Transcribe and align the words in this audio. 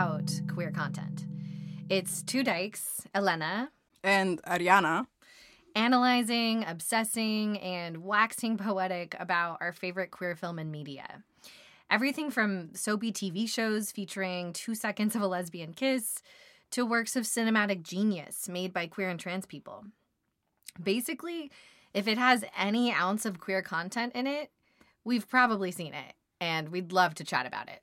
about 0.00 0.32
queer 0.48 0.70
content. 0.70 1.26
It's 1.90 2.22
two 2.22 2.42
dykes, 2.42 3.06
Elena, 3.14 3.70
And 4.02 4.40
Ariana, 4.44 5.06
analyzing, 5.76 6.64
obsessing, 6.66 7.58
and 7.58 7.98
waxing 7.98 8.56
poetic 8.56 9.14
about 9.20 9.58
our 9.60 9.74
favorite 9.74 10.10
queer 10.10 10.34
film 10.36 10.58
and 10.58 10.72
media. 10.72 11.22
Everything 11.90 12.30
from 12.30 12.74
soapy 12.74 13.12
TV 13.12 13.46
shows 13.46 13.92
featuring 13.92 14.54
two 14.54 14.74
seconds 14.74 15.14
of 15.14 15.20
a 15.20 15.26
lesbian 15.26 15.74
kiss 15.74 16.22
to 16.70 16.86
works 16.86 17.14
of 17.14 17.24
cinematic 17.24 17.82
genius 17.82 18.48
made 18.48 18.72
by 18.72 18.86
queer 18.86 19.10
and 19.10 19.20
trans 19.20 19.44
people. 19.44 19.84
Basically, 20.82 21.50
if 21.92 22.08
it 22.08 22.16
has 22.16 22.42
any 22.56 22.90
ounce 22.90 23.26
of 23.26 23.38
queer 23.38 23.60
content 23.60 24.14
in 24.14 24.26
it, 24.26 24.50
we've 25.04 25.28
probably 25.28 25.70
seen 25.70 25.92
it, 25.92 26.14
and 26.40 26.70
we'd 26.70 26.90
love 26.90 27.14
to 27.16 27.24
chat 27.24 27.44
about 27.44 27.68
it. 27.68 27.82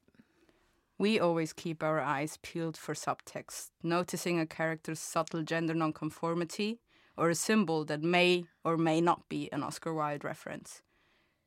We 0.97 1.19
always 1.19 1.53
keep 1.53 1.83
our 1.83 1.99
eyes 1.99 2.39
peeled 2.41 2.75
for 2.75 2.95
subtext, 2.95 3.69
noticing 3.83 4.39
a 4.39 4.47
character's 4.47 4.99
subtle 4.99 5.43
gender 5.43 5.75
nonconformity 5.75 6.79
or 7.15 7.29
a 7.29 7.35
symbol 7.35 7.85
that 7.85 8.01
may 8.01 8.45
or 8.63 8.77
may 8.77 9.01
not 9.01 9.29
be 9.29 9.51
an 9.51 9.63
Oscar 9.63 9.93
Wilde 9.93 10.23
reference. 10.23 10.81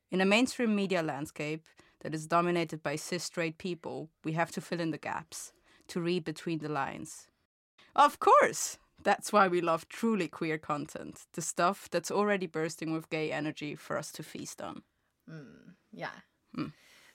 In 0.09 0.21
a 0.21 0.25
mainstream 0.25 0.75
media 0.75 1.01
landscape 1.01 1.65
that 2.01 2.13
is 2.13 2.27
dominated 2.27 2.81
by 2.81 2.95
cis 2.95 3.23
straight 3.23 3.57
people, 3.57 4.09
we 4.23 4.33
have 4.33 4.51
to 4.51 4.61
fill 4.61 4.79
in 4.79 4.91
the 4.91 4.97
gaps, 4.97 5.53
to 5.87 6.01
read 6.01 6.23
between 6.23 6.59
the 6.59 6.69
lines. 6.69 7.27
Of 7.95 8.19
course! 8.19 8.77
That's 9.03 9.33
why 9.33 9.47
we 9.47 9.61
love 9.61 9.89
truly 9.89 10.27
queer 10.27 10.57
content, 10.57 11.25
the 11.33 11.41
stuff 11.41 11.89
that's 11.89 12.11
already 12.11 12.45
bursting 12.45 12.93
with 12.93 13.09
gay 13.09 13.31
energy 13.31 13.75
for 13.75 13.97
us 13.97 14.11
to 14.13 14.23
feast 14.23 14.61
on. 14.61 14.83
Hmm, 15.27 15.71
yeah. 15.91 16.21
Hmm. 16.53 16.67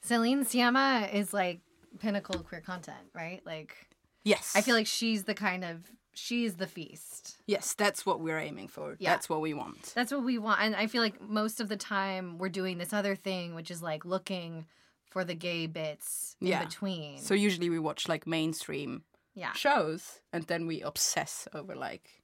Celine 0.03 0.45
Sciamma 0.45 1.13
is 1.13 1.33
like 1.33 1.61
pinnacle 1.97 2.41
queer 2.41 2.61
content, 2.61 3.11
right? 3.15 3.41
Like, 3.45 3.77
Yes. 4.25 4.55
I 4.57 4.61
feel 4.61 4.75
like 4.75 4.87
she's 4.89 5.25
the 5.25 5.35
kind 5.35 5.65
of 5.65 5.91
she's 6.13 6.55
the 6.57 6.67
feast. 6.67 7.37
Yes, 7.47 7.75
that's 7.75 8.05
what 8.07 8.21
we're 8.21 8.39
aiming 8.39 8.69
for. 8.69 8.97
Yeah. 8.99 9.11
That's 9.11 9.29
what 9.29 9.41
we 9.41 9.55
want. 9.55 9.93
That's 9.95 10.11
what 10.11 10.25
we 10.25 10.39
want. 10.39 10.61
And 10.63 10.75
I 10.75 10.87
feel 10.87 11.03
like 11.03 11.21
most 11.21 11.61
of 11.61 11.69
the 11.69 11.77
time 11.77 12.39
we're 12.39 12.49
doing 12.49 12.79
this 12.79 12.93
other 12.93 13.15
thing, 13.15 13.55
which 13.55 13.71
is 13.71 13.83
like 13.83 14.05
looking 14.05 14.67
for 15.11 15.25
the 15.25 15.35
gay 15.35 15.67
bits 15.67 16.35
in 16.41 16.49
Yeah. 16.49 16.65
between. 16.65 17.19
So 17.19 17.35
usually 17.35 17.71
we 17.71 17.79
watch 17.79 18.09
like 18.09 18.27
mainstream 18.27 19.03
yeah. 19.35 19.53
shows 19.53 20.21
and 20.33 20.45
then 20.45 20.67
we 20.67 20.81
obsess 20.83 21.47
over 21.55 21.75
like 21.77 22.23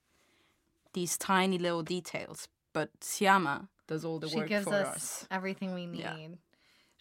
these 0.95 1.17
tiny 1.19 1.59
little 1.59 1.83
details. 1.83 2.48
But 2.73 2.89
Sciamma 3.00 3.69
does 3.87 4.05
all 4.05 4.19
the 4.19 4.28
She 4.28 4.39
work 4.39 4.48
gives 4.48 4.65
for 4.67 4.75
us, 4.75 4.97
us. 4.97 5.27
everything 5.31 5.75
we 5.75 5.87
need. 5.87 6.00
Yeah. 6.00 6.17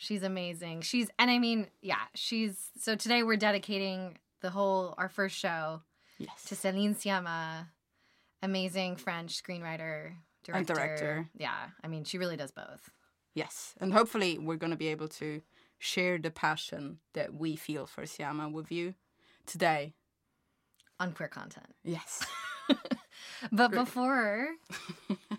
She's 0.02 0.23
amazing. 0.23 0.81
She's 0.81 1.09
and 1.19 1.30
I 1.30 1.38
mean, 1.38 1.67
yeah, 1.83 2.02
she's 2.16 2.69
so 2.80 2.95
today 2.95 3.21
we're 3.21 3.38
dedicating 3.38 4.17
the 4.41 4.49
whole 4.49 4.95
our 4.97 5.09
first 5.09 5.38
show 5.38 5.83
Yes. 6.17 6.43
to 6.45 6.55
Celine 6.55 6.95
Sciamma, 6.95 7.67
amazing 8.41 8.95
French 8.95 9.39
screenwriter, 9.43 10.13
director. 10.43 10.53
And 10.58 10.66
director. 10.67 11.30
Yeah, 11.38 11.67
I 11.83 11.88
mean, 11.88 12.03
she 12.03 12.17
really 12.17 12.35
does 12.35 12.49
both. 12.49 12.89
Yes. 13.35 13.75
And 13.80 13.93
hopefully 13.93 14.39
we're 14.39 14.55
going 14.55 14.71
to 14.71 14.77
be 14.77 14.88
able 14.88 15.08
to 15.09 15.43
share 15.77 16.17
the 16.17 16.31
passion 16.31 16.97
that 17.13 17.36
we 17.36 17.55
feel 17.55 17.86
for 17.86 18.03
Sciamma 18.05 18.52
with 18.52 18.71
you 18.71 18.95
today. 19.45 19.93
on 20.99 21.11
queer 21.13 21.30
content. 21.30 21.75
Yes. 21.83 22.25
But 23.52 23.71
before 23.71 24.49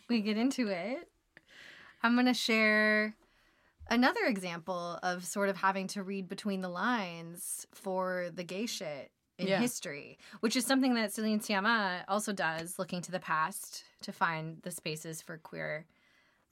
we 0.08 0.20
get 0.20 0.36
into 0.36 0.68
it, 0.68 1.08
I'm 2.02 2.14
going 2.14 2.26
to 2.26 2.34
share 2.34 3.14
another 3.90 4.24
example 4.26 4.98
of 5.02 5.24
sort 5.24 5.48
of 5.48 5.56
having 5.56 5.86
to 5.88 6.02
read 6.02 6.28
between 6.28 6.60
the 6.60 6.68
lines 6.68 7.66
for 7.72 8.28
the 8.34 8.44
gay 8.44 8.66
shit 8.66 9.10
in 9.38 9.48
Yeah. 9.48 9.58
history, 9.60 10.18
which 10.40 10.56
is 10.56 10.64
something 10.66 10.94
that 10.94 11.12
Celine 11.12 11.40
Sciamma 11.40 12.04
also 12.08 12.32
does, 12.32 12.78
looking 12.78 13.00
to 13.02 13.10
the 13.10 13.20
past 13.20 13.84
to 14.02 14.12
find 14.12 14.60
the 14.62 14.70
spaces 14.70 15.20
for 15.22 15.38
queer 15.38 15.86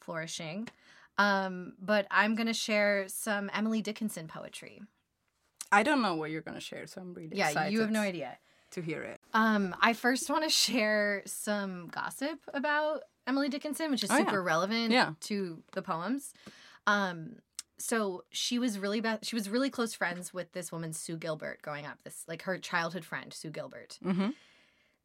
flourishing. 0.00 0.68
Um, 1.18 1.74
but 1.78 2.06
I'm 2.10 2.34
going 2.34 2.46
to 2.46 2.54
share 2.54 3.06
some 3.08 3.50
Emily 3.52 3.82
Dickinson 3.82 4.26
poetry. 4.28 4.80
I 5.70 5.82
don't 5.82 6.02
know 6.02 6.14
what 6.14 6.30
you're 6.30 6.40
going 6.40 6.56
to 6.56 6.60
share, 6.60 6.86
so 6.86 7.00
I'm 7.00 7.14
really 7.14 7.36
Yeah, 7.36 7.68
you 7.68 7.80
have 7.80 7.90
no 7.90 8.00
idea. 8.00 8.38
to 8.72 8.80
hear 8.80 9.02
it. 9.02 9.20
Um, 9.34 9.74
I 9.80 9.92
first 9.92 10.30
want 10.30 10.44
to 10.44 10.48
share 10.48 11.22
some 11.26 11.88
gossip 11.88 12.38
about 12.54 13.02
Emily 13.26 13.48
Dickinson, 13.48 13.90
which 13.90 14.02
is 14.04 14.10
Oh, 14.10 14.16
yeah. 14.16 14.24
super 14.24 14.42
relevant 14.42 14.92
Yeah. 14.92 15.14
to 15.22 15.62
the 15.72 15.82
poems. 15.82 16.32
Um, 16.90 17.36
so 17.78 18.24
she 18.30 18.58
was 18.58 18.78
really 18.78 19.00
be- 19.00 19.18
she 19.22 19.34
was 19.36 19.48
really 19.48 19.70
close 19.70 19.94
friends 19.94 20.34
with 20.34 20.52
this 20.52 20.70
woman 20.72 20.92
Sue 20.92 21.16
Gilbert 21.16 21.62
growing 21.62 21.86
up. 21.86 21.98
This 22.04 22.24
like 22.28 22.42
her 22.42 22.58
childhood 22.58 23.04
friend 23.04 23.32
Sue 23.32 23.50
Gilbert, 23.50 23.98
Mhm. 24.04 24.34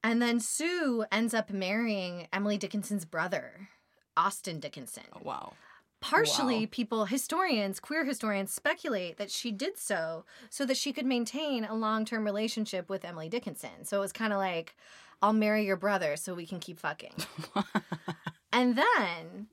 and 0.03 0.22
then 0.22 0.40
Sue 0.40 1.06
ends 1.12 1.34
up 1.34 1.50
marrying 1.50 2.28
Emily 2.34 2.57
Dickinson's 2.57 3.06
brother, 3.06 3.69
Austin 4.18 4.59
Dickinson. 4.59 5.03
Wow. 5.22 5.53
Partially, 6.01 6.62
Wow. 6.66 6.69
people, 6.72 7.06
historians, 7.06 7.79
queer 7.79 8.03
historians, 8.06 8.53
speculate 8.53 9.18
that 9.18 9.31
she 9.31 9.51
did 9.51 9.78
so 9.79 10.25
so 10.50 10.66
that 10.66 10.78
she 10.78 10.91
could 10.94 11.06
maintain 11.06 11.63
a 11.66 11.74
long 11.74 12.03
term 12.06 12.25
relationship 12.25 12.90
with 12.90 13.06
Emily 13.06 13.29
Dickinson. 13.29 13.85
So 13.85 13.97
it 13.97 14.01
was 14.01 14.12
kind 14.12 14.34
of 14.34 14.38
like, 14.40 14.75
I'll 15.22 15.34
marry 15.34 15.66
your 15.66 15.78
brother 15.78 16.16
so 16.18 16.35
we 16.35 16.45
can 16.45 16.59
keep 16.59 16.78
fucking. 16.79 17.16
and 18.53 18.78
then 18.78 19.47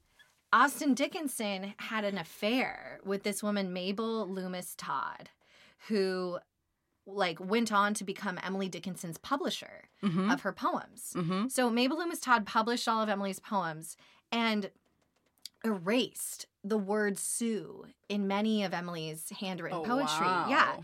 Austin 0.52 0.94
Dickinson 0.94 1.74
had 1.78 2.04
an 2.04 2.18
affair 2.18 3.00
with 3.04 3.22
this 3.22 3.42
woman, 3.42 3.72
Mabel 3.72 4.28
Loomis 4.28 4.74
Todd, 4.76 5.30
who 5.88 6.38
like 7.06 7.40
went 7.40 7.72
on 7.72 7.94
to 7.94 8.04
become 8.04 8.38
Emily 8.44 8.68
Dickinson's 8.68 9.18
publisher 9.18 9.88
mm-hmm. 10.02 10.30
of 10.30 10.42
her 10.42 10.52
poems. 10.52 11.14
Mm-hmm. 11.16 11.48
So 11.48 11.68
Mabel 11.70 11.98
Loomis 11.98 12.20
Todd 12.20 12.46
published 12.46 12.86
all 12.86 13.02
of 13.02 13.08
Emily's 13.08 13.40
poems 13.40 13.96
and 14.30 14.70
erased 15.64 16.46
the 16.62 16.78
word 16.78 17.18
Sue 17.18 17.86
in 18.08 18.28
many 18.28 18.62
of 18.62 18.72
Emily's 18.74 19.30
handwritten 19.40 19.80
Oh, 19.80 19.84
poetry. 19.84 20.26
wow. 20.26 20.46
Yeah. 20.48 20.76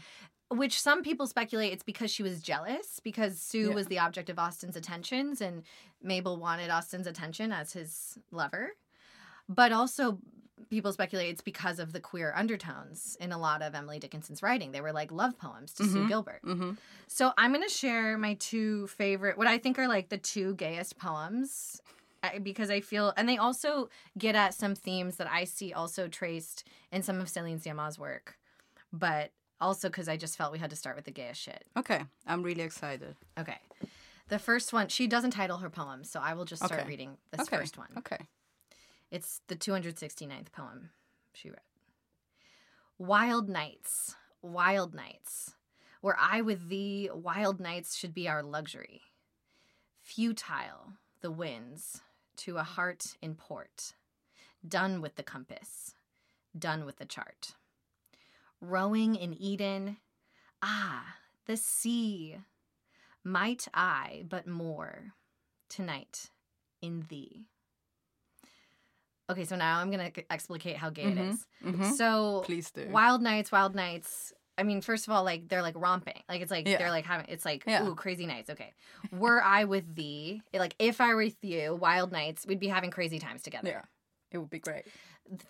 Which 0.50 0.80
some 0.80 1.02
people 1.02 1.26
speculate 1.26 1.72
it's 1.72 1.82
because 1.82 2.10
she 2.10 2.22
was 2.22 2.42
jealous 2.42 3.00
because 3.04 3.38
Sue 3.38 3.68
Yeah. 3.68 3.74
was 3.74 3.86
the 3.86 3.98
object 3.98 4.30
of 4.30 4.38
Austin's 4.38 4.76
attentions 4.76 5.40
and 5.40 5.62
Mabel 6.02 6.36
wanted 6.38 6.70
Austin's 6.70 7.06
attention 7.06 7.52
as 7.52 7.74
his 7.74 8.18
lover. 8.32 8.72
But 9.48 9.72
also 9.72 10.18
people 10.70 10.92
speculate 10.92 11.30
it's 11.30 11.40
because 11.40 11.78
of 11.78 11.92
the 11.92 12.00
queer 12.00 12.32
undertones 12.36 13.16
in 13.20 13.32
a 13.32 13.38
lot 13.38 13.62
of 13.62 13.74
Emily 13.74 13.98
Dickinson's 13.98 14.42
writing. 14.42 14.72
They 14.72 14.80
were 14.80 14.92
like 14.92 15.10
love 15.10 15.38
poems 15.38 15.72
to 15.74 15.84
Sue 15.84 15.98
mm-hmm. 15.98 16.08
Gilbert. 16.08 16.40
Mm-hmm. 16.44 16.72
So 17.06 17.32
I'm 17.38 17.52
going 17.52 17.66
to 17.66 17.72
share 17.72 18.18
my 18.18 18.34
two 18.34 18.86
favorite, 18.88 19.38
what 19.38 19.46
I 19.46 19.58
think 19.58 19.78
are 19.78 19.88
like 19.88 20.08
the 20.10 20.18
two 20.18 20.54
gayest 20.54 20.98
poems 20.98 21.80
because 22.42 22.68
I 22.70 22.80
feel, 22.80 23.12
and 23.16 23.28
they 23.28 23.36
also 23.36 23.88
get 24.18 24.34
at 24.34 24.52
some 24.52 24.74
themes 24.74 25.16
that 25.16 25.30
I 25.30 25.44
see 25.44 25.72
also 25.72 26.08
traced 26.08 26.64
in 26.90 27.02
some 27.02 27.20
of 27.20 27.28
Celine 27.28 27.60
Sciamma's 27.60 27.98
work, 27.98 28.36
but 28.92 29.30
also 29.60 29.88
because 29.88 30.08
I 30.08 30.16
just 30.16 30.36
felt 30.36 30.52
we 30.52 30.58
had 30.58 30.70
to 30.70 30.76
start 30.76 30.96
with 30.96 31.04
the 31.04 31.10
gayest 31.10 31.40
shit. 31.40 31.64
Okay. 31.76 32.02
I'm 32.26 32.42
really 32.42 32.62
excited. 32.62 33.16
Okay. 33.38 33.58
The 34.28 34.38
first 34.38 34.72
one, 34.72 34.88
she 34.88 35.06
doesn't 35.06 35.30
title 35.30 35.58
her 35.58 35.70
poems, 35.70 36.10
so 36.10 36.20
I 36.20 36.34
will 36.34 36.44
just 36.44 36.62
start 36.62 36.80
Okay. 36.80 36.88
reading 36.88 37.16
this 37.30 37.42
okay. 37.42 37.56
first 37.56 37.78
one. 37.78 37.88
Okay. 37.98 38.18
It's 39.10 39.40
the 39.48 39.56
269th 39.56 40.52
poem 40.52 40.90
she 41.32 41.48
wrote. 41.48 41.58
Wild 42.98 43.48
nights, 43.48 44.16
wild 44.42 44.94
nights, 44.94 45.54
were 46.02 46.16
I 46.18 46.42
with 46.42 46.68
thee, 46.68 47.08
wild 47.12 47.60
nights 47.60 47.96
should 47.96 48.12
be 48.12 48.28
our 48.28 48.42
luxury. 48.42 49.02
Futile 50.02 50.94
the 51.20 51.30
winds 51.30 52.02
to 52.36 52.58
a 52.58 52.62
heart 52.62 53.16
in 53.20 53.34
port, 53.34 53.94
done 54.66 55.00
with 55.00 55.16
the 55.16 55.22
compass, 55.22 55.94
done 56.56 56.84
with 56.84 56.96
the 56.98 57.04
chart. 57.04 57.54
Rowing 58.60 59.16
in 59.16 59.32
Eden, 59.34 59.98
ah, 60.62 61.16
the 61.46 61.56
sea, 61.56 62.36
might 63.24 63.68
I 63.72 64.24
but 64.28 64.46
more 64.46 65.14
tonight 65.68 66.30
in 66.80 67.06
thee. 67.08 67.46
Okay, 69.30 69.44
so 69.44 69.56
now 69.56 69.80
I'm 69.80 69.90
gonna 69.90 70.10
explicate 70.30 70.76
how 70.76 70.90
gay 70.90 71.04
it 71.04 71.18
is. 71.18 71.46
So 71.96 72.42
Please 72.44 72.70
do. 72.70 72.88
Wild 72.88 73.20
nights, 73.22 73.52
wild 73.52 73.74
nights. 73.74 74.32
I 74.56 74.62
mean, 74.64 74.80
first 74.80 75.06
of 75.06 75.12
all, 75.12 75.22
like 75.22 75.48
they're 75.48 75.62
like 75.62 75.74
romping. 75.76 76.20
Like 76.28 76.40
it's 76.40 76.50
like 76.50 76.66
Yeah. 76.66 76.78
they're 76.78 76.90
like 76.90 77.04
having 77.04 77.26
it's 77.28 77.44
like 77.44 77.64
Yeah. 77.66 77.86
ooh, 77.86 77.94
crazy 77.94 78.26
nights. 78.26 78.50
Okay. 78.50 78.72
Were 79.12 79.42
I 79.42 79.64
with 79.64 79.94
thee, 79.94 80.42
like 80.52 80.74
if 80.78 81.00
I 81.00 81.08
were 81.14 81.16
with 81.24 81.36
you, 81.42 81.74
wild 81.74 82.10
nights, 82.10 82.46
we'd 82.46 82.58
be 82.58 82.68
having 82.68 82.90
crazy 82.90 83.18
times 83.18 83.42
together. 83.42 83.68
Yeah. 83.68 83.82
It 84.32 84.38
would 84.38 84.50
be 84.50 84.58
great. 84.58 84.84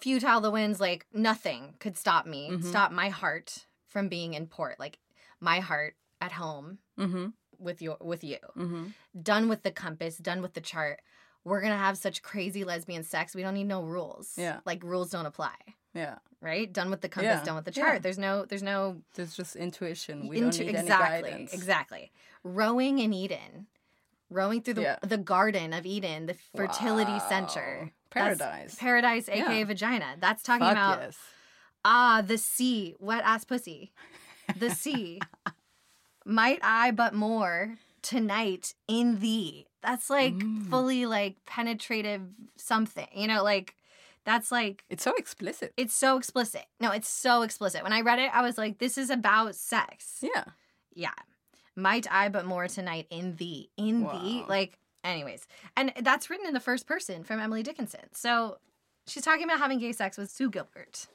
Futile 0.00 0.40
the 0.40 0.50
winds, 0.50 0.80
like 0.80 1.06
nothing 1.12 1.75
could 1.78 1.96
stop 1.96 2.26
me, 2.26 2.50
Mm-hmm. 2.50 2.69
stop 2.69 2.90
my 2.92 3.08
heart 3.10 3.66
from 3.86 4.08
being 4.08 4.34
in 4.34 4.46
port. 4.46 4.78
Like 4.80 4.98
my 5.40 5.60
heart 5.60 5.94
at 6.20 6.32
home 6.32 6.78
Mm-hmm. 6.98 7.26
with 7.58 7.80
your 7.80 7.96
with 8.00 8.25
you. 8.25 8.38
Mm-hmm. 8.56 8.86
Done 9.22 9.48
with 9.48 9.62
the 9.62 9.70
compass, 9.70 10.19
done 10.19 10.42
with 10.42 10.54
the 10.54 10.60
chart. 10.60 11.00
We're 11.49 11.61
gonna 11.61 11.77
have 11.79 11.97
such 11.99 12.23
crazy 12.23 12.65
lesbian 12.65 13.03
sex. 13.05 13.35
We 13.35 13.43
don't 13.43 13.55
need 13.55 13.69
no 13.69 13.83
rules. 13.83 14.35
Yeah. 14.37 14.61
Like 14.65 14.83
rules 14.85 15.11
don't 15.11 15.27
apply. 15.27 15.55
Yeah. 15.95 16.17
right? 16.41 16.73
Done 16.73 16.91
with 16.91 17.00
the 17.00 17.09
compass, 17.09 17.39
Yeah, 17.41 17.45
done 17.45 17.56
with 17.56 17.65
the 17.65 17.73
yeah. 17.73 17.83
chart. 17.85 18.03
There's 18.03 18.19
no 18.19 18.45
there's 18.45 18.62
no 18.62 19.03
There's 19.15 19.35
just 19.35 19.56
intuition. 19.56 20.29
We 20.29 20.39
into 20.39 20.59
don't 20.59 20.67
need 20.73 20.79
exactly 20.79 21.17
any 21.17 21.23
guidance. 21.31 21.53
exactly 21.55 22.12
rowing 22.45 22.99
in 23.00 23.12
eden 23.12 23.67
rowing 24.31 24.61
through 24.62 24.75
the 24.75 24.83
Yeah. 24.83 24.97
the 25.03 25.19
garden 25.19 25.73
of 25.73 25.85
eden 25.87 26.27
the 26.27 26.37
fertility 26.56 27.19
center 27.29 27.69
Wow. 27.81 27.91
That's 28.29 28.39
Paradise. 28.39 28.75
paradise 28.79 29.29
aka 29.29 29.59
Yeah. 29.59 29.65
vagina 29.65 30.17
that's 30.21 30.43
talking 30.43 30.67
Fuck 30.67 30.73
about 30.73 31.00
yes. 31.00 31.19
ah 31.85 32.23
the 32.25 32.39
sea 32.39 32.95
wet 33.00 33.23
ass 33.25 33.45
pussy 33.45 33.91
the 34.56 34.71
sea 34.71 35.21
might 36.25 36.59
i 36.62 36.91
but 36.91 37.15
more 37.15 37.77
tonight 38.03 38.75
in 38.87 39.21
thee 39.21 39.67
that's 39.82 40.10
like 40.10 40.34
Mm. 40.34 40.69
fully 40.70 41.06
like 41.06 41.36
penetrative 41.46 42.22
something 42.56 43.06
you 43.14 43.26
know 43.28 43.42
like 43.44 43.75
that's 44.25 44.50
like 44.52 44.84
It's 44.90 45.02
so 45.02 45.14
explicit. 45.16 45.72
it's 45.76 45.94
so 45.94 46.16
explicit 46.19 46.64
no 46.80 46.90
it's 46.90 47.08
so 47.08 47.42
explicit 47.42 47.82
when 47.82 47.92
i 47.92 48.00
read 48.02 48.19
it 48.19 48.30
i 48.34 48.42
was 48.42 48.58
like 48.58 48.78
this 48.78 48.98
is 48.98 49.10
about 49.10 49.54
sex 49.54 50.19
Yeah. 50.22 50.44
yeah. 50.94 51.10
Might 51.76 52.06
I 52.10 52.28
but 52.28 52.44
more 52.44 52.66
tonight 52.66 53.06
in 53.08 53.36
thee. 53.36 53.70
In 53.76 54.00
thee. 54.00 54.40
Wow. 54.40 54.46
Like, 54.48 54.80
anyways. 55.04 55.46
And 55.76 55.92
that's 56.02 56.28
written 56.28 56.44
in 56.48 56.52
the 56.52 56.58
first 56.58 56.88
person 56.88 57.22
from 57.22 57.38
Emily 57.38 57.62
Dickinson. 57.62 58.00
So 58.12 58.58
she's 59.06 59.22
talking 59.22 59.44
about 59.44 59.58
having 59.60 59.78
gay 59.78 59.92
sex 59.92 60.19
with 60.19 60.28
Sue 60.28 60.50
Gilbert. 60.50 61.06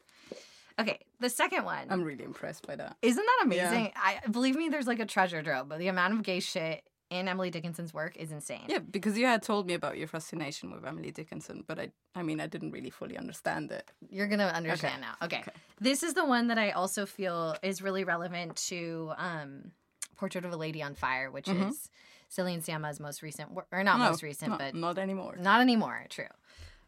Okay, 0.79 0.99
the 1.19 1.29
second 1.29 1.65
one. 1.65 1.87
I'm 1.89 2.01
really 2.01 2.23
impressed 2.23 2.65
by 2.65 2.77
that. 2.77 2.95
Isn't 3.01 3.25
that 3.25 3.45
Yeah. 3.53 3.67
amazing? 3.67 3.91
I 3.97 4.21
believe 4.31 4.55
me, 4.55 4.69
there's 4.69 4.87
like 4.87 5.01
a 5.01 5.05
treasure 5.05 5.43
trove, 5.43 5.67
but 5.67 5.79
the 5.79 5.89
amount 5.89 6.13
of 6.13 6.23
gay 6.23 6.39
shit 6.39 6.81
in 7.13 7.27
Emily 7.27 7.49
Dickinson's 7.51 7.93
work 7.93 8.17
is 8.17 8.31
insane. 8.31 8.65
Yeah, 8.67 8.79
because 8.79 9.17
you 9.17 9.25
had 9.25 9.41
told 9.43 9.67
me 9.67 9.73
about 9.75 9.97
your 9.97 10.07
fascination 10.07 10.71
with 10.73 10.83
Emily 10.85 11.11
Dickinson, 11.11 11.63
but 11.67 11.77
I 11.79 11.91
I 12.15 12.23
mean 12.23 12.39
I 12.41 12.47
didn't 12.47 12.71
really 12.71 12.89
fully 12.89 13.17
understand 13.17 13.71
it. 13.71 13.85
You're 14.09 14.27
gonna 14.27 14.47
understand 14.47 15.01
now. 15.01 15.15
Okay. 15.21 15.41
Okay. 15.41 15.51
This 15.79 16.03
is 16.03 16.13
the 16.13 16.25
one 16.25 16.47
that 16.47 16.57
I 16.57 16.71
also 16.71 17.05
feel 17.05 17.55
is 17.61 17.81
really 17.81 18.03
relevant 18.03 18.55
to 18.69 19.11
um 19.17 19.71
Portrait 20.17 20.45
of 20.45 20.51
a 20.53 20.57
Lady 20.57 20.81
on 20.83 20.95
Fire, 20.95 21.29
which 21.31 21.47
Mhm. 21.47 21.69
is 21.69 21.89
Celine 22.29 22.61
Sciamma's 22.61 22.99
most 22.99 23.21
recent 23.21 23.51
work 23.51 23.67
or 23.71 23.83
not 23.83 23.99
No, 23.99 24.09
most 24.09 24.23
recent, 24.23 24.51
no, 24.51 24.57
but 24.57 24.73
not 24.75 24.97
anymore. 24.97 25.35
not 25.37 25.61
anymore, 25.61 26.05
true. 26.09 26.33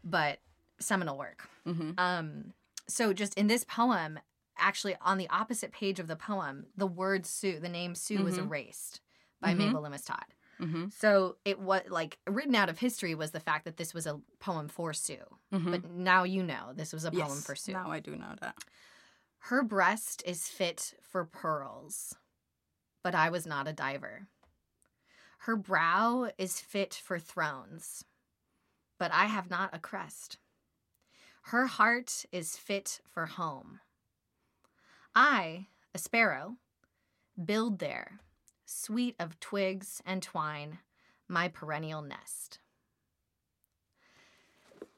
But 0.04 0.40
seminal 0.80 1.18
work. 1.18 1.50
hmm 1.66 1.92
Um 1.98 2.54
so 2.88 3.14
just 3.14 3.34
in 3.36 3.48
this 3.48 3.64
poem, 3.64 4.20
actually 4.58 4.96
on 5.02 5.18
the 5.18 5.28
opposite 5.30 5.72
page 5.72 6.00
of 6.00 6.08
the 6.08 6.16
poem, 6.16 6.68
the 6.78 6.88
word 6.88 7.26
Sue, 7.26 7.60
the 7.60 7.70
name 7.70 7.96
Sue 7.96 8.24
was 8.24 8.36
Mhm. 8.38 8.46
erased 8.46 9.02
by 9.42 9.54
Mhm. 9.54 9.58
Mabel 9.58 9.82
Loomis 9.82 10.04
Todd. 10.06 10.26
hmm 10.58 10.88
So 10.90 11.38
it 11.44 11.60
was 11.60 11.82
like 11.90 12.18
written 12.28 12.56
out 12.56 12.70
of 12.70 12.80
history 12.80 13.14
was 13.16 13.32
the 13.32 13.40
fact 13.40 13.66
that 13.66 13.78
this 13.78 13.94
was 13.94 14.08
a 14.08 14.22
poem 14.40 14.68
for 14.70 14.94
Sue. 14.94 15.24
hmm 15.52 15.72
But 15.72 15.84
now 15.86 16.24
you 16.24 16.44
know 16.44 16.72
this 16.74 16.94
was 16.94 17.04
a 17.06 17.12
poem 17.12 17.20
yes, 17.20 17.46
for 17.46 17.56
Sue. 17.56 17.74
now 17.74 17.92
I 17.92 18.00
do 18.00 18.16
know 18.16 18.36
that. 18.42 18.56
Her 19.40 19.64
breast 19.64 20.24
is 20.26 20.48
fit 20.48 20.96
for 21.02 21.26
pearls, 21.26 22.16
but 23.04 23.14
I 23.14 23.30
was 23.30 23.46
not 23.46 23.68
a 23.68 23.74
diver. 23.74 24.28
Her 25.40 25.56
brow 25.56 26.32
is 26.38 26.60
fit 26.60 26.94
for 26.96 27.20
thrones, 27.20 28.04
but 28.98 29.12
I 29.12 29.26
have 29.26 29.50
not 29.50 29.76
a 29.76 29.80
crest. 29.80 30.40
Her 31.50 31.68
heart 31.68 32.26
is 32.32 32.58
fit 32.58 33.02
for 33.06 33.28
home. 33.28 33.82
I, 35.14 35.68
a 35.94 36.00
sparrow, 36.00 36.58
build 37.44 37.78
there, 37.80 38.20
sweet 38.66 39.16
of 39.20 39.40
twigs 39.40 40.02
and 40.06 40.22
twine, 40.22 40.80
my 41.28 41.48
perennial 41.48 42.02
nest. 42.02 42.60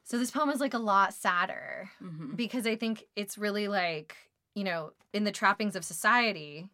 So 0.04 0.18
this 0.18 0.30
poem 0.30 0.50
is 0.50 0.60
like 0.60 0.74
a 0.74 0.78
lot 0.78 1.12
sadder 1.14 1.90
hmm 1.98 2.34
because 2.34 2.66
I 2.66 2.76
think 2.76 3.04
it's 3.16 3.38
really 3.38 3.68
like, 3.68 4.16
you 4.54 4.62
know, 4.62 4.92
in 5.12 5.24
the 5.24 5.32
trappings 5.32 5.74
of 5.74 5.84
society, 5.84 6.68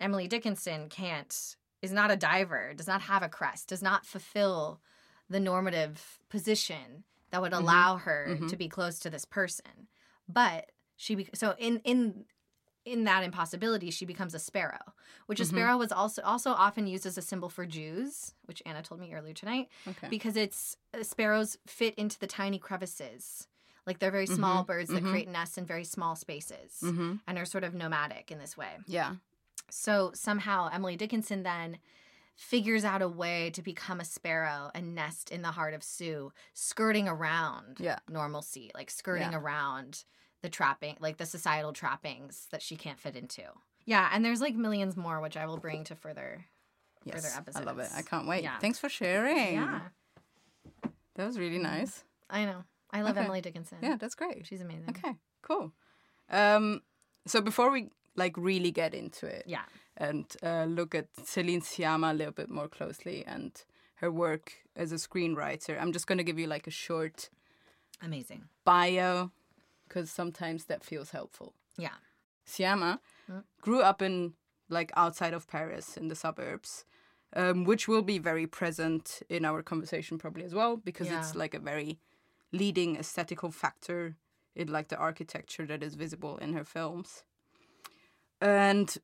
Emily 0.00 0.26
Dickinson 0.26 0.88
can't, 0.88 1.56
is 1.82 1.92
not 1.92 2.10
a 2.10 2.16
diver, 2.16 2.72
does 2.74 2.86
not 2.86 3.02
have 3.02 3.22
a 3.22 3.28
crest, 3.28 3.68
does 3.68 3.82
not 3.82 4.06
fulfill 4.06 4.80
the 5.28 5.40
normative 5.40 6.20
position 6.28 7.04
that 7.30 7.42
would 7.42 7.52
Mhm. 7.52 7.58
allow 7.58 7.96
her 7.96 8.38
Mhm. 8.40 8.48
to 8.48 8.56
be 8.56 8.68
close 8.68 8.98
to 9.00 9.10
this 9.10 9.24
person. 9.24 9.88
But 10.28 10.70
she, 10.96 11.28
so 11.34 11.54
in, 11.58 11.80
in, 11.80 12.24
in 12.84 13.04
that 13.04 13.22
impossibility, 13.24 13.90
she 13.90 14.04
becomes 14.04 14.34
a 14.34 14.38
sparrow, 14.38 14.94
which 15.26 15.40
a 15.40 15.44
Mhm. 15.44 15.48
sparrow 15.48 15.76
was 15.76 15.92
also 15.92 16.22
also 16.22 16.50
often 16.50 16.86
used 16.86 17.06
as 17.06 17.16
a 17.18 17.22
symbol 17.22 17.48
for 17.48 17.66
Jews, 17.66 18.34
which 18.46 18.62
Anna 18.66 18.82
told 18.82 19.00
me 19.00 19.14
earlier 19.14 19.34
tonight 19.34 19.68
Okay. 19.88 20.08
because 20.10 20.36
it's 20.36 20.76
uh, 20.92 21.02
sparrows 21.02 21.58
fit 21.66 21.94
into 21.96 22.18
the 22.18 22.26
tiny 22.26 22.58
crevices. 22.58 23.48
Like 23.86 23.98
they're 23.98 24.10
very 24.12 24.26
small 24.26 24.62
Mhm, 24.62 24.66
birds 24.66 24.90
that 24.90 25.02
mhm. 25.02 25.10
create 25.10 25.28
nests 25.28 25.58
in 25.58 25.66
very 25.66 25.84
small 25.84 26.14
spaces 26.16 26.80
hmm 26.80 27.14
and 27.26 27.38
are 27.38 27.44
sort 27.44 27.64
of 27.64 27.74
nomadic 27.74 28.30
in 28.30 28.38
this 28.38 28.56
way. 28.56 28.78
Yeah. 28.86 29.16
So 29.70 30.10
somehow 30.14 30.68
Emily 30.72 30.96
Dickinson 30.96 31.42
then 31.42 31.78
figures 32.34 32.84
out 32.84 33.02
a 33.02 33.08
way 33.08 33.50
to 33.50 33.62
become 33.62 34.00
a 34.00 34.04
sparrow 34.04 34.70
and 34.74 34.94
nest 34.94 35.30
in 35.30 35.42
the 35.42 35.50
heart 35.52 35.74
of 35.74 35.82
Sue, 35.82 36.32
skirting 36.54 37.08
around 37.08 37.80
Yeah. 37.80 37.98
normalcy, 38.08 38.70
like 38.74 38.90
skirting 38.90 39.32
Yeah. 39.32 39.38
around 39.38 40.04
the 40.42 40.48
trapping, 40.48 40.96
like 41.00 41.16
the 41.16 41.26
societal 41.26 41.72
trappings 41.72 42.46
that 42.50 42.60
she 42.62 42.76
can't 42.76 42.98
fit 43.00 43.16
into. 43.16 43.42
Yeah, 43.84 44.08
and 44.12 44.24
there's 44.24 44.40
like 44.40 44.54
millions 44.54 44.96
more, 44.96 45.20
which 45.20 45.36
I 45.36 45.46
will 45.46 45.56
bring 45.58 45.84
to 45.84 45.94
further. 45.96 46.44
Yes. 47.04 47.16
Further 47.16 47.34
episodes. 47.36 47.56
I 47.66 47.68
love 47.68 47.78
it. 47.80 47.88
I 47.96 48.02
can't 48.02 48.28
wait. 48.28 48.42
Yeah. 48.44 48.58
Thanks 48.58 48.78
for 48.78 48.88
sharing. 48.88 49.54
Yeah, 49.54 49.80
That 51.16 51.26
was 51.26 51.38
really 51.38 51.58
nice. 51.58 52.04
I 52.30 52.44
know. 52.44 52.64
I 52.90 53.02
love 53.02 53.16
Okay. 53.16 53.24
Emily 53.24 53.40
Dickinson. 53.40 53.78
Yeah, 53.82 53.96
that's 53.98 54.14
great. 54.14 54.46
she's 54.46 54.60
amazing. 54.60 54.90
Okay, 54.90 55.14
cool. 55.42 55.72
Um, 56.30 56.82
so 57.26 57.40
before 57.40 57.70
we 57.70 57.88
like 58.16 58.36
really 58.36 58.70
get 58.70 58.94
into 58.94 59.26
it 59.26 59.44
Yeah. 59.46 59.62
and 59.96 60.24
uh, 60.42 60.64
look 60.64 60.94
at 60.94 61.06
Celine 61.24 61.60
Sciamma 61.62 62.10
a 62.10 62.14
little 62.14 62.32
bit 62.32 62.50
more 62.50 62.68
closely 62.68 63.24
and 63.26 63.52
her 63.96 64.10
work 64.10 64.52
as 64.76 64.92
a 64.92 64.96
screenwriter, 64.96 65.80
I'm 65.80 65.92
just 65.92 66.06
going 66.06 66.18
to 66.18 66.24
give 66.24 66.38
you 66.38 66.46
like 66.46 66.66
a 66.66 66.70
short 66.70 67.30
Amazing. 68.02 68.44
bio 68.64 69.30
because 69.92 70.10
sometimes 70.10 70.64
that 70.64 70.82
feels 70.82 71.10
helpful. 71.10 71.54
Yeah. 71.76 71.96
Sciamma 72.46 72.98
Mm. 73.28 73.44
grew 73.60 73.82
up 73.82 74.00
in 74.02 74.34
like 74.68 74.90
outside 74.96 75.34
of 75.34 75.46
Paris 75.46 75.96
in 75.96 76.08
the 76.08 76.14
suburbs, 76.14 76.84
um, 77.34 77.64
which 77.64 77.86
will 77.86 78.02
be 78.02 78.18
very 78.18 78.46
present 78.46 79.22
in 79.28 79.44
our 79.44 79.62
conversation 79.62 80.18
probably 80.18 80.44
as 80.44 80.54
well 80.54 80.76
because 80.76 81.10
it's 81.10 81.34
like 81.34 81.54
a 81.54 81.58
very 81.60 81.98
leading 82.52 82.96
aesthetical 82.96 83.50
factor 83.50 84.16
in 84.54 84.68
like 84.68 84.88
the 84.88 84.96
architecture 84.96 85.66
that 85.66 85.82
is 85.82 85.94
visible 85.94 86.38
in 86.38 86.54
her 86.54 86.64
films. 86.64 87.24
And 88.40 88.96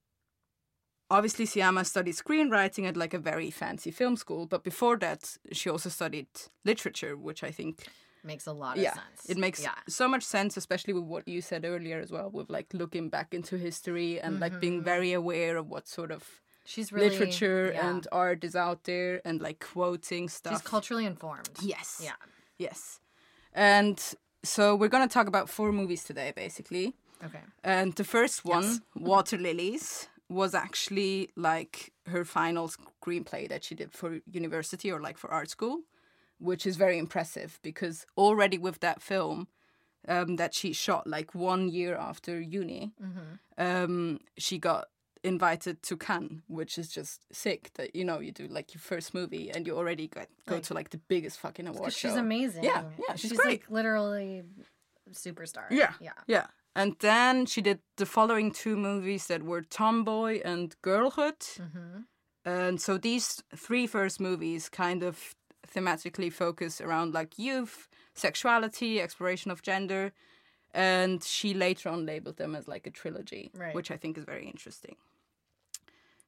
obviously 1.11 1.45
Sciamma 1.47 1.85
studied 1.85 2.17
screenwriting 2.17 2.87
at 2.89 2.97
like 2.97 3.15
a 3.15 3.19
very 3.19 3.51
fancy 3.51 3.91
film 3.91 4.17
school, 4.17 4.47
but 4.47 4.65
before 4.65 4.97
that 4.99 5.39
she 5.53 5.69
also 5.69 5.91
studied 5.91 6.29
literature, 6.65 7.15
which 7.17 7.45
I 7.45 7.51
think 7.51 7.87
Makes 8.25 8.47
a 8.47 8.53
lot 8.53 8.77
of 8.77 8.83
yeah, 8.83 8.95
sense. 8.95 9.27
it 9.29 9.39
makes 9.39 9.63
yeah. 9.63 9.75
so 9.89 10.09
much 10.09 10.23
sense, 10.23 10.57
especially 10.57 10.93
with 10.95 11.05
what 11.05 11.27
you 11.29 11.41
said 11.41 11.65
earlier 11.65 11.99
as 12.01 12.11
well, 12.11 12.31
with 12.31 12.51
like 12.51 12.67
looking 12.75 13.09
back 13.09 13.33
into 13.33 13.57
history 13.57 14.21
and 14.21 14.41
like 14.41 14.61
being 14.61 14.81
Mhm. 14.81 14.85
very 14.85 15.13
aware 15.13 15.57
of 15.57 15.69
what 15.69 15.87
sort 15.89 16.11
of 16.11 16.43
She's 16.65 16.93
really 16.93 17.09
literature 17.11 17.71
yeah. 17.75 17.89
and 17.89 18.07
art 18.13 18.45
is 18.45 18.55
out 18.55 18.85
there 18.85 19.21
and 19.25 19.41
like 19.41 19.61
quoting 19.73 20.29
stuff. 20.29 20.53
she's 20.55 20.63
culturally 20.63 21.07
informed. 21.07 21.49
yes, 21.63 22.01
Yeah. 22.05 22.17
yes, 22.59 23.01
and 23.55 23.99
so 24.43 24.75
we're 24.77 24.89
gonna 24.89 25.09
talk 25.09 25.27
about 25.29 25.49
four 25.49 25.73
movies 25.73 26.05
today, 26.05 26.33
basically. 26.35 26.95
Okay. 27.25 27.41
And 27.65 27.95
the 27.95 28.05
first 28.05 28.45
one, 28.45 28.63
Yes. 28.65 28.81
Water 28.95 29.37
Lilies, 29.39 30.09
was 30.29 30.55
actually 30.55 31.31
like 31.37 31.93
her 32.07 32.25
final 32.25 32.69
screenplay 32.69 33.49
that 33.49 33.65
she 33.65 33.75
did 33.75 33.93
for 33.93 34.21
university 34.31 34.93
or 34.93 35.01
like 35.01 35.17
for 35.19 35.31
art 35.31 35.49
school, 35.51 35.81
which 36.39 36.67
is 36.67 36.77
very 36.77 36.99
impressive 36.99 37.59
because 37.63 38.07
already 38.17 38.59
with 38.59 38.81
that 38.81 39.03
film 39.03 39.49
um, 40.07 40.37
that 40.37 40.55
she 40.55 40.73
shot 40.73 41.07
like 41.07 41.35
one 41.35 41.69
year 41.69 41.97
after 41.97 42.41
uni, 42.41 42.93
Mm-hmm. 43.03 43.65
um, 43.67 44.21
she 44.39 44.59
got 44.59 44.87
invited 45.25 45.83
to 45.83 45.97
Cannes, 45.97 46.43
which 46.47 46.79
is 46.79 46.89
just 46.89 47.25
sick 47.33 47.71
that 47.75 47.95
you 47.97 48.05
know 48.05 48.21
you 48.21 48.31
do 48.33 48.47
like 48.47 48.73
your 48.73 48.81
first 48.81 49.13
movie 49.15 49.51
and 49.51 49.67
you 49.67 49.77
already 49.77 50.07
got, 50.07 50.29
go 50.47 50.55
Like- 50.55 50.63
to 50.65 50.75
like 50.75 50.91
the 50.91 50.99
biggest 51.09 51.39
fucking 51.41 51.67
award 51.67 51.93
she's 51.93 52.15
amazing. 52.15 52.63
Yeah, 52.65 52.85
yeah, 53.09 53.15
she's 53.17 53.31
she's 53.31 53.39
great. 53.39 53.63
like 53.63 53.71
literally 53.71 54.45
superstar. 55.13 55.65
Yeah. 55.71 55.93
Yeah. 56.01 56.13
Yeah. 56.27 56.47
And 56.77 56.95
then 57.01 57.47
she 57.47 57.61
did 57.61 57.81
the 57.97 58.07
following 58.07 58.53
two 58.53 58.77
movies 58.77 59.27
that 59.27 59.43
were 59.43 59.63
Tomboy 59.63 60.41
and 60.45 60.77
Girlhood. 60.83 61.41
Mm-hmm. 61.41 62.03
And 62.45 62.81
so 62.81 62.97
these 62.99 63.43
three 63.57 63.87
first 63.87 64.21
movies 64.21 64.69
kind 64.69 65.03
of 65.03 65.35
thematically 65.75 66.33
focus 66.33 66.81
around 66.81 67.15
like 67.15 67.39
youth, 67.39 67.89
sexuality, 68.15 69.01
exploration 69.01 69.51
of 69.51 69.63
gender. 69.63 70.13
And 70.75 71.23
she 71.25 71.55
later 71.55 71.89
on 71.89 72.05
labeled 72.07 72.37
them 72.37 72.55
as 72.55 72.69
like 72.69 72.87
a 72.87 72.91
trilogy, 72.91 73.51
Right. 73.55 73.75
which 73.75 73.91
I 73.91 73.97
think 73.97 74.19
is 74.19 74.25
very 74.25 74.47
interesting. 74.47 74.97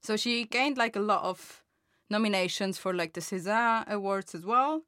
So 0.00 0.16
she 0.16 0.44
gained 0.44 0.78
like 0.78 0.96
a 0.96 1.00
lot 1.00 1.22
of 1.24 1.62
nominations 2.08 2.78
for 2.78 2.94
like 2.94 3.12
the 3.12 3.20
César 3.20 3.86
Awards 3.86 4.34
as 4.34 4.44
well. 4.46 4.82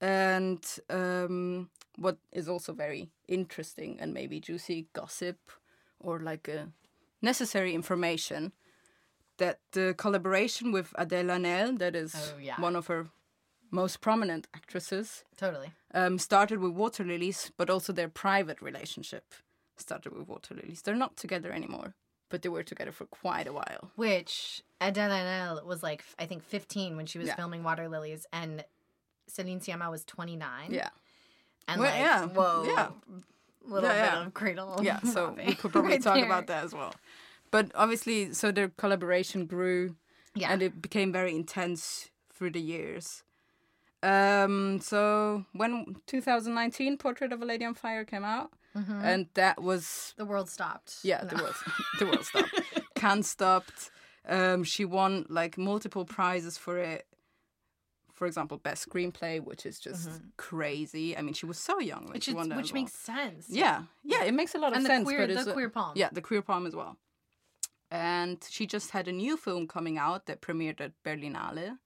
And 0.00 0.62
um, 0.90 1.70
what 1.96 2.18
is 2.32 2.48
also 2.48 2.72
very 2.74 3.08
interesting 3.26 3.96
and 4.00 4.12
maybe 4.12 4.38
juicy 4.40 4.86
gossip 4.92 5.38
or 5.98 6.18
like 6.20 6.46
a 6.48 6.68
necessary 7.22 7.74
information 7.74 8.52
that 9.38 9.58
the 9.72 9.94
collaboration 9.96 10.72
with 10.72 10.92
Adèle 10.98 11.30
Haenel, 11.30 11.78
that 11.78 11.96
is 11.96 12.14
Oh, 12.14 12.38
yeah. 12.38 12.60
one 12.60 12.76
of 12.76 12.86
her 12.88 13.06
most 13.74 14.00
prominent 14.00 14.46
actresses, 14.54 15.24
Totally. 15.36 15.72
um, 15.92 16.18
started 16.18 16.58
with 16.60 16.72
Water 16.72 17.04
Lilies, 17.04 17.50
but 17.56 17.68
also 17.68 17.92
their 17.92 18.08
private 18.08 18.62
relationship 18.62 19.34
started 19.76 20.12
with 20.16 20.28
Water 20.28 20.54
Lilies. 20.54 20.82
They're 20.82 20.94
not 20.94 21.16
together 21.16 21.50
anymore, 21.52 21.94
but 22.30 22.42
they 22.42 22.48
were 22.48 22.62
together 22.62 22.92
for 22.92 23.06
quite 23.06 23.46
a 23.48 23.52
while. 23.52 23.90
Which 23.96 24.62
Adele 24.80 25.10
Haenel 25.10 25.64
was 25.66 25.82
like, 25.82 26.04
I 26.18 26.26
think, 26.26 26.44
15 26.44 26.96
when 26.96 27.06
she 27.06 27.18
was 27.18 27.28
Yeah. 27.28 27.36
filming 27.36 27.62
Water 27.64 27.88
Lilies, 27.88 28.26
and 28.32 28.64
Celine 29.26 29.60
Sciamma 29.60 29.90
was 29.90 30.04
29. 30.04 30.70
Yeah. 30.72 30.90
And 31.66 31.80
Well, 31.80 31.90
like, 31.90 32.00
yeah, 32.00 32.26
whoa. 32.26 32.64
yeah. 32.66 32.90
Little 33.66 33.88
Yeah, 33.88 33.94
bit 34.10 34.12
yeah. 34.20 34.26
of 34.26 34.34
cradle. 34.34 34.80
yeah, 34.82 35.00
so 35.00 35.30
we 35.46 35.54
could 35.54 35.72
probably 35.72 35.92
right 35.92 36.02
talk 36.02 36.16
there. 36.16 36.26
about 36.26 36.46
that 36.46 36.64
as 36.64 36.72
well. 36.74 36.94
But 37.50 37.70
obviously, 37.74 38.32
so 38.34 38.52
their 38.52 38.68
collaboration 38.68 39.46
grew 39.46 39.96
Yeah. 40.34 40.52
and 40.52 40.62
it 40.62 40.82
became 40.82 41.10
very 41.12 41.34
intense 41.34 42.10
through 42.32 42.50
the 42.50 42.60
years. 42.60 43.22
Um, 44.04 44.80
so 44.80 45.44
when 45.52 45.96
2019 46.06 46.98
Portrait 46.98 47.32
of 47.32 47.40
a 47.42 47.44
Lady 47.44 47.64
on 47.64 47.74
Fire 47.74 48.04
came 48.04 48.24
out, 48.24 48.50
and 48.74 49.28
that 49.34 49.62
was 49.62 50.14
the 50.16 50.24
world 50.24 50.48
stopped. 50.50 50.96
yeah, 51.02 51.20
No. 51.22 51.28
the 51.28 51.42
world 51.42 51.54
the 51.98 52.06
world 52.06 52.24
stopped. 52.24 52.60
Cannes 52.94 53.22
stopped. 53.28 53.90
Um, 54.28 54.64
she 54.64 54.84
won 54.84 55.26
like 55.28 55.56
multiple 55.56 56.04
prizes 56.04 56.58
for 56.58 56.78
it. 56.78 57.06
For 58.12 58.26
example, 58.26 58.58
best 58.58 58.88
screenplay, 58.88 59.40
which 59.40 59.66
is 59.66 59.78
just 59.80 60.08
crazy. 60.36 61.16
I 61.16 61.22
mean, 61.22 61.34
she 61.34 61.46
was 61.46 61.58
so 61.58 61.80
young 61.80 62.06
Which, 62.12 62.28
is, 62.28 62.34
which 62.34 62.72
makes 62.72 62.92
sense. 62.92 63.46
Yeah, 63.48 63.82
yeah, 64.04 64.22
it 64.24 64.34
makes 64.34 64.54
a 64.54 64.58
lot 64.58 64.72
of 64.72 64.82
sense. 64.82 64.88
And 64.88 65.06
the 65.06 65.10
sense. 65.10 65.26
queer, 65.26 65.44
the 65.44 65.52
queer 65.52 65.68
palm. 65.68 65.92
yeah, 65.96 66.10
the 66.12 66.20
queer 66.22 66.42
palm 66.42 66.64
as 66.66 66.74
well. 66.76 66.96
And 67.90 68.38
she 68.48 68.66
just 68.66 68.90
had 68.90 69.08
a 69.08 69.12
new 69.12 69.36
film 69.36 69.66
coming 69.66 69.98
out 69.98 70.26
that 70.26 70.40
premiered 70.40 70.80
at 70.80 70.92
Berlinale 71.04 71.78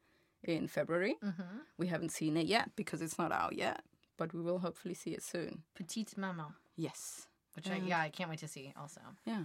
in 0.45 0.69
February. 0.69 1.17
Mm-hmm. 1.25 1.59
We 1.79 1.87
haven't 1.89 2.11
seen 2.13 2.37
it 2.37 2.47
yet 2.47 2.71
because 2.77 3.03
it's 3.03 3.19
not 3.19 3.33
out 3.33 3.55
yet, 3.57 3.83
but 4.17 4.33
we 4.35 4.41
will 4.41 4.61
hopefully 4.61 4.95
see 4.95 5.11
it 5.11 5.23
soon. 5.23 5.63
Petite 5.75 6.17
Maman. 6.17 6.55
Yes. 6.77 7.27
Which 7.55 7.69
I, 7.71 7.77
yeah, 7.85 8.01
I 8.01 8.09
can't 8.09 8.31
wait 8.31 8.39
to 8.41 8.49
see 8.49 8.73
also. 8.81 9.01
Yeah. 9.25 9.45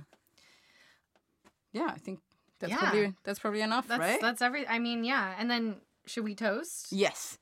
Yeah, 1.72 1.90
I 1.94 1.98
think 1.98 2.20
that's 2.60 2.72
Yeah. 2.72 2.78
probably 2.80 3.14
that's 3.24 3.40
probably 3.40 3.62
enough, 3.62 3.88
That's 3.88 4.00
right? 4.00 4.22
that's 4.22 4.42
every 4.42 4.68
I 4.68 4.80
mean, 4.80 5.04
yeah. 5.04 5.36
And 5.38 5.50
then 5.50 5.78
should 6.06 6.24
we 6.24 6.36
toast? 6.36 6.92
Yes, 6.92 7.40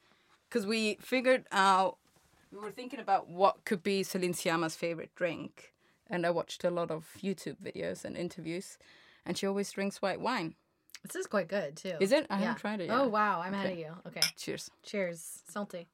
because 0.47 0.65
we 0.65 0.97
figured 1.01 1.45
out 1.51 1.97
we 2.51 2.59
were 2.59 2.71
thinking 2.71 2.99
about 2.99 3.29
what 3.29 3.63
could 3.65 3.83
be 3.83 4.03
Celine 4.03 4.33
Sciamma's 4.33 4.75
favorite 4.75 5.13
drink, 5.15 5.73
and 6.09 6.25
I 6.25 6.29
watched 6.31 6.63
a 6.63 6.69
lot 6.69 6.91
of 6.91 7.07
YouTube 7.21 7.57
videos 7.61 8.05
and 8.05 8.15
interviews, 8.17 8.77
and 9.25 9.37
she 9.37 9.45
always 9.47 9.71
drinks 9.71 10.01
white 10.01 10.21
wine. 10.21 10.55
This 11.03 11.15
is 11.15 11.27
quite 11.27 11.47
good 11.47 11.75
too. 11.75 11.93
Is 11.99 12.11
it? 12.11 12.27
I 12.29 12.35
Yeah. 12.35 12.39
haven't 12.41 12.59
tried 12.59 12.81
it 12.81 12.87
yet. 12.87 12.97
Oh 12.97 13.07
wow, 13.07 13.41
I'm 13.41 13.53
ahead 13.53 13.71
of 13.71 13.77
you. 13.77 13.93
Okay. 14.07 14.21
Cheers. 14.37 14.69
Cheers. 14.83 15.41
Salty. 15.49 15.87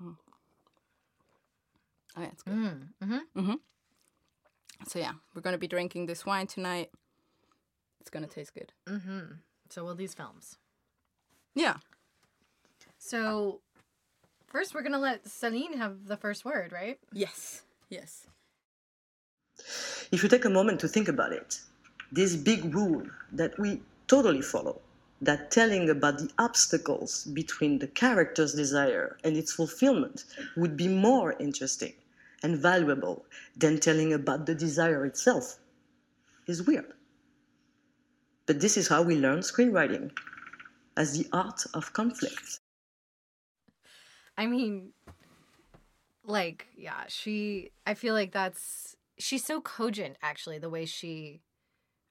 Oh, 0.00 0.16
yeah, 2.20 2.26
it's 2.26 2.42
good. 2.42 2.54
Mm. 2.54 2.88
Mm-hmm. 3.36 3.54
So 4.86 4.98
yeah, 4.98 5.12
we're 5.34 5.42
gonna 5.42 5.58
be 5.58 5.66
drinking 5.68 6.06
this 6.06 6.24
wine 6.26 6.46
tonight. 6.46 6.90
It's 8.00 8.10
gonna 8.10 8.26
taste 8.26 8.54
good. 8.54 8.72
Mm-hmm. 8.86 9.34
So 9.70 9.84
will 9.84 9.94
these 9.94 10.14
films. 10.14 10.58
Yeah. 11.54 11.76
So 12.98 13.60
first 14.46 14.74
we're 14.74 14.82
gonna 14.82 14.98
let 14.98 15.26
Celine 15.26 15.76
have 15.78 16.06
the 16.06 16.16
first 16.16 16.44
word, 16.44 16.72
right? 16.72 16.98
Yes. 17.12 17.62
Yes. 17.88 18.26
If 20.12 20.22
you 20.22 20.28
take 20.28 20.44
a 20.44 20.50
moment 20.50 20.80
to 20.80 20.88
think 20.88 21.08
about 21.08 21.32
it, 21.32 21.60
this 22.10 22.36
big 22.36 22.74
rule 22.74 23.02
that 23.32 23.58
we 23.58 23.80
totally 24.12 24.42
follow, 24.42 24.78
that 25.22 25.50
telling 25.50 25.88
about 25.88 26.18
the 26.18 26.28
obstacles 26.38 27.24
between 27.32 27.78
the 27.78 27.86
character's 27.86 28.52
desire 28.52 29.16
and 29.24 29.38
its 29.38 29.52
fulfillment 29.54 30.24
would 30.54 30.76
be 30.76 30.86
more 30.86 31.32
interesting 31.40 31.94
and 32.42 32.58
valuable 32.58 33.24
than 33.56 33.80
telling 33.80 34.12
about 34.12 34.44
the 34.44 34.54
desire 34.54 35.06
itself, 35.06 35.58
is 36.46 36.66
weird. 36.66 36.92
But 38.44 38.60
this 38.60 38.76
is 38.76 38.86
how 38.86 39.00
we 39.00 39.16
learn 39.16 39.38
screenwriting 39.38 40.10
as 40.94 41.16
the 41.16 41.26
art 41.32 41.64
of 41.72 41.94
conflict. 41.94 42.60
I 44.36 44.44
mean, 44.46 44.92
like, 46.24 46.66
yeah, 46.76 47.04
she. 47.08 47.70
I 47.86 47.94
feel 47.94 48.12
like 48.12 48.32
that's 48.32 48.96
she's 49.18 49.44
so 49.44 49.62
cogent, 49.62 50.16
actually, 50.20 50.58
the 50.58 50.70
way 50.70 50.84
she 50.84 51.40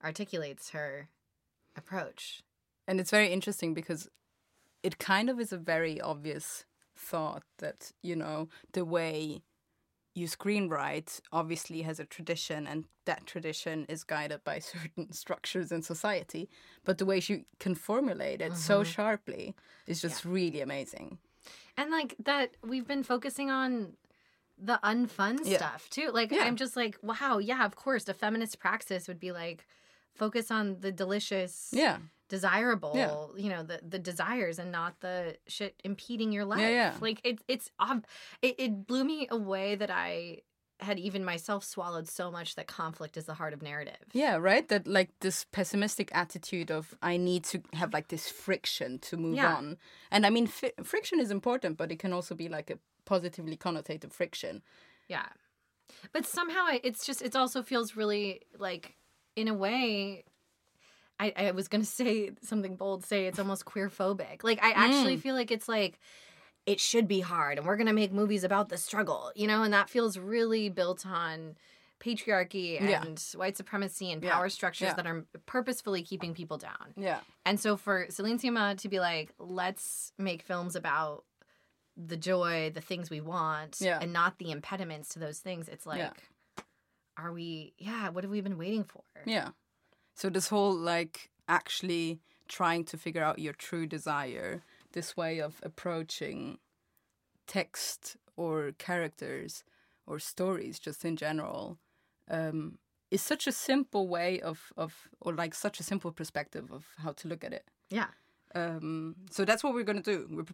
articulates 0.03 0.71
her 0.71 1.09
approach. 1.75 2.41
And 2.87 2.99
it's 2.99 3.11
very 3.11 3.31
interesting 3.31 3.73
because 3.73 4.09
it 4.83 4.97
kind 4.97 5.29
of 5.29 5.39
is 5.39 5.53
a 5.53 5.57
very 5.57 6.01
obvious 6.01 6.65
thought 6.95 7.43
that, 7.59 7.91
you 8.01 8.15
know, 8.15 8.49
the 8.73 8.85
way 8.85 9.41
you 10.13 10.27
screenwrite 10.27 11.21
obviously 11.31 11.83
has 11.83 11.99
a 11.99 12.05
tradition 12.05 12.67
and 12.67 12.85
that 13.05 13.25
tradition 13.25 13.85
is 13.87 14.03
guided 14.03 14.43
by 14.43 14.59
certain 14.73 15.13
structures 15.13 15.71
in 15.71 15.81
society. 15.81 16.49
But 16.83 16.97
the 16.97 17.05
way 17.05 17.19
she 17.19 17.45
can 17.59 17.75
formulate 17.75 18.41
it 18.41 18.57
so 18.57 18.81
mm-hmm. 18.81 18.91
sharply 18.91 19.55
is 19.87 20.01
just 20.01 20.25
really 20.25 20.61
amazing. 20.61 21.19
And 21.77 21.91
like 21.91 22.15
that, 22.23 22.57
we've 22.65 22.87
been 22.87 23.03
focusing 23.03 23.49
on 23.49 23.93
the 24.57 24.79
unfun 24.83 25.39
Yeah. 25.43 25.57
stuff 25.57 25.89
too. 25.89 26.11
Like, 26.11 26.31
Yeah. 26.31 26.43
I'm 26.43 26.55
just 26.55 26.75
like, 26.75 26.97
wow, 27.01 27.39
yeah, 27.39 27.65
of 27.65 27.75
course, 27.75 28.07
a 28.07 28.13
feminist 28.13 28.59
praxis 28.59 29.07
would 29.07 29.19
be 29.19 29.31
like, 29.31 29.65
focus 30.15 30.51
on 30.51 30.79
the 30.81 30.91
delicious, 30.91 31.69
Yeah. 31.73 31.97
desirable, 32.29 33.33
you 33.37 33.49
know, 33.49 33.63
the 33.63 33.79
the 33.87 33.99
desires 33.99 34.57
and 34.59 34.71
not 34.71 34.99
the 35.01 35.37
shit 35.47 35.75
impeding 35.83 36.31
your 36.31 36.45
life. 36.45 36.59
yeah. 36.61 36.69
yeah. 36.69 36.93
Like 36.99 37.19
it, 37.23 37.39
it's 37.47 37.69
it, 38.41 38.55
it 38.57 38.87
blew 38.87 39.03
me 39.03 39.27
away 39.29 39.75
that 39.75 39.89
I 39.91 40.39
had 40.79 40.97
even 40.97 41.23
myself 41.23 41.63
swallowed 41.63 42.07
so 42.09 42.31
much 42.31 42.55
that 42.55 42.65
conflict 42.65 43.15
is 43.15 43.25
the 43.25 43.35
heart 43.35 43.53
of 43.53 43.61
narrative. 43.61 44.03
Yeah, 44.13 44.37
right? 44.37 44.67
That 44.67 44.87
like 44.87 45.11
this 45.19 45.45
pessimistic 45.51 46.09
attitude 46.13 46.71
of 46.71 46.95
I 47.03 47.17
need 47.17 47.43
to 47.51 47.61
have 47.73 47.93
like 47.93 48.07
this 48.07 48.29
friction 48.31 48.97
to 48.99 49.17
move 49.17 49.35
Yeah. 49.35 49.55
on. 49.55 49.77
And 50.09 50.25
I 50.25 50.29
mean 50.31 50.47
fi- 50.47 50.73
friction 50.83 51.19
is 51.19 51.29
important, 51.31 51.77
but 51.77 51.91
it 51.91 51.99
can 51.99 52.13
also 52.13 52.33
be 52.35 52.49
like 52.49 52.71
a 52.71 52.79
positively 53.05 53.57
connotated 53.57 54.11
friction. 54.11 54.63
Yeah. 55.07 55.27
But 56.13 56.25
somehow 56.25 56.65
it- 56.73 56.81
it's 56.83 57.05
just 57.05 57.21
it 57.21 57.35
also 57.35 57.61
feels 57.61 57.95
really 57.95 58.41
like 58.57 58.95
in 59.35 59.47
a 59.47 59.53
way 59.53 60.23
I, 61.19 61.33
I 61.37 61.51
was 61.51 61.67
gonna 61.67 61.85
say 62.01 62.31
something 62.41 62.75
bold, 62.75 63.05
say 63.05 63.27
it's 63.27 63.39
almost 63.39 63.65
queer 63.65 63.89
phobic. 63.89 64.43
Like 64.43 64.63
I 64.63 64.71
actually 64.71 65.17
Mm. 65.17 65.21
feel 65.21 65.35
like 65.35 65.51
it's 65.51 65.69
like 65.69 65.99
it 66.65 66.79
should 66.79 67.07
be 67.07 67.19
hard 67.21 67.57
and 67.57 67.65
we're 67.67 67.77
gonna 67.77 67.93
make 67.93 68.11
movies 68.11 68.43
about 68.43 68.69
the 68.69 68.77
struggle, 68.77 69.31
you 69.35 69.47
know, 69.47 69.63
and 69.63 69.73
that 69.73 69.89
feels 69.89 70.17
really 70.17 70.69
built 70.69 71.05
on 71.05 71.55
patriarchy 71.99 72.79
and 72.81 72.89
Yeah. 72.89 73.37
white 73.39 73.55
supremacy 73.57 74.11
and 74.11 74.23
Yeah. 74.23 74.31
power 74.33 74.49
structures 74.49 74.87
Yeah. 74.87 74.93
that 74.95 75.05
are 75.07 75.25
purposefully 75.45 76.01
keeping 76.01 76.33
people 76.33 76.57
down. 76.57 76.93
Yeah. 76.97 77.19
And 77.45 77.59
so 77.59 77.77
for 77.77 78.07
Celine 78.09 78.39
Sciamma 78.39 78.77
to 78.79 78.89
be 78.89 78.99
like, 78.99 79.33
let's 79.37 80.11
make 80.17 80.41
films 80.41 80.75
about 80.75 81.25
the 81.95 82.17
joy, 82.17 82.71
the 82.73 82.81
things 82.81 83.11
we 83.11 83.21
want, 83.21 83.77
Yeah. 83.79 83.99
and 84.01 84.11
not 84.11 84.39
the 84.39 84.49
impediments 84.49 85.09
to 85.09 85.19
those 85.19 85.39
things, 85.39 85.67
it's 85.69 85.85
like, 85.85 85.99
Yeah. 85.99 86.13
Are 87.17 87.31
we, 87.31 87.73
yeah, 87.77 88.09
what 88.09 88.23
have 88.23 88.31
we 88.31 88.41
been 88.41 88.57
waiting 88.57 88.83
for? 88.83 89.03
Yeah. 89.25 89.49
So 90.15 90.29
this 90.29 90.49
whole 90.49 90.73
like 90.75 91.29
actually 91.47 92.19
trying 92.47 92.83
to 92.85 92.97
figure 92.97 93.23
out 93.23 93.39
your 93.39 93.53
true 93.53 93.85
desire, 93.85 94.63
this 94.93 95.15
way 95.15 95.39
of 95.39 95.59
approaching 95.63 96.57
text 97.47 98.17
or 98.35 98.71
characters 98.77 99.63
or 100.05 100.19
stories 100.19 100.79
just 100.79 101.05
in 101.05 101.15
general, 101.15 101.77
um, 102.29 102.77
is 103.09 103.21
such 103.21 103.47
a 103.47 103.51
simple 103.51 104.07
way 104.07 104.39
of, 104.41 104.71
of 104.77 105.09
or 105.19 105.33
like 105.33 105.53
such 105.53 105.79
a 105.79 105.83
simple 105.83 106.11
perspective 106.11 106.71
of 106.71 106.85
how 106.97 107.11
to 107.11 107.27
look 107.27 107.43
at 107.43 107.53
it. 107.53 107.65
Yeah. 107.89 108.07
Um, 108.55 109.15
so 109.29 109.45
that's 109.45 109.63
what 109.63 109.73
we're 109.73 109.83
gonna 109.83 110.01
do. 110.01 110.27
We're 110.29 110.45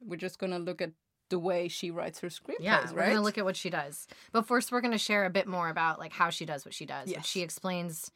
we're 0.00 0.16
just 0.16 0.38
gonna 0.38 0.58
look 0.58 0.80
at 0.80 0.92
the 1.28 1.38
way 1.38 1.68
she 1.68 1.90
writes 1.90 2.20
her 2.20 2.28
screenplays, 2.28 2.56
Yeah, 2.60 2.90
we're 2.92 3.06
gonna 3.06 3.20
look 3.22 3.38
at 3.38 3.44
what 3.44 3.56
she 3.56 3.70
does. 3.70 4.06
But 4.32 4.46
first, 4.46 4.72
we're 4.72 4.80
gonna 4.80 4.98
share 4.98 5.24
a 5.24 5.30
bit 5.30 5.46
more 5.46 5.68
about 5.68 5.98
like 5.98 6.12
how 6.12 6.30
she 6.30 6.44
does 6.46 6.64
what 6.64 6.74
she 6.74 6.86
does, 6.86 7.08
Yes. 7.10 7.26
she 7.26 7.42
explains 7.42 8.10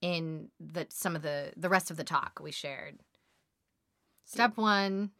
in 0.00 0.48
the 0.60 0.86
some 0.90 1.16
of 1.16 1.22
the 1.22 1.52
the 1.56 1.68
rest 1.68 1.90
of 1.90 1.96
the 1.96 2.04
talk 2.04 2.40
we 2.42 2.52
shared. 2.52 2.98
Step 4.24 4.56
one. 4.56 5.10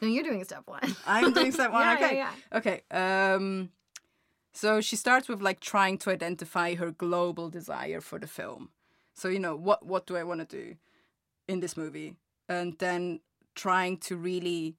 No, 0.00 0.08
you're 0.08 0.24
doing 0.24 0.42
step 0.44 0.62
one. 0.66 0.80
I'm 1.06 1.32
doing 1.32 1.52
step 1.52 1.70
one. 1.72 1.82
Yeah, 1.82 1.98
yeah, 2.00 2.06
okay. 2.06 2.16
yeah. 2.16 2.58
Okay. 2.58 3.34
Um, 3.34 3.70
so 4.52 4.80
she 4.80 4.96
starts 4.96 5.28
with 5.28 5.42
like 5.42 5.60
trying 5.60 5.98
to 5.98 6.10
identify 6.10 6.74
her 6.74 6.90
global 6.90 7.50
desire 7.50 8.00
for 8.00 8.18
the 8.18 8.26
film. 8.26 8.70
So 9.14 9.28
you 9.28 9.38
know 9.38 9.56
what 9.56 9.84
what 9.84 10.06
do 10.06 10.16
I 10.16 10.24
want 10.24 10.40
to 10.40 10.46
do 10.46 10.76
in 11.48 11.60
this 11.60 11.76
movie, 11.76 12.14
and 12.48 12.76
then 12.78 13.20
trying 13.54 13.96
to 13.98 14.16
really 14.16 14.76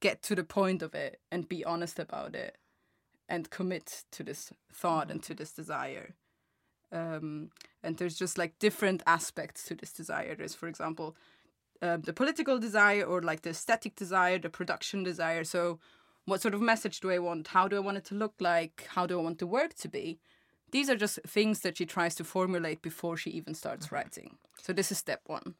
get 0.00 0.22
to 0.22 0.34
the 0.34 0.44
point 0.44 0.82
of 0.82 0.94
it 0.94 1.20
and 1.30 1.48
be 1.48 1.64
honest 1.64 1.98
about 1.98 2.34
it 2.34 2.56
and 3.28 3.50
commit 3.50 4.04
to 4.12 4.22
this 4.22 4.52
thought 4.72 5.10
and 5.10 5.22
to 5.22 5.34
this 5.34 5.52
desire. 5.52 6.14
Um, 6.90 7.50
and 7.82 7.96
there's 7.96 8.16
just 8.16 8.38
like 8.38 8.58
different 8.58 9.02
aspects 9.06 9.64
to 9.64 9.74
this 9.74 9.92
desire. 9.92 10.34
There's, 10.34 10.54
for 10.54 10.68
example, 10.68 11.16
uh, 11.82 11.98
the 11.98 12.12
political 12.12 12.58
desire 12.58 13.02
or 13.02 13.20
like 13.22 13.42
the 13.42 13.50
aesthetic 13.50 13.94
desire, 13.96 14.38
the 14.38 14.48
production 14.48 15.02
desire. 15.02 15.44
So, 15.44 15.78
what 16.24 16.42
sort 16.42 16.54
of 16.54 16.60
message 16.60 17.00
do 17.00 17.10
I 17.10 17.18
want? 17.18 17.48
How 17.48 17.68
do 17.68 17.76
I 17.76 17.80
want 17.80 17.96
it 17.96 18.04
to 18.06 18.14
look 18.14 18.34
like? 18.40 18.86
How 18.90 19.06
do 19.06 19.18
I 19.18 19.22
want 19.22 19.38
the 19.38 19.46
work 19.46 19.74
to 19.74 19.88
be? 19.88 20.18
These 20.70 20.90
are 20.90 20.96
just 20.96 21.18
things 21.26 21.60
that 21.60 21.78
she 21.78 21.86
tries 21.86 22.14
to 22.16 22.24
formulate 22.24 22.82
before 22.82 23.16
she 23.16 23.30
even 23.30 23.54
starts 23.54 23.90
writing. 23.92 24.36
So, 24.60 24.72
this 24.72 24.90
is 24.90 24.98
step 24.98 25.22
one. 25.26 25.54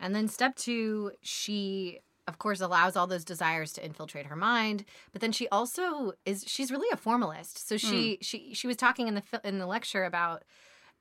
And 0.00 0.14
then 0.14 0.28
step 0.28 0.56
two, 0.56 1.12
she 1.22 2.00
of 2.28 2.38
course 2.38 2.60
allows 2.60 2.94
all 2.94 3.06
those 3.06 3.24
desires 3.24 3.72
to 3.72 3.84
infiltrate 3.84 4.26
her 4.26 4.36
mind 4.36 4.84
but 5.12 5.20
then 5.20 5.32
she 5.32 5.48
also 5.48 6.12
is 6.24 6.44
she's 6.46 6.70
really 6.70 6.88
a 6.92 6.96
formalist 6.96 7.66
so 7.66 7.76
she 7.76 8.12
mm. 8.12 8.18
she 8.20 8.54
she 8.54 8.66
was 8.66 8.76
talking 8.76 9.08
in 9.08 9.14
the 9.14 9.22
in 9.42 9.58
the 9.58 9.66
lecture 9.66 10.04
about 10.04 10.44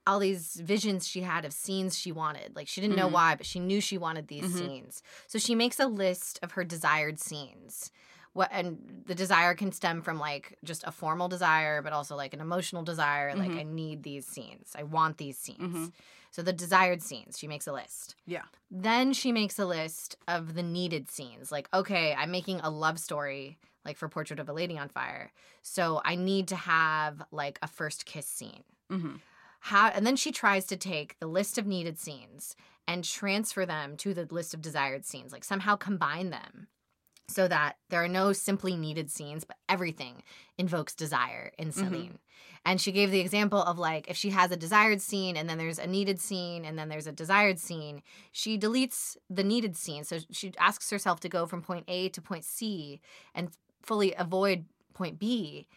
all 0.07 0.19
these 0.19 0.55
visions 0.55 1.05
she 1.05 1.21
had 1.21 1.43
of 1.43 1.51
scenes 1.51 1.99
she 1.99 2.11
wanted 2.11 2.55
like 2.55 2.67
she 2.67 2.79
didn't 2.79 2.95
mm-hmm. 2.95 3.07
know 3.07 3.13
why 3.13 3.35
but 3.35 3.45
she 3.45 3.59
knew 3.59 3.81
she 3.81 3.97
wanted 3.97 4.27
these 4.29 4.45
mm-hmm. 4.45 4.57
scenes 4.57 5.03
so 5.27 5.37
she 5.37 5.53
makes 5.53 5.79
a 5.79 5.87
list 5.87 6.39
of 6.41 6.53
her 6.53 6.63
desired 6.63 7.19
scenes 7.19 7.91
what 8.31 8.49
and 8.51 9.03
the 9.05 9.15
desire 9.15 9.53
can 9.53 9.71
stem 9.71 10.01
from 10.01 10.17
like 10.17 10.57
just 10.63 10.83
a 10.87 10.91
formal 10.91 11.27
desire 11.27 11.81
but 11.81 11.91
also 11.91 12.15
like 12.15 12.33
an 12.33 12.39
emotional 12.39 12.83
desire 12.83 13.35
like 13.35 13.49
mm-hmm. 13.49 13.59
i 13.59 13.63
need 13.63 14.03
these 14.03 14.25
scenes 14.25 14.71
i 14.77 14.83
want 14.83 15.17
these 15.17 15.37
scenes 15.37 15.59
mm-hmm. 15.59 15.85
So 16.31 16.41
the 16.41 16.53
desired 16.53 17.01
scenes 17.01 17.37
she 17.37 17.47
makes 17.47 17.67
a 17.67 17.73
list. 17.73 18.15
Yeah. 18.25 18.43
Then 18.69 19.13
she 19.13 19.31
makes 19.31 19.57
a 19.59 19.65
list 19.65 20.15
of 20.27 20.55
the 20.55 20.63
needed 20.63 21.09
scenes 21.09 21.51
like 21.51 21.67
okay 21.73 22.13
i'm 22.17 22.31
making 22.31 22.59
a 22.61 22.69
love 22.69 22.99
story 22.99 23.57
like 23.85 23.97
for 23.97 24.09
portrait 24.09 24.39
of 24.39 24.49
a 24.49 24.53
lady 24.53 24.77
on 24.77 24.89
fire. 24.89 25.31
So 25.61 26.01
i 26.05 26.15
need 26.15 26.47
to 26.49 26.55
have 26.55 27.21
like 27.31 27.59
a 27.61 27.67
first 27.67 28.05
kiss 28.05 28.27
scene. 28.27 28.63
Mm-hmm. 28.91 29.15
how 29.59 29.87
and 29.89 30.07
then 30.07 30.15
she 30.15 30.31
tries 30.31 30.65
to 30.67 30.77
take 30.77 31.19
the 31.19 31.27
list 31.27 31.57
of 31.57 31.67
needed 31.67 31.99
scenes 31.99 32.55
and 32.87 33.03
transfer 33.03 33.65
them 33.65 33.97
to 33.97 34.13
the 34.13 34.25
list 34.31 34.53
of 34.53 34.61
desired 34.61 35.05
scenes 35.05 35.33
like 35.33 35.43
somehow 35.43 35.75
combine 35.75 36.29
them 36.29 36.67
so 37.27 37.47
that 37.47 37.77
there 37.89 38.03
are 38.03 38.07
no 38.07 38.33
simply 38.33 38.75
needed 38.75 39.11
scenes, 39.11 39.43
but 39.43 39.57
everything 39.67 40.23
invokes 40.57 40.95
desire 40.95 41.51
in 41.57 41.69
mm-hmm. 41.69 41.79
Celine. 41.79 42.05
Mm-hmm. 42.05 42.15
And 42.65 42.81
she 42.81 42.91
gave 42.91 43.11
the 43.11 43.19
example 43.19 43.61
of 43.61 43.77
like 43.77 44.09
if 44.09 44.17
she 44.17 44.29
has 44.31 44.51
a 44.51 44.57
desired 44.57 45.01
scene 45.01 45.37
and 45.37 45.49
then 45.49 45.57
there's 45.57 45.79
a 45.79 45.87
needed 45.87 46.19
scene 46.19 46.65
and 46.65 46.77
then 46.77 46.89
there's 46.89 47.07
a 47.07 47.11
desired 47.11 47.59
scene, 47.59 48.01
she 48.31 48.57
deletes 48.57 49.15
the 49.29 49.43
needed 49.43 49.77
scene. 49.77 50.03
So 50.03 50.19
she 50.31 50.53
asks 50.59 50.89
herself 50.89 51.19
to 51.21 51.29
go 51.29 51.45
from 51.45 51.61
point 51.61 51.85
A 51.87 52.09
to 52.09 52.21
point 52.21 52.43
C 52.43 52.99
and 53.33 53.49
fully 53.81 54.13
avoid 54.17 54.65
point 54.93 55.17
B 55.17 55.67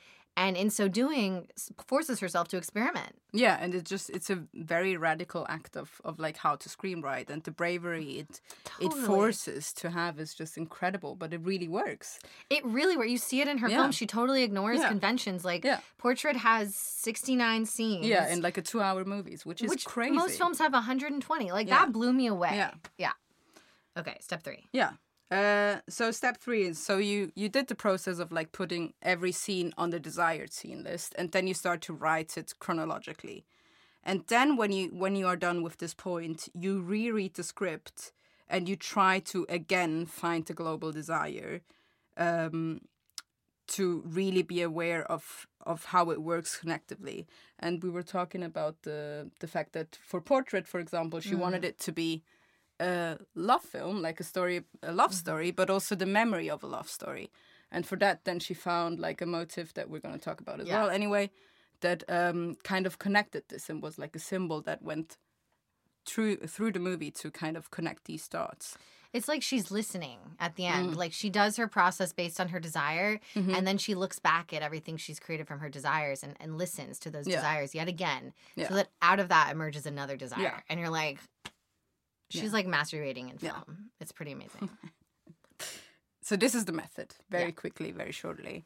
and 0.41 0.57
in 0.57 0.71
so 0.71 0.89
doing 0.89 1.47
forces 1.87 2.19
herself 2.21 2.49
to 2.49 2.57
experiment. 2.57 3.15
Yeah 3.33 3.59
and 3.61 3.75
it 3.75 3.85
just 3.85 4.09
it's 4.11 4.31
a 4.31 4.39
very 4.55 4.97
radical 4.97 5.47
act 5.49 5.77
of 5.77 6.01
of 6.03 6.19
like 6.19 6.39
how 6.39 6.57
to 6.57 6.69
screenwrite 6.69 7.29
and 7.29 7.43
the 7.45 7.51
bravery 7.51 8.11
it 8.21 8.41
totally. 8.65 9.03
it 9.03 9.07
forces 9.07 9.73
to 9.75 9.91
have 9.91 10.19
is 10.19 10.35
just 10.35 10.57
incredible 10.57 11.15
but 11.15 11.35
it 11.35 11.41
really 11.43 11.69
works. 11.69 12.19
It 12.49 12.65
really 12.65 12.97
works 12.97 13.11
you 13.11 13.19
see 13.19 13.41
it 13.43 13.49
in 13.49 13.59
her 13.59 13.69
yeah. 13.69 13.79
film 13.79 13.93
she 13.93 14.07
totally 14.07 14.43
ignores 14.43 14.79
yeah. 14.81 14.89
conventions 14.89 15.45
like 15.45 15.63
yeah. 15.65 15.81
portrait 15.99 16.37
has 16.37 16.75
69 16.75 17.67
scenes. 17.67 18.07
Yeah 18.07 18.33
in 18.33 18.41
like 18.41 18.57
a 18.57 18.63
two 18.63 18.81
hour 18.81 19.05
movies 19.05 19.45
which 19.45 19.63
is 19.63 19.69
which 19.69 19.85
crazy. 19.85 20.17
most 20.17 20.39
films 20.39 20.59
have 20.59 20.73
120 20.73 21.53
like 21.53 21.69
that 21.69 21.93
blew 21.93 22.13
me 22.15 22.27
away. 22.27 22.55
Yeah. 22.55 22.73
Yeah. 22.97 23.13
Okay 23.99 24.17
step 24.21 24.43
three. 24.43 24.69
Yeah 24.73 24.93
uh, 25.31 25.77
so 25.89 26.11
step 26.11 26.39
three 26.39 26.63
is 26.63 26.85
so 26.85 26.99
you 26.99 27.31
you 27.35 27.49
did 27.49 27.69
the 27.69 27.75
process 27.75 28.19
of 28.19 28.33
like 28.33 28.53
putting 28.53 28.95
every 29.03 29.33
scene 29.33 29.73
on 29.77 29.91
the 29.91 30.01
desired 30.01 30.53
scene 30.53 30.83
list, 30.83 31.15
and 31.19 31.31
then 31.33 31.47
you 31.47 31.55
start 31.55 31.81
to 31.83 31.93
write 31.93 32.37
it 32.37 32.55
chronologically, 32.59 33.45
and 34.03 34.25
then 34.29 34.57
when 34.57 34.73
you 34.73 34.89
when 34.89 35.17
you 35.17 35.27
are 35.27 35.37
done 35.37 35.63
with 35.63 35.79
this 35.79 35.95
point, 35.95 36.49
you 36.55 36.81
reread 36.81 37.35
the 37.35 37.45
script 37.45 38.13
and 38.49 38.69
you 38.69 38.77
try 38.77 39.21
to 39.21 39.47
again 39.49 40.05
find 40.07 40.47
the 40.47 40.55
global 40.55 40.91
desire, 40.93 41.61
um, 42.17 42.81
to 43.69 44.03
really 44.05 44.43
be 44.43 44.63
aware 44.63 45.05
of 45.11 45.47
of 45.61 45.85
how 45.87 46.11
it 46.11 46.23
works 46.23 46.59
connectively. 46.61 47.27
And 47.59 47.83
we 47.83 47.91
were 47.91 48.03
talking 48.03 48.43
about 48.43 48.83
the 48.83 49.31
the 49.39 49.47
fact 49.47 49.73
that 49.75 49.97
for 50.05 50.21
portrait, 50.21 50.67
for 50.67 50.81
example, 50.81 51.21
she 51.21 51.35
mm. 51.35 51.39
wanted 51.39 51.65
it 51.65 51.79
to 51.81 51.93
be 51.93 52.23
a 52.81 53.19
love 53.35 53.63
film, 53.63 54.03
like 54.03 54.19
a 54.21 54.25
story, 54.25 54.65
a 54.83 54.93
love 54.93 55.11
mm-hmm. 55.11 55.19
story, 55.19 55.51
but 55.51 55.71
also 55.71 55.95
the 55.95 56.07
memory 56.07 56.51
of 56.51 56.63
a 56.63 56.67
love 56.67 56.89
story. 56.89 57.31
And 57.71 57.87
for 57.87 57.97
that, 57.97 58.25
then 58.25 58.41
she 58.41 58.55
found 58.55 58.99
like 58.99 59.21
a 59.21 59.27
motive 59.27 59.73
that 59.75 59.89
we're 59.89 60.01
going 60.01 60.19
to 60.19 60.25
talk 60.25 60.41
about 60.41 60.61
as 60.61 60.67
yeah. 60.67 60.81
well. 60.81 60.91
Anyway, 60.91 61.31
that 61.83 62.03
um, 62.09 62.57
kind 62.65 62.87
of 62.87 62.99
connected 62.99 63.45
this 63.49 63.71
and 63.71 63.83
was 63.83 63.99
like 63.99 64.17
a 64.17 64.19
symbol 64.19 64.61
that 64.63 64.83
went 64.83 65.19
through 66.07 66.37
through 66.39 66.73
the 66.73 66.81
movie 66.81 67.11
to 67.11 67.31
kind 67.31 67.57
of 67.57 67.71
connect 67.71 68.07
these 68.07 68.27
dots. 68.27 68.77
It's 69.13 69.29
like 69.29 69.43
she's 69.43 69.71
listening 69.71 70.19
at 70.39 70.55
the 70.57 70.67
end. 70.67 70.93
Mm. 70.95 70.97
Like 70.97 71.13
she 71.13 71.31
does 71.31 71.57
her 71.57 71.67
process 71.67 72.13
based 72.13 72.41
on 72.41 72.49
her 72.49 72.61
desire, 72.61 73.21
mm-hmm. 73.35 73.55
and 73.55 73.67
then 73.67 73.77
she 73.77 73.95
looks 73.95 74.19
back 74.19 74.53
at 74.53 74.63
everything 74.63 74.97
she's 74.97 75.19
created 75.19 75.49
from 75.49 75.59
her 75.59 75.69
desires 75.69 76.23
and, 76.23 76.37
and 76.41 76.57
listens 76.57 76.99
to 77.01 77.11
those 77.11 77.27
yeah. 77.27 77.37
desires 77.37 77.75
yet 77.75 77.89
again. 77.89 78.33
Yeah. 78.55 78.69
So 78.69 78.75
that 78.75 78.89
out 79.03 79.21
of 79.21 79.29
that 79.29 79.51
emerges 79.53 79.85
another 79.85 80.17
desire. 80.17 80.43
Yeah. 80.43 80.61
And 80.69 80.79
you're 80.79 80.91
like, 80.91 81.19
She's 82.31 82.45
yeah. 82.45 82.51
like 82.51 82.67
masturbating 82.67 83.31
in 83.31 83.39
film. 83.39 83.65
Yeah. 83.67 83.75
It's 84.01 84.13
pretty 84.13 84.33
amazing. 84.33 84.71
so 86.23 86.37
this 86.37 86.55
is 86.55 86.65
the 86.65 86.73
method. 86.73 87.15
Very 87.29 87.47
yeah. 87.47 87.51
quickly, 87.51 87.91
very 87.91 88.13
shortly. 88.13 88.65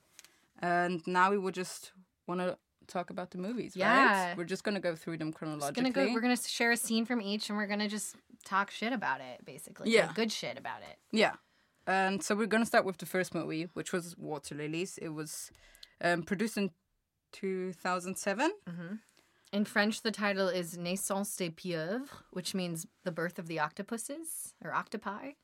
And 0.60 1.04
now 1.06 1.30
we 1.30 1.38
would 1.38 1.54
just 1.54 1.92
want 2.26 2.40
to 2.40 2.56
talk 2.86 3.10
about 3.10 3.30
the 3.30 3.38
movies, 3.38 3.74
yeah. 3.74 4.28
right? 4.28 4.36
We're 4.36 4.44
just 4.44 4.64
gonna 4.64 4.80
go 4.80 4.94
through 4.94 5.18
them 5.18 5.32
chronologically. 5.32 5.90
Gonna 5.90 6.08
go, 6.08 6.12
we're 6.12 6.20
gonna 6.20 6.36
share 6.36 6.72
a 6.72 6.76
scene 6.76 7.04
from 7.06 7.20
each, 7.20 7.48
and 7.48 7.58
we're 7.58 7.66
gonna 7.66 7.88
just 7.88 8.16
talk 8.44 8.70
shit 8.70 8.92
about 8.92 9.20
it, 9.20 9.44
basically. 9.44 9.90
Yeah, 9.90 10.06
like 10.06 10.14
good 10.14 10.32
shit 10.32 10.58
about 10.58 10.80
it. 10.82 10.98
Yeah, 11.10 11.34
and 11.86 12.22
so 12.22 12.34
we're 12.34 12.46
gonna 12.46 12.66
start 12.66 12.84
with 12.84 12.98
the 12.98 13.06
first 13.06 13.34
movie, 13.34 13.68
which 13.74 13.92
was 13.92 14.16
Water 14.16 14.54
Lilies. 14.54 14.98
It 14.98 15.08
was 15.08 15.50
um, 16.02 16.22
produced 16.22 16.56
in 16.56 16.70
two 17.32 17.72
thousand 17.72 18.16
seven. 18.16 18.52
Mm-hmm. 18.68 18.94
In 19.54 19.64
French, 19.64 20.02
the 20.02 20.10
title 20.10 20.48
is 20.48 20.76
Naissance 20.76 21.36
des 21.36 21.50
pieuvres, 21.50 22.08
which 22.32 22.56
means 22.56 22.88
the 23.04 23.12
birth 23.12 23.38
of 23.38 23.46
the 23.46 23.60
octopuses 23.60 24.52
or 24.64 24.74
octopi. 24.74 25.34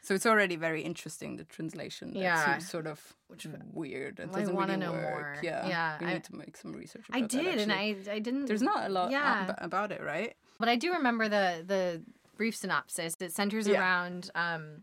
So 0.00 0.14
it's 0.14 0.24
already 0.24 0.56
very 0.56 0.80
interesting 0.80 1.36
the 1.36 1.44
translation. 1.44 2.12
Yeah, 2.14 2.44
seems 2.46 2.70
sort 2.70 2.86
of 2.86 2.98
which 3.28 3.46
weird. 3.70 4.20
It 4.20 4.32
doesn't 4.32 4.56
really 4.56 4.76
know 4.76 4.92
work. 4.92 5.02
More. 5.02 5.36
Yeah, 5.42 5.68
yeah. 5.68 5.98
We 6.00 6.06
I, 6.06 6.14
need 6.14 6.24
to 6.24 6.34
make 6.34 6.56
some 6.56 6.72
research. 6.72 7.04
I 7.12 7.20
did, 7.20 7.58
and 7.58 7.70
I 7.70 7.94
I 8.10 8.20
didn't. 8.20 8.46
There's 8.46 8.62
not 8.62 8.86
a 8.86 8.88
lot 8.88 9.10
yeah. 9.10 9.54
about 9.58 9.92
it, 9.92 10.02
right? 10.02 10.34
But 10.58 10.70
I 10.70 10.76
do 10.76 10.94
remember 10.94 11.28
the 11.28 11.62
the 11.64 12.02
brief 12.38 12.56
synopsis. 12.56 13.16
It 13.20 13.32
centers 13.32 13.68
yeah. 13.68 13.78
around 13.78 14.30
um, 14.34 14.82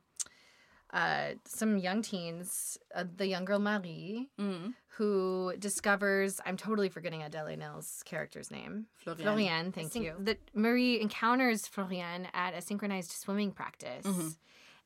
uh, 0.92 1.32
some 1.46 1.78
young 1.78 2.02
teens, 2.02 2.78
uh, 2.96 3.04
the 3.16 3.28
young 3.28 3.46
girl 3.46 3.60
Marie, 3.60 4.30
mm. 4.40 4.74
who 4.88 5.54
discovers 5.60 6.42
I'm 6.46 6.58
totally 6.58 6.90
forgetting 6.90 7.22
Adèle 7.22 7.58
Haenel's 7.58 8.02
character's 8.06 8.50
name. 8.50 8.88
Floriane. 9.06 9.22
Floriane, 9.22 9.74
thank 9.74 9.96
you. 9.96 10.14
That 10.20 10.40
Marie 10.54 11.00
encounters 11.00 11.68
Floriane 11.68 12.28
at 12.34 12.56
a 12.56 12.62
synchronized 12.62 13.12
swimming 13.12 13.52
practice 13.52 14.06
mm-hmm. 14.06 14.30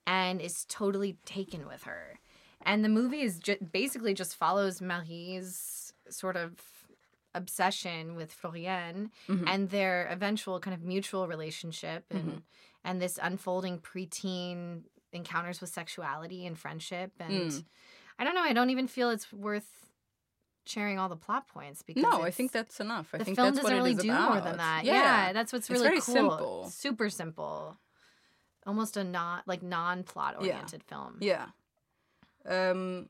and 0.06 0.42
is 0.42 0.66
totally 0.68 1.18
taken 1.26 1.68
with 1.68 1.84
her. 1.84 2.20
And 2.66 2.84
the 2.84 2.90
movie 2.90 3.22
is 3.22 3.40
ju- 3.40 3.58
basically 3.72 4.14
just 4.14 4.36
follows 4.36 4.82
Marie's 4.82 5.94
sort 6.10 6.36
of 6.36 6.52
obsession 7.34 8.16
with 8.16 8.36
Floriane 8.40 9.10
mm-hmm. 9.28 9.48
and 9.48 9.70
their 9.70 10.08
eventual 10.12 10.60
kind 10.60 10.74
of 10.74 10.84
mutual 10.84 11.28
relationship 11.28 12.06
and 12.12 12.24
mm-hmm. 12.24 12.38
and 12.86 13.02
this 13.02 13.18
unfolding 13.22 13.80
preteen 13.80 14.82
encounters 15.14 15.62
with 15.62 15.70
sexuality 15.70 16.46
and 16.46 16.58
friendship 16.58 17.12
and 17.20 17.52
mm. 17.52 17.64
I 18.20 18.24
don't 18.24 18.36
know, 18.36 18.44
I 18.44 18.54
don't 18.54 18.70
even 18.70 18.88
feel 18.88 19.10
it's 19.10 19.32
worth 19.34 19.84
sharing 20.66 20.98
all 21.00 21.10
the 21.10 21.16
plot 21.16 21.48
points 21.48 21.82
because 21.82 22.04
No, 22.04 22.22
I 22.22 22.32
think 22.32 22.52
that's 22.52 22.80
enough. 22.80 23.10
I 23.14 23.18
the 23.18 23.26
think 23.26 23.38
film 23.38 23.54
doesn't 23.54 23.72
really 23.72 23.96
do 23.96 24.10
about. 24.10 24.32
more 24.32 24.42
than 24.42 24.58
that. 24.58 24.86
Yeah, 24.86 24.94
yeah 24.94 25.34
that's 25.34 25.52
what's 25.52 25.70
really 25.70 25.88
it's 25.90 26.06
cool. 26.06 26.14
Simple. 26.16 26.70
Super 26.70 27.10
simple. 27.10 27.78
Almost 28.66 28.96
a 28.98 29.04
not 29.04 29.48
like 29.48 29.62
non 29.62 30.04
plot 30.04 30.36
oriented 30.38 30.84
yeah. 30.88 30.96
film. 30.96 31.18
Yeah. 31.20 31.46
Um 32.46 33.10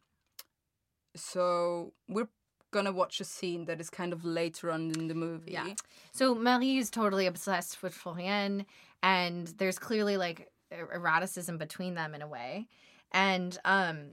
so 1.15 1.93
we're 2.07 2.29
gonna 2.71 2.91
watch 2.91 3.21
a 3.21 3.23
scene 3.23 3.65
that 3.65 3.79
is 3.79 3.89
kind 3.89 4.11
of 4.11 4.25
later 4.25 4.71
on 4.71 4.91
in 4.91 5.07
the 5.07 5.15
movie. 5.15 5.53
Yeah. 5.53 5.73
So 6.11 6.35
Marie 6.35 6.77
is 6.77 6.89
totally 6.89 7.27
obsessed 7.27 7.81
with 7.81 7.95
Floriane, 7.95 8.65
and 9.01 9.47
there's 9.57 9.79
clearly 9.79 10.17
like 10.17 10.49
eroticism 10.73 11.57
between 11.57 11.95
them 11.95 12.15
in 12.15 12.21
a 12.21 12.27
way. 12.27 12.67
And 13.11 13.57
um, 13.65 14.11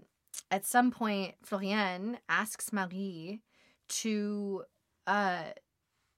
at 0.50 0.66
some 0.66 0.90
point, 0.90 1.34
Floriane 1.44 2.18
asks 2.28 2.72
Marie 2.72 3.40
to 3.88 4.64
uh, 5.06 5.44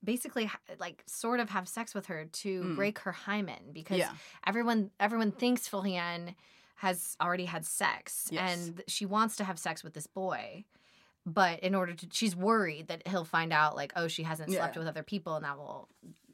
basically 0.04 0.50
like 0.78 1.02
sort 1.06 1.40
of 1.40 1.50
have 1.50 1.68
sex 1.68 1.94
with 1.94 2.06
her 2.06 2.26
to 2.26 2.62
mm. 2.62 2.76
break 2.76 2.98
her 3.00 3.12
hymen 3.12 3.70
because 3.72 3.98
yeah. 3.98 4.10
everyone 4.46 4.90
everyone 4.98 5.30
thinks 5.32 5.68
Floriane 5.68 6.34
has 6.76 7.16
already 7.20 7.44
had 7.44 7.64
sex 7.64 8.28
Yes. 8.30 8.66
and 8.66 8.82
she 8.88 9.06
wants 9.06 9.36
to 9.36 9.44
have 9.44 9.58
sex 9.58 9.84
with 9.84 9.94
this 9.94 10.06
boy. 10.08 10.64
But 11.24 11.60
in 11.60 11.76
order 11.76 11.94
to, 11.94 12.08
she's 12.10 12.34
worried 12.34 12.88
that 12.88 13.06
he'll 13.06 13.24
find 13.24 13.52
out, 13.52 13.76
like, 13.76 13.92
oh, 13.94 14.08
she 14.08 14.24
hasn't 14.24 14.50
slept 14.50 14.74
Yeah. 14.74 14.80
with 14.80 14.88
other 14.88 15.04
people, 15.04 15.36
and 15.36 15.44
that 15.44 15.56
will, 15.56 15.88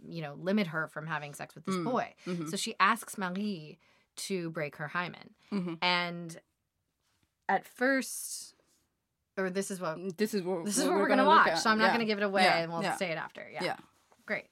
you 0.09 0.23
know, 0.23 0.33
limit 0.41 0.69
her 0.69 0.89
from 0.89 1.07
having 1.07 1.35
sex 1.35 1.55
with 1.55 1.67
this 1.67 1.75
Mm. 1.75 1.85
boy. 1.85 2.15
Mhm. 2.25 2.49
So 2.49 2.57
she 2.57 2.75
asks 2.81 3.19
Marie 3.19 3.79
to 4.19 4.51
break 4.51 4.77
her 4.77 4.89
hymen. 4.89 5.35
Mhm. 5.53 5.79
And 5.83 6.41
at 7.49 7.67
first, 7.67 8.55
or 9.37 9.51
this 9.51 9.71
is 9.71 9.81
what 9.81 10.17
This 10.19 10.35
is 10.35 10.43
what 10.43 10.65
this 10.65 10.79
is 10.79 10.85
what 10.85 10.95
we're, 10.95 11.01
we're 11.03 11.09
gonna, 11.09 11.25
look 11.25 11.47
watch. 11.47 11.49
at. 11.49 11.59
So 11.59 11.71
I'm 11.71 11.79
not 11.79 11.93
gonna 11.93 12.05
give 12.05 12.19
it 12.19 12.25
away, 12.25 12.43
Yeah, 12.45 12.59
and 12.59 12.73
we'll 12.73 12.83
yeah. 12.83 12.97
say 12.97 13.11
it 13.11 13.17
after. 13.19 13.49
Yeah. 13.51 13.65
Yeah. 13.65 13.77
Great. 14.27 14.47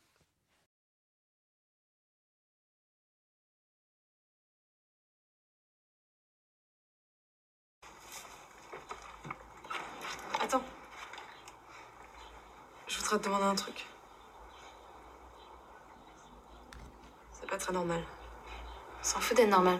Attends. 10.40 10.62
Je 12.86 12.98
voudrais 12.98 13.18
te 13.18 13.24
demander 13.24 13.44
un 13.46 13.54
truc. 13.54 13.86
C'est 17.32 17.46
pas 17.48 17.56
très 17.58 17.72
normal. 17.72 18.02
S'en 19.06 19.20
fout 19.20 19.36
d'être 19.36 19.48
normal. 19.48 19.78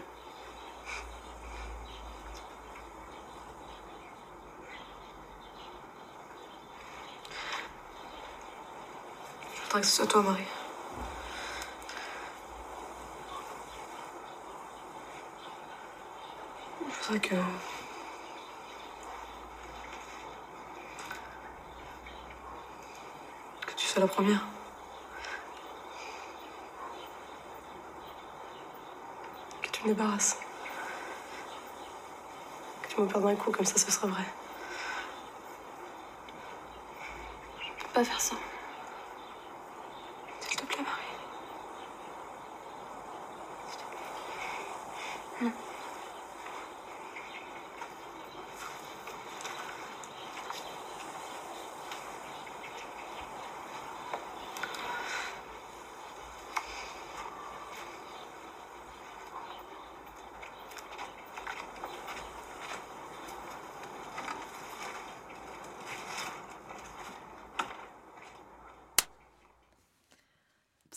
Je 9.53 9.61
voudrais 9.63 9.81
que 9.81 9.85
ce 9.85 9.95
soit 9.97 10.07
toi, 10.07 10.21
Marie. 10.21 10.43
Je 16.79 17.05
voudrais 17.05 17.19
que. 17.19 17.35
que 23.65 23.73
tu 23.75 23.85
sois 23.87 23.99
la 23.99 24.07
première. 24.07 24.45
Que 29.61 29.67
tu 29.69 29.76
me 29.87 29.93
débarrasses. 29.93 30.37
Que 32.81 32.93
tu 32.93 33.01
me 33.01 33.07
perdes 33.07 33.25
un 33.25 33.35
coup, 33.35 33.51
comme 33.51 33.65
ça 33.65 33.77
ce 33.77 33.91
sera 33.91 34.07
vrai. 34.07 34.23
Je 37.61 37.83
peux 37.83 37.89
pas 37.93 38.03
faire 38.03 38.19
ça. 38.19 38.35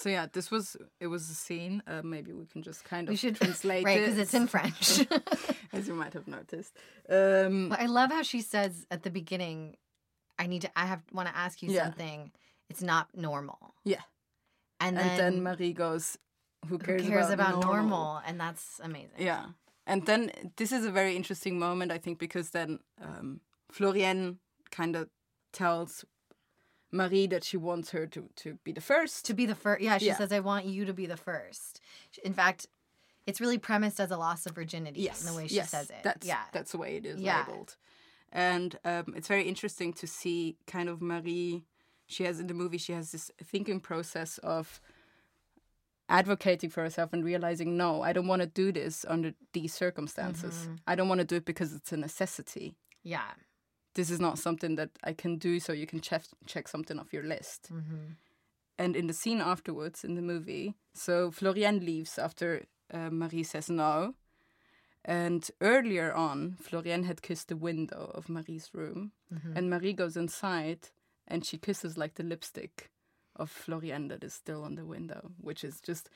So 0.00 0.08
yeah, 0.08 0.26
this 0.32 0.50
was 0.50 0.76
it 0.98 1.08
was 1.08 1.28
a 1.28 1.34
scene. 1.34 1.82
Uh, 1.86 2.00
maybe 2.02 2.32
we 2.32 2.46
can 2.46 2.62
just 2.62 2.84
kind 2.84 3.06
of 3.06 3.12
We 3.12 3.16
should 3.16 3.36
translate 3.42 3.84
right 3.84 3.98
it, 3.98 4.06
because 4.06 4.18
it's 4.18 4.34
in 4.34 4.46
French. 4.46 5.06
as 5.74 5.86
you 5.88 5.94
might 5.94 6.14
have 6.14 6.26
noticed. 6.26 6.74
Um, 7.08 7.68
But 7.68 7.80
I 7.80 7.86
love 7.86 8.10
how 8.10 8.22
she 8.22 8.40
says 8.40 8.86
at 8.90 9.02
the 9.02 9.10
beginning, 9.10 9.76
"I 10.38 10.46
need 10.46 10.62
to. 10.62 10.70
I 10.74 10.86
have 10.86 11.02
want 11.12 11.28
to 11.28 11.36
ask 11.36 11.62
you 11.62 11.70
Yeah. 11.70 11.84
something. 11.84 12.32
It's 12.70 12.82
not 12.82 13.08
normal." 13.14 13.74
Yeah. 13.84 14.04
And, 14.80 14.96
and 14.96 15.10
then, 15.10 15.18
then 15.34 15.42
Marie 15.42 15.74
goes, 15.74 16.16
"Who 16.68 16.78
who 16.78 16.84
cares, 16.84 17.02
cares, 17.06 17.30
about, 17.30 17.60
normal? 17.60 17.74
normal? 17.74 18.22
And 18.26 18.40
that's 18.40 18.80
amazing. 18.82 19.20
Yeah. 19.20 19.44
And 19.86 20.06
then 20.06 20.30
this 20.56 20.72
is 20.72 20.86
a 20.86 20.90
very 20.90 21.14
interesting 21.14 21.58
moment, 21.58 21.92
I 21.92 21.98
think, 21.98 22.18
because 22.18 22.50
then 22.50 22.78
um, 23.02 23.40
Floriane 23.70 24.38
kind 24.70 24.96
of 24.96 25.10
tells 25.52 26.06
Marie 26.92 27.26
that 27.28 27.44
she 27.44 27.56
wants 27.56 27.90
her 27.90 28.06
to, 28.06 28.28
to 28.36 28.54
be 28.64 28.72
the 28.72 28.80
first. 28.80 29.24
To 29.26 29.34
be 29.34 29.46
the 29.46 29.54
first, 29.54 29.80
yeah, 29.82 29.98
she 29.98 30.06
Yeah. 30.06 30.16
says, 30.16 30.32
"I 30.32 30.40
want 30.40 30.66
you 30.66 30.84
to 30.84 30.92
be 30.92 31.06
the 31.06 31.16
first. 31.16 31.80
In 32.24 32.32
fact, 32.34 32.66
it's 33.26 33.40
really 33.40 33.58
premised 33.58 34.00
as 34.00 34.10
a 34.10 34.16
loss 34.16 34.46
of 34.46 34.54
virginity 34.54 35.02
yes, 35.02 35.20
in 35.20 35.30
the 35.30 35.36
way 35.36 35.46
she 35.46 35.56
yes, 35.56 35.70
says 35.70 35.90
it. 35.90 36.02
That's, 36.02 36.26
yeah, 36.26 36.42
that's 36.52 36.72
the 36.72 36.78
way 36.78 36.96
it 36.96 37.06
is 37.06 37.20
Yeah. 37.20 37.44
labeled. 37.46 37.76
And 38.32 38.78
um, 38.84 39.14
it's 39.16 39.28
very 39.28 39.46
interesting 39.48 39.92
to 39.94 40.06
see 40.06 40.56
kind 40.66 40.88
of 40.88 41.00
Marie. 41.00 41.64
She 42.06 42.24
has 42.24 42.40
in 42.40 42.46
the 42.48 42.54
movie, 42.54 42.78
she 42.78 42.92
has 42.92 43.12
this 43.12 43.30
thinking 43.42 43.78
process 43.80 44.38
of 44.38 44.80
advocating 46.08 46.70
for 46.70 46.82
herself 46.82 47.12
and 47.12 47.24
realizing, 47.24 47.76
no, 47.76 48.02
I 48.02 48.12
don't 48.12 48.26
want 48.26 48.42
to 48.42 48.46
do 48.48 48.72
this 48.72 49.04
under 49.08 49.32
these 49.52 49.72
circumstances. 49.72 50.54
Mm-hmm. 50.62 50.74
I 50.86 50.94
don't 50.96 51.08
want 51.08 51.20
to 51.20 51.24
do 51.26 51.36
it 51.36 51.44
because 51.44 51.72
it's 51.72 51.92
a 51.92 51.96
necessity. 51.96 52.74
yeah. 53.02 53.30
This 53.94 54.10
is 54.10 54.20
not 54.20 54.38
something 54.38 54.76
that 54.76 54.90
I 55.02 55.12
can 55.12 55.36
do, 55.38 55.58
so 55.60 55.72
you 55.72 55.86
can 55.86 56.00
check 56.00 56.22
check 56.46 56.68
something 56.68 56.98
off 56.98 57.12
your 57.12 57.24
list. 57.24 57.70
Mm-hmm. 57.72 58.12
And 58.78 58.96
in 58.96 59.06
the 59.08 59.12
scene 59.14 59.40
afterwards 59.40 60.04
in 60.04 60.14
the 60.14 60.22
movie, 60.22 60.74
so 60.94 61.30
Floriane 61.30 61.84
leaves 61.84 62.18
after 62.18 62.62
uh, 62.94 63.10
Marie 63.10 63.42
says 63.44 63.68
no. 63.68 64.14
And 65.04 65.50
earlier 65.60 66.12
on, 66.12 66.56
Floriane 66.62 67.04
had 67.06 67.22
kissed 67.22 67.48
the 67.48 67.56
window 67.56 68.10
of 68.14 68.28
Marie's 68.28 68.70
room, 68.74 69.12
Mm-hmm. 69.32 69.56
and 69.56 69.70
Marie 69.70 69.92
goes 69.92 70.16
inside 70.16 70.88
and 71.28 71.44
she 71.46 71.56
kisses 71.58 71.96
like 71.96 72.14
the 72.14 72.24
lipstick 72.24 72.90
of 73.36 73.48
Floriane 73.52 74.08
that 74.08 74.24
is 74.24 74.34
still 74.34 74.64
on 74.64 74.74
the 74.74 74.84
window, 74.84 75.30
which 75.40 75.62
is 75.64 75.80
just. 75.80 76.10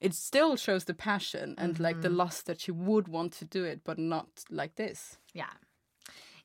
It 0.00 0.14
still 0.14 0.56
shows 0.56 0.84
the 0.84 0.94
passion 0.94 1.54
and 1.58 1.78
like 1.78 2.00
the 2.00 2.08
Mm-hmm. 2.08 2.16
lust 2.16 2.46
that 2.46 2.60
she 2.60 2.70
would 2.70 3.08
want 3.08 3.32
to 3.34 3.44
do 3.44 3.64
it, 3.64 3.80
but 3.84 3.98
not 3.98 4.28
like 4.50 4.76
this. 4.76 5.18
Yeah. 5.34 5.52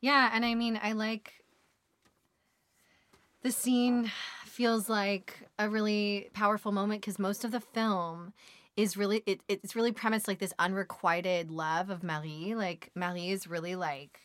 Yeah, 0.06 0.30
and 0.32 0.46
I 0.46 0.54
mean, 0.54 0.80
I 0.84 0.92
like 0.92 1.34
the 3.42 3.52
scene 3.52 4.12
feels 4.46 4.88
like 4.88 5.34
a 5.58 5.68
really 5.68 6.30
powerful 6.32 6.72
moment 6.72 7.02
because 7.02 7.18
most 7.18 7.44
of 7.44 7.50
the 7.52 7.60
film 7.60 8.32
is 8.78 8.96
really 8.96 9.24
it, 9.26 9.42
it's 9.48 9.76
really 9.76 9.92
premised 9.92 10.28
like 10.28 10.38
this 10.38 10.54
unrequited 10.60 11.50
love 11.50 11.90
of 11.90 12.04
Marie. 12.04 12.54
Like 12.54 12.92
Marie 12.94 13.32
is 13.32 13.48
really 13.48 13.76
like 13.76 14.20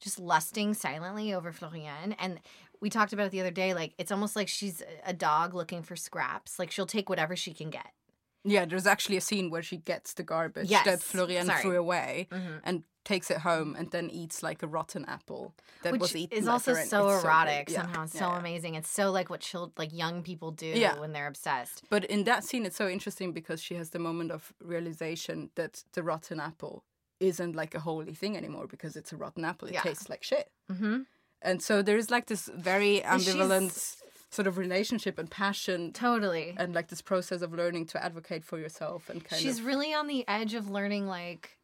just 0.00 0.18
lusting 0.18 0.74
silently 0.74 1.32
over 1.32 1.50
Floriane 1.50 2.14
and 2.18 2.38
we 2.82 2.90
talked 2.90 3.14
about 3.14 3.28
it 3.28 3.32
the 3.32 3.40
other 3.40 3.50
day 3.50 3.72
like 3.72 3.94
it's 3.96 4.12
almost 4.12 4.36
like 4.36 4.48
she's 4.48 4.82
a 5.06 5.14
dog 5.14 5.54
looking 5.54 5.82
for 5.82 5.96
scraps. 5.96 6.58
Like 6.58 6.70
she'll 6.70 6.84
take 6.84 7.08
whatever 7.08 7.36
she 7.36 7.54
can 7.54 7.70
get. 7.70 7.88
Yeah, 8.44 8.64
there's 8.64 8.86
actually 8.86 9.16
a 9.16 9.20
scene 9.20 9.50
where 9.50 9.62
she 9.62 9.76
gets 9.76 10.14
the 10.14 10.22
garbage 10.24 10.68
Yes, 10.68 10.84
that 10.84 10.98
Floriane 11.00 11.46
sorry. 11.46 11.62
threw 11.62 11.76
away 11.78 12.28
Mhm. 12.30 12.60
and 12.64 12.82
takes 13.04 13.30
it 13.30 13.38
home 13.38 13.74
and 13.76 13.90
then 13.90 14.10
eats 14.10 14.42
like 14.42 14.62
a 14.62 14.66
rotten 14.66 15.04
apple 15.06 15.54
that 15.82 15.98
was 15.98 16.14
eaten. 16.14 16.38
is 16.38 16.46
also 16.46 16.72
so 16.74 17.08
It's 17.08 17.24
erotic. 17.24 17.68
Yeah, 17.70 17.82
somehow. 17.82 18.04
It's 18.04 18.14
yeah, 18.14 18.20
so 18.20 18.28
yeah. 18.30 18.38
amazing. 18.38 18.74
It's 18.76 18.90
so 18.90 19.10
like 19.10 19.28
what 19.30 19.40
child 19.40 19.72
like 19.76 19.92
young 19.92 20.22
people 20.22 20.50
do 20.52 20.72
when 20.98 21.12
they're 21.12 21.26
obsessed. 21.26 21.82
But 21.90 22.04
in 22.04 22.24
that 22.24 22.44
scene, 22.44 22.64
it's 22.66 22.76
so 22.76 22.88
interesting 22.88 23.32
because 23.32 23.60
she 23.62 23.74
has 23.74 23.90
the 23.90 23.98
moment 23.98 24.30
of 24.30 24.52
realization 24.60 25.50
that 25.56 25.84
the 25.94 26.02
rotten 26.02 26.38
apple 26.40 26.84
isn't 27.20 27.54
like 27.56 27.74
a 27.74 27.80
holy 27.80 28.14
thing 28.14 28.36
anymore 28.36 28.66
because 28.66 28.96
it's 28.96 29.12
a 29.12 29.16
rotten 29.16 29.44
apple. 29.44 29.68
It 29.68 29.76
tastes 29.76 30.08
like 30.08 30.22
shit. 30.24 30.50
Mm-hmm. 30.70 31.02
And 31.42 31.60
so 31.62 31.82
there's 31.82 32.08
like 32.10 32.26
this 32.26 32.48
very 32.54 33.00
ambivalent 33.04 34.01
sort 34.32 34.46
of 34.48 34.56
relationship 34.58 35.18
and 35.18 35.30
passion 35.30 35.92
Totally. 35.92 36.54
and 36.56 36.74
like 36.74 36.88
this 36.88 37.02
process 37.02 37.42
of 37.42 37.52
learning 37.52 37.86
to 37.86 38.02
advocate 38.02 38.44
for 38.44 38.58
yourself 38.58 39.08
and 39.10 39.22
kind 39.22 39.40
She's 39.40 39.60
of 39.60 39.66
really 39.66 39.92
on 39.94 40.06
the 40.08 40.26
edge 40.26 40.54
of 40.54 40.68
learning, 40.70 41.06
like, 41.06 41.58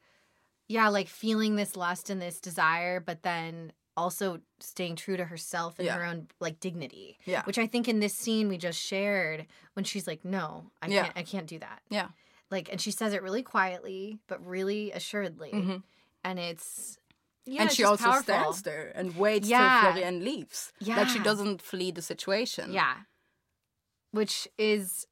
yeah, 0.68 0.88
like 0.88 1.08
feeling 1.08 1.56
this 1.56 1.74
lust 1.76 2.10
and 2.10 2.20
this 2.20 2.40
desire, 2.40 3.00
but 3.00 3.22
then 3.22 3.72
also 3.96 4.40
staying 4.60 4.96
true 4.96 5.16
to 5.16 5.24
herself 5.24 5.78
and 5.78 5.86
Yeah. 5.86 5.96
her 5.96 6.04
own 6.04 6.28
like 6.40 6.60
dignity. 6.60 7.18
Yeah. 7.24 7.42
Which 7.44 7.58
I 7.58 7.66
think 7.66 7.88
in 7.88 7.98
this 8.00 8.14
scene 8.14 8.48
we 8.48 8.58
just 8.58 8.78
shared 8.80 9.46
when 9.72 9.84
she's 9.84 10.06
like, 10.06 10.24
"No, 10.24 10.70
I 10.82 10.86
Yeah. 10.88 11.04
can't. 11.04 11.16
I 11.16 11.22
can't 11.24 11.46
do 11.48 11.58
that." 11.58 11.82
yeah. 11.88 12.08
Like, 12.50 12.70
and 12.70 12.80
she 12.80 12.90
says 12.92 13.12
it 13.12 13.22
really 13.22 13.42
quietly, 13.42 14.20
but 14.26 14.44
really 14.46 14.92
assuredly, 14.92 15.50
Mhm. 15.52 15.82
and 16.22 16.38
it's 16.38 16.98
yeah, 17.52 17.62
and 17.62 17.72
she 17.72 17.84
also 17.84 18.04
powerful. 18.04 18.22
stands 18.22 18.62
there 18.62 18.92
and 18.94 19.16
waits 19.16 19.48
Yeah. 19.48 19.58
till 19.58 20.02
Floriane 20.02 20.22
leaves. 20.22 20.72
Like 20.80 21.08
she 21.08 21.18
doesn't 21.18 21.62
flee 21.62 21.90
the 21.90 22.02
situation. 22.02 22.72
Yeah. 22.72 22.94
Which 24.12 24.48
is 24.58 25.06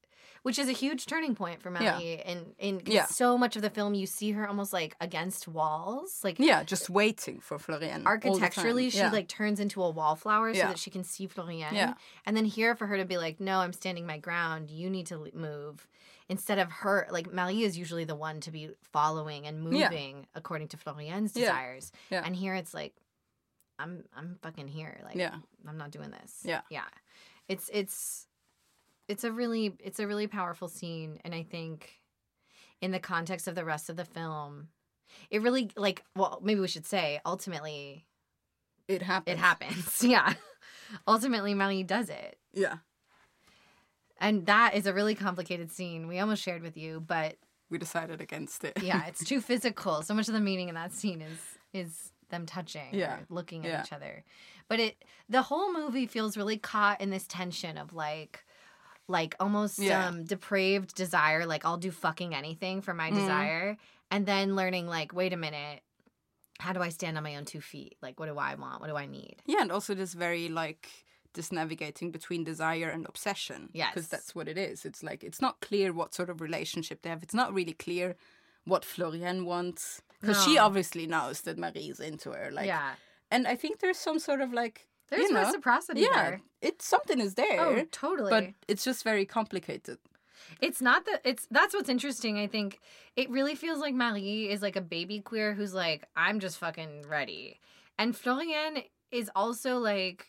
which 0.47 0.57
is 0.57 0.69
a 0.69 0.71
huge 0.71 1.05
turning 1.07 1.35
point 1.35 1.61
for 1.61 1.69
Yeah. 1.73 1.79
Melly. 1.91 2.21
And 2.21 2.55
in 2.57 2.81
Yeah. 2.85 3.05
so 3.07 3.37
much 3.37 3.57
of 3.57 3.61
the 3.61 3.69
film, 3.69 3.93
you 3.95 4.05
see 4.07 4.31
her 4.31 4.47
almost 4.47 4.71
like 4.71 4.95
against 5.01 5.45
walls, 5.45 6.23
like 6.23 6.39
Yeah, 6.39 6.63
just 6.63 6.89
waiting 6.89 7.41
for 7.41 7.57
Floriane. 7.59 8.05
architecturally 8.05 8.89
she 8.89 8.99
Yeah. 8.99 9.11
like 9.11 9.27
turns 9.27 9.59
into 9.59 9.83
a 9.83 9.89
wallflower 9.89 10.53
so 10.53 10.57
Yeah. 10.59 10.67
that 10.69 10.79
she 10.79 10.89
can 10.89 11.03
see 11.03 11.27
Floriane. 11.27 11.73
Yeah. 11.73 11.95
And 12.25 12.37
then 12.37 12.45
here 12.45 12.77
for 12.77 12.87
her 12.87 12.95
to 12.95 13.03
be 13.03 13.17
like, 13.17 13.41
no, 13.41 13.59
I'm 13.59 13.73
standing 13.73 14.05
my 14.07 14.19
ground. 14.19 14.71
You 14.71 14.89
need 14.89 15.07
to 15.07 15.29
move. 15.33 15.85
Instead 16.29 16.59
of 16.59 16.71
her, 16.71 17.07
like 17.11 17.27
Marie 17.33 17.63
is 17.63 17.77
usually 17.77 18.05
the 18.05 18.15
one 18.15 18.39
to 18.39 18.49
be 18.51 18.69
following 18.93 19.45
and 19.47 19.57
Yeah. 19.73 19.89
moving 19.89 20.27
according 20.33 20.69
to 20.69 20.77
Floriane's 20.77 21.35
Yeah. 21.35 21.41
desires. 21.47 21.91
Yeah. 22.09 22.21
And 22.25 22.33
here 22.33 22.53
it's 22.55 22.73
like, 22.73 22.95
I'm 23.79 24.05
I'm 24.15 24.37
fucking 24.41 24.69
here. 24.69 25.01
Like 25.03 25.15
Yeah. 25.15 25.35
I'm 25.67 25.77
not 25.77 25.91
doing 25.91 26.11
this. 26.11 26.39
Yeah. 26.45 26.61
Yeah. 26.69 26.87
It's 27.49 27.69
it's 27.73 28.27
it's 29.07 29.23
a 29.23 29.31
really 29.31 29.73
it's 29.79 29.99
a 29.99 30.07
really 30.07 30.27
powerful 30.27 30.67
scene 30.67 31.19
and 31.23 31.33
I 31.33 31.43
think 31.43 31.91
in 32.81 32.91
the 32.91 32.99
context 32.99 33.47
of 33.47 33.55
the 33.55 33.65
rest 33.65 33.89
of 33.89 33.95
the 33.95 34.05
film 34.05 34.67
it 35.31 35.41
really 35.41 35.69
like 35.75 36.03
well 36.15 36.39
maybe 36.43 36.59
we 36.59 36.67
should 36.67 36.85
say 36.85 37.19
ultimately 37.25 38.05
it 38.87 39.01
happens. 39.01 39.33
it 39.33 39.39
happens. 39.39 40.03
yeah. 40.03 40.33
Ultimately 41.07 41.53
Marie 41.53 41.83
does 41.83 42.09
it. 42.09 42.37
Yeah, 42.53 42.77
And 44.19 44.45
that 44.45 44.73
is 44.75 44.85
a 44.87 44.93
really 44.93 45.13
complicated 45.15 45.71
scene. 45.71 46.07
We 46.07 46.19
almost 46.19 46.41
shared 46.41 46.61
with 46.61 46.77
you, 46.77 46.99
but 47.01 47.35
we 47.69 47.77
decided 47.77 48.21
against 48.21 48.63
it. 48.63 48.81
yeah, 48.81 49.05
it's 49.07 49.23
too 49.25 49.41
physical. 49.41 50.01
So 50.01 50.13
much 50.13 50.27
of 50.27 50.33
the 50.33 50.39
meaning 50.39 50.69
in 50.69 50.75
that 50.75 50.93
scene 50.93 51.21
is 51.21 51.39
is 51.73 52.11
them 52.29 52.45
touching 52.45 52.87
Yeah. 52.93 53.19
looking 53.29 53.65
at 53.65 53.71
Yeah. 53.71 53.83
each 53.83 53.93
other. 53.93 54.23
But 54.69 54.79
it 54.79 55.03
the 55.29 55.41
whole 55.43 55.71
movie 55.73 56.07
feels 56.07 56.37
really 56.37 56.57
caught 56.57 57.01
in 57.01 57.09
this 57.09 57.27
tension 57.27 57.77
of 57.77 57.93
like 57.93 58.45
like 59.07 59.35
almost 59.39 59.79
Yeah. 59.79 60.07
um 60.07 60.23
depraved 60.25 60.95
desire, 60.95 61.45
like 61.45 61.65
I'll 61.65 61.77
do 61.77 61.91
fucking 61.91 62.33
anything 62.35 62.81
for 62.81 62.93
my 62.93 63.09
Mhm. 63.11 63.15
desire, 63.15 63.77
and 64.11 64.25
then 64.25 64.55
learning 64.55 64.87
like, 64.87 65.13
wait 65.13 65.33
a 65.33 65.37
minute, 65.37 65.81
how 66.59 66.73
do 66.73 66.81
I 66.81 66.89
stand 66.89 67.17
on 67.17 67.23
my 67.23 67.35
own 67.35 67.45
two 67.45 67.61
feet? 67.61 67.97
Like 68.01 68.19
what 68.19 68.27
do 68.27 68.37
I 68.37 68.55
want? 68.55 68.81
What 68.81 68.87
do 68.87 68.95
I 68.97 69.05
need? 69.05 69.41
Yeah, 69.45 69.61
and 69.61 69.71
also 69.71 69.93
this 69.93 70.13
very 70.13 70.49
like 70.49 70.89
this 71.33 71.51
navigating 71.51 72.09
between 72.11 72.43
desire 72.43 72.89
and 72.89 73.05
obsession. 73.07 73.69
Yes. 73.73 73.93
because 73.93 74.07
that's 74.09 74.33
what 74.33 74.47
it 74.47 74.57
is. 74.57 74.85
It's 74.85 75.03
like 75.03 75.23
it's 75.23 75.41
not 75.41 75.59
clear 75.61 75.93
what 75.93 76.13
sort 76.13 76.29
of 76.29 76.41
relationship 76.41 77.01
they 77.03 77.09
have. 77.09 77.21
It's 77.23 77.33
not 77.35 77.53
really 77.53 77.73
clear 77.73 78.15
what 78.65 78.83
Floriane 78.83 79.45
wants 79.45 80.01
because 80.19 80.43
she 80.43 80.57
obviously 80.57 81.05
knows 81.05 81.41
that 81.41 81.57
Marie's 81.59 81.99
into 81.99 82.31
her. 82.31 82.49
Like, 82.51 82.65
yeah. 82.65 82.95
and 83.29 83.47
I 83.47 83.55
think 83.55 83.79
there's 83.79 83.99
some 83.99 84.17
sort 84.19 84.41
of 84.41 84.51
like 84.51 84.87
There's 85.09 85.23
you 85.29 85.33
know, 85.33 85.41
reciprocity 85.41 86.01
yeah, 86.01 86.23
there. 86.23 86.41
it's 86.61 86.85
something 86.85 87.19
is 87.19 87.33
oh, 87.37 87.41
there. 87.41 87.61
Oh, 87.61 87.85
totally. 87.91 88.29
But 88.29 88.49
it's 88.67 88.83
just 88.83 89.03
very 89.03 89.25
complicated. 89.25 89.97
It's 90.61 90.81
not 90.81 91.05
that 91.05 91.21
it's 91.23 91.47
that's 91.49 91.73
what's 91.73 91.89
interesting. 91.89 92.37
I 92.39 92.47
think 92.47 92.79
it 93.15 93.29
really 93.29 93.55
feels 93.55 93.79
like 93.79 93.93
Marie 93.95 94.49
is 94.49 94.61
like 94.61 94.75
a 94.75 94.81
baby 94.81 95.19
queer 95.19 95.53
who's 95.53 95.73
like, 95.73 96.07
I'm 96.15 96.39
just 96.39 96.57
fucking 96.57 97.05
ready. 97.07 97.59
And 97.97 98.13
Floriane 98.13 98.83
is 99.11 99.31
also 99.35 99.77
like 99.77 100.27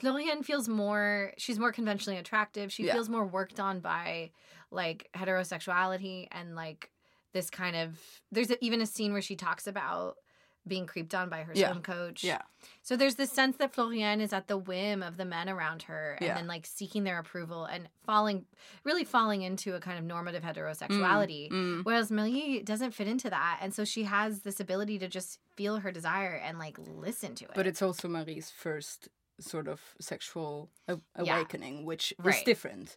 Floriane 0.00 0.44
feels 0.44 0.68
more 0.68 1.32
she's 1.36 1.58
more 1.58 1.72
conventionally 1.72 2.18
attractive. 2.18 2.72
She 2.72 2.84
Yeah. 2.84 2.94
feels 2.94 3.08
more 3.08 3.26
worked 3.26 3.60
on 3.60 3.80
by 3.80 4.30
like 4.70 5.08
heterosexuality 5.14 6.28
and 6.30 6.54
like 6.54 6.90
this 7.32 7.50
kind 7.50 7.76
of 7.76 7.98
there's 8.32 8.50
a, 8.50 8.64
even 8.64 8.80
a 8.80 8.86
scene 8.86 9.12
where 9.12 9.22
she 9.22 9.36
talks 9.36 9.66
about 9.66 10.16
being 10.66 10.86
creeped 10.86 11.14
on 11.14 11.28
by 11.28 11.42
her 11.42 11.52
Yeah. 11.54 11.70
swim 11.70 11.82
coach. 11.82 12.22
Yeah. 12.22 12.42
So 12.82 12.96
there's 12.96 13.14
this 13.14 13.30
sense 13.32 13.56
that 13.56 13.72
Floriane 13.72 14.20
is 14.20 14.32
at 14.32 14.46
the 14.46 14.58
whim 14.58 15.02
of 15.02 15.16
the 15.16 15.24
men 15.24 15.48
around 15.48 15.84
her 15.84 16.16
and 16.20 16.26
Yeah. 16.26 16.34
then 16.34 16.46
like 16.46 16.66
seeking 16.66 17.04
their 17.04 17.18
approval 17.18 17.64
and 17.64 17.88
falling 18.04 18.44
really 18.84 19.04
falling 19.04 19.42
into 19.42 19.74
a 19.74 19.80
kind 19.80 19.98
of 19.98 20.04
normative 20.04 20.42
heterosexuality. 20.42 21.50
Mm. 21.50 21.84
Whereas 21.84 22.10
Millie 22.10 22.62
doesn't 22.62 22.92
fit 22.92 23.08
into 23.08 23.30
that. 23.30 23.58
And 23.62 23.74
so 23.74 23.84
she 23.84 24.04
has 24.04 24.40
this 24.42 24.60
ability 24.60 24.98
to 24.98 25.08
just 25.08 25.38
feel 25.56 25.78
her 25.78 25.90
desire 25.90 26.34
and 26.34 26.58
like 26.58 26.76
listen 26.78 27.34
to 27.36 27.44
it. 27.46 27.52
But 27.54 27.66
it's 27.66 27.82
also 27.82 28.06
Marie's 28.08 28.50
first 28.50 29.08
sort 29.40 29.66
of 29.68 29.80
sexual 30.00 30.68
a- 30.88 30.98
Yeah. 31.22 31.36
awakening, 31.36 31.84
which 31.86 32.12
is 32.12 32.18
Right. 32.24 32.44
different. 32.44 32.96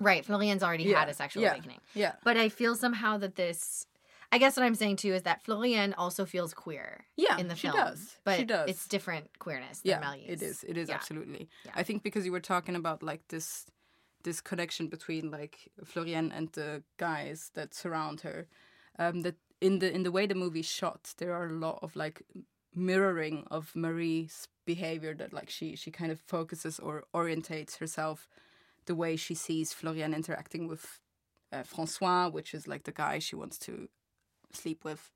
right. 0.00 0.24
Floriane's 0.24 0.62
already 0.62 0.84
Yeah, 0.84 1.00
had 1.00 1.08
a 1.08 1.14
sexual 1.14 1.42
yeah. 1.42 1.52
awakening. 1.52 1.80
Yeah. 1.92 2.12
But 2.22 2.36
I 2.36 2.48
feel 2.50 2.76
somehow 2.76 3.16
that 3.18 3.34
this 3.34 3.84
I 4.30 4.38
guess 4.38 4.56
what 4.56 4.64
I'm 4.66 4.74
saying 4.74 4.96
too 4.96 5.14
is 5.14 5.22
that 5.22 5.42
Floriane 5.44 5.94
also 5.96 6.24
feels 6.26 6.52
queer 6.52 7.06
Yeah, 7.16 7.38
in 7.38 7.48
the 7.48 7.54
she 7.56 7.68
film. 7.68 7.76
does. 7.78 8.16
But 8.24 8.36
She 8.38 8.44
does. 8.44 8.68
it's 8.70 8.86
different 8.86 9.38
queerness 9.38 9.80
than 9.80 9.90
yeah 9.90 10.00
Mally's. 10.00 10.28
it 10.28 10.42
is 10.42 10.64
it 10.64 10.76
is 10.76 10.88
Yeah. 10.88 10.96
absolutely 10.96 11.48
Yeah. 11.64 11.72
i 11.74 11.82
think 11.82 12.02
because 12.02 12.24
you 12.26 12.32
were 12.32 12.40
talking 12.54 12.76
about 12.76 13.02
like 13.02 13.22
this 13.28 13.64
this 14.24 14.40
connection 14.40 14.88
between 14.88 15.30
like 15.30 15.70
floriane 15.84 16.30
and 16.36 16.48
the 16.52 16.82
guys 16.98 17.50
that 17.54 17.72
surround 17.74 18.20
her 18.22 18.46
um 18.98 19.22
that 19.22 19.36
in 19.60 19.78
the 19.78 19.90
in 19.94 20.02
the 20.02 20.10
way 20.12 20.26
the 20.26 20.34
movie's 20.34 20.66
shot 20.80 21.14
there 21.18 21.32
are 21.32 21.46
a 21.46 21.52
lot 21.66 21.78
of 21.82 21.96
like 21.96 22.22
mirroring 22.74 23.44
of 23.50 23.74
marie's 23.74 24.46
behavior 24.66 25.14
that 25.14 25.32
like 25.32 25.48
she 25.50 25.74
she 25.76 25.90
kind 25.90 26.12
of 26.12 26.20
focuses 26.20 26.78
or 26.78 27.04
orientates 27.14 27.78
herself 27.78 28.28
the 28.86 28.94
way 28.94 29.16
she 29.16 29.34
sees 29.34 29.72
floriane 29.72 30.14
interacting 30.14 30.68
with 30.68 31.00
uh, 31.52 31.62
francois 31.62 32.28
which 32.28 32.52
is 32.54 32.68
like 32.68 32.84
the 32.84 32.92
guy 32.92 33.18
she 33.18 33.34
wants 33.36 33.58
to 33.58 33.88
sleep 34.52 34.84
with 34.84 35.12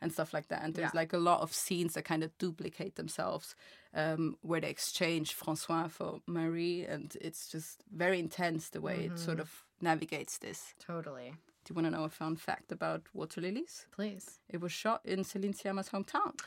and 0.00 0.12
stuff 0.12 0.34
like 0.34 0.48
that. 0.48 0.62
And 0.62 0.74
there's 0.74 0.92
Yeah. 0.92 1.00
like 1.00 1.12
a 1.12 1.18
lot 1.18 1.40
of 1.40 1.52
scenes 1.54 1.94
that 1.94 2.04
kind 2.04 2.22
of 2.22 2.36
duplicate 2.38 2.96
themselves, 2.96 3.54
um, 3.94 4.36
where 4.42 4.60
they 4.60 4.68
exchange 4.68 5.32
Francois 5.32 5.88
for 5.88 6.20
Marie, 6.26 6.84
and 6.84 7.16
it's 7.20 7.48
just 7.48 7.82
very 7.90 8.18
intense 8.18 8.68
the 8.70 8.80
way 8.80 9.06
it 9.06 9.18
sort 9.18 9.40
of 9.40 9.64
navigates 9.80 10.38
this. 10.38 10.74
Totally. 10.78 11.34
Do 11.64 11.70
you 11.70 11.74
want 11.76 11.86
to 11.86 11.90
know 11.90 12.04
a 12.04 12.10
fun 12.10 12.36
fact 12.36 12.70
about 12.72 13.02
Water 13.14 13.40
Lilies? 13.40 13.86
Please. 13.92 14.40
It 14.50 14.60
was 14.60 14.72
shot 14.72 15.00
in 15.06 15.24
Celine 15.24 15.54
Sciamma's 15.54 15.88
hometown. 15.88 16.38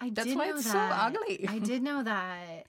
I 0.00 0.10
That's 0.10 0.26
did 0.28 0.36
why 0.36 0.48
know 0.48 0.56
it's 0.56 0.70
so 0.72 0.78
ugly. 0.78 1.46
I 1.48 1.60
did 1.60 1.82
know 1.82 2.02
that. 2.02 2.66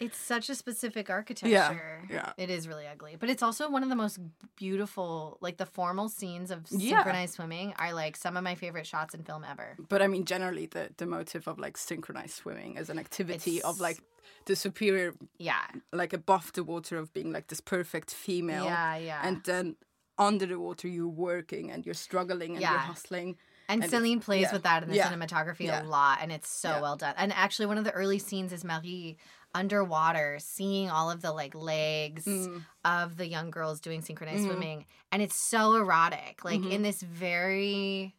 It's 0.00 0.16
such 0.16 0.48
a 0.48 0.54
specific 0.54 1.10
architecture. 1.10 1.48
yeah. 1.50 1.74
yeah. 2.10 2.32
It 2.36 2.50
is 2.50 2.68
really 2.68 2.86
ugly. 2.86 3.16
But 3.18 3.30
it's 3.30 3.42
also 3.42 3.68
one 3.70 3.82
of 3.82 3.88
the 3.88 3.96
most 3.96 4.18
beautiful, 4.56 5.38
like 5.40 5.56
the 5.56 5.66
formal 5.66 6.08
scenes 6.08 6.50
of 6.50 6.66
Yeah. 6.70 6.96
synchronized 6.96 7.34
swimming 7.34 7.74
are 7.78 7.92
like 7.92 8.16
some 8.16 8.36
of 8.36 8.44
my 8.44 8.54
favorite 8.54 8.86
shots 8.86 9.14
in 9.14 9.22
film 9.24 9.44
ever. 9.44 9.76
But 9.88 10.02
I 10.02 10.06
mean, 10.06 10.24
generally, 10.24 10.66
the, 10.66 10.90
the 10.96 11.06
motive 11.06 11.48
of 11.48 11.58
like 11.58 11.76
synchronized 11.76 12.34
swimming 12.34 12.76
as 12.78 12.90
an 12.90 12.98
activity 12.98 13.62
of 13.62 13.80
like 13.80 13.98
the 14.46 14.56
superior, 14.56 15.14
Yeah. 15.38 15.62
like 15.92 16.12
above 16.12 16.52
the 16.52 16.64
water, 16.64 16.96
of 16.98 17.12
being 17.12 17.32
like 17.32 17.46
this 17.48 17.60
perfect 17.60 18.12
female. 18.12 18.64
Yeah, 18.64 18.96
yeah. 18.96 19.20
and 19.22 19.42
then 19.44 19.76
under 20.18 20.46
the 20.46 20.58
water 20.58 20.88
you're 20.88 21.06
working 21.30 21.70
and 21.70 21.86
you're 21.86 21.94
struggling 21.94 22.52
and 22.56 22.60
you're 22.60 22.70
hustling 22.92 23.36
And, 23.68 23.82
And 23.82 23.90
Celine 23.90 24.20
plays 24.20 24.42
yeah, 24.42 24.52
with 24.54 24.62
that 24.62 24.82
in 24.82 24.88
the 24.88 24.96
yeah, 24.96 25.12
cinematography 25.12 25.66
yeah. 25.66 25.82
a 25.82 25.84
lot, 25.84 26.18
and 26.22 26.32
it's 26.32 26.48
so 26.48 26.80
well 26.80 26.96
done. 26.96 27.14
And 27.18 27.32
actually, 27.34 27.66
one 27.66 27.76
of 27.76 27.84
the 27.84 27.90
early 27.92 28.18
scenes 28.18 28.50
is 28.52 28.64
Marie 28.64 29.18
underwater, 29.54 30.38
seeing 30.40 30.88
all 30.90 31.10
of 31.10 31.20
the 31.20 31.32
like 31.32 31.54
legs 31.54 32.24
Mm. 32.26 32.64
of 32.84 33.16
the 33.18 33.26
young 33.26 33.50
girls 33.50 33.80
doing 33.80 34.00
synchronized 34.00 34.44
Mhm. 34.44 34.46
swimming, 34.46 34.86
and 35.12 35.20
it's 35.22 35.36
so 35.36 35.74
erotic, 35.76 36.44
like 36.44 36.60
Mhm. 36.60 36.70
in 36.72 36.82
this 36.82 37.02
very 37.02 38.14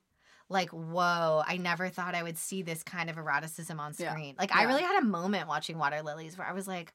like 0.52 0.72
whoa 0.72 1.44
i 1.46 1.58
never 1.58 1.90
thought 1.90 2.16
i 2.16 2.24
would 2.24 2.36
see 2.36 2.64
this 2.64 2.82
kind 2.82 3.08
of 3.08 3.18
eroticism 3.20 3.80
on 3.80 3.94
screen 3.94 4.34
like 4.40 4.52
i 4.52 4.64
really 4.64 4.82
had 4.82 4.98
a 5.00 5.06
moment 5.06 5.48
watching 5.48 5.78
water 5.78 6.02
lilies 6.02 6.40
where 6.40 6.48
i 6.48 6.54
was 6.54 6.68
like 6.68 6.92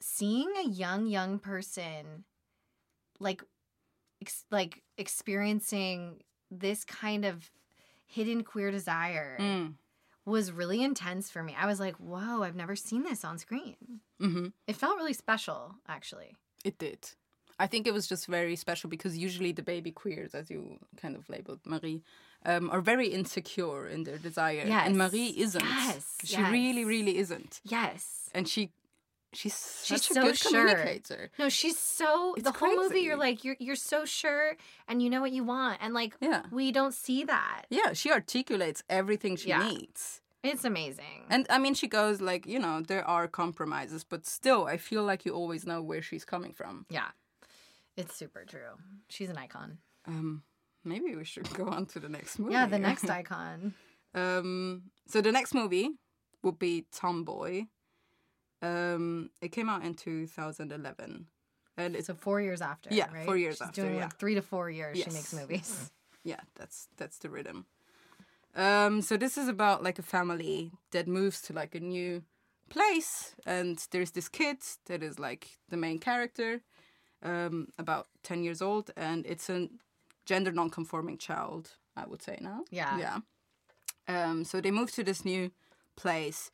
seeing 0.00 0.50
a 0.56 0.66
young 0.66 1.06
young 1.06 1.38
person 1.38 2.24
like 3.18 3.42
ex- 4.22 4.46
like 4.50 4.82
experiencing 4.96 6.22
this 6.50 6.84
kind 6.84 7.24
of 7.24 7.50
hidden 8.06 8.42
queer 8.44 8.70
desire 8.70 9.36
Mm. 9.40 9.74
was 10.24 10.52
really 10.52 10.82
intense 10.82 11.30
for 11.30 11.42
me. 11.42 11.54
I 11.58 11.66
was 11.66 11.78
like 11.80 11.96
whoa 11.96 12.42
i've 12.42 12.56
never 12.56 12.76
seen 12.76 13.02
this 13.04 13.24
on 13.24 13.38
screen. 13.38 13.76
Hmm 14.20 14.48
it 14.66 14.76
felt 14.76 14.96
really 14.96 15.12
special 15.14 15.76
actually. 15.88 16.36
It 16.64 16.78
did. 16.78 17.10
I 17.58 17.66
think 17.66 17.86
it 17.86 17.92
was 17.92 18.06
just 18.06 18.26
very 18.26 18.56
special 18.56 18.88
because 18.90 19.16
usually 19.18 19.52
the 19.52 19.62
baby 19.62 19.90
queers 19.92 20.34
as 20.34 20.50
you 20.50 20.78
kind 20.96 21.14
of 21.16 21.28
labeled 21.28 21.60
marie 21.64 22.02
um, 22.46 22.70
are 22.70 22.80
very 22.80 23.08
insecure 23.08 23.86
in 23.86 24.04
their 24.04 24.16
desire. 24.18 24.64
Yes. 24.66 24.86
and 24.86 24.96
marie 24.96 25.34
isn't. 25.36 25.64
Yes, 25.64 26.16
she 26.24 26.42
really 26.42 26.84
really 26.84 27.18
isn't. 27.18 27.60
Yes. 27.64 28.30
And 28.34 28.48
she 28.48 28.70
she's 29.32 29.82
She's 29.84 30.02
such 30.02 30.10
a 30.10 30.14
so 30.14 30.22
good 30.22 30.36
sure. 30.38 30.50
communicator 30.66 31.30
No, 31.38 31.48
she's 31.48 31.78
so 31.78 32.34
It's 32.34 32.44
the 32.44 32.52
whole 32.52 32.76
movie. 32.76 33.00
You're 33.00 33.16
like 33.16 33.44
you're 33.44 33.56
you're 33.58 33.76
so 33.76 34.04
sure, 34.04 34.56
and 34.88 35.00
you 35.02 35.08
know 35.10 35.20
what 35.20 35.32
you 35.32 35.44
want, 35.44 35.78
and 35.80 35.94
like 35.94 36.14
yeah 36.20 36.42
we 36.50 36.72
don't 36.72 36.94
see 36.94 37.24
that. 37.24 37.62
yeah 37.70 37.92
she 37.92 38.10
articulates 38.10 38.82
everything 38.88 39.36
she 39.36 39.48
Yeah. 39.50 39.68
needs 39.68 40.20
It's 40.42 40.64
amazing. 40.64 41.26
and 41.28 41.46
i 41.50 41.58
mean 41.58 41.74
she 41.74 41.86
goes 41.88 42.20
like 42.20 42.46
you 42.46 42.58
know 42.58 42.80
there 42.82 43.04
are 43.06 43.28
compromises 43.28 44.04
but 44.04 44.26
still 44.26 44.66
i 44.66 44.76
feel 44.78 45.02
like 45.04 45.24
you 45.26 45.32
always 45.34 45.66
know 45.66 45.80
where 45.82 46.02
she's 46.02 46.24
coming 46.24 46.52
from 46.52 46.86
yeah, 46.90 47.10
it's 47.96 48.14
super 48.16 48.44
true. 48.44 48.72
She's 49.08 49.28
an 49.30 49.36
icon. 49.36 49.78
Um, 50.06 50.42
maybe 50.84 51.14
we 51.14 51.24
should 51.24 51.48
go 51.52 51.66
on 51.68 51.84
to 51.92 52.00
the 52.00 52.08
next 52.08 52.38
movie. 52.38 52.52
Yeah, 52.56 52.66
the 52.66 52.78
next 52.78 53.08
icon. 53.20 53.74
um, 54.14 54.82
so 55.06 55.20
the 55.20 55.32
next 55.32 55.54
movie 55.54 55.90
would 56.42 56.58
be 56.58 56.86
Tomboy. 56.92 57.64
Um, 58.62 59.30
it 59.40 59.48
came 59.52 59.68
out 59.68 59.84
in 59.84 59.94
2011. 59.94 61.26
and 61.76 61.96
it's 61.96 62.06
So 62.08 62.14
four 62.14 62.40
years 62.40 62.60
after. 62.60 62.90
Yeah, 62.92 63.10
right? 63.12 63.24
four 63.24 63.36
years 63.36 63.54
She's 63.56 63.62
after, 63.68 63.82
Doing 63.82 63.94
yeah. 63.96 64.02
like 64.02 64.16
three 64.18 64.34
to 64.34 64.42
four 64.42 64.68
years, 64.70 64.98
she 64.98 65.10
makes 65.10 65.32
movies. 65.32 65.90
yeah, 66.24 66.40
that's 66.56 66.88
that's 66.96 67.18
the 67.18 67.28
rhythm. 67.30 67.66
Um, 68.54 69.00
so 69.02 69.16
this 69.16 69.38
is 69.38 69.48
about 69.48 69.82
like 69.82 69.98
a 69.98 70.02
family 70.02 70.72
that 70.90 71.06
moves 71.06 71.40
to 71.42 71.52
like 71.52 71.74
a 71.74 71.80
new 71.80 72.22
place, 72.68 73.34
and 73.46 73.78
there's 73.92 74.10
this 74.10 74.28
kid 74.28 74.58
that 74.86 75.02
is 75.02 75.18
like 75.18 75.58
the 75.68 75.76
main 75.76 75.98
character, 75.98 76.60
um, 77.22 77.68
about 77.78 78.08
ten 78.22 78.42
years 78.44 78.60
old, 78.60 78.90
and 78.96 79.24
it's 79.26 79.48
a 79.48 79.68
gender 80.26 80.52
non-conforming 80.52 81.18
child. 81.18 81.76
I 81.96 82.06
would 82.06 82.22
say 82.22 82.38
now. 82.40 82.64
Yeah. 82.70 82.98
Yeah. 82.98 83.18
Um, 84.08 84.44
so 84.44 84.60
they 84.60 84.70
move 84.70 84.90
to 84.92 85.04
this 85.04 85.24
new 85.24 85.50
place, 85.96 86.50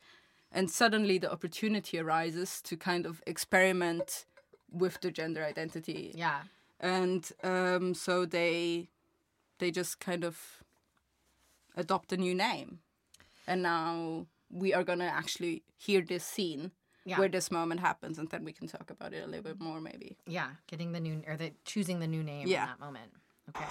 and 0.51 0.69
suddenly 0.71 1.17
the 1.17 1.31
opportunity 1.31 1.99
arises 1.99 2.61
to 2.61 2.75
kind 2.77 3.05
of 3.05 3.21
experiment 3.27 4.25
with 4.71 4.99
the 5.01 5.11
gender 5.11 5.43
identity 5.43 6.11
Yeah. 6.15 6.41
and 6.79 7.29
um, 7.43 7.93
so 7.93 8.25
they 8.25 8.89
they 9.59 9.71
just 9.71 9.99
kind 9.99 10.23
of 10.23 10.63
adopt 11.75 12.11
a 12.13 12.17
new 12.17 12.33
name 12.35 12.79
and 13.47 13.61
now 13.61 14.25
we 14.49 14.73
are 14.73 14.83
gonna 14.83 15.05
actually 15.05 15.63
hear 15.77 16.01
this 16.01 16.23
scene 16.23 16.71
Yeah. 17.05 17.19
where 17.19 17.29
this 17.29 17.49
moment 17.51 17.79
happens 17.79 18.17
and 18.19 18.29
then 18.29 18.43
we 18.43 18.51
can 18.53 18.67
talk 18.67 18.89
about 18.91 19.13
it 19.13 19.23
a 19.23 19.27
little 19.27 19.43
bit 19.43 19.59
more 19.59 19.79
maybe 19.81 20.17
Yeah. 20.27 20.49
Getting 20.67 20.91
the 20.93 20.99
new 20.99 21.21
or 21.27 21.37
the 21.37 21.51
choosing 21.65 21.99
the 21.99 22.07
new 22.07 22.23
name 22.23 22.47
Yeah. 22.47 22.63
in 22.63 22.69
that 22.69 22.79
moment. 22.79 23.11
Okay. 23.49 23.67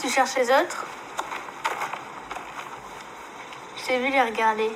Tu 0.00 0.08
cherches 0.08 0.36
les 0.38 0.50
autres 0.50 0.76
Je 0.76 1.07
t'ai 3.88 3.98
vu 4.00 4.10
les 4.10 4.22
regarder. 4.22 4.70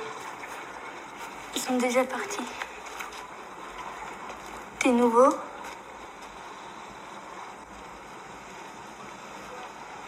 Ils 1.55 1.61
sont 1.61 1.77
déjà 1.77 2.03
partis. 2.03 2.41
T'es 4.79 4.89
nouveau? 4.89 5.29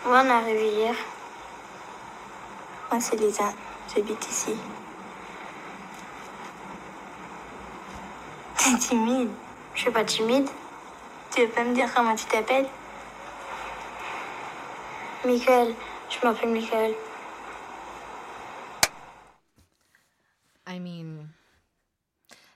Moi, 0.08 0.22
on 0.24 0.26
est 0.26 0.32
arrivé 0.32 0.70
hier. 0.70 0.96
Moi, 2.90 3.00
c'est 3.00 3.16
Lisa. 3.18 3.54
J'habite 3.94 4.28
ici. 4.28 4.56
T'es 8.58 8.78
timide. 8.80 9.30
Je 9.76 9.82
suis 9.82 9.92
pas 9.92 10.04
timide. 10.04 10.50
Tu 11.30 11.42
veux 11.42 11.50
pas 11.50 11.64
me 11.64 11.76
dire 11.76 11.94
comment 11.94 12.16
tu 12.16 12.26
t'appelles? 12.26 12.68
Michael. 15.26 15.76
Je 16.10 16.28
m'appelle 16.28 16.50
Michael. 16.50 16.96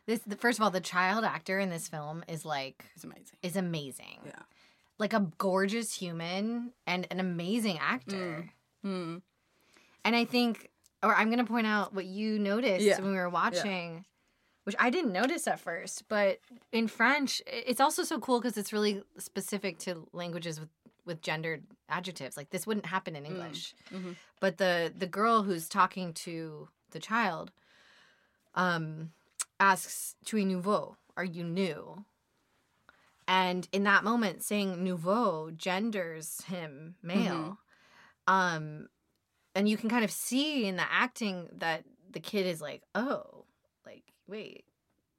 This 0.09 0.19
the, 0.25 0.35
first 0.35 0.57
of 0.59 0.63
all, 0.63 0.71
the 0.71 0.81
child 0.81 1.23
actor 1.23 1.59
in 1.59 1.69
this 1.69 1.87
film 1.87 2.23
is 2.27 2.43
like 2.45 2.85
it's 2.95 3.03
amazing 3.03 3.37
is 3.43 3.55
amazing. 3.55 4.19
yeah 4.25 4.43
Like 4.97 5.13
a 5.13 5.23
gorgeous 5.37 5.93
human 5.93 6.73
and 6.85 7.07
an 7.11 7.19
amazing 7.19 7.77
actor. 7.79 8.49
mm. 8.85 9.21
And 10.05 10.15
I 10.15 10.25
think, 10.25 10.69
or 11.03 11.13
I'm 11.13 11.27
going 11.31 11.45
to 11.45 11.51
point 11.55 11.67
out 11.67 11.93
what 11.93 12.05
you 12.05 12.39
noticed 12.39 12.85
Yeah. 12.85 12.99
when 13.01 13.11
we 13.11 13.17
were 13.17 13.29
watching, 13.29 14.05
which 14.63 14.75
I 14.79 14.89
didn't 14.89 15.11
notice 15.21 15.47
at 15.47 15.59
first, 15.59 16.07
but 16.07 16.39
in 16.71 16.87
French, 16.87 17.41
it's 17.47 17.81
also 17.85 18.03
so 18.03 18.17
cool 18.19 18.39
because 18.39 18.57
it's 18.57 18.73
really 18.73 19.03
specific 19.17 19.77
to 19.85 20.07
languages 20.13 20.59
with 20.59 20.69
with 21.05 21.21
gendered 21.21 21.63
adjectives. 21.87 22.37
Like 22.37 22.49
this 22.51 22.67
wouldn't 22.67 22.85
happen 22.85 23.15
in 23.15 23.25
English. 23.25 23.73
mhm. 23.91 24.15
But 24.39 24.57
the 24.57 24.73
the 25.03 25.07
girl 25.07 25.43
who's 25.43 25.67
talking 25.69 26.13
to 26.25 26.69
the 26.91 26.99
child 26.99 27.51
um 28.55 29.11
asks 29.59 30.15
tu 30.25 30.37
es 30.37 30.45
nouveau 30.45 30.95
are 31.17 31.23
you 31.25 31.43
new? 31.43 32.05
And 33.27 33.67
in 33.71 33.83
that 33.83 34.03
moment 34.03 34.41
saying 34.41 34.83
nouveau 34.83 35.51
genders 35.51 36.41
him 36.47 36.95
male. 37.03 37.57
Um 38.27 38.87
and 39.55 39.67
you 39.67 39.77
can 39.77 39.89
kind 39.89 40.05
of 40.05 40.11
see 40.11 40.65
in 40.65 40.77
the 40.77 40.85
acting 40.91 41.49
that 41.57 41.83
the 42.11 42.19
kid 42.19 42.45
is 42.45 42.61
like 42.61 42.83
oh 42.95 43.45
like 43.85 44.13
wait. 44.27 44.65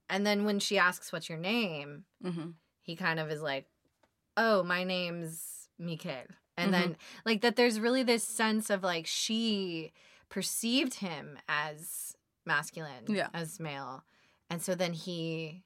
And 0.08 0.26
then 0.26 0.44
when 0.44 0.58
she 0.58 0.78
asks 0.78 1.12
what's 1.12 1.28
your 1.28 1.38
name? 1.38 2.04
Hmm 2.22 2.50
he 2.82 2.96
kind 2.96 3.20
of 3.20 3.30
is 3.30 3.42
like, 3.42 3.66
"Oh, 4.36 4.62
my 4.64 4.82
name's 4.84 5.68
Mikael," 5.78 6.24
and 6.56 6.70
Mhm. 6.70 6.72
then 6.72 6.96
like 7.24 7.42
that. 7.42 7.54
There's 7.54 7.78
really 7.78 8.02
this 8.02 8.24
sense 8.24 8.70
of 8.70 8.82
like 8.82 9.06
she 9.06 9.92
perceived 10.28 10.94
him 10.94 11.38
as 11.46 12.16
masculine, 12.46 13.04
Yeah. 13.06 13.28
as 13.34 13.60
male, 13.60 14.02
and 14.50 14.60
so 14.60 14.74
then 14.74 14.92
he 14.92 15.62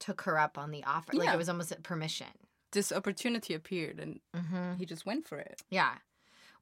took 0.00 0.22
her 0.22 0.38
up 0.38 0.58
on 0.58 0.70
the 0.72 0.82
offer. 0.84 1.12
Like 1.14 1.32
it 1.32 1.36
was 1.38 1.48
almost 1.48 1.70
a 1.72 1.76
permission. 1.76 2.26
this 2.72 2.90
opportunity 2.90 3.54
appeared 3.54 4.00
and 4.00 4.20
Mm-hmm. 4.34 4.74
he 4.78 4.86
just 4.86 5.04
went 5.06 5.26
for 5.28 5.38
it 5.38 5.62
Yeah. 5.70 5.94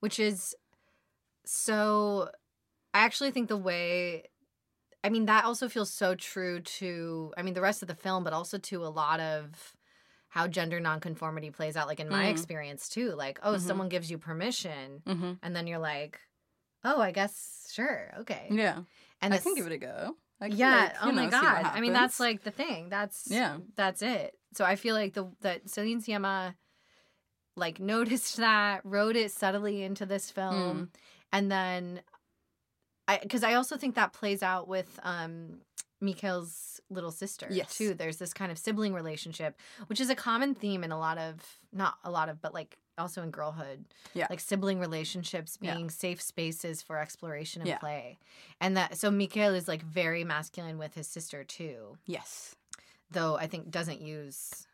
Which 0.01 0.19
is 0.19 0.55
so 1.45 2.29
I 2.93 3.01
actually 3.01 3.31
think 3.31 3.49
the 3.49 3.57
way 3.57 4.25
I 5.03 5.09
mean 5.09 5.27
that 5.27 5.45
also 5.45 5.69
feels 5.69 5.91
so 5.91 6.15
true 6.15 6.61
to 6.61 7.33
I 7.37 7.43
mean 7.43 7.55
the 7.55 7.61
rest 7.63 7.83
of 7.83 7.89
the 7.89 7.95
film 7.95 8.25
but 8.25 8.33
also 8.33 8.59
to 8.59 8.85
a 8.85 8.89
lot 8.89 9.21
of 9.21 9.75
how 10.29 10.47
gender 10.47 10.79
nonconformity 10.81 11.51
plays 11.51 11.77
out 11.77 11.87
like 11.89 12.01
in 12.01 12.09
my 12.09 12.27
Mm. 12.27 12.31
experience 12.31 12.89
too 12.89 13.13
like 13.13 13.39
oh 13.43 13.55
Mhm. 13.55 13.61
someone 13.61 13.89
gives 13.89 14.11
you 14.11 14.19
permission 14.19 15.03
hmm 15.07 15.33
and 15.43 15.57
then 15.57 15.67
you're 15.67 15.79
like 15.79 16.21
oh 16.85 17.01
I 17.01 17.13
guess 17.13 17.69
sure 17.73 18.13
okay 18.21 18.49
yeah 18.51 18.83
and 19.23 19.33
i 19.33 19.37
this- 19.37 19.45
can 19.45 19.55
give 19.55 19.67
it 19.67 19.73
a 19.73 19.79
go 19.79 20.17
Yeah 20.49 20.75
like, 20.75 20.93
oh 21.03 21.07
my 21.07 21.13
know, 21.13 21.23
what 21.25 21.31
god 21.31 21.65
I 21.75 21.81
mean 21.81 21.93
that's 21.93 22.19
like 22.21 22.43
the 22.45 22.51
thing 22.51 22.89
that's 22.89 23.29
Yeah. 23.31 23.59
that's 23.77 24.03
it 24.03 24.35
so 24.55 24.65
I 24.65 24.77
feel 24.77 24.95
like 24.95 25.15
the 25.15 25.31
that 25.43 25.69
Celine 25.69 26.01
Sciamma 26.01 26.55
like 27.57 27.81
noticed 27.81 28.37
that 28.39 28.81
wrote 28.85 29.17
it 29.17 29.31
subtly 29.33 29.83
into 29.83 30.07
this 30.07 30.31
film 30.31 30.55
Mm. 30.55 30.89
and 31.33 31.51
then 31.53 32.01
I 33.09 33.19
because 33.23 33.43
I 33.43 33.55
also 33.55 33.77
think 33.77 33.95
that 33.97 34.13
plays 34.13 34.43
out 34.43 34.69
with 34.69 34.99
um 35.03 35.59
Mikael's 36.03 36.81
little 36.89 37.11
sister 37.11 37.47
Yes. 37.51 37.77
too. 37.77 37.93
There's 37.93 38.17
this 38.17 38.33
kind 38.33 38.51
of 38.51 38.57
sibling 38.57 38.95
relationship, 38.95 39.59
which 39.89 40.01
is 40.01 40.09
a 40.09 40.15
common 40.15 40.55
theme 40.55 40.83
in 40.83 40.93
a 40.93 40.99
lot 40.99 41.19
of 41.19 41.59
not 41.73 41.97
a 42.05 42.11
lot 42.11 42.29
of, 42.31 42.41
but 42.41 42.55
like 42.55 42.79
also 43.01 43.23
in 43.23 43.31
girlhood. 43.31 43.85
Yeah. 44.15 44.27
Like 44.31 44.41
sibling 44.41 44.79
relationships 44.79 45.59
Yeah. 45.61 45.75
being 45.75 45.91
safe 45.91 46.21
spaces 46.23 46.83
for 46.83 46.99
exploration 46.99 47.63
and 47.63 47.69
Yeah. 47.69 47.79
play. 47.79 48.19
And 48.61 48.77
that 48.77 48.97
so 48.99 49.11
Mikael 49.11 49.55
is 49.55 49.67
like 49.67 49.83
very 49.83 50.23
masculine 50.25 50.79
with 50.79 50.95
his 50.95 51.09
sister 51.09 51.43
too, 51.45 51.99
yes 52.07 52.55
though 53.13 53.37
I 53.37 53.49
think 53.49 53.71
doesn't 53.73 54.01
use 54.01 54.67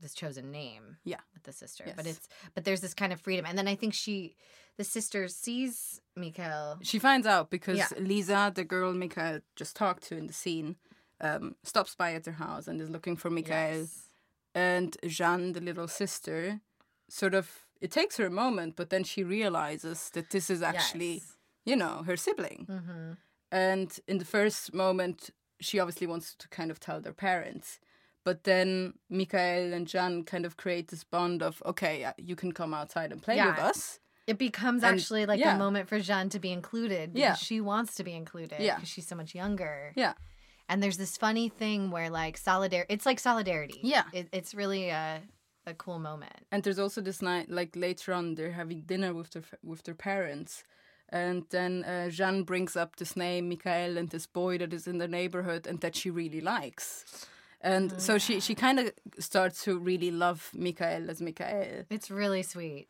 this 0.00 0.14
chosen 0.14 0.50
name 0.50 0.96
Yeah. 1.04 1.20
with 1.32 1.44
the 1.44 1.52
sister. 1.52 1.84
But 1.96 2.06
it's 2.06 2.28
but 2.54 2.64
there's 2.64 2.80
this 2.80 2.94
kind 2.94 3.12
of 3.12 3.20
freedom. 3.20 3.46
And 3.46 3.56
then 3.56 3.68
I 3.68 3.76
think 3.76 3.94
she 3.94 4.36
the 4.76 4.84
sister 4.84 5.28
sees 5.28 6.00
Mikael 6.16 6.78
She 6.82 6.98
finds 6.98 7.26
out 7.26 7.50
because 7.50 7.78
Yeah. 7.78 7.88
Lisa, 7.98 8.50
the 8.54 8.64
girl 8.64 8.92
Mikael 8.92 9.40
just 9.54 9.76
talked 9.76 10.02
to 10.08 10.16
in 10.16 10.26
the 10.26 10.32
scene, 10.32 10.76
um, 11.20 11.54
stops 11.62 11.94
by 11.94 12.14
at 12.14 12.24
their 12.24 12.34
house 12.34 12.66
and 12.66 12.80
is 12.80 12.90
looking 12.90 13.16
for 13.16 13.30
Mikael. 13.30 13.78
Yes. 13.82 14.08
And 14.54 14.96
Jeanne, 15.06 15.52
the 15.52 15.60
little 15.60 15.86
sister, 15.88 16.60
sort 17.08 17.34
of, 17.34 17.63
it 17.84 17.90
takes 17.90 18.16
her 18.16 18.26
a 18.26 18.30
moment, 18.44 18.70
but 18.76 18.88
then 18.92 19.04
she 19.04 19.22
realizes 19.22 19.98
that 20.14 20.30
this 20.30 20.46
is 20.54 20.60
actually, 20.62 21.14
you 21.70 21.76
know, 21.82 21.94
her 22.08 22.16
sibling. 22.16 22.60
Mm-hmm. 22.76 23.12
And 23.52 23.88
in 24.08 24.16
the 24.18 24.24
first 24.36 24.72
moment, 24.84 25.18
she 25.60 25.78
obviously 25.80 26.06
wants 26.06 26.34
to 26.42 26.46
kind 26.48 26.70
of 26.70 26.80
tell 26.80 27.00
their 27.00 27.12
parents. 27.28 27.78
But 28.24 28.44
then 28.44 28.94
Mikael 29.10 29.74
and 29.76 29.86
Jeanne 29.86 30.24
kind 30.24 30.46
of 30.46 30.56
create 30.56 30.88
this 30.88 31.04
bond 31.04 31.42
of, 31.42 31.62
okay, 31.66 32.04
uh, 32.04 32.12
you 32.16 32.36
can 32.42 32.52
come 32.52 32.72
outside 32.80 33.12
and 33.12 33.20
play 33.22 33.36
with 33.36 33.58
us. 33.58 34.00
It 34.26 34.38
becomes 34.38 34.82
And- 34.82 34.94
actually 34.98 35.26
like 35.26 35.38
yeah. 35.40 35.54
a 35.54 35.58
moment 35.58 35.86
for 35.90 36.00
Jeanne 36.00 36.30
to 36.30 36.38
be 36.38 36.50
included 36.52 37.12
because 37.12 37.20
Yeah. 37.20 37.34
she 37.48 37.60
wants 37.60 37.94
to 37.96 38.02
be 38.04 38.14
included 38.22 38.60
Yeah. 38.60 38.76
because 38.76 38.88
she's 38.88 39.06
so 39.06 39.16
much 39.16 39.34
younger. 39.34 39.92
Yeah. 39.94 40.14
And 40.70 40.82
there's 40.82 40.96
this 40.96 41.18
funny 41.18 41.50
thing 41.50 41.90
where 41.90 42.08
like 42.08 42.38
solidarity, 42.38 42.94
it's 42.94 43.04
like 43.04 43.20
solidarity. 43.20 43.80
Yeah. 43.82 44.04
It, 44.14 44.28
it's 44.32 44.54
really 44.54 44.88
a 44.88 45.20
a 45.66 45.74
cool 45.74 45.98
moment. 45.98 46.32
and 46.52 46.62
there's 46.62 46.78
also 46.78 47.00
this 47.00 47.22
night 47.22 47.50
like 47.50 47.74
later 47.76 48.12
on 48.12 48.34
they're 48.34 48.52
having 48.52 48.80
dinner 48.82 49.12
with 49.14 49.30
their 49.30 49.42
with 49.62 49.82
their 49.84 49.94
parents 49.94 50.64
and 51.10 51.44
then 51.50 51.84
uh, 51.84 52.08
Jeanne 52.10 52.42
brings 52.44 52.76
up 52.76 52.96
this 52.96 53.16
name 53.16 53.48
Mikael 53.48 53.96
and 53.98 54.08
this 54.10 54.26
boy 54.26 54.58
that 54.58 54.72
is 54.72 54.86
in 54.86 54.98
the 54.98 55.08
neighborhood 55.08 55.66
and 55.66 55.80
that 55.80 55.94
she 55.96 56.10
really 56.10 56.40
likes 56.40 57.26
and 57.60 58.00
so 58.00 58.18
she 58.18 58.40
she 58.40 58.54
kind 58.54 58.78
of 58.78 58.92
starts 59.18 59.64
to 59.64 59.78
really 59.78 60.10
love 60.10 60.50
Mikael 60.54 61.08
as 61.10 61.20
Mikael 61.22 61.84
It's 61.90 62.10
really 62.10 62.42
sweet. 62.42 62.88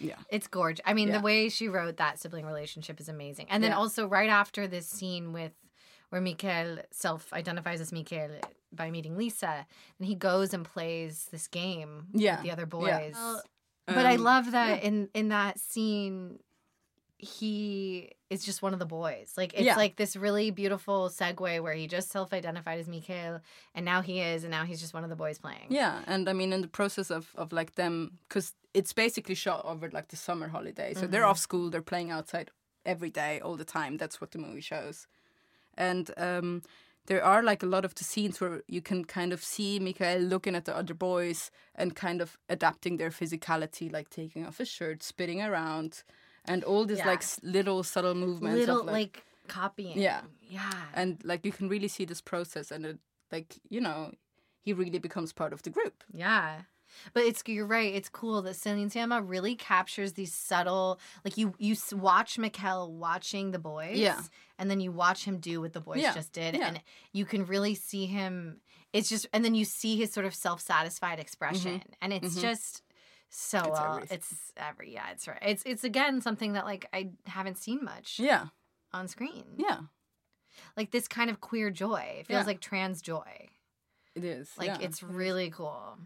yeah 0.00 0.16
It's 0.30 0.46
gorgeous. 0.48 0.82
I 0.90 0.94
mean, 0.94 1.08
Yeah. 1.08 1.18
the 1.18 1.24
way 1.24 1.48
she 1.50 1.68
wrote 1.68 1.96
that 1.98 2.18
sibling 2.18 2.46
relationship 2.46 3.00
is 3.00 3.08
amazing. 3.08 3.46
And 3.50 3.62
then 3.62 3.70
Yeah. 3.72 3.78
also 3.82 4.06
right 4.18 4.30
after 4.42 4.66
this 4.66 4.86
scene 4.88 5.32
with 5.38 5.52
where 6.10 6.20
Mikael 6.20 6.78
self-identifies 6.90 7.80
as 7.80 7.92
Mikael 7.92 8.30
by 8.72 8.90
meeting 8.90 9.16
Lisa, 9.16 9.66
and 9.98 10.06
he 10.06 10.14
goes 10.14 10.52
and 10.54 10.64
plays 10.64 11.26
this 11.32 11.46
game 11.48 12.06
Yeah. 12.12 12.36
with 12.36 12.44
the 12.44 12.50
other 12.52 12.62
Yeah. 12.62 12.66
boys. 12.66 13.42
but 13.86 14.04
I 14.04 14.14
Um, 14.16 14.22
love 14.24 14.50
that 14.50 14.82
yeah. 14.82 14.88
in 14.88 15.10
in 15.14 15.28
that 15.28 15.60
scene, 15.60 16.40
he 17.18 18.10
is 18.28 18.44
just 18.44 18.60
one 18.62 18.72
of 18.72 18.78
the 18.78 18.86
boys. 18.86 19.32
Like 19.36 19.54
it's 19.54 19.62
Yeah. 19.62 19.76
like 19.76 19.96
this 19.96 20.16
really 20.16 20.50
beautiful 20.50 21.08
segue 21.08 21.62
where 21.62 21.72
he 21.74 21.86
just 21.86 22.10
self-identified 22.10 22.78
as 22.78 22.88
Mikael, 22.88 23.40
and 23.74 23.84
now 23.84 24.02
he 24.02 24.20
is, 24.20 24.44
and 24.44 24.50
now 24.50 24.64
he's 24.64 24.80
just 24.80 24.92
one 24.94 25.04
of 25.04 25.10
the 25.10 25.16
boys 25.16 25.38
playing. 25.38 25.66
Yeah, 25.70 26.02
and 26.06 26.28
I 26.28 26.32
mean, 26.32 26.52
in 26.52 26.60
the 26.60 26.68
process 26.68 27.10
of, 27.10 27.30
of 27.36 27.52
like 27.52 27.74
them, 27.76 28.18
because 28.28 28.54
it's 28.74 28.92
basically 28.92 29.34
shot 29.34 29.64
over 29.64 29.88
like 29.90 30.08
the 30.08 30.16
summer 30.16 30.48
holiday. 30.48 30.92
So 30.94 31.06
they're 31.06 31.24
off 31.24 31.38
school, 31.38 31.70
they're 31.70 31.80
playing 31.82 32.10
outside 32.10 32.50
every 32.84 33.10
day, 33.10 33.40
all 33.40 33.56
the 33.56 33.64
time. 33.64 33.96
That's 33.96 34.20
what 34.20 34.32
the 34.32 34.38
movie 34.38 34.60
shows. 34.60 35.06
And 35.76 36.10
um, 36.16 36.62
there 37.06 37.22
are 37.24 37.42
like 37.42 37.62
a 37.62 37.66
lot 37.66 37.84
of 37.84 37.94
the 37.94 38.04
scenes 38.04 38.40
where 38.40 38.62
you 38.66 38.80
can 38.82 39.04
kind 39.04 39.32
of 39.32 39.42
see 39.42 39.78
Mikael 39.78 40.18
looking 40.20 40.54
at 40.56 40.64
the 40.64 40.76
other 40.76 40.94
boys 40.94 41.50
and 41.74 41.94
kind 41.94 42.20
of 42.20 42.36
adapting 42.48 42.96
their 42.96 43.10
physicality, 43.10 43.92
like 43.92 44.10
taking 44.10 44.46
off 44.46 44.58
his 44.58 44.68
shirt, 44.68 45.02
spitting 45.02 45.40
around, 45.42 46.02
and 46.44 46.64
all 46.64 46.84
these 46.84 46.98
Yeah. 46.98 47.06
like 47.10 47.22
little 47.42 47.82
subtle 47.82 48.14
movements. 48.14 48.58
little 48.58 48.80
of, 48.80 48.86
like, 48.86 49.22
copying. 49.48 49.98
Yeah. 49.98 50.22
yeah. 50.48 50.82
and 50.94 51.18
like 51.24 51.44
you 51.46 51.52
can 51.52 51.68
really 51.68 51.88
see 51.88 52.04
this 52.04 52.20
process, 52.20 52.70
and 52.70 52.84
it, 52.86 52.98
like 53.30 53.56
you 53.68 53.80
know, 53.80 54.12
he 54.60 54.72
really 54.72 54.98
becomes 54.98 55.32
part 55.32 55.52
of 55.52 55.62
the 55.62 55.70
group. 55.70 56.02
Yeah. 56.12 56.62
But 57.12 57.24
it's 57.24 57.42
you're 57.46 57.66
right. 57.66 57.94
It's 57.94 58.08
cool 58.08 58.42
that 58.42 58.54
Celine 58.56 58.90
Sciamma 58.90 59.22
really 59.28 59.54
captures 59.54 60.12
these 60.14 60.32
subtle, 60.34 60.98
like 61.24 61.36
you 61.36 61.54
you 61.58 61.76
watch 61.92 62.38
Mikael 62.38 62.92
watching 62.92 63.50
the 63.50 63.58
boys, 63.58 63.96
Yeah. 63.98 64.20
and 64.58 64.70
then 64.70 64.80
you 64.80 64.92
watch 64.92 65.24
him 65.24 65.38
do 65.38 65.60
what 65.60 65.72
the 65.72 65.80
boys 65.80 66.00
Yeah, 66.02 66.14
just 66.14 66.32
did, 66.32 66.54
yeah. 66.54 66.68
and 66.68 66.80
you 67.12 67.24
can 67.24 67.46
really 67.46 67.74
see 67.74 68.06
him. 68.06 68.60
It's 68.92 69.08
just, 69.08 69.26
and 69.32 69.44
then 69.44 69.54
you 69.54 69.64
see 69.64 69.96
his 69.96 70.12
sort 70.12 70.24
of 70.26 70.34
self 70.34 70.60
satisfied 70.60 71.18
expression, 71.18 71.82
and 72.00 72.12
it's 72.12 72.36
mhm. 72.36 72.40
just 72.40 72.82
so 73.28 73.58
It's 73.58 73.68
well. 73.68 73.94
everything. 73.96 74.16
It's 74.18 74.52
every 74.56 74.92
yeah, 74.94 75.10
it's 75.10 75.26
right. 75.28 75.38
It's 75.42 75.62
it's 75.66 75.84
again 75.84 76.20
something 76.20 76.52
that 76.54 76.64
like 76.64 76.86
I 76.92 77.10
haven't 77.26 77.58
seen 77.58 77.84
much 77.84 78.18
Yeah, 78.18 78.46
on 78.92 79.08
screen. 79.08 79.44
yeah, 79.58 79.80
like 80.76 80.92
this 80.92 81.08
kind 81.08 81.28
of 81.28 81.40
queer 81.40 81.70
joy. 81.70 82.18
It 82.20 82.26
feels 82.28 82.42
Yeah. 82.42 82.46
like 82.46 82.60
trans 82.60 83.02
joy. 83.02 83.48
it 84.14 84.24
is. 84.24 84.50
Like 84.56 84.68
yeah, 84.68 84.78
it 84.80 84.90
is. 84.92 85.02
really 85.02 85.50
cool. 85.50 85.98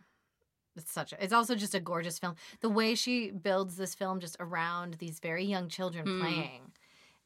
It's 0.76 0.92
such 0.92 1.12
a. 1.12 1.22
It's 1.22 1.32
also 1.32 1.54
just 1.54 1.74
a 1.74 1.80
gorgeous 1.80 2.18
film. 2.18 2.34
The 2.60 2.68
way 2.68 2.94
she 2.94 3.30
builds 3.30 3.76
this 3.76 3.94
film 3.94 4.20
just 4.20 4.36
around 4.40 4.94
these 4.94 5.18
very 5.20 5.44
young 5.44 5.68
children 5.68 6.06
Mm. 6.06 6.20
playing, 6.20 6.72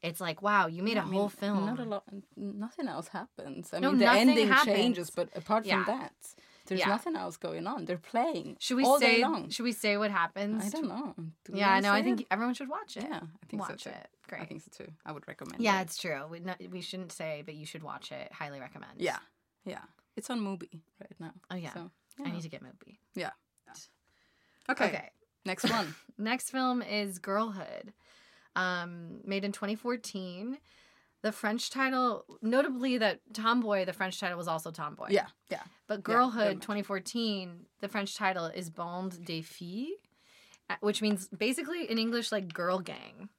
it's 0.01 0.19
like 0.19 0.41
wow, 0.41 0.67
you 0.67 0.81
made 0.83 0.97
a 0.97 1.01
I 1.01 1.03
whole 1.03 1.11
mean, 1.11 1.29
film. 1.29 1.65
Not 1.65 1.79
a 1.79 1.85
lot. 1.85 2.03
Nothing 2.35 2.87
else 2.87 3.09
happens. 3.09 3.73
I 3.73 3.79
No, 3.79 3.89
mean, 3.91 3.99
the 3.99 4.09
ending 4.11 4.47
happens. 4.47 4.75
changes, 4.75 5.09
but 5.09 5.29
apart 5.35 5.65
Yeah. 5.65 5.83
from 5.83 5.97
that, 5.99 6.13
there's 6.65 6.79
Yeah. 6.81 6.87
nothing 6.87 7.15
else 7.15 7.37
going 7.37 7.67
on. 7.67 7.85
They're 7.85 7.97
playing. 7.97 8.57
Should 8.59 8.77
we 8.77 8.83
all 8.83 8.99
say? 8.99 9.17
day 9.17 9.21
long. 9.21 9.49
Should 9.49 9.63
we 9.63 9.71
say 9.71 9.95
what 9.97 10.09
happens? 10.11 10.65
I 10.65 10.69
don't 10.69 10.87
know. 10.87 11.13
Do 11.45 11.53
Yeah, 11.53 11.71
I 11.71 11.79
know. 11.79 11.91
I 11.91 12.01
think 12.01 12.21
it? 12.21 12.27
everyone 12.31 12.55
should 12.55 12.69
watch 12.69 12.97
it. 12.97 13.03
Yeah, 13.03 13.21
I 13.23 13.45
think 13.47 13.61
watch 13.61 13.83
so 13.83 13.91
too. 13.91 13.95
it. 13.95 14.09
Great. 14.27 14.41
I 14.41 14.45
think 14.45 14.61
so 14.63 14.71
too. 14.83 14.91
I 15.05 15.11
would 15.11 15.27
recommend. 15.27 15.61
yeah, 15.61 15.79
it. 15.79 15.83
it's 15.83 15.97
true. 15.97 16.25
We 16.27 16.41
we 16.67 16.81
shouldn't 16.81 17.11
say, 17.11 17.43
but 17.45 17.53
you 17.53 17.65
should 17.67 17.83
watch 17.83 18.11
it. 18.11 18.31
Highly 18.33 18.59
recommend. 18.59 18.93
yeah, 18.99 19.19
yeah. 19.65 19.83
It's 20.15 20.29
on 20.29 20.39
Mubi 20.39 20.81
right 20.99 21.15
now. 21.19 21.33
Oh 21.51 21.55
yeah. 21.55 21.73
So, 21.73 21.91
I 22.23 22.31
need 22.31 22.41
to 22.43 22.49
get 22.49 22.63
Mubi. 22.63 22.97
Yeah. 23.15 23.31
Okay. 24.69 24.85
okay. 24.85 25.09
Next 25.45 25.69
one. 25.69 25.93
Next 26.17 26.49
film 26.49 26.81
is 26.81 27.19
Girlhood, 27.19 27.93
um, 28.55 29.19
made 29.23 29.43
in 29.43 29.51
2014. 29.51 30.57
The 31.21 31.31
French 31.31 31.69
title, 31.69 32.25
notably 32.41 32.97
that 32.99 33.19
Tomboy, 33.33 33.85
the 33.85 33.93
French 33.93 34.19
title 34.19 34.37
was 34.37 34.47
also 34.47 34.71
Tomboy. 34.71 35.07
yeah, 35.09 35.27
yeah. 35.49 35.63
But 35.87 36.03
Girlhood 36.03 36.55
match. 36.57 36.61
2014, 36.61 37.65
the 37.81 37.87
French 37.87 38.15
title 38.15 38.45
is 38.45 38.69
Bande 38.69 39.23
de 39.25 39.41
Filles, 39.41 39.97
uh, 40.69 40.75
which 40.81 41.01
means 41.01 41.27
basically 41.27 41.89
in 41.89 41.97
English 41.97 42.31
like 42.31 42.53
girl 42.53 42.79
gang. 42.79 43.29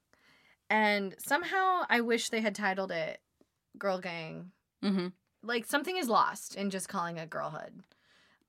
And 0.69 1.15
somehow 1.19 1.83
I 1.89 2.01
wish 2.01 2.29
they 2.29 2.41
had 2.41 2.55
titled 2.55 2.91
it 2.91 3.21
Girl 3.79 3.99
Gang. 3.99 4.51
Mm-hmm. 4.85 5.09
Like 5.43 5.65
something 5.65 5.97
is 5.97 6.09
lost 6.09 6.57
in 6.57 6.71
just 6.71 6.89
calling 6.89 7.19
it 7.19 7.31
Girlhood. 7.31 7.83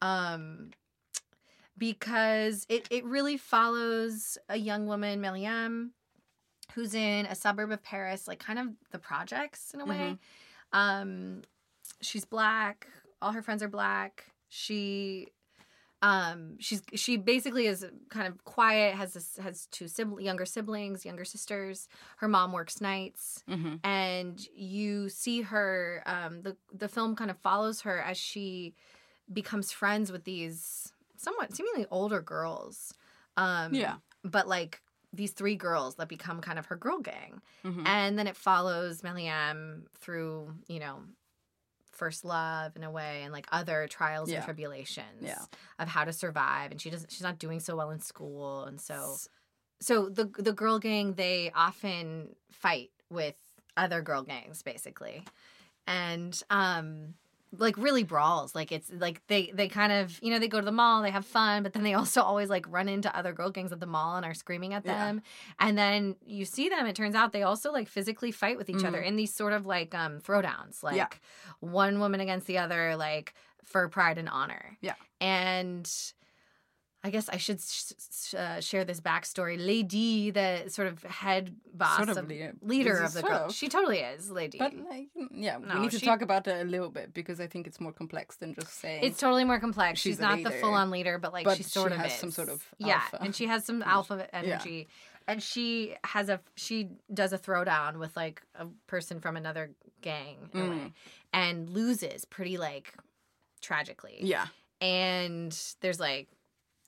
Um 0.02 0.72
because 1.78 2.66
it, 2.70 2.88
it 2.90 3.06
really 3.06 3.38
follows 3.38 4.38
a 4.50 4.58
young 4.58 4.88
woman, 4.88 5.22
Meliam, 5.22 5.92
who's 6.74 6.94
in 6.96 7.26
a 7.28 7.36
suburb 7.36 7.72
of 7.72 7.84
Paris, 7.84 8.28
like 8.28 8.40
kind 8.40 8.60
of 8.60 8.68
the 8.92 9.00
projects 9.00 9.72
in 9.74 9.82
a 9.82 9.86
way. 9.86 10.18
Um, 10.74 11.42
she's 12.02 12.26
black. 12.26 12.88
All 13.22 13.32
her 13.32 13.42
friends 13.42 13.62
are 13.62 13.68
black. 13.68 14.26
She, 14.50 15.28
um, 16.02 16.56
she's 16.60 16.82
she 16.96 17.18
basically 17.18 17.68
is 17.68 17.86
kind 18.10 18.28
of 18.28 18.44
quiet. 18.44 18.96
Has 18.96 19.14
this, 19.14 19.38
has 19.42 19.68
two 19.72 19.88
sibling, 19.88 20.26
younger 20.26 20.46
siblings, 20.46 21.06
younger 21.06 21.26
sisters. 21.26 21.88
Her 22.18 22.28
mom 22.28 22.54
works 22.54 22.82
nights 22.82 23.44
Mm-hmm. 23.50 23.76
and 23.84 24.48
you 24.56 25.10
see 25.10 25.42
her 25.44 26.02
um 26.08 26.42
the 26.42 26.58
the 26.74 26.88
film 26.88 27.16
kind 27.16 27.30
of 27.32 27.38
follows 27.40 27.82
her 27.82 28.00
as 28.02 28.18
she 28.18 28.74
becomes 29.32 29.72
friends 29.72 30.12
with 30.12 30.24
these 30.24 30.92
somewhat 31.18 31.54
seemingly 31.56 31.86
older 31.92 32.22
girls 32.22 32.94
um 33.36 33.74
Yeah. 33.74 33.96
but 34.24 34.48
like 34.48 34.82
these 35.14 35.32
three 35.32 35.56
girls 35.56 35.96
that 35.96 36.08
become 36.10 36.42
kind 36.42 36.60
of 36.60 36.66
her 36.68 36.76
girl 36.76 37.00
gang 37.00 37.42
Mm-hmm. 37.66 37.86
and 37.88 38.18
then 38.20 38.28
it 38.28 38.36
follows 38.36 39.02
Meliam 39.04 39.84
through 40.00 40.54
you 40.68 40.80
know 40.80 41.00
first 41.92 42.24
love 42.24 42.76
in 42.76 42.84
a 42.84 42.92
way 42.92 43.22
and 43.24 43.34
like 43.34 43.48
other 43.52 43.88
trials 43.88 44.30
Yeah. 44.30 44.36
and 44.38 44.46
tribulations 44.46 45.24
Yeah. 45.24 45.42
of 45.80 45.88
how 45.88 46.04
to 46.06 46.14
survive 46.14 46.72
and 46.72 46.80
she 46.80 46.90
doesn't 46.90 47.12
she's 47.12 47.24
not 47.24 47.40
doing 47.40 47.60
so 47.60 47.76
well 47.76 47.90
in 47.92 48.00
school 48.00 48.64
and 48.66 48.80
so 48.80 49.18
so 49.82 50.08
the 50.10 50.26
the 50.38 50.54
girl 50.54 50.78
gang 50.80 51.14
they 51.14 51.52
often 51.56 52.36
fight 52.52 52.92
with 53.10 53.36
other 53.76 54.02
girl 54.02 54.22
gangs 54.22 54.62
basically 54.62 55.24
and 55.88 56.44
um 56.50 57.16
like 57.58 57.78
really 57.78 58.04
brawls 58.04 58.54
like 58.54 58.72
it's 58.74 58.92
like 58.92 59.26
they 59.28 59.52
they 59.54 59.70
kind 59.70 59.92
of 59.94 60.22
you 60.22 60.30
know 60.30 60.38
they 60.38 60.50
go 60.50 60.60
to 60.60 60.66
the 60.66 60.72
mall 60.72 61.02
they 61.02 61.12
have 61.12 61.26
fun 61.26 61.64
but 61.64 61.72
then 61.74 61.82
they 61.84 61.94
also 62.02 62.22
always 62.22 62.50
like 62.50 62.66
run 62.70 62.90
into 62.90 63.16
other 63.18 63.32
girl 63.32 63.50
gangs 63.50 63.72
at 63.72 63.80
the 63.80 63.86
mall 63.86 64.18
and 64.18 64.26
are 64.26 64.34
screaming 64.34 64.74
at 64.74 64.86
Yeah. 64.86 64.98
them 65.06 65.22
and 65.60 65.78
then 65.78 66.18
you 66.26 66.44
see 66.44 66.68
them 66.68 66.86
it 66.86 66.96
turns 66.96 67.16
out 67.16 67.32
they 67.32 67.44
also 67.44 67.72
like 67.72 67.88
physically 67.88 68.32
fight 68.32 68.58
with 68.58 68.70
each 68.70 68.84
other 68.84 69.02
Mhm. 69.02 69.06
in 69.08 69.16
these 69.16 69.34
sort 69.34 69.54
of 69.54 69.66
like 69.66 69.96
um 69.96 70.20
throwdowns 70.20 70.84
like 70.84 70.98
Yeah. 70.98 71.08
one 71.62 72.00
woman 72.00 72.20
against 72.20 72.48
the 72.48 72.58
other 72.58 72.96
like 72.98 73.34
for 73.64 73.88
pride 73.88 74.18
and 74.18 74.28
honor 74.28 74.78
Yeah. 74.82 74.96
and 75.22 75.90
I 77.04 77.10
guess 77.12 77.30
I 77.30 77.38
should 77.38 77.62
sh- 77.62 77.94
sh- 78.12 78.34
uh, 78.34 78.60
share 78.60 78.84
this 78.84 79.00
backstory. 79.00 79.56
Lady, 79.64 80.32
the 80.32 80.64
sort 80.68 80.88
of 80.88 81.04
head 81.04 81.56
boss, 81.74 81.98
Sort 81.98 82.10
of, 82.10 82.18
of 82.18 82.28
le- 82.30 82.54
leader 82.62 82.98
of 82.98 83.14
the 83.14 83.22
group, 83.22 83.34
of? 83.34 83.54
She 83.54 83.70
totally 83.70 84.00
is, 84.00 84.32
Lady. 84.32 84.58
But 84.58 84.74
like, 84.76 85.08
mm, 85.18 85.28
yeah, 85.32 85.58
No, 85.60 85.76
we 85.76 85.82
need 85.82 85.92
to 85.92 86.00
talk 86.02 86.22
about 86.24 86.48
it 86.48 86.60
a 86.60 86.70
little 86.70 86.90
bit 86.90 87.14
because 87.14 87.40
I 87.40 87.48
think 87.48 87.68
it's 87.68 87.80
more 87.80 87.94
complex 87.94 88.38
than 88.38 88.56
just 88.56 88.74
saying. 88.80 89.04
it's 89.04 89.20
totally 89.20 89.44
more 89.46 89.60
complex. 89.60 90.00
She's, 90.00 90.14
she's 90.14 90.20
not 90.20 90.42
the 90.44 90.50
full 90.52 90.74
on 90.74 90.90
leader, 90.90 91.18
but 91.20 91.34
like 91.34 91.46
but 91.46 91.58
she 91.58 91.64
sort 91.64 91.92
she 91.92 91.96
of 91.96 92.02
has 92.02 92.14
is. 92.14 92.20
some 92.20 92.32
sort 92.32 92.50
of 92.50 92.66
yeah, 92.80 92.96
alpha. 92.96 93.18
and 93.22 93.36
she 93.36 93.46
has 93.46 93.64
some 93.64 93.84
alpha 93.84 94.28
energy. 94.36 94.88
And 95.30 95.44
she 95.44 95.94
has 96.06 96.30
a 96.30 96.40
she 96.56 96.90
does 97.14 97.32
a 97.34 97.38
throwdown 97.38 98.00
with 98.00 98.16
like 98.18 98.42
a 98.56 98.66
person 98.88 99.20
from 99.20 99.36
another 99.38 99.72
gang 100.02 100.50
in 100.54 100.60
a 100.62 100.70
way, 100.70 100.76
Mm. 100.78 100.94
and 101.34 101.70
loses 101.70 102.24
pretty 102.26 102.58
like 102.58 102.94
tragically. 103.62 104.20
yeah, 104.22 104.48
and 104.82 105.58
there's 105.82 106.00
like 106.00 106.28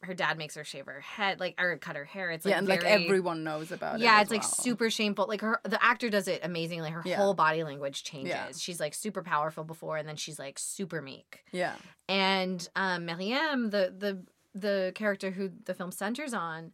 her 0.01 0.13
dad 0.13 0.37
makes 0.37 0.55
her 0.55 0.63
shave 0.63 0.85
her 0.85 1.01
head, 1.01 1.39
like 1.39 1.59
or 1.59 1.77
cut 1.77 1.95
her 1.95 2.05
hair. 2.05 2.31
It's 2.31 2.45
like 2.45 2.53
yeah, 2.53 2.59
and 2.59 2.67
like 2.67 2.83
everyone 2.83 3.43
knows 3.43 3.71
about 3.71 3.95
it. 3.95 4.01
yeah, 4.01 4.21
it's 4.21 4.31
like 4.31 4.41
well. 4.41 4.51
super 4.51 4.89
shameful. 4.89 5.27
Like 5.27 5.41
her, 5.41 5.59
the 5.63 5.83
actor 5.83 6.09
does 6.09 6.27
it 6.27 6.39
amazingly. 6.43 6.89
Her 6.89 7.01
Yeah. 7.05 7.17
whole 7.17 7.33
body 7.33 7.63
language 7.63 8.03
changes. 8.03 8.31
Yeah. 8.31 8.51
She's 8.57 8.79
like 8.79 8.93
super 8.93 9.23
powerful 9.23 9.63
before, 9.63 9.97
and 9.97 10.07
then 10.07 10.15
she's 10.15 10.39
like 10.39 10.57
super 10.57 11.01
meek. 11.01 11.43
Yeah, 11.51 11.75
And 12.07 12.67
um, 12.75 13.07
Marieme, 13.07 13.71
the 13.71 13.93
the 13.97 14.23
the 14.53 14.91
character 14.95 15.31
who 15.31 15.51
the 15.65 15.73
film 15.73 15.91
centers 15.91 16.33
on, 16.33 16.71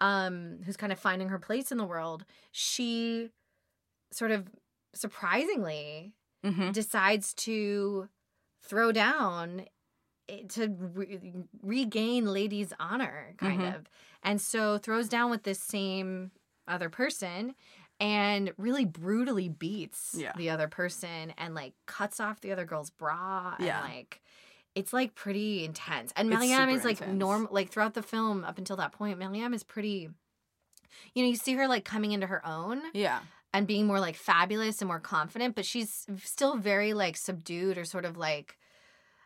um, 0.00 0.58
who's 0.64 0.76
kind 0.76 0.92
of 0.92 0.98
finding 0.98 1.28
her 1.28 1.38
place 1.38 1.72
in 1.72 1.78
the 1.78 1.84
world, 1.84 2.24
she 2.52 3.30
sort 4.12 4.30
of 4.30 4.48
surprisingly 4.94 6.14
mm-hmm. 6.44 6.70
decides 6.70 7.34
to 7.34 8.08
throw 8.62 8.92
down 8.92 9.64
to 10.50 10.68
re- 10.68 11.32
regain 11.62 12.26
lady's 12.26 12.72
honor 12.78 13.34
kind 13.38 13.60
Mhm. 13.62 13.76
of 13.76 13.88
and 14.22 14.40
so 14.40 14.76
throws 14.78 15.08
down 15.08 15.30
with 15.30 15.42
this 15.44 15.58
same 15.60 16.30
other 16.66 16.90
person 16.90 17.54
and 18.00 18.52
really 18.58 18.84
brutally 18.84 19.48
beats 19.48 20.14
Yeah. 20.16 20.32
the 20.36 20.50
other 20.50 20.68
person 20.68 21.32
and 21.38 21.54
like 21.54 21.72
cuts 21.86 22.20
off 22.20 22.40
the 22.40 22.52
other 22.52 22.64
girl's 22.64 22.90
bra 22.90 23.56
Yeah. 23.58 23.82
and 23.84 23.92
like 23.94 24.20
it's 24.74 24.92
like 24.92 25.14
pretty 25.14 25.64
intense 25.64 26.12
and 26.14 26.28
Meliam 26.30 26.68
is 26.68 26.84
like 26.84 27.00
intense. 27.00 27.18
normal 27.18 27.48
like 27.52 27.70
throughout 27.70 27.94
the 27.94 28.02
film 28.02 28.44
up 28.44 28.58
until 28.58 28.76
that 28.76 28.92
point 28.92 29.18
Meliam 29.18 29.54
is 29.54 29.62
pretty 29.64 30.10
you 31.14 31.22
know 31.22 31.28
you 31.28 31.36
see 31.36 31.54
her 31.54 31.66
like 31.66 31.84
coming 31.84 32.12
into 32.12 32.26
her 32.26 32.44
own 32.46 32.82
yeah, 32.92 33.20
and 33.54 33.66
being 33.66 33.86
more 33.86 33.98
like 34.00 34.14
fabulous 34.16 34.80
and 34.82 34.88
more 34.88 35.00
confident, 35.00 35.54
but 35.54 35.64
she's 35.64 36.06
still 36.22 36.56
very 36.56 36.92
like 36.92 37.16
subdued 37.16 37.78
or 37.78 37.84
sort 37.84 38.04
of 38.04 38.16
like 38.16 38.58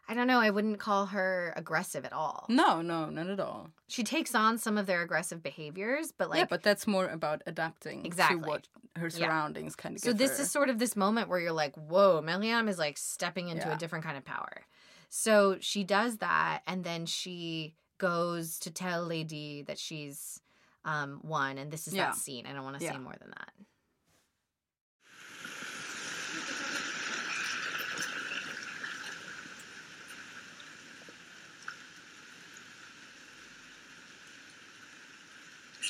I 0.09 0.15
don't 0.15 0.27
know, 0.27 0.41
I 0.41 0.51
wouldn't 0.51 0.79
call 0.81 1.07
her 1.07 1.53
aggressive 1.57 2.05
at 2.05 2.13
all. 2.13 2.45
No, 2.49 2.83
no, 2.83 3.07
not 3.07 3.29
at 3.29 3.39
all. 3.41 3.71
She 3.89 4.03
takes 4.03 4.35
on 4.35 4.59
some 4.59 4.77
of 4.77 4.87
their 4.87 5.01
aggressive 5.03 5.43
behaviors, 5.43 6.13
but 6.13 6.29
like 6.29 6.39
yeah, 6.39 6.45
but 6.49 6.63
that's 6.63 6.87
more 6.87 7.07
about 7.09 7.43
adapting 7.47 8.05
Exactly. 8.05 8.41
to 8.43 8.47
what 8.49 8.69
her 8.97 9.07
Yeah. 9.07 9.27
surroundings 9.27 9.77
kind 9.77 9.95
of 9.97 10.03
So 10.03 10.13
this 10.13 10.37
her. 10.37 10.43
is 10.43 10.51
sort 10.51 10.69
of 10.69 10.79
this 10.79 10.97
moment 10.97 11.29
where 11.29 11.39
you're 11.41 11.53
like, 11.53 11.77
whoa, 11.77 12.21
Meliam 12.21 12.69
is 12.69 12.79
like 12.79 12.99
stepping 12.99 13.49
into 13.49 13.69
Yeah. 13.69 13.75
a 13.75 13.79
different 13.79 14.05
kind 14.05 14.17
of 14.19 14.25
power. 14.25 14.63
So 15.09 15.59
she 15.61 15.85
does 15.85 16.19
that, 16.19 16.63
and 16.67 16.85
then 16.85 17.07
she 17.07 17.77
goes 17.99 18.59
to 18.61 18.71
tell 18.71 19.05
Lady 19.05 19.63
that 19.63 19.79
she's 19.79 20.41
um, 20.85 21.21
won, 21.23 21.59
and 21.59 21.71
this 21.71 21.87
is 21.87 21.95
Yeah. 21.95 22.07
that 22.07 22.17
scene. 22.17 22.45
I 22.45 22.53
don't 22.53 22.65
want 22.65 22.77
to 22.81 22.85
Yeah. 22.85 22.93
say 22.93 22.99
more 22.99 23.15
than 23.21 23.31
that. 23.31 23.53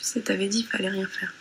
Sais, 0.02 0.20
t'avais 0.20 0.48
dit 0.48 0.62
qu'il 0.62 0.70
fallait 0.70 0.88
rien 0.88 1.06
faire. 1.06 1.32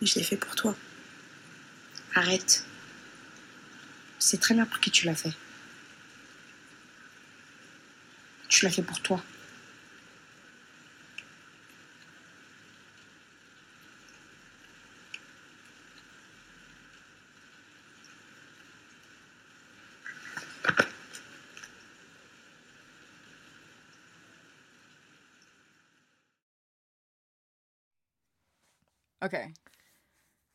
Mais 0.00 0.06
je 0.06 0.14
l'ai 0.14 0.22
fait 0.22 0.36
pour 0.36 0.54
toi. 0.54 0.76
Arrête. 2.14 2.64
C'est 4.20 4.40
très 4.40 4.54
bien 4.54 4.64
pour 4.64 4.78
qui 4.78 4.92
tu 4.92 5.06
l'as 5.06 5.16
fait. 5.16 5.34
Tu 8.48 8.64
l'as 8.64 8.70
fait 8.70 8.82
pour 8.82 9.02
toi. 9.02 9.24
Okay. 29.22 29.52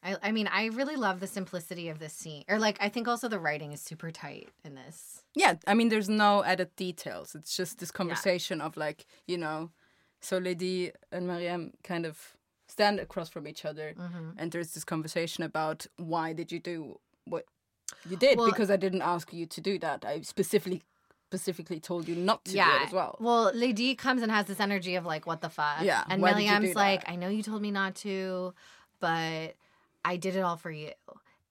I, 0.04 0.16
I 0.22 0.32
mean, 0.32 0.48
I 0.48 0.66
really 0.68 0.96
love 0.96 1.20
the 1.20 1.28
simplicity 1.28 1.90
of 1.90 2.00
this 2.00 2.14
scene. 2.14 2.44
Or, 2.48 2.60
like, 2.60 2.78
I 2.80 2.90
think 2.90 3.08
also 3.08 3.28
the 3.28 3.40
writing 3.40 3.72
is 3.72 3.82
super 3.82 4.12
tight 4.12 4.50
in 4.64 4.76
this. 4.76 5.24
Yeah, 5.36 5.56
I 5.66 5.74
mean, 5.74 5.90
there's 5.90 6.10
no 6.10 6.44
added 6.44 6.76
details. 6.76 7.34
It's 7.36 7.56
just 7.58 7.80
this 7.80 7.92
conversation 7.92 8.62
of 8.62 8.78
like, 8.78 9.06
you 9.26 9.38
know, 9.38 9.72
so 10.22 10.38
Lady 10.38 10.92
and 11.12 11.28
Marieme 11.28 11.72
kind 11.84 12.06
of 12.06 12.38
stand 12.68 13.00
across 13.00 13.30
from 13.30 13.48
each 13.48 13.66
other, 13.66 13.94
Mm-hmm. 13.98 14.30
and 14.38 14.52
there's 14.52 14.74
this 14.74 14.84
conversation 14.84 15.44
about 15.44 15.88
why 15.98 16.34
did 16.34 16.52
you 16.52 16.60
do 16.60 17.00
what 17.26 17.46
you 18.10 18.18
did? 18.18 18.38
Well- 18.38 18.48
because 18.48 18.70
I 18.70 18.76
didn't 18.78 19.02
ask 19.02 19.32
you 19.34 19.46
to 19.46 19.62
do 19.62 19.80
that. 19.80 20.06
I 20.06 20.22
specifically 20.22 20.84
specifically 21.30 21.80
told 21.80 22.08
you 22.08 22.16
not 22.16 22.46
to 22.46 22.52
do 22.52 22.58
yeah. 22.58 22.82
it 22.84 22.88
as 22.88 22.94
well. 22.94 23.18
Well, 23.20 23.52
Lady 23.54 23.96
comes 23.96 24.22
and 24.22 24.32
has 24.32 24.46
this 24.46 24.62
energy 24.62 24.96
of 24.96 25.06
like, 25.06 25.28
what 25.28 25.42
the 25.42 25.50
fuck? 25.50 25.82
Yeah, 25.82 26.04
And 26.10 26.22
why 26.22 26.34
did 26.34 26.44
you 26.44 26.50
Meliam's 26.50 26.70
do 26.70 26.74
like. 26.74 27.04
I 27.10 27.16
know 27.18 27.28
you 27.28 27.44
told 27.44 27.62
me 27.62 27.70
not 27.70 27.96
to, 27.96 28.54
but 29.02 29.56
I 30.06 30.16
did 30.16 30.38
it 30.38 30.40
all 30.40 30.56
for 30.56 30.72
you. 30.72 30.92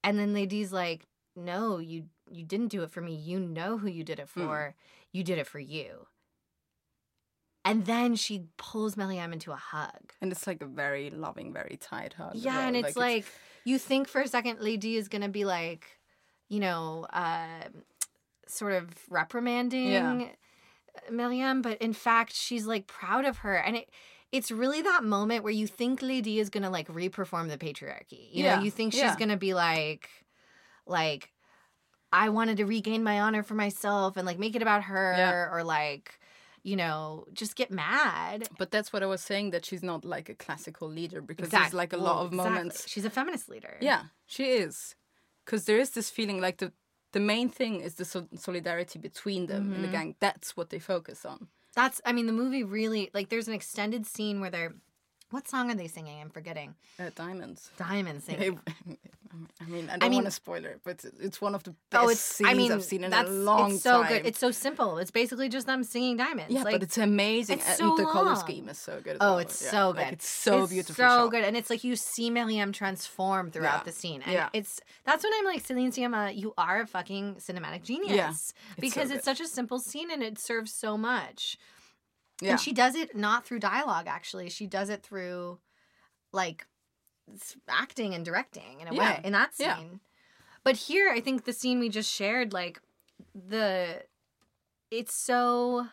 And 0.03 0.17
then 0.17 0.33
Lady's 0.33 0.73
like, 0.73 1.05
No, 1.35 1.77
you 1.77 2.05
you 2.31 2.43
didn't 2.43 2.69
do 2.69 2.81
it 2.81 2.89
for 2.89 3.01
me. 3.01 3.13
You 3.15 3.39
know 3.39 3.77
who 3.77 3.87
you 3.87 4.03
did 4.03 4.19
it 4.19 4.29
Hmm. 4.33 4.45
for. 4.45 4.75
You 5.11 5.23
did 5.23 5.37
it 5.37 5.47
for 5.47 5.59
you. 5.59 6.07
And 7.63 7.85
then 7.85 8.15
she 8.15 8.45
pulls 8.57 8.95
Meliam 8.95 9.31
into 9.33 9.51
a 9.51 9.55
hug. 9.57 10.13
And 10.21 10.31
it's 10.31 10.47
like 10.47 10.61
a 10.61 10.65
very 10.65 11.09
loving, 11.09 11.53
very 11.53 11.77
tight 11.79 12.13
hug. 12.13 12.31
Yeah, 12.35 12.55
well. 12.57 12.67
and 12.67 12.77
it's 12.77 12.95
like, 12.95 13.25
you 13.65 13.77
think 13.77 14.07
for 14.07 14.21
a 14.21 14.27
second 14.27 14.59
Lady 14.61 14.95
is 14.95 15.07
gonna 15.07 15.29
be 15.29 15.45
like, 15.45 15.85
you 16.49 16.59
know, 16.61 17.05
uh, 17.11 17.65
sort 18.49 18.73
of 18.73 18.89
reprimanding 19.09 19.91
Yeah. 19.91 20.25
Meliam, 21.11 21.61
but 21.61 21.77
in 21.79 21.93
fact 21.93 22.33
she's 22.33 22.65
like 22.65 22.87
proud 22.87 23.25
of 23.25 23.39
her, 23.39 23.55
and 23.55 23.75
it 23.77 23.89
it's 24.31 24.51
really 24.51 24.81
that 24.81 25.03
moment 25.03 25.43
where 25.43 25.53
you 25.53 25.67
think 25.67 26.01
Lady 26.01 26.39
is 26.39 26.49
gonna 26.49 26.69
like 26.69 26.87
reperform 26.89 27.47
the 27.47 27.57
patriarchy. 27.57 28.27
You 28.31 28.43
Yeah, 28.43 28.55
know, 28.57 28.63
you 28.63 28.71
think 28.71 28.93
she's 28.93 29.01
yeah. 29.01 29.15
gonna 29.17 29.37
be 29.37 29.53
like, 29.53 30.09
like, 30.85 31.31
I 32.11 32.29
wanted 32.29 32.57
to 32.57 32.65
regain 32.65 33.03
my 33.03 33.21
honor 33.21 33.41
for 33.43 33.53
myself 33.53 34.17
and 34.17 34.25
like 34.25 34.37
make 34.39 34.55
it 34.55 34.61
about 34.61 34.83
her, 34.83 35.13
Yeah. 35.17 35.49
or 35.53 35.63
like. 35.63 36.19
You 36.63 36.75
know, 36.75 37.25
just 37.31 37.55
get 37.55 37.71
mad. 37.71 38.49
But 38.57 38.71
that's 38.71 38.91
what 38.91 39.01
I 39.01 39.05
was 39.05 39.21
saying 39.21 39.51
that 39.51 39.63
she's 39.63 39.81
not 39.83 40.03
like 40.03 40.27
a 40.27 40.33
classical 40.35 40.89
leader 40.89 41.21
because 41.21 41.45
Exact- 41.47 41.63
there's 41.65 41.73
like 41.73 41.93
a 41.93 41.97
lot 41.97 42.25
of 42.25 42.33
exactly. 42.33 42.51
moments 42.55 42.89
She's 42.89 43.05
a 43.05 43.09
feminist 43.09 43.47
leader. 43.47 43.77
Yeah, 43.79 44.01
she 44.25 44.43
is. 44.49 44.95
Because 45.45 45.63
there 45.63 45.77
is 45.79 45.91
this 45.91 46.09
feeling 46.09 46.41
like 46.41 46.57
the 46.57 46.73
the 47.17 47.25
main 47.25 47.49
thing 47.49 47.79
is 47.81 47.95
the 47.95 48.05
so- 48.05 48.27
solidarity 48.35 48.99
between 48.99 49.47
them 49.47 49.73
in 49.73 49.81
the 49.81 49.87
mm-hmm. 49.87 49.97
gang. 49.97 50.15
That's 50.19 50.55
what 50.55 50.69
they 50.69 50.77
focus 50.77 51.25
on. 51.25 51.47
That's 51.73 51.99
I 52.05 52.11
mean 52.11 52.27
the 52.27 52.39
movie 52.43 52.63
really 52.63 53.09
like 53.11 53.29
there's 53.29 53.47
an 53.47 53.55
extended 53.55 54.05
scene 54.05 54.39
where 54.39 54.51
they're 54.51 54.75
what 55.31 55.47
song 55.47 55.69
are 55.71 55.75
they 55.75 55.87
singing? 55.87 56.21
I'm 56.21 56.29
forgetting. 56.29 56.75
Uh, 56.99 57.09
diamonds. 57.15 57.69
Diamond 57.77 58.23
singing. 58.23 58.59
I 59.61 59.65
mean, 59.69 59.89
I 59.89 59.97
don't 59.97 60.09
mean- 60.09 60.17
want 60.19 60.25
to 60.27 60.31
spoiler 60.31 60.69
it, 60.69 60.81
but 60.83 61.03
it's 61.19 61.41
one 61.41 61.53
of 61.53 61.61
the 61.63 61.75
best 61.91 62.03
oh, 62.05 62.09
it's 62.09 62.19
scenes 62.21 62.49
I 62.49 62.53
mean 62.53 62.71
I've 62.71 62.83
seen 62.83 63.03
in 63.03 63.11
a 63.13 63.23
long 63.27 63.73
it's 63.73 63.83
so 63.83 64.01
time. 64.01 64.11
good. 64.11 64.25
It's 64.25 64.39
so 64.39 64.51
simple. 64.51 64.97
It's 64.99 65.11
basically 65.11 65.49
just 65.49 65.67
them 65.67 65.83
singing 65.83 66.15
diamonds. 66.17 66.51
yeah, 66.53 66.63
like, 66.63 66.75
but 66.75 66.83
it's 66.83 66.97
amazing, 66.97 67.57
it's 67.59 67.67
and 67.67 67.77
so 67.77 67.97
the 67.97 68.05
color 68.05 68.35
scheme 68.35 68.69
is 68.69 68.77
so 68.77 68.99
good. 69.03 69.17
Oh, 69.19 69.31
well. 69.31 69.39
it's 69.39 69.61
Yeah, 69.61 69.71
so 69.71 69.89
like, 69.89 70.05
good. 70.05 70.13
it's 70.13 70.27
so 70.27 70.63
It's 70.63 70.71
beautiful. 70.71 70.95
so 70.95 71.07
shot. 71.07 71.31
good, 71.31 71.43
and 71.43 71.57
it's 71.57 71.69
like 71.69 71.83
you 71.83 71.95
see 71.97 72.31
Meliam 72.31 72.71
transform 72.73 73.51
throughout 73.51 73.79
Yeah. 73.81 73.83
the 73.83 73.91
scene, 73.91 74.21
and 74.23 74.31
Yeah. 74.33 74.49
it's 74.53 74.79
that's 75.03 75.23
when 75.23 75.33
I'm 75.37 75.45
like, 75.45 75.63
Celine 75.65 75.91
Sciamma, 75.91 76.35
you 76.35 76.53
are 76.57 76.81
a 76.81 76.87
fucking 76.87 77.35
cinematic 77.35 77.83
genius 77.83 78.53
so 78.57 78.81
because 78.81 79.09
good. 79.09 79.17
it's 79.17 79.25
such 79.25 79.41
a 79.41 79.47
simple 79.47 79.79
scene 79.79 80.09
and 80.09 80.23
it 80.23 80.39
serves 80.39 80.73
so 80.73 80.97
much. 80.97 81.57
Yeah, 82.41 82.51
And 82.51 82.59
she 82.59 82.71
does 82.71 82.95
it 82.95 83.15
not 83.15 83.45
through 83.45 83.59
dialogue, 83.59 84.07
actually. 84.07 84.49
She 84.49 84.67
does 84.67 84.89
it 84.89 85.03
through 85.03 85.59
like 86.31 86.67
acting 87.67 88.13
and 88.13 88.23
directing 88.23 88.79
in 88.81 88.87
a 88.87 88.93
Yeah. 88.93 88.99
way 89.15 89.21
in 89.23 89.33
that 89.33 89.55
scene. 89.55 89.67
Yeah. 89.67 89.97
But 90.63 90.75
here, 90.75 91.09
I 91.09 91.19
think 91.19 91.45
the 91.45 91.53
scene 91.53 91.79
we 91.79 91.89
just 91.89 92.11
shared, 92.11 92.53
like 92.53 92.81
the, 93.33 94.03
it's 94.91 95.13
so, 95.13 95.87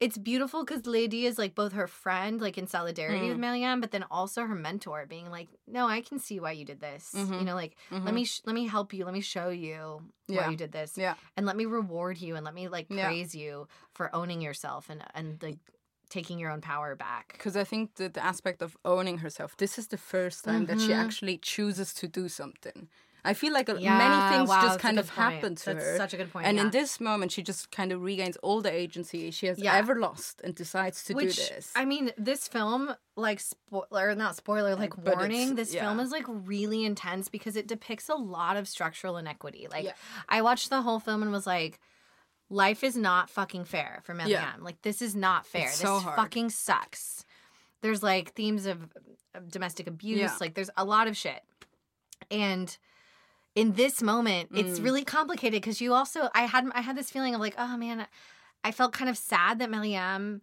it's 0.00 0.16
beautiful 0.16 0.64
because 0.64 0.86
Lady 0.86 1.26
is 1.26 1.36
like 1.38 1.54
both 1.54 1.72
her 1.74 1.86
friend, 1.86 2.40
like 2.40 2.56
in 2.58 2.66
solidarity 2.66 3.28
with 3.28 3.36
Mm. 3.38 3.40
Meliam, 3.44 3.80
but 3.80 3.90
then 3.90 4.04
also 4.10 4.44
her 4.46 4.54
mentor, 4.54 5.04
being 5.06 5.30
like, 5.30 5.48
"No, 5.66 5.86
I 5.86 6.00
can 6.00 6.18
see 6.18 6.40
why 6.40 6.52
you 6.52 6.64
did 6.64 6.80
this. 6.80 7.12
You 7.14 7.20
Mhm. 7.26 7.44
know, 7.44 7.54
like 7.54 7.76
let 7.90 8.00
Mhm. 8.02 8.14
me 8.14 8.24
sh- 8.24 8.40
let 8.46 8.54
me 8.54 8.66
help 8.66 8.92
you. 8.94 9.04
Let 9.04 9.14
me 9.14 9.20
show 9.20 9.50
you 9.50 10.02
why 10.26 10.34
Yeah. 10.34 10.50
you 10.50 10.56
did 10.56 10.72
this 10.72 10.96
Yeah, 10.96 11.14
and 11.36 11.44
let 11.46 11.56
me 11.56 11.66
reward 11.66 12.18
you 12.18 12.34
and 12.36 12.44
let 12.44 12.54
me 12.54 12.68
like 12.68 12.86
Yeah. 12.88 13.06
praise 13.08 13.34
you 13.34 13.68
for 13.92 14.14
owning 14.14 14.40
yourself 14.40 14.88
and 14.90 15.04
and 15.14 15.42
like 15.42 15.58
taking 16.08 16.38
your 16.40 16.50
own 16.50 16.60
power 16.60 16.96
back. 16.96 17.26
because 17.34 17.54
I 17.56 17.62
think 17.62 17.94
that 17.96 18.14
the 18.14 18.24
aspect 18.24 18.62
of 18.62 18.76
owning 18.84 19.18
herself. 19.18 19.56
This 19.56 19.78
is 19.78 19.86
the 19.88 19.96
first 19.98 20.44
time 20.44 20.66
that 20.66 20.80
she 20.80 20.88
Mhm. 20.92 21.04
actually 21.04 21.38
chooses 21.38 21.94
to 21.94 22.08
do 22.08 22.28
something. 22.28 22.88
I 23.24 23.34
feel 23.34 23.52
like 23.52 23.68
uh, 23.68 23.76
Yeah, 23.76 23.98
many 23.98 24.36
things 24.36 24.48
wow, 24.48 24.62
just 24.62 24.80
kind 24.80 24.98
of 24.98 25.08
point. 25.10 25.32
happen 25.34 25.54
to 25.56 25.64
That's 25.74 25.84
her. 25.84 25.96
such 25.96 26.14
a 26.14 26.16
good 26.16 26.32
point. 26.32 26.46
And 26.46 26.56
yeah. 26.56 26.64
in 26.64 26.70
this 26.70 27.00
moment, 27.00 27.32
she 27.32 27.42
just 27.42 27.70
kind 27.70 27.92
of 27.92 28.02
regains 28.02 28.36
all 28.38 28.60
the 28.60 28.72
agency 28.72 29.30
she 29.30 29.46
has 29.46 29.58
Yeah. 29.58 29.74
ever 29.76 29.94
lost 29.96 30.40
and 30.42 30.54
decides 30.54 31.04
to 31.04 31.14
Which 31.14 31.36
do 31.36 31.54
this. 31.54 31.72
I 31.76 31.84
mean, 31.84 32.12
this 32.16 32.48
film, 32.48 32.94
like 33.16 33.40
spoiler, 33.40 34.14
not 34.14 34.36
spoiler, 34.36 34.74
like 34.76 34.94
but 35.02 35.16
warning. 35.16 35.54
This 35.54 35.74
film 35.74 36.00
is 36.00 36.10
like 36.10 36.24
really 36.26 36.84
intense 36.84 37.28
because 37.28 37.56
it 37.56 37.66
depicts 37.66 38.08
a 38.08 38.14
lot 38.14 38.56
of 38.56 38.66
structural 38.68 39.16
inequity. 39.16 39.66
Like. 39.70 39.94
I 40.28 40.42
watched 40.42 40.70
the 40.70 40.82
whole 40.82 41.00
film 41.00 41.22
and 41.22 41.30
was 41.32 41.46
like, 41.46 41.78
life 42.48 42.82
is 42.82 42.96
not 42.96 43.30
fucking 43.30 43.64
fair 43.64 44.00
for 44.04 44.14
Meliam. 44.14 44.28
Yeah. 44.30 44.52
Like, 44.60 44.82
this 44.82 45.00
is 45.02 45.14
not 45.14 45.46
fair. 45.46 45.62
It's 45.66 45.78
this 45.78 45.82
so 45.82 45.98
hard. 45.98 46.16
fucking 46.16 46.50
sucks. 46.50 47.24
There's 47.82 48.02
like 48.02 48.32
themes 48.34 48.66
of, 48.66 48.88
of 49.34 49.50
domestic 49.50 49.86
abuse. 49.86 50.40
Like, 50.40 50.54
there's 50.54 50.70
a 50.76 50.84
lot 50.84 51.06
of 51.08 51.16
shit. 51.16 51.42
And 52.30 52.76
in 53.54 53.72
this 53.72 54.00
moment, 54.02 54.50
it's 54.54 54.78
Mm. 54.78 54.84
really 54.84 55.04
complicated 55.04 55.60
because 55.60 55.80
you 55.80 55.92
also 55.94 56.28
I 56.34 56.42
had 56.42 56.66
I 56.74 56.80
had 56.82 56.96
this 56.96 57.10
feeling 57.10 57.34
of 57.34 57.40
like, 57.40 57.54
oh 57.58 57.76
man, 57.76 58.06
I 58.64 58.70
felt 58.72 58.92
kind 58.92 59.10
of 59.10 59.16
sad 59.18 59.58
that 59.58 59.70
Meliam 59.70 60.42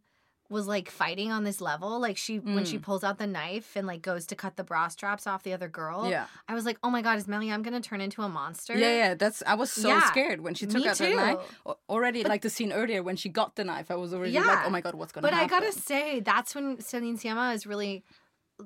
was 0.49 0.65
like 0.65 0.89
fighting 0.89 1.29
on 1.29 1.43
this 1.43 1.59
level. 1.59 1.99
Like 1.99 2.15
she 2.17 2.39
when 2.39 2.63
she 2.63 2.77
Mm. 2.77 2.81
pulls 2.83 3.03
out 3.03 3.17
the 3.17 3.27
knife 3.27 3.75
and 3.75 3.85
like 3.85 4.01
goes 4.01 4.25
to 4.27 4.35
cut 4.35 4.55
the 4.55 4.63
bra 4.63 4.87
straps 4.87 5.27
off 5.27 5.43
the 5.43 5.51
other 5.53 5.67
girl. 5.67 6.09
yeah, 6.09 6.27
I 6.47 6.53
was 6.53 6.65
like, 6.65 6.77
oh 6.83 6.89
my 6.89 7.01
god, 7.01 7.17
is 7.17 7.27
Meliam 7.27 7.63
gonna 7.63 7.81
turn 7.81 7.99
into 8.01 8.21
a 8.21 8.29
monster? 8.29 8.73
yeah, 8.77 8.95
yeah. 8.97 9.13
That's 9.13 9.43
I 9.45 9.55
was 9.55 9.71
so 9.71 9.89
Yeah. 9.89 10.05
scared 10.07 10.39
when 10.41 10.53
she 10.53 10.65
took 10.65 10.81
Me 10.83 10.87
out 10.87 10.97
the 10.97 11.09
knife. 11.15 11.37
too. 11.37 11.55
Al- 11.65 11.79
Already, 11.89 12.23
like 12.23 12.41
the 12.43 12.49
scene 12.49 12.71
earlier 12.71 13.03
when 13.03 13.15
she 13.17 13.29
got 13.29 13.55
the 13.55 13.63
knife, 13.65 13.89
I 13.91 13.95
was 13.95 14.13
already 14.13 14.39
like, 14.39 14.65
oh 14.65 14.69
my 14.69 14.81
god, 14.81 14.95
what's 14.95 15.11
gonna 15.11 15.25
But 15.27 15.33
I 15.33 15.47
gotta 15.47 15.71
say, 15.73 16.19
that's 16.21 16.55
when 16.55 16.79
Celine 16.81 17.17
Sciamma 17.17 17.53
is 17.53 17.65
really 17.67 18.03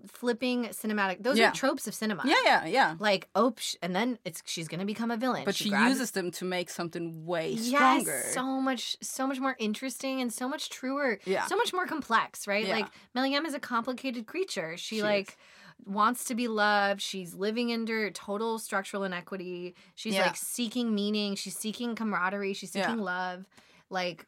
flipping 0.07 0.65
cinematic. 0.69 1.21
Those 1.23 1.37
Yeah. 1.37 1.49
are 1.49 1.53
tropes 1.53 1.85
of 1.87 1.93
cinema. 1.93 2.23
yeah, 2.25 2.35
yeah, 2.45 2.65
yeah. 2.65 2.95
Like, 2.99 3.27
oh, 3.35 3.53
sh- 3.57 3.75
and 3.81 3.95
then 3.95 4.19
it's 4.25 4.41
she's 4.45 4.67
gonna 4.67 4.85
become 4.85 5.11
a 5.11 5.17
villain. 5.17 5.43
But 5.45 5.55
she, 5.55 5.69
grabs- 5.69 5.89
uses 5.89 6.11
them 6.11 6.31
to 6.31 6.45
make 6.45 6.69
something 6.69 7.25
way 7.25 7.51
yes, 7.51 7.67
stronger. 8.03 8.23
so 8.31 8.61
much, 8.61 8.95
so 9.01 9.27
much 9.27 9.39
more 9.39 9.55
interesting 9.59 10.21
and 10.21 10.31
so 10.31 10.47
much 10.47 10.69
truer. 10.69 11.19
Yeah. 11.25 11.45
so 11.47 11.55
much 11.55 11.73
more 11.73 11.85
complex, 11.85 12.47
right? 12.47 12.65
Yeah. 12.65 12.75
Like 12.75 12.87
Meliam 13.15 13.45
is 13.45 13.53
a 13.53 13.59
complicated 13.59 14.25
creature. 14.27 14.77
She, 14.77 14.97
She 14.97 15.01
like 15.03 15.37
wants 15.85 16.25
to 16.25 16.35
be 16.35 16.47
loved. 16.47 17.01
She's 17.01 17.33
living 17.33 17.73
under 17.73 18.11
total 18.11 18.59
structural 18.59 19.03
inequity. 19.03 19.75
She's 19.95 20.13
Yeah. 20.15 20.27
like 20.27 20.35
seeking 20.37 20.93
meaning. 20.95 21.35
She's 21.35 21.57
seeking 21.57 21.95
camaraderie. 21.95 22.53
She's 22.53 22.71
seeking 22.71 22.99
love. 22.99 23.45
Like, 23.89 24.25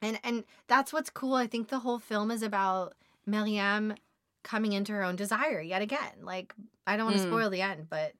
and 0.00 0.18
and 0.24 0.44
that's 0.68 0.92
what's 0.92 1.10
cool. 1.10 1.34
I 1.34 1.46
think 1.48 1.68
the 1.68 1.80
whole 1.80 1.98
film 1.98 2.30
is 2.30 2.42
about 2.42 2.94
Marieme 3.28 3.96
coming 4.46 4.72
into 4.72 4.92
her 4.92 5.02
own 5.02 5.16
desire 5.16 5.60
yet 5.60 5.82
again. 5.82 6.22
Like, 6.22 6.54
I 6.86 6.96
don't 6.96 7.06
want 7.06 7.18
to 7.18 7.24
Mm. 7.24 7.28
spoil 7.30 7.50
the 7.50 7.62
end, 7.62 7.88
but 7.90 8.14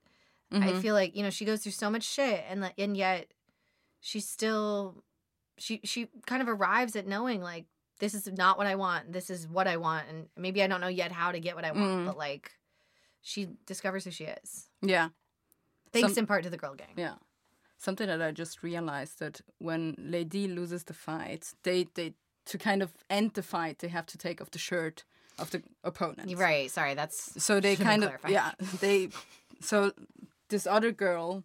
I 0.50 0.72
Mhm. 0.72 0.82
feel 0.82 0.94
like 0.94 1.14
you 1.16 1.22
know 1.22 1.30
she 1.30 1.44
goes 1.44 1.62
through 1.62 1.72
so 1.72 1.88
much 1.88 2.02
shit, 2.02 2.44
and 2.48 2.72
and 2.76 2.96
yet 2.96 3.32
she 4.00 4.20
still 4.20 5.02
she 5.58 5.80
she 5.84 6.08
kind 6.26 6.42
of 6.42 6.48
arrives 6.48 6.96
at 6.96 7.06
knowing 7.06 7.40
like 7.40 7.66
this 7.98 8.12
is 8.14 8.26
not 8.26 8.58
what 8.58 8.66
I 8.66 8.74
want. 8.74 9.12
This 9.12 9.30
is 9.30 9.46
what 9.48 9.66
I 9.66 9.76
want, 9.78 10.08
and 10.08 10.28
maybe 10.36 10.62
I 10.62 10.66
don't 10.66 10.80
know 10.80 10.88
yet 11.02 11.12
how 11.12 11.32
to 11.32 11.40
get 11.40 11.54
what 11.56 11.64
I 11.64 11.72
want, 11.72 12.02
Mm. 12.02 12.06
but 12.06 12.18
like 12.18 12.52
she 13.22 13.46
discovers 13.66 14.04
who 14.04 14.10
she 14.10 14.24
is. 14.24 14.68
yeah. 14.82 15.08
Thanks 15.92 16.14
Some- 16.14 16.22
in 16.22 16.26
part 16.26 16.42
to 16.44 16.50
the 16.50 16.58
girl 16.58 16.74
gang. 16.74 16.94
Yeah. 16.96 17.16
Something 17.78 18.06
that 18.08 18.20
I 18.22 18.32
just 18.32 18.62
realized 18.62 19.18
that 19.20 19.40
when 19.58 19.94
Lady 19.98 20.46
loses 20.48 20.84
the 20.84 20.94
fight, 20.94 21.54
they 21.62 21.84
they 21.94 22.14
to 22.46 22.58
kind 22.58 22.82
of 22.82 22.92
end 23.10 23.34
the 23.34 23.42
fight, 23.42 23.78
they 23.80 23.88
have 23.88 24.06
to 24.06 24.18
take 24.18 24.40
off 24.40 24.50
the 24.50 24.58
shirt 24.58 25.04
of 25.38 25.50
the 25.50 25.62
opponent. 25.84 26.36
Right. 26.38 26.70
Sorry. 26.70 26.94
That's 26.94 27.42
So 27.42 27.60
they 27.60 27.76
kind 27.76 28.02
of 28.04 28.08
clarified. 28.10 28.30
yeah 28.32 28.52
they 28.80 29.08
so 29.60 29.92
this 30.48 30.66
other 30.66 30.92
girl 30.92 31.44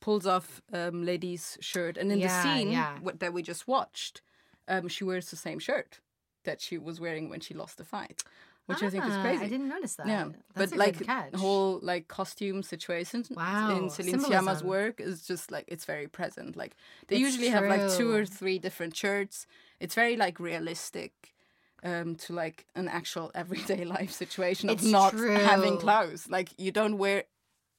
pulls 0.00 0.26
off 0.26 0.62
um, 0.72 1.04
Lady's 1.04 1.58
shirt, 1.60 1.96
and 1.98 2.10
in 2.12 2.18
Yeah, 2.20 2.26
the 2.28 2.42
scene 2.42 2.70
yeah. 2.70 2.98
that 3.18 3.32
we 3.32 3.42
just 3.42 3.66
watched, 3.66 4.22
um, 4.68 4.88
she 4.88 5.04
wears 5.04 5.30
the 5.30 5.36
same 5.36 5.58
shirt 5.58 6.00
that 6.44 6.60
she 6.60 6.78
was 6.78 7.00
wearing 7.00 7.28
when 7.28 7.40
she 7.40 7.52
lost 7.52 7.78
the 7.78 7.84
fight, 7.84 8.22
which 8.66 8.82
I 8.82 8.90
think 8.90 9.04
is 9.04 9.14
Ah, 9.14 9.22
crazy. 9.22 9.44
I 9.44 9.48
didn't 9.48 9.68
notice 9.68 9.96
that. 9.96 10.06
Yeah, 10.06 10.28
That's 10.54 10.70
but 10.72 10.78
like 10.78 10.96
whole 11.34 11.80
like 11.82 12.06
costume 12.08 12.62
situation 12.62 13.24
Wow, 13.30 13.70
in 13.70 13.90
Celine 13.90 14.20
Sciamma's 14.20 14.62
work 14.62 15.00
is 15.00 15.26
just 15.26 15.50
like 15.50 15.64
it's 15.66 15.84
very 15.84 16.06
present. 16.06 16.56
Like 16.56 16.76
they 17.08 17.16
It's 17.16 17.22
usually 17.22 17.48
have 17.48 17.64
like 17.66 17.90
two 17.98 18.12
or 18.14 18.24
three 18.24 18.58
different 18.58 18.96
shirts. 18.96 19.46
It's 19.80 19.94
very 19.96 20.16
like 20.16 20.38
realistic 20.40 21.12
um 21.82 22.16
to 22.16 22.32
like 22.32 22.66
an 22.74 22.88
actual 22.88 23.30
everyday 23.34 23.84
life 23.84 24.10
situation 24.10 24.68
of 24.68 24.78
It's 24.78 24.86
not 24.86 25.14
having 25.14 25.78
clothes. 25.78 26.28
Like 26.28 26.50
you 26.58 26.72
don't 26.72 26.98
wear 26.98 27.24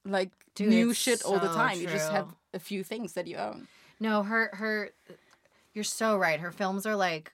like 0.06 0.32
Dude, 0.56 0.70
new 0.70 0.94
shit 0.94 1.24
all 1.24 1.40
the 1.40 1.48
so 1.50 1.56
time. 1.56 1.80
You 1.80 1.88
just 1.88 2.12
have 2.12 2.34
a 2.54 2.60
few 2.60 2.84
things 2.84 3.14
that 3.14 3.28
you 3.28 3.38
own. 3.38 3.68
No, 4.00 4.24
her 4.24 4.50
her 4.54 4.92
you're 5.74 5.84
so 5.84 6.18
right. 6.18 6.40
Her 6.40 6.52
films 6.52 6.86
are 6.86 6.96
like 6.96 7.34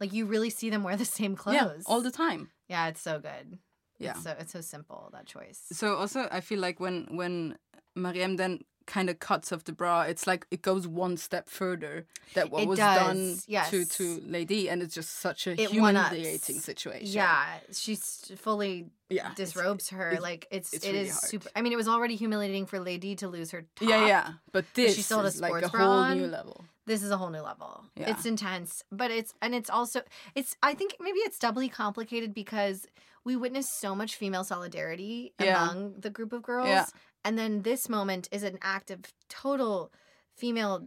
like 0.00 0.12
you 0.12 0.26
really 0.26 0.50
see 0.50 0.70
them 0.70 0.82
wear 0.82 0.96
the 0.96 1.04
same 1.04 1.36
clothes. 1.42 1.56
Yeah, 1.86 1.92
all 1.92 2.00
the 2.00 2.10
time. 2.10 2.50
Yeah, 2.68 2.88
it's 2.88 3.00
so 3.00 3.18
good. 3.18 3.58
Yeah. 3.98 4.10
It's 4.12 4.22
so 4.22 4.34
it's 4.38 4.52
so 4.52 4.60
simple, 4.60 5.10
that 5.12 5.26
choice. 5.26 5.60
So 5.72 5.96
also, 5.96 6.28
I 6.30 6.40
feel 6.40 6.60
like 6.60 6.80
when 6.80 7.08
when 7.10 7.56
Marieme 7.96 8.36
then 8.36 8.60
kind 8.86 9.08
of 9.10 9.18
cuts 9.18 9.52
off 9.52 9.64
the 9.64 9.72
bra, 9.72 10.02
it's 10.02 10.26
like 10.26 10.46
it 10.50 10.62
goes 10.62 10.86
one 10.86 11.16
step 11.16 11.48
further 11.48 12.06
that 12.34 12.50
what 12.50 12.62
It 12.62 12.68
was 12.68 12.78
done 12.78 13.36
yes. 13.46 13.70
to 13.70 13.84
to 13.84 14.22
Lady, 14.26 14.68
and 14.68 14.82
it's 14.82 14.94
just 14.94 15.10
such 15.20 15.46
a 15.46 15.52
It 15.52 15.70
humiliating 15.70 16.60
situation. 16.60 17.06
Yeah, 17.06 17.44
she's 17.72 18.30
fully 18.36 18.86
yeah, 19.08 19.32
it's- 19.32 19.36
disrobes 19.36 19.90
her. 19.90 20.08
it's- 20.08 20.22
like 20.22 20.46
it's, 20.50 20.72
it's 20.72 20.84
it 20.84 20.92
really 20.92 21.08
is 21.08 21.18
super. 21.20 21.48
I 21.56 21.62
mean, 21.62 21.72
it 21.72 21.76
was 21.76 21.88
already 21.88 22.16
humiliating 22.16 22.66
for 22.66 22.78
Lady 22.80 23.14
to 23.16 23.28
lose 23.28 23.50
her 23.52 23.62
top. 23.76 23.88
Yeah, 23.88 24.06
yeah, 24.06 24.28
but 24.52 24.64
this 24.74 24.94
she 24.96 25.02
still 25.02 25.20
a 25.20 25.24
is 25.24 25.40
like 25.40 25.52
a 25.52 25.56
sports 25.58 25.70
bra 25.70 25.80
whole 25.80 25.90
on. 25.98 26.18
new 26.18 26.26
level. 26.26 26.64
This 26.86 27.02
is 27.02 27.10
a 27.10 27.16
whole 27.16 27.30
new 27.30 27.40
level. 27.40 27.84
Yeah. 27.96 28.10
It's 28.10 28.26
intense, 28.26 28.84
but 28.92 29.10
it's 29.10 29.32
and 29.40 29.54
it's 29.54 29.70
also 29.70 30.02
it's. 30.34 30.54
I 30.62 30.74
think 30.74 30.96
maybe 31.00 31.18
it's 31.20 31.38
doubly 31.38 31.68
complicated 31.68 32.34
because 32.34 32.86
we 33.24 33.36
witnessed 33.36 33.80
so 33.80 33.94
much 33.94 34.16
female 34.16 34.44
solidarity 34.44 35.32
Yeah. 35.40 35.62
among 35.64 35.94
the 36.00 36.10
group 36.10 36.34
of 36.34 36.42
girls, 36.42 36.68
Yeah. 36.68 36.84
And 37.24 37.38
then 37.38 37.62
this 37.62 37.88
moment 37.88 38.28
is 38.32 38.42
an 38.42 38.58
act 38.62 38.90
of 38.90 39.00
total 39.28 39.90
female 40.36 40.86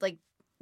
like 0.00 0.18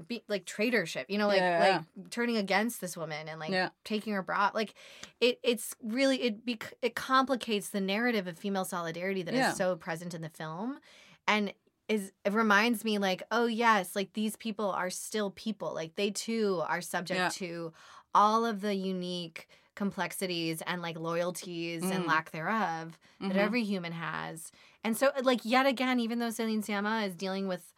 be, 0.07 0.23
like 0.29 0.45
traitorship 0.45 1.07
you 1.09 1.19
know 1.19 1.27
like 1.27 1.39
Yeah, 1.41 1.83
like 1.99 2.11
turning 2.11 2.37
against 2.37 2.81
this 2.81 2.97
woman 2.97 3.29
and 3.29 3.41
like 3.41 3.51
Yeah. 3.51 3.71
taking 3.85 4.13
her 4.13 4.23
bra 4.23 4.51
like 4.55 4.75
it 5.21 5.39
it's 5.43 5.75
really 5.83 6.21
it 6.23 6.45
bec- 6.45 6.75
it 6.83 6.95
complicates 6.95 7.71
the 7.71 7.81
narrative 7.81 8.27
of 8.27 8.39
female 8.39 8.65
solidarity 8.65 9.23
that 9.23 9.35
is 9.35 9.39
Yeah. 9.41 9.53
so 9.53 9.75
present 9.77 10.13
in 10.15 10.21
the 10.23 10.29
film 10.29 10.79
and 11.27 11.53
is 11.89 12.13
it 12.25 12.33
reminds 12.33 12.85
me 12.85 12.99
like 12.99 13.23
oh 13.31 13.47
yes 13.47 13.97
like 13.97 14.13
these 14.13 14.37
people 14.37 14.71
are 14.71 14.91
still 14.91 15.31
people 15.31 15.73
like 15.75 15.95
they 15.97 16.11
too 16.11 16.63
are 16.69 16.81
subject 16.83 17.19
Yeah. 17.19 17.29
to 17.31 17.73
all 18.15 18.45
of 18.45 18.61
the 18.61 18.75
unique 18.75 19.49
complexities 19.75 20.63
and 20.67 20.83
like 20.83 20.99
loyalties 20.99 21.83
and 21.85 22.05
Mm. 22.05 22.09
lack 22.09 22.31
thereof 22.33 22.99
that 23.21 23.33
Mhm. 23.33 23.37
every 23.37 23.63
human 23.63 23.93
has. 23.93 24.51
And 24.87 24.97
so, 24.97 25.09
uh, 25.09 25.23
like, 25.23 25.41
yet 25.45 25.67
again, 25.67 25.99
even 26.01 26.21
though 26.21 26.31
Celine 26.31 26.63
Sciamma 26.63 27.07
is 27.07 27.15
dealing 27.15 27.49
with, 27.49 27.73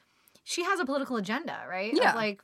she 0.45 0.63
has 0.65 0.79
a 0.79 0.85
political 0.85 1.17
agenda, 1.17 1.59
right? 1.69 1.93
Yeah. 1.95 2.11
Of, 2.11 2.17
like 2.17 2.43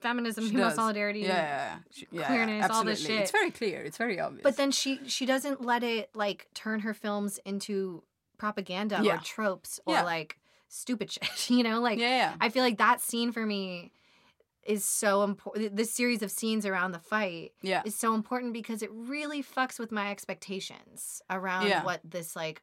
feminism, 0.00 0.44
She 0.44 0.50
female 0.50 0.68
does. 0.68 0.76
solidarity. 0.76 1.20
Yeah, 1.20 1.28
yeah, 1.28 1.34
yeah. 1.42 1.78
She- 1.90 2.06
yeah, 2.10 2.26
queerness, 2.26 2.70
all 2.70 2.84
this 2.84 3.00
absolutely. 3.00 3.22
It's 3.22 3.30
very 3.30 3.50
clear. 3.50 3.82
It's 3.82 3.98
very 3.98 4.20
obvious. 4.20 4.42
But 4.42 4.56
then 4.56 4.70
she 4.70 5.00
she 5.06 5.26
doesn't 5.26 5.60
let 5.60 5.82
it 5.82 6.10
like 6.14 6.48
turn 6.54 6.80
her 6.80 6.94
films 6.94 7.38
into 7.44 8.02
propaganda 8.38 9.00
or 9.04 9.18
tropes 9.18 9.80
or 9.86 9.94
like 10.02 10.38
stupid 10.68 11.10
shit. 11.12 11.50
You 11.50 11.62
know, 11.62 11.80
like 11.80 11.98
yeah. 11.98 12.34
I 12.40 12.48
feel 12.48 12.62
like 12.62 12.78
that 12.78 13.00
scene 13.00 13.32
for 13.32 13.44
me 13.44 13.92
is 14.64 14.84
so 14.84 15.22
important. 15.22 15.76
This 15.76 15.92
series 15.92 16.22
of 16.22 16.30
scenes 16.30 16.66
around 16.66 16.92
the 16.92 16.98
fight 16.98 17.52
yeah. 17.62 17.82
is 17.84 17.94
so 17.94 18.14
important 18.14 18.52
because 18.52 18.82
it 18.82 18.90
really 18.92 19.42
fucks 19.42 19.78
with 19.78 19.92
my 19.92 20.10
expectations 20.10 21.22
around 21.30 21.70
what 21.84 22.00
this 22.04 22.34
like 22.34 22.62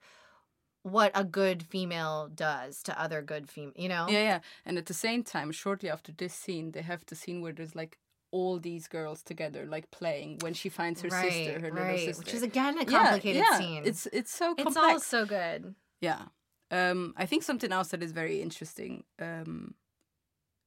what 0.84 1.12
a 1.16 1.24
good 1.24 1.64
female 1.64 2.30
does 2.34 2.84
to 2.84 3.02
other 3.02 3.22
good 3.22 3.50
female 3.50 3.74
you 3.76 3.90
know 3.90 4.06
Yeah, 4.10 4.24
yeah. 4.24 4.40
And 4.66 4.78
at 4.78 4.86
the 4.86 4.94
same 4.94 5.24
time, 5.24 5.52
shortly 5.52 5.90
after 5.90 6.12
this 6.12 6.34
scene, 6.34 6.72
they 6.72 6.82
have 6.82 7.06
the 7.06 7.16
scene 7.16 7.42
where 7.42 7.54
there's 7.54 7.76
like 7.76 7.98
all 8.32 8.60
these 8.60 8.88
girls 8.88 9.22
together, 9.22 9.66
like 9.66 9.92
playing 9.92 10.40
when 10.42 10.54
she 10.54 10.68
finds 10.68 11.02
her 11.02 11.10
right, 11.10 11.32
sister, 11.32 11.60
her 11.60 11.72
little 11.72 11.98
sister. 11.98 12.20
which 12.20 12.34
is 12.34 12.44
again 12.44 12.78
a 12.80 12.86
complicated 12.86 13.44
yeah, 13.48 13.58
scene 13.58 13.84
It's 13.86 14.08
it's 14.12 14.34
so 14.36 14.56
it's 14.58 14.76
all 14.78 15.00
so 15.00 15.26
good 15.26 15.76
Yeah. 16.02 16.24
Um, 16.72 17.14
I 17.16 17.28
think 17.28 17.44
something 17.44 17.72
else 17.72 17.90
that 17.90 18.02
is 18.02 18.12
very 18.12 18.42
interesting 18.42 19.04
um, 19.20 19.76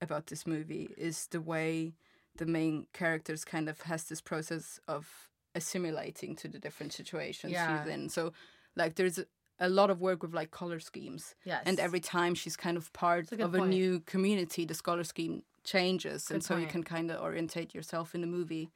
about 0.00 0.28
this 0.28 0.46
movie 0.46 0.88
is 0.96 1.26
the 1.26 1.40
way 1.40 1.94
the 2.36 2.46
main 2.46 2.86
characters 2.92 3.44
kind 3.44 3.68
of 3.68 3.80
has 3.82 4.04
this 4.04 4.20
process 4.20 4.78
of 4.86 5.28
assimilating 5.54 6.36
to 6.36 6.48
the 6.48 6.60
different 6.60 6.92
situations 6.92 7.52
Yeah. 7.52 7.82
she's 7.82 7.92
in. 7.92 8.08
So, 8.08 8.32
like, 8.76 8.94
there's 8.94 9.18
a, 9.58 9.68
lot 9.68 9.90
of 9.90 10.00
work 10.00 10.22
with 10.22 10.34
like 10.34 10.50
color 10.50 10.80
schemes, 10.80 11.34
yes. 11.44 11.62
and 11.66 11.78
every 11.80 12.00
time 12.00 12.34
she's 12.34 12.56
kind 12.56 12.76
of 12.76 12.92
part 12.92 13.30
a 13.32 13.44
of 13.44 13.54
a 13.54 13.58
point. 13.58 13.70
new 13.70 14.00
community, 14.00 14.64
the 14.64 14.74
scholar 14.74 15.04
scheme 15.04 15.42
changes, 15.64 16.30
and 16.30 16.40
Good 16.40 16.46
so 16.46 16.56
you 16.56 16.66
can 16.66 16.82
kind 16.82 17.10
of 17.10 17.20
orientate 17.22 17.74
yourself 17.74 18.14
in 18.14 18.20
the 18.20 18.26
movie, 18.26 18.70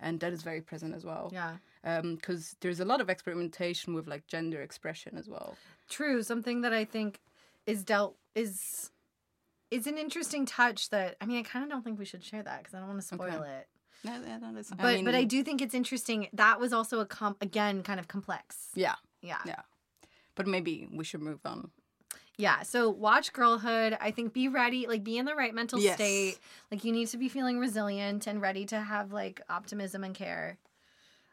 and 0.00 0.20
that 0.20 0.32
is 0.32 0.42
very 0.42 0.60
present 0.60 0.94
as 0.94 1.04
well. 1.04 1.30
yeah. 1.32 1.56
Um, 1.84 2.14
because 2.14 2.54
there's 2.60 2.78
a 2.78 2.84
lot 2.84 3.00
of 3.00 3.10
experimentation 3.10 3.92
with 3.92 4.06
like 4.06 4.26
gender 4.28 4.62
expression 4.62 5.16
as 5.18 5.28
well. 5.28 5.56
true. 5.88 6.22
Something 6.22 6.60
that 6.62 6.72
i 6.72 6.84
think 6.84 7.20
is 7.66 7.82
dealt 7.84 8.16
is 8.34 8.90
is 9.70 9.86
an 9.86 9.96
interesting 9.98 10.46
touch 10.46 10.90
that 10.90 11.16
i 11.20 11.26
mean 11.26 11.38
i 11.38 11.42
kind 11.42 11.64
of 11.64 11.70
don't 11.70 11.82
think 11.82 11.98
we 11.98 12.04
should 12.04 12.22
share 12.22 12.42
that 12.42 12.58
because 12.60 12.74
i 12.74 12.78
don't 12.78 12.88
want 12.88 13.00
to 13.00 13.06
spoil 13.06 13.28
Okay. 13.42 13.50
it 13.58 13.66
Yeah, 14.04 14.18
yeah, 14.26 14.38
that 14.38 14.54
is- 14.60 14.68
but 14.70 14.78
but 15.04 15.14
i 15.14 15.18
mean, 15.20 15.28
do 15.28 15.42
think 15.42 15.60
it's 15.62 15.74
interesting. 15.74 16.28
That 16.32 16.60
was 16.60 16.72
also 16.72 17.00
a 17.00 17.06
com 17.06 17.36
again 17.40 17.82
kind 17.82 17.98
of 18.00 18.06
complex. 18.08 18.68
Yeah, 18.74 18.94
yeah. 19.20 19.38
Yeah. 19.44 19.62
But 20.34 20.46
maybe 20.46 20.88
we 20.92 21.04
should 21.04 21.20
move 21.22 21.40
on. 21.44 21.70
Yeah, 22.38 22.62
so 22.62 22.88
watch 22.88 23.32
Girlhood. 23.32 23.96
I 24.00 24.10
think 24.10 24.32
be 24.32 24.48
ready, 24.48 24.86
like 24.86 25.04
be 25.04 25.18
in 25.18 25.26
the 25.26 25.34
right 25.34 25.54
mental 25.54 25.78
Yes. 25.78 25.94
state. 25.96 26.38
Like 26.70 26.82
you 26.84 26.90
need 26.92 27.08
to 27.08 27.18
be 27.18 27.28
feeling 27.28 27.58
resilient 27.58 28.26
and 28.26 28.40
ready 28.40 28.64
to 28.66 28.80
have 28.80 29.12
like 29.12 29.42
optimism 29.50 30.02
and 30.02 30.14
care. 30.14 30.58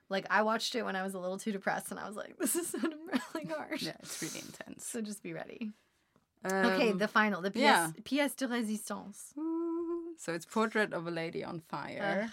Like 0.10 0.26
I 0.30 0.41
watched 0.41 0.76
it 0.76 0.84
when 0.84 0.95
I 0.97 1.04
was 1.04 1.14
a 1.14 1.20
little 1.20 1.38
too 1.38 1.52
depressed 1.54 1.91
and 1.91 2.00
I 2.00 2.08
was 2.08 2.18
like, 2.18 2.38
this 2.38 2.56
is 2.56 2.68
so 2.72 2.80
really 2.80 3.47
harsh. 3.47 3.84
Yeah, 3.84 3.93
it's 4.02 4.22
really 4.22 4.39
intense. 4.39 4.84
So 4.86 5.02
just 5.02 5.24
be 5.24 5.34
ready. 5.34 5.72
okay, 6.45 6.91
Um, 6.91 6.97
the 6.97 7.08
final, 7.08 7.41
the 7.41 7.52
pièce, 7.52 7.62
yeah. 7.62 7.91
pièce 8.04 8.36
de 8.36 8.47
résistance. 8.47 9.34
so 10.18 10.34
it's 10.34 10.45
Portrait 10.45 10.93
of 10.93 11.08
a 11.08 11.12
Lady 11.12 11.43
on 11.45 11.62
Fire, 11.62 12.30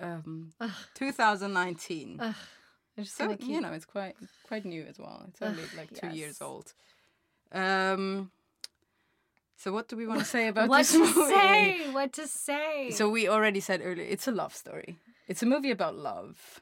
um, 0.00 0.52
Ugh. 0.60 0.70
2019. 0.94 2.18
Ugh. 2.20 2.34
I 2.96 3.02
just 3.02 3.16
so 3.16 3.28
keep 3.28 3.42
you 3.48 3.60
know, 3.60 3.72
it's 3.72 3.84
quite 3.84 4.14
quite 4.46 4.64
new 4.64 4.84
as 4.88 4.98
well. 4.98 5.24
It's 5.28 5.42
only 5.42 5.62
like 5.76 5.92
two 5.94 6.08
years 6.16 6.40
old. 6.40 6.72
Um. 7.52 8.30
So 9.56 9.72
what 9.72 9.88
do 9.88 9.96
we 9.96 10.06
want 10.06 10.20
to 10.20 10.26
say 10.26 10.48
about 10.48 10.68
what 10.72 10.78
this 10.78 10.92
to 10.92 10.98
movie? 10.98 11.12
say? 11.30 11.90
What 11.92 12.12
to 12.14 12.26
say? 12.26 12.90
So 12.90 13.08
we 13.08 13.28
already 13.28 13.60
said 13.60 13.80
earlier, 13.82 14.04
it's 14.04 14.26
a 14.28 14.32
love 14.32 14.54
story. 14.54 14.98
It's 15.28 15.42
a 15.42 15.46
movie 15.46 15.70
about 15.70 15.96
love. 15.96 16.60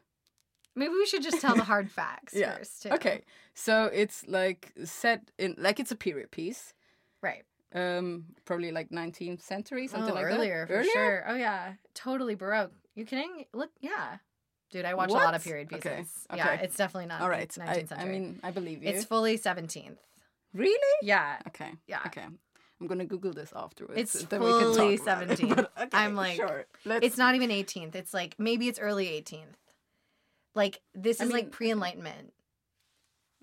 maybe 0.75 0.93
we 0.95 1.07
should 1.07 1.23
just 1.23 1.41
tell 1.41 1.57
the 1.57 1.65
hard 1.65 1.91
facts 1.91 2.33
Yeah. 2.37 2.57
first. 2.57 2.83
Too. 2.83 2.91
Okay, 2.91 3.23
so 3.55 3.87
it's 3.93 4.27
like 4.29 4.73
set 4.85 5.31
in 5.39 5.55
like 5.59 5.81
it's 5.81 5.91
a 5.91 5.97
period 5.97 6.31
piece. 6.31 6.75
Right. 7.23 7.45
Um, 7.75 8.27
probably 8.45 8.71
like 8.71 8.91
19th 8.91 9.41
century, 9.41 9.87
something 9.89 10.11
oh, 10.13 10.15
like 10.15 10.27
earlier, 10.27 10.67
that. 10.67 10.85
for 10.85 10.91
sure. 10.91 11.25
Oh 11.27 11.35
yeah, 11.35 11.75
totally 11.95 12.35
baroque. 12.35 12.73
You 12.95 13.05
kidding? 13.07 13.47
Look, 13.55 13.71
yeah. 13.81 14.19
Dude, 14.73 14.85
I 14.87 14.95
watch 14.95 15.11
a 15.11 15.13
lot 15.13 15.35
of 15.35 15.45
period 15.45 15.69
pieces. 15.69 15.85
Okay, 15.85 16.07
Yeah, 16.35 16.55
it's 16.55 16.77
definitely 16.77 17.07
not 17.07 17.21
All 17.21 17.29
right. 17.29 17.49
19th 17.49 17.69
I, 17.69 17.75
century. 17.85 17.97
I 17.99 18.05
mean, 18.07 18.41
I 18.43 18.51
believe 18.51 18.83
you. 18.83 18.89
it's 18.89 19.05
fully 19.05 19.39
17th. 19.39 19.99
really? 20.55 20.97
Yeah. 21.03 21.39
Okay. 21.49 21.71
Yeah. 21.87 22.01
Okay. 22.07 22.25
I'm 22.81 22.87
gonna 22.89 23.05
Google 23.05 23.33
this 23.33 23.53
afterwards. 23.55 24.01
It's 24.01 24.25
then 24.25 24.41
we 24.41 24.49
can 24.51 24.75
talk 24.75 24.77
fully 24.77 24.97
about 24.97 25.31
it. 25.31 25.41
Okay, 25.83 25.89
I'm 25.93 26.17
like, 26.17 26.37
sure. 26.37 26.65
Let's, 26.85 27.07
It's 27.07 27.17
not 27.19 27.37
even 27.37 27.51
18th. 27.51 27.95
It's 27.95 28.13
like 28.13 28.35
maybe 28.39 28.67
it's 28.67 28.81
early 28.81 29.07
18th. 29.07 29.55
Like 30.57 30.81
this 30.95 31.21
I 31.21 31.25
is 31.25 31.29
mean, 31.29 31.37
like 31.37 31.51
pre-enlightenment. 31.53 32.33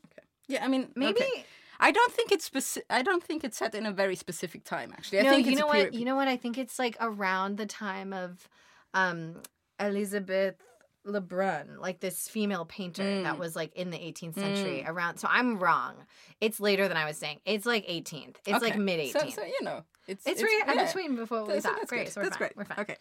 Okay. 0.08 0.28
Yeah, 0.48 0.66
I 0.66 0.68
mean, 0.68 0.90
Maybe 0.96 1.22
okay. 1.22 1.46
I 1.80 1.92
don't 1.92 2.12
think 2.12 2.32
it's 2.34 2.50
speci- 2.50 2.82
I 2.90 3.02
don't 3.02 3.24
think 3.24 3.44
it's 3.46 3.58
set 3.58 3.74
in 3.76 3.86
a 3.86 3.92
very 3.94 4.16
specific 4.16 4.64
time. 4.66 4.92
Actually, 4.92 5.20
I 5.20 5.24
no, 5.24 5.30
think 5.32 5.46
you 5.46 5.52
it's 5.54 5.62
know 5.62 5.68
what? 5.68 5.94
You 5.94 6.06
know 6.06 6.16
what? 6.18 6.28
I 6.28 6.36
think 6.36 6.58
it's 6.58 6.78
like 6.78 6.98
around 7.00 7.58
the 7.58 7.66
time 7.66 8.12
of 8.12 8.50
um 8.94 9.42
Elizabeth 9.80 10.56
Lebrun, 11.10 11.78
like 11.80 11.99
this 11.99 12.28
female 12.30 12.66
painter 12.66 13.24
that 13.24 13.36
Mm. 13.36 13.39
was 13.39 13.55
like 13.55 13.74
in 13.76 13.89
the 13.89 13.97
18th 13.97 14.36
century 14.36 14.84
around. 14.88 15.18
So 15.18 15.28
I'm 15.30 15.57
wrong. 15.60 15.95
It's 16.41 16.60
later 16.60 16.88
than 16.88 16.97
I 16.97 17.05
was 17.05 17.18
saying. 17.18 17.39
It's 17.45 17.66
like 17.66 17.86
18th. 17.88 18.38
It's 18.45 18.62
like 18.64 18.74
Okay. 18.74 18.80
mid 18.80 18.99
18th. 18.99 19.34
So, 19.34 19.41
so 19.41 19.43
you 19.45 19.62
know, 19.64 19.84
it's 20.07 20.26
it's, 20.26 20.41
right 20.43 20.64
in 20.68 20.86
between 20.86 21.16
before 21.16 21.43
we 21.43 21.53
So- 21.53 21.60
so 21.60 21.70
thought. 21.70 21.78
that's 21.80 21.89
Great. 21.89 22.05
good. 22.05 22.14
So 22.14 22.22
that's 22.22 22.38
fine. 22.38 22.49
great. 22.53 22.57
We're 22.57 22.66
fine. 22.66 22.80
Okay. 22.80 22.97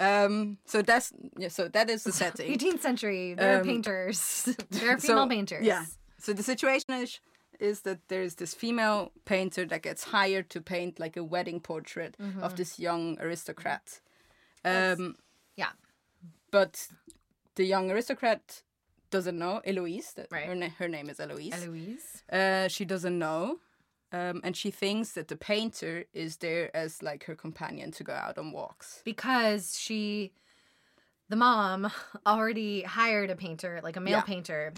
Um. 0.00 0.58
So 0.66 0.82
that's 0.82 1.12
yeah. 1.36 1.48
So 1.48 1.68
that 1.68 1.90
is 1.90 2.04
the 2.04 2.12
setting. 2.22 2.52
18th 2.52 2.80
century. 2.80 3.34
There 3.34 3.56
are 3.56 3.60
Um, 3.60 3.66
painters. 3.66 4.44
there 4.70 4.94
are 4.94 4.98
so, 5.00 5.08
female 5.08 5.28
painters. 5.28 5.64
Yeah. 5.64 5.84
So 6.18 6.32
the 6.32 6.42
situation 6.42 6.92
is 6.94 7.20
is 7.58 7.80
that 7.80 7.98
there's 8.06 8.36
this 8.36 8.54
female 8.54 9.10
painter 9.24 9.64
that 9.66 9.82
gets 9.82 10.04
hired 10.04 10.48
to 10.50 10.60
paint 10.60 11.00
like 11.00 11.16
a 11.16 11.24
wedding 11.24 11.58
portrait 11.60 12.16
Mm-hmm. 12.20 12.44
of 12.44 12.54
this 12.54 12.78
young 12.78 13.18
aristocrat. 13.20 14.00
Um, 14.64 15.16
Yeah. 15.56 15.72
but 16.52 16.86
the 17.58 17.64
young 17.74 17.90
aristocrat 17.90 18.62
doesn't 19.10 19.38
know 19.38 19.60
Eloise. 19.70 20.12
That 20.16 20.28
Right. 20.30 20.46
her, 20.46 20.54
na- 20.54 20.76
her 20.78 20.88
name 20.88 21.08
is 21.12 21.18
Eloise. 21.20 21.52
Eloise. 21.64 22.22
Uh, 22.38 22.68
she 22.68 22.84
doesn't 22.84 23.18
know. 23.18 23.42
Um, 24.10 24.40
and 24.44 24.56
she 24.56 24.70
thinks 24.70 25.12
that 25.12 25.28
the 25.28 25.36
painter 25.36 26.04
is 26.14 26.38
there 26.38 26.64
as 26.74 27.02
like 27.02 27.24
her 27.24 27.34
companion 27.34 27.90
to 27.98 28.02
go 28.04 28.14
out 28.26 28.38
on 28.38 28.52
walks. 28.52 29.02
because 29.04 29.78
she 29.78 30.32
the 31.28 31.36
mom 31.36 31.90
already 32.26 32.82
hired 32.98 33.28
a 33.30 33.36
painter 33.36 33.80
like 33.82 33.96
a 33.96 34.00
male 34.00 34.18
Yeah. 34.18 34.32
painter 34.34 34.72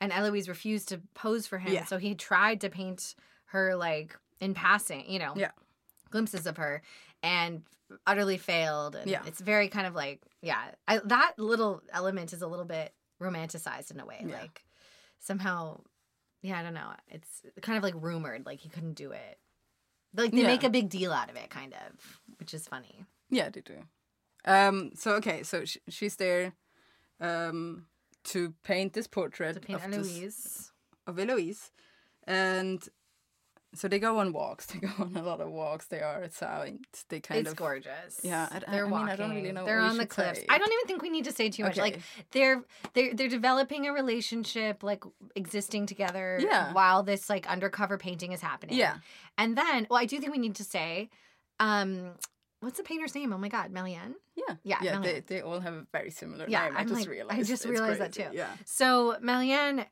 and 0.00 0.10
eloise 0.12 0.48
refused 0.48 0.88
to 0.88 0.96
pose 1.12 1.46
for 1.46 1.58
him 1.58 1.74
Yeah. 1.74 1.84
so 1.84 1.98
he 1.98 2.14
tried 2.14 2.58
to 2.62 2.70
paint 2.70 3.14
her 3.54 3.66
like 3.76 4.16
in 4.40 4.54
passing 4.54 5.04
you 5.14 5.18
know 5.18 5.34
Yeah. 5.36 5.50
glimpses 6.10 6.46
of 6.46 6.56
her 6.56 6.80
and 7.22 7.52
utterly 8.06 8.38
failed 8.38 8.94
and 8.96 9.10
Yeah. 9.10 9.22
it's 9.26 9.42
very 9.42 9.68
kind 9.68 9.86
of 9.86 9.94
like 9.94 10.22
yeah 10.42 10.60
I, 10.88 11.00
that 11.04 11.32
little 11.38 11.82
element 11.92 12.32
is 12.32 12.42
a 12.42 12.46
little 12.46 12.64
bit 12.64 12.92
romanticized 13.20 13.90
in 13.90 14.00
a 14.00 14.06
way 14.06 14.24
Yeah. 14.26 14.40
like 14.40 14.64
somehow 15.18 15.80
yeah 16.42 16.58
i 16.58 16.62
don't 16.62 16.74
know 16.74 16.90
it's 17.08 17.42
kind 17.60 17.76
of 17.76 17.82
like 17.84 17.94
rumored 17.96 18.46
like 18.46 18.60
he 18.60 18.68
couldn't 18.68 18.94
do 18.94 19.12
it 19.12 19.38
like 20.14 20.32
they 20.32 20.38
Yeah. 20.42 20.46
make 20.46 20.64
a 20.64 20.70
big 20.70 20.88
deal 20.88 21.12
out 21.12 21.28
of 21.30 21.36
it 21.36 21.50
kind 21.50 21.74
of 21.74 22.20
which 22.38 22.54
is 22.54 22.66
funny 22.66 23.04
Yeah, 23.30 23.48
they 23.50 23.60
do. 23.60 23.76
Um, 24.44 24.90
so 24.96 25.12
okay, 25.16 25.42
so 25.44 25.64
sh- 25.64 25.76
she's 25.88 26.16
there 26.16 26.54
um, 27.20 27.86
to 28.24 28.54
paint 28.64 28.92
this 28.94 29.06
portrait 29.06 29.54
to 29.54 29.60
paint 29.60 29.84
of, 29.84 29.92
this- 29.92 30.72
of 31.06 31.18
Eloise, 31.18 31.70
and 32.26 32.82
so 33.74 33.86
they 33.88 33.98
go 33.98 34.18
on 34.18 34.32
walks. 34.32 34.66
They 34.72 34.78
go 34.80 34.90
on 34.98 35.16
a 35.16 35.22
lot 35.22 35.40
of 35.40 35.48
walks. 35.50 35.86
They 35.86 36.00
are 36.00 36.22
outside. 36.24 36.78
They 37.08 37.20
kind 37.20 37.40
it's 37.42 37.50
of 37.50 37.56
gorgeous. 37.56 38.20
Yeah, 38.22 38.48
I- 38.50 38.56
I- 38.56 38.58
they're 38.70 38.80
I 38.80 38.82
mean, 38.82 38.90
walking. 38.90 39.08
I 39.10 39.16
don't 39.16 39.30
really 39.34 39.52
know 39.52 39.64
They're 39.64 39.78
on 39.80 39.96
the 39.96 40.06
cliffs. 40.06 40.40
say. 40.40 40.46
I 40.48 40.58
don't 40.58 40.72
even 40.72 40.86
think 40.86 41.02
we 41.02 41.10
need 41.10 41.24
to 41.26 41.32
say 41.32 41.48
too 41.50 41.62
much. 41.64 41.76
Like 41.76 42.00
they're 42.32 42.62
they're 42.94 43.14
they're 43.14 43.28
developing 43.28 43.86
a 43.86 43.92
relationship, 43.92 44.82
like 44.82 45.04
existing 45.36 45.86
together. 45.86 46.38
Yeah. 46.40 46.72
While 46.72 47.02
this 47.02 47.28
like 47.30 47.48
undercover 47.48 47.96
painting 47.98 48.32
is 48.32 48.40
happening. 48.40 48.76
Yeah. 48.76 48.96
And 49.38 49.56
then, 49.56 49.86
well, 49.88 49.98
I 50.00 50.04
do 50.06 50.18
think 50.20 50.32
we 50.32 50.38
need 50.38 50.56
to 50.56 50.64
say, 50.64 51.08
um, 51.58 52.10
what's 52.60 52.76
the 52.76 52.82
painter's 52.84 53.14
name? 53.14 53.32
Oh 53.32 53.38
my 53.38 53.48
God, 53.48 53.70
Marianne. 53.70 54.14
yeah 54.36 54.56
Yeah, 54.64 54.78
yeah. 54.82 55.00
They, 55.00 55.20
they 55.20 55.40
all 55.42 55.60
have 55.60 55.74
a 55.74 55.86
very 55.92 56.10
similar 56.10 56.46
Yeah, 56.48 56.64
name. 56.64 56.76
I 56.76 56.80
I'm 56.80 56.88
just 56.88 57.00
like, 57.00 57.08
realized. 57.08 57.40
I 57.40 57.42
just 57.44 57.64
It's 57.64 57.70
realized 57.70 58.00
that 58.00 58.12
too. 58.12 58.26
Yeah. 58.32 58.48
So 58.64 59.16
Marianne 59.20 59.86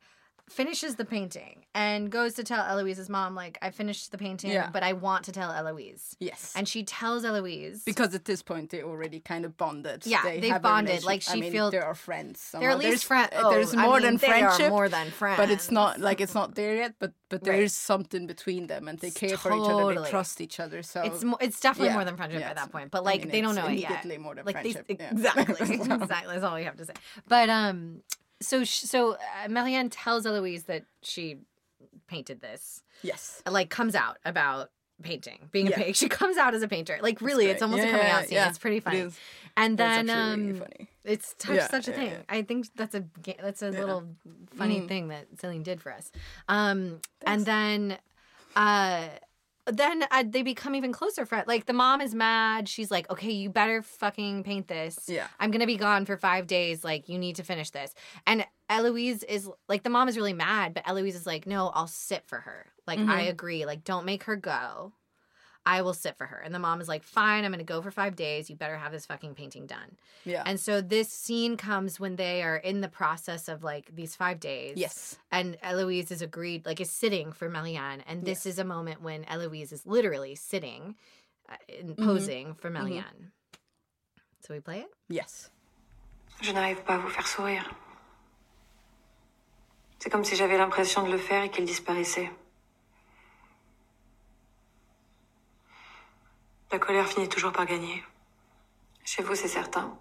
finishes 0.49 0.95
the 0.95 1.05
painting 1.05 1.65
and 1.75 2.09
goes 2.11 2.33
to 2.35 2.43
tell 2.43 2.65
Eloise's 2.65 3.09
mom, 3.09 3.35
like, 3.35 3.57
I 3.61 3.69
finished 3.71 4.11
the 4.11 4.17
painting, 4.17 4.51
Yeah. 4.51 4.69
but 4.71 4.83
I 4.83 4.93
want 4.93 5.25
to 5.25 5.31
tell 5.31 5.51
Eloise. 5.51 6.15
Yes. 6.19 6.53
And 6.55 6.67
she 6.67 6.83
tells 6.83 7.23
Eloise 7.23 7.83
because 7.85 8.13
at 8.15 8.25
this 8.25 8.41
point 8.41 8.69
they 8.71 8.81
already 8.83 9.19
kind 9.19 9.45
of 9.45 9.55
bonded. 9.57 10.05
Yeah, 10.05 10.23
they 10.23 10.39
they've 10.39 10.61
bonded, 10.61 11.03
like, 11.03 11.23
I 11.29 11.33
she 11.33 11.41
mean, 11.41 11.51
feels- 11.51 11.71
they 11.71 11.77
are 11.79 11.95
friends. 11.95 12.49
They're 12.51 12.69
at 12.71 12.79
least 12.79 13.05
friends. 13.05 13.29
uh, 13.35 13.49
There's 13.49 13.75
more 13.75 14.01
than 14.01 14.17
friendship. 14.17 14.69
more 14.69 14.89
than 14.89 15.11
friends. 15.11 15.37
but 15.37 15.49
it's 15.49 15.71
not 15.71 15.99
like 15.99 16.19
it's 16.21 16.33
not 16.35 16.55
there 16.55 16.75
yet. 16.75 16.95
But 16.99 17.13
but 17.29 17.45
Right. 17.45 17.57
there's 17.57 17.73
something 17.73 18.25
between 18.25 18.65
them, 18.65 18.87
and 18.87 18.97
they 18.97 19.11
care 19.11 19.37
for 19.37 19.53
each 19.53 19.69
other. 19.69 20.01
They 20.01 20.09
trust 20.09 20.41
each 20.41 20.59
other. 20.59 20.81
So 20.81 21.03
It's 21.03 21.23
mo- 21.23 21.37
it's 21.39 21.59
definitely 21.59 21.89
yeah, 21.89 21.93
more 21.93 22.05
than 22.05 22.17
friendship 22.17 22.41
yeah, 22.41 22.49
at 22.49 22.55
that 22.55 22.71
point. 22.71 22.89
But 22.89 22.99
I 22.99 23.11
like 23.11 23.21
mean, 23.21 23.29
they 23.31 23.41
don't 23.41 23.53
know 23.53 23.67
it 23.67 23.77
yet. 23.77 24.03
more 24.19 24.33
than 24.33 24.45
like 24.45 24.55
friendship. 24.55 24.85
Yeah. 24.89 25.11
exactly, 25.11 25.55
exactly. 25.75 26.07
That's 26.33 26.43
all 26.43 26.57
you 26.57 26.65
have 26.65 26.77
to 26.77 26.85
say. 26.85 26.93
But 27.27 27.49
um, 27.51 28.01
so 28.41 28.63
so 28.63 29.13
uh, 29.13 29.47
Marianne 29.49 29.89
tells 29.89 30.25
Eloise 30.25 30.63
that 30.65 30.85
she 31.01 31.37
painted 32.07 32.41
this. 32.41 32.83
yes. 33.03 33.41
Like 33.49 33.69
comes 33.69 33.95
out 33.95 34.17
about 34.25 34.71
painting, 35.01 35.47
being 35.51 35.67
a 35.67 35.69
Yeah. 35.71 35.75
painter. 35.77 35.93
She 36.01 36.09
comes 36.09 36.37
out 36.37 36.53
as 36.53 36.61
a 36.61 36.67
painter. 36.67 36.97
Like 37.01 37.21
really, 37.21 37.47
it's 37.47 37.61
almost 37.61 37.83
a 37.83 37.87
coming 37.91 38.05
yeah, 38.07 38.17
out 38.17 38.23
scene. 38.27 38.35
yeah. 38.35 38.49
It's 38.49 38.57
pretty 38.57 38.79
funny. 38.79 39.09
And 39.55 39.77
then 39.77 40.09
um, 40.09 40.47
really 40.47 40.59
funny. 40.59 40.89
it's 41.03 41.35
such 41.37 41.55
Yeah, 41.55 41.67
such 41.69 41.87
a 41.87 41.91
yeah, 41.91 41.97
thing. 41.97 42.09
yeah. 42.11 42.21
I 42.29 42.41
think 42.41 42.67
that's 42.75 42.95
a 42.95 43.03
that's 43.41 43.61
a 43.61 43.71
Yeah. 43.71 43.79
little 43.79 44.03
funny 44.55 44.81
Mm. 44.81 44.87
thing 44.87 45.07
that 45.09 45.27
Celine 45.39 45.63
did 45.63 45.81
for 45.81 45.91
us. 45.93 46.11
Um, 46.47 46.99
and 47.25 47.45
then, 47.45 47.97
uh, 48.55 49.07
then 49.71 50.05
uh, 50.11 50.23
they 50.27 50.41
become 50.41 50.75
even 50.75 50.91
closer 50.91 51.25
friends. 51.25 51.47
Like 51.47 51.65
the 51.65 51.73
mom 51.73 52.01
is 52.01 52.13
mad. 52.15 52.67
She's 52.69 52.89
like, 52.91 53.09
"Okay, 53.09 53.31
you 53.31 53.49
better 53.49 53.81
fucking 53.81 54.43
paint 54.43 54.67
this. 54.67 55.05
Yeah. 55.07 55.27
I'm 55.39 55.51
gonna 55.51 55.65
be 55.67 55.77
gone 55.77 56.05
for 56.05 56.17
five 56.17 56.47
days. 56.47 56.83
Like 56.83 57.09
you 57.09 57.17
need 57.17 57.35
to 57.37 57.43
finish 57.43 57.69
this." 57.71 57.93
And 58.27 58.45
Eloise 58.69 59.23
is 59.23 59.49
like, 59.67 59.81
the 59.83 59.89
mom 59.89 60.07
is 60.09 60.15
really 60.15 60.33
mad, 60.33 60.73
but 60.75 60.87
Eloise 60.87 61.15
is 61.15 61.25
like, 61.25 61.47
"No, 61.47 61.69
I'll 61.69 61.87
sit 61.87 62.23
for 62.27 62.39
her. 62.41 62.67
Like 62.87 62.99
I 62.99 63.25
Mhm. 63.25 63.29
agree. 63.29 63.65
Like 63.65 63.83
don't 63.83 64.05
make 64.05 64.23
her 64.23 64.35
go." 64.35 64.93
I 65.75 65.81
will 65.83 65.93
sit 65.93 66.17
for 66.17 66.25
her. 66.25 66.39
And 66.45 66.53
the 66.55 66.59
mom 66.67 66.81
is 66.81 66.87
like, 66.87 67.03
fine, 67.03 67.45
I'm 67.45 67.51
going 67.51 67.59
to 67.67 67.73
go 67.75 67.81
for 67.81 67.91
five 67.91 68.15
days. 68.15 68.49
You 68.49 68.55
better 68.55 68.77
have 68.77 68.91
this 68.91 69.05
fucking 69.05 69.35
painting 69.35 69.67
done. 69.67 69.89
Yeah. 70.25 70.43
And 70.45 70.59
so 70.59 70.81
this 70.81 71.09
scene 71.09 71.57
comes 71.57 71.99
when 71.99 72.15
they 72.15 72.41
are 72.47 72.57
in 72.57 72.81
the 72.81 72.87
process 73.01 73.47
of 73.47 73.63
like 73.63 73.85
these 73.95 74.15
five 74.15 74.39
days. 74.39 74.73
yes. 74.77 75.17
And 75.31 75.57
Eloise 75.61 76.11
is 76.11 76.21
agreed, 76.23 76.65
like, 76.65 76.81
is 76.81 76.89
sitting 77.03 77.31
for 77.33 77.47
Marianne. 77.49 78.01
And 78.07 78.25
this 78.25 78.45
is 78.45 78.57
a 78.59 78.63
moment 78.75 79.01
when 79.03 79.25
Eloise 79.25 79.71
is 79.71 79.85
literally 79.85 80.35
sitting 80.35 80.95
uh, 81.47 81.55
and 81.79 81.89
Mm-hmm. 81.95 82.05
posing 82.05 82.55
for 82.55 82.69
Marianne. 82.71 83.31
So 84.43 84.53
we 84.55 84.59
play 84.61 84.79
it? 84.85 84.91
Yes. 85.19 85.49
Je 86.41 86.51
n'arrive 86.53 86.81
pas 86.83 86.95
à 86.97 87.01
vous 87.01 87.09
faire 87.09 87.27
sourire. 87.27 87.65
C'est 89.99 90.09
comme 90.09 90.23
si 90.23 90.35
j'avais 90.35 90.57
l'impression 90.57 91.05
de 91.05 91.11
le 91.11 91.17
faire 91.17 91.43
et 91.43 91.49
qu'il 91.49 91.65
disparaissait. 91.65 92.29
La 96.71 96.77
colère 96.77 97.07
finit 97.07 97.27
toujours 97.27 97.51
par 97.51 97.65
gagner. 97.65 98.03
Chez 99.03 99.23
vous, 99.23 99.33
c'est 99.33 99.47
certain. 99.47 99.97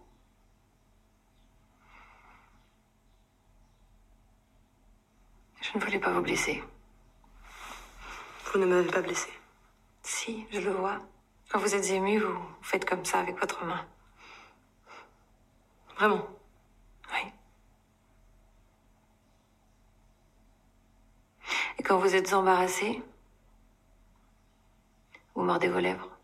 Je 5.63 5.79
ne 5.79 5.83
voulais 5.83 5.99
pas 5.99 6.13
vous 6.13 6.21
blesser. 6.21 6.63
Vous 8.53 8.59
ne 8.59 8.67
m'avez 8.67 8.91
pas 8.91 9.01
blessé. 9.01 9.31
Si, 10.03 10.47
je 10.51 10.61
le 10.61 10.73
vois. 10.73 10.99
Quand 11.49 11.59
vous 11.59 11.75
êtes 11.75 11.89
ému, 11.89 12.19
vous 12.19 12.39
faites 12.61 12.85
comme 12.85 13.05
ça 13.05 13.21
avec 13.21 13.39
votre 13.41 13.65
main. 13.65 13.87
Vraiment. 15.97 16.29
Oui. 17.15 17.33
Et 21.79 21.83
quand 21.83 21.99
vous 21.99 22.15
êtes 22.15 22.33
embarrassé, 22.35 23.03
vous 25.35 25.43
mordez 25.43 25.69
vos 25.69 25.81
lèvres. 25.81 26.18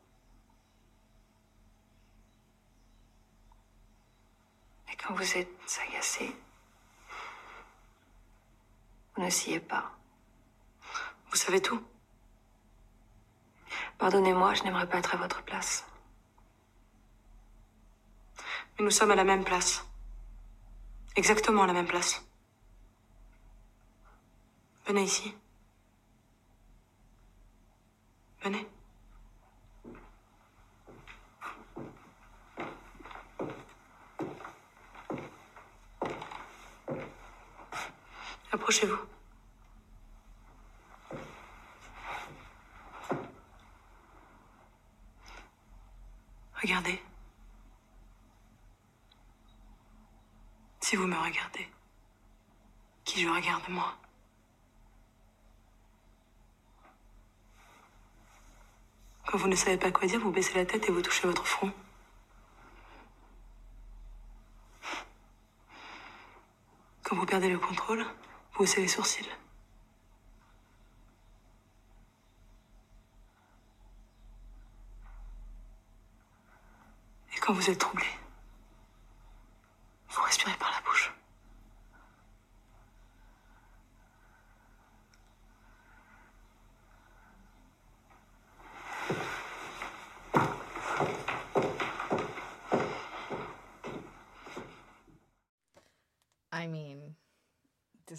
Et 4.95 4.97
quand 4.97 5.13
vous 5.15 5.37
êtes 5.37 5.81
agacé, 5.89 6.37
vous 9.17 9.25
ne 9.25 9.29
sciez 9.29 9.59
pas. 9.59 9.91
Vous 11.31 11.37
savez 11.37 11.61
tout. 11.61 11.83
Pardonnez-moi, 13.99 14.55
je 14.55 14.63
n'aimerais 14.63 14.89
pas 14.89 14.99
être 14.99 15.13
à 15.13 15.17
votre 15.17 15.43
place. 15.43 15.85
Mais 18.79 18.85
nous 18.85 18.93
sommes 18.93 19.11
à 19.11 19.17
la 19.17 19.25
même 19.25 19.43
place. 19.43 19.85
Exactement 21.17 21.65
à 21.65 21.67
la 21.67 21.73
même 21.73 21.89
place. 21.89 22.25
Venez 24.87 25.03
ici. 25.03 25.35
Venez. 28.43 28.65
Approchez-vous. 38.55 38.97
Regardez. 46.63 47.03
Si 50.81 50.95
vous 50.95 51.09
me 51.09 51.17
regardez, 51.17 51.69
qui 53.03 53.23
je 53.23 53.29
regarde 53.29 53.69
moi? 53.69 53.93
Quand 59.27 59.37
vous 59.37 59.49
ne 59.49 59.57
savez 59.57 59.79
pas 59.79 59.91
quoi 59.91 60.07
dire, 60.07 60.21
vous 60.21 60.31
baissez 60.31 60.55
la 60.55 60.65
tête 60.65 60.89
et 60.89 60.93
vous 60.93 61.03
touchez 61.03 61.27
votre 61.27 61.45
front. 61.45 61.73
Quand 67.03 67.17
vous 67.17 67.27
perdez 67.27 67.49
le 67.49 67.59
contrôle, 67.59 68.07
vous 68.55 68.63
haussez 68.63 68.81
les 68.81 68.89
sourcils. 68.89 69.29
Et 77.35 77.41
quand 77.41 77.53
vous 77.53 77.71
êtes 77.71 77.79
troublé, 77.79 78.07
vous 80.09 80.23
respirez 80.23 80.57
par 80.59 80.71
la 80.71 80.81
bouche. 80.83 81.14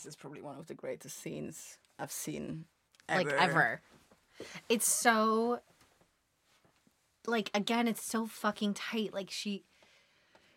This 0.06 0.12
is 0.12 0.16
probably 0.18 0.42
one 0.42 0.60
of 0.60 0.68
the 0.68 0.76
greatest 0.76 1.20
scenes 1.20 1.80
I've 1.98 2.12
seen 2.12 2.66
ever. 3.10 3.24
like 3.28 3.42
ever. 3.42 3.82
It's 4.70 4.88
so 4.88 5.62
like 7.26 7.50
again, 7.56 7.88
it's 7.88 8.06
so 8.06 8.28
fucking 8.28 8.76
tight. 8.76 9.14
Like 9.16 9.32
she 9.32 9.64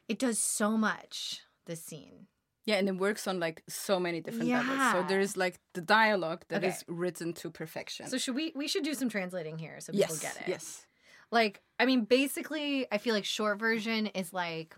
it 0.07 0.19
does 0.19 0.39
so 0.43 0.77
much, 0.77 1.41
this 1.65 1.83
scene. 1.83 2.27
Yeah, 2.67 2.75
and 2.77 2.89
it 2.89 2.99
works 2.99 3.27
on 3.27 3.41
like 3.41 3.63
so 3.69 3.99
many 3.99 4.21
different 4.21 4.51
levels. 4.53 4.79
So 4.93 5.03
there's 5.09 5.35
like 5.39 5.59
the 5.73 5.81
dialogue 5.81 6.45
that 6.49 6.63
is 6.63 6.83
Okay. 6.83 6.85
written 6.89 7.33
to 7.35 7.51
perfection. 7.51 8.07
So 8.09 8.19
should 8.19 8.35
we 8.35 8.53
we 8.55 8.69
should 8.69 8.85
do 8.85 8.93
some 8.93 9.09
translating 9.09 9.57
here 9.57 9.81
so 9.81 9.93
people 9.95 10.15
yes, 10.15 10.21
get 10.21 10.37
it. 10.43 10.49
yes, 10.49 10.87
Like, 11.31 11.63
I 11.81 11.87
mean, 11.87 12.05
basically, 12.05 12.87
I 12.93 12.99
feel 12.99 13.15
like 13.15 13.25
short 13.25 13.59
version 13.59 14.09
is 14.09 14.35
like 14.35 14.77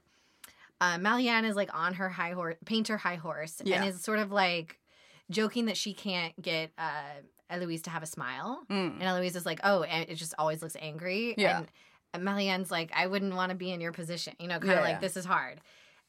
uh, 0.80 0.98
Marianne 0.98 1.44
is 1.44 1.56
like 1.56 1.70
on 1.74 1.94
her 1.94 2.08
high 2.08 2.32
horse, 2.32 2.56
painter 2.64 2.96
high 2.96 3.16
horse, 3.16 3.60
Yeah. 3.64 3.76
and 3.82 3.88
is 3.88 4.02
sort 4.02 4.18
of 4.18 4.32
like 4.32 4.78
joking 5.30 5.66
that 5.66 5.76
she 5.76 5.92
can't 5.94 6.40
get 6.40 6.72
uh, 6.78 7.20
Eloise 7.50 7.82
to 7.82 7.90
have 7.90 8.02
a 8.02 8.06
smile, 8.06 8.62
Mm. 8.70 8.94
and 8.94 9.02
Eloise 9.02 9.36
is 9.36 9.44
like, 9.46 9.60
"Oh, 9.64 9.82
and 9.82 10.08
it 10.08 10.14
just 10.16 10.34
always 10.38 10.62
looks 10.62 10.76
angry." 10.80 11.34
Yeah. 11.36 11.64
And 12.14 12.24
Marianne's 12.24 12.70
like, 12.70 12.90
"I 12.94 13.06
wouldn't 13.06 13.34
want 13.34 13.50
to 13.50 13.56
be 13.56 13.70
in 13.70 13.80
your 13.80 13.92
position," 13.92 14.34
you 14.38 14.48
know, 14.48 14.58
kind 14.58 14.70
of 14.72 14.76
Yeah, 14.78 14.82
like 14.82 14.94
yeah. 14.94 15.00
this 15.00 15.16
is 15.16 15.24
hard, 15.24 15.60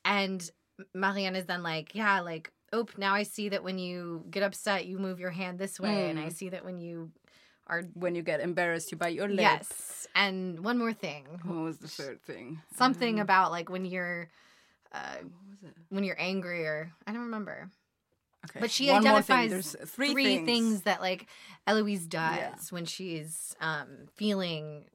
and 0.06 0.50
Marianne 0.94 1.36
is 1.36 1.46
then 1.46 1.64
like, 1.64 1.94
"Yeah, 1.96 2.22
like." 2.22 2.52
Oh, 2.74 2.88
now 2.98 3.14
I 3.14 3.24
see 3.24 3.50
that 3.50 3.66
when 3.66 3.78
you 3.78 4.24
get 4.32 4.44
upset, 4.44 4.86
you 4.86 4.98
move 4.98 5.20
your 5.20 5.32
hand 5.32 5.60
this 5.60 5.78
way, 5.78 6.10
and 6.10 6.18
I 6.18 6.28
Mm. 6.28 6.34
see 6.34 6.48
that 6.50 6.64
when 6.64 6.80
you 6.80 7.12
are 7.68 7.82
when 7.96 8.16
you 8.16 8.22
get 8.22 8.40
embarrassed, 8.40 8.92
you 8.94 8.98
bite 8.98 9.14
your 9.14 9.28
lip. 9.28 9.42
Yes. 9.42 10.08
And 10.16 10.64
one 10.64 10.78
more 10.78 10.94
thing. 10.94 11.26
What 11.44 11.58
was 11.64 11.80
the 11.80 11.90
third 11.90 12.22
thing? 12.24 12.62
Something 12.78 13.16
Um, 13.16 13.24
about 13.24 13.52
like 13.52 13.70
when 13.70 13.84
you're 13.84 14.30
uh 14.94 15.16
it? 15.64 15.74
when 15.90 16.04
you're 16.04 16.20
angry 16.20 16.66
or 16.66 16.92
I 17.08 17.12
don't 17.12 17.22
remember. 17.22 17.70
Okay. 18.50 18.60
But 18.60 18.72
she 18.72 18.90
one 18.90 19.06
identifies 19.06 19.76
three, 19.86 20.14
three, 20.14 20.46
things. 20.46 20.82
that 20.84 21.00
like 21.02 21.28
Eloise 21.68 22.08
does 22.08 22.38
Yeah. 22.38 22.56
when 22.72 22.86
she's 22.86 23.56
um 23.62 24.08
feeling 24.16 24.86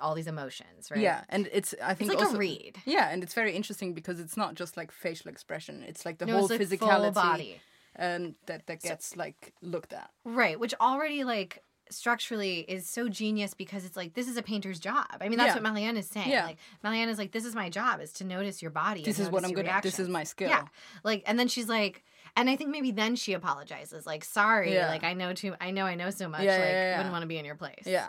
all 0.00 0.14
these 0.14 0.26
emotions, 0.26 0.90
right? 0.90 1.00
Yeah, 1.00 1.22
and 1.28 1.48
it's 1.52 1.74
I 1.82 1.92
It's 1.92 2.00
think 2.00 2.10
like 2.10 2.18
also, 2.20 2.34
a 2.34 2.38
read. 2.38 2.78
Yeah, 2.84 3.08
and 3.10 3.22
it's 3.22 3.32
very 3.32 3.54
interesting 3.56 3.94
because 3.94 4.20
it's 4.20 4.36
not 4.36 4.54
just 4.54 4.76
like 4.76 4.92
facial 4.92 5.30
expression; 5.30 5.82
it's 5.86 6.04
like 6.04 6.18
the 6.18 6.26
No, 6.26 6.34
whole 6.34 6.44
it's 6.50 6.50
like 6.50 6.60
physicality 6.60 7.14
body. 7.14 7.60
and 7.96 8.34
that 8.46 8.66
that 8.66 8.82
gets 8.82 9.16
like 9.16 9.54
looked 9.62 9.92
at. 9.92 10.10
Right, 10.24 10.58
which 10.60 10.74
already 10.80 11.24
like 11.24 11.62
structurally 11.94 12.60
is 12.60 12.88
so 12.88 13.08
genius 13.08 13.54
because 13.54 13.84
it's 13.84 13.96
like 13.96 14.14
this 14.14 14.28
is 14.28 14.36
a 14.36 14.42
painter's 14.42 14.78
job. 14.78 15.06
I 15.20 15.28
mean, 15.28 15.38
that's 15.38 15.48
Yeah. 15.48 15.54
what 15.54 15.62
Marianne 15.74 15.96
is 15.96 16.06
saying. 16.08 16.30
Yeah. 16.30 16.46
Like 16.46 16.58
Marianne 16.82 17.08
is 17.08 17.18
like, 17.18 17.32
this 17.32 17.44
is 17.44 17.54
my 17.54 17.68
job 17.70 18.00
is 18.00 18.12
to 18.14 18.24
notice 18.24 18.60
your 18.62 18.70
body. 18.70 19.02
This 19.02 19.18
is 19.18 19.28
what 19.30 19.44
I'm 19.44 19.52
good 19.52 19.66
at. 19.66 19.82
This 19.82 19.98
is 19.98 20.08
my 20.08 20.24
skill. 20.24 20.48
Yeah, 20.48 20.64
like, 21.02 21.22
and 21.26 21.38
then 21.38 21.48
she's 21.48 21.68
like, 21.68 22.02
and 22.36 22.50
I 22.50 22.56
think 22.56 22.70
maybe 22.70 22.90
then 22.90 23.14
she 23.14 23.32
apologizes, 23.32 24.06
like, 24.06 24.24
sorry, 24.24 24.74
Yeah. 24.74 24.88
like 24.88 25.04
I 25.04 25.12
know 25.14 25.32
too, 25.34 25.54
I 25.60 25.70
know 25.70 25.86
I 25.86 25.94
know 25.94 26.10
so 26.10 26.28
much, 26.28 26.42
Yeah, 26.42 26.52
like 26.52 26.60
yeah, 26.68 26.96
wouldn't 26.96 27.12
want 27.12 27.22
to 27.22 27.28
be 27.28 27.38
in 27.38 27.44
your 27.44 27.54
place. 27.54 27.84
Yeah, 27.86 28.08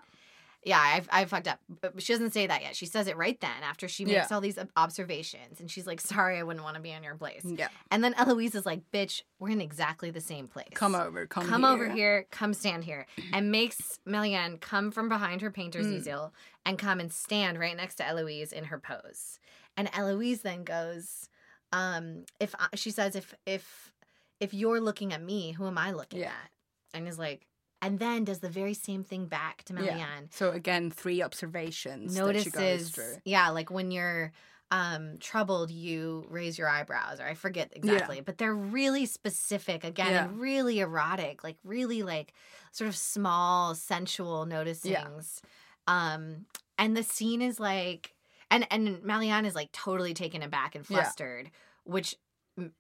yeah, 0.66 0.80
I've 0.82 1.07
I've 1.11 1.30
fucked 1.30 1.47
up. 1.47 1.59
But 1.80 2.01
she 2.01 2.11
doesn't 2.11 2.32
say 2.34 2.47
that 2.47 2.61
yet. 2.63 2.76
She 2.76 2.86
says 2.88 3.07
it 3.07 3.16
right 3.16 3.39
then 3.39 3.63
after 3.63 3.88
she 3.88 4.03
makes 4.03 4.30
Yeah. 4.30 4.36
all 4.36 4.41
these 4.41 4.57
observations, 4.76 5.59
and 5.59 5.70
she's 5.70 5.86
like, 5.88 6.01
sorry, 6.01 6.38
I 6.39 6.43
wouldn't 6.43 6.63
want 6.66 6.76
to 6.76 6.82
be 6.82 6.91
in 6.91 7.03
your 7.03 7.16
place. 7.16 7.43
yeah. 7.45 7.68
And 7.91 8.03
then 8.03 8.13
Eloise 8.16 8.55
is 8.55 8.66
like, 8.66 8.82
bitch, 8.91 9.22
we're 9.39 9.51
in 9.51 9.61
exactly 9.61 10.09
the 10.11 10.22
same 10.22 10.47
place 10.47 10.68
Come 10.74 10.95
over, 10.95 11.26
come, 11.28 11.45
come 11.47 11.61
here. 11.61 11.70
over 11.72 11.89
here, 11.89 12.26
come 12.32 12.53
stand 12.53 12.84
here, 12.84 13.05
and 13.34 13.51
makes 13.51 13.99
Marianne 14.05 14.57
come 14.57 14.91
from 14.91 15.07
behind 15.07 15.41
her 15.41 15.51
painter's 15.51 15.86
Mm. 15.88 15.93
easel 15.97 16.34
and 16.66 16.80
come 16.80 16.99
and 16.99 17.13
stand 17.13 17.59
right 17.59 17.78
next 17.78 17.95
to 17.95 18.07
Eloise 18.07 18.51
in 18.51 18.66
her 18.66 18.80
pose. 18.80 19.39
And 19.78 19.89
Eloise 19.93 20.41
then 20.41 20.63
goes, 20.63 21.30
um, 21.72 22.26
if 22.39 22.55
I, 22.57 22.70
she 22.76 22.89
says, 22.91 23.16
if 23.16 23.36
if 23.45 23.91
if 24.39 24.53
you're 24.53 24.82
looking 24.82 25.13
at 25.13 25.22
me, 25.22 25.51
who 25.51 25.68
am 25.68 25.78
I 25.78 25.91
looking 25.91 26.20
Yeah. 26.22 26.28
at? 26.30 26.49
And 26.93 27.07
is 27.07 27.20
like, 27.20 27.45
and 27.86 28.00
then 28.00 28.24
does 28.24 28.40
the 28.40 28.50
very 28.50 28.74
same 28.74 29.04
thing 29.04 29.28
back 29.28 29.64
to 29.66 29.74
Marianne. 29.74 29.98
Yeah. 30.00 30.28
So 30.32 30.52
again, 30.52 30.90
three 30.92 31.22
observations. 31.22 32.14
that 32.16 32.38
she 32.44 32.50
goes 32.50 32.98
Notices, 32.98 33.20
yeah, 33.26 33.50
like 33.50 33.70
when 33.72 33.92
you're 33.92 34.32
um 34.72 35.18
troubled 35.20 35.70
you 35.70 36.26
raise 36.28 36.58
your 36.58 36.68
eyebrows 36.68 37.20
or 37.20 37.26
i 37.28 37.36
forget 37.36 37.72
exactly 37.76 38.20
but 38.20 38.40
they're 38.40 38.56
really 38.56 39.06
specific 39.06 39.84
again 39.84 40.08
Yeah. 40.08 40.26
and 40.26 40.40
really 40.40 40.80
erotic 40.80 41.44
like 41.44 41.58
really 41.64 42.02
like 42.02 42.34
sort 42.72 42.88
of 42.88 42.96
small 42.96 43.76
sensual 43.76 44.48
noticings 44.48 45.42
um 45.86 46.48
and 46.80 46.98
the 46.98 47.04
scene 47.04 47.44
is 47.44 47.60
like 47.60 48.16
and 48.50 48.66
and 48.72 49.04
Marianne 49.04 49.46
is 49.46 49.54
like 49.54 49.72
totally 49.72 50.16
taken 50.16 50.42
aback 50.42 50.74
and 50.74 50.84
Yeah. 50.90 51.04
flustered 51.04 51.52
which 51.84 52.16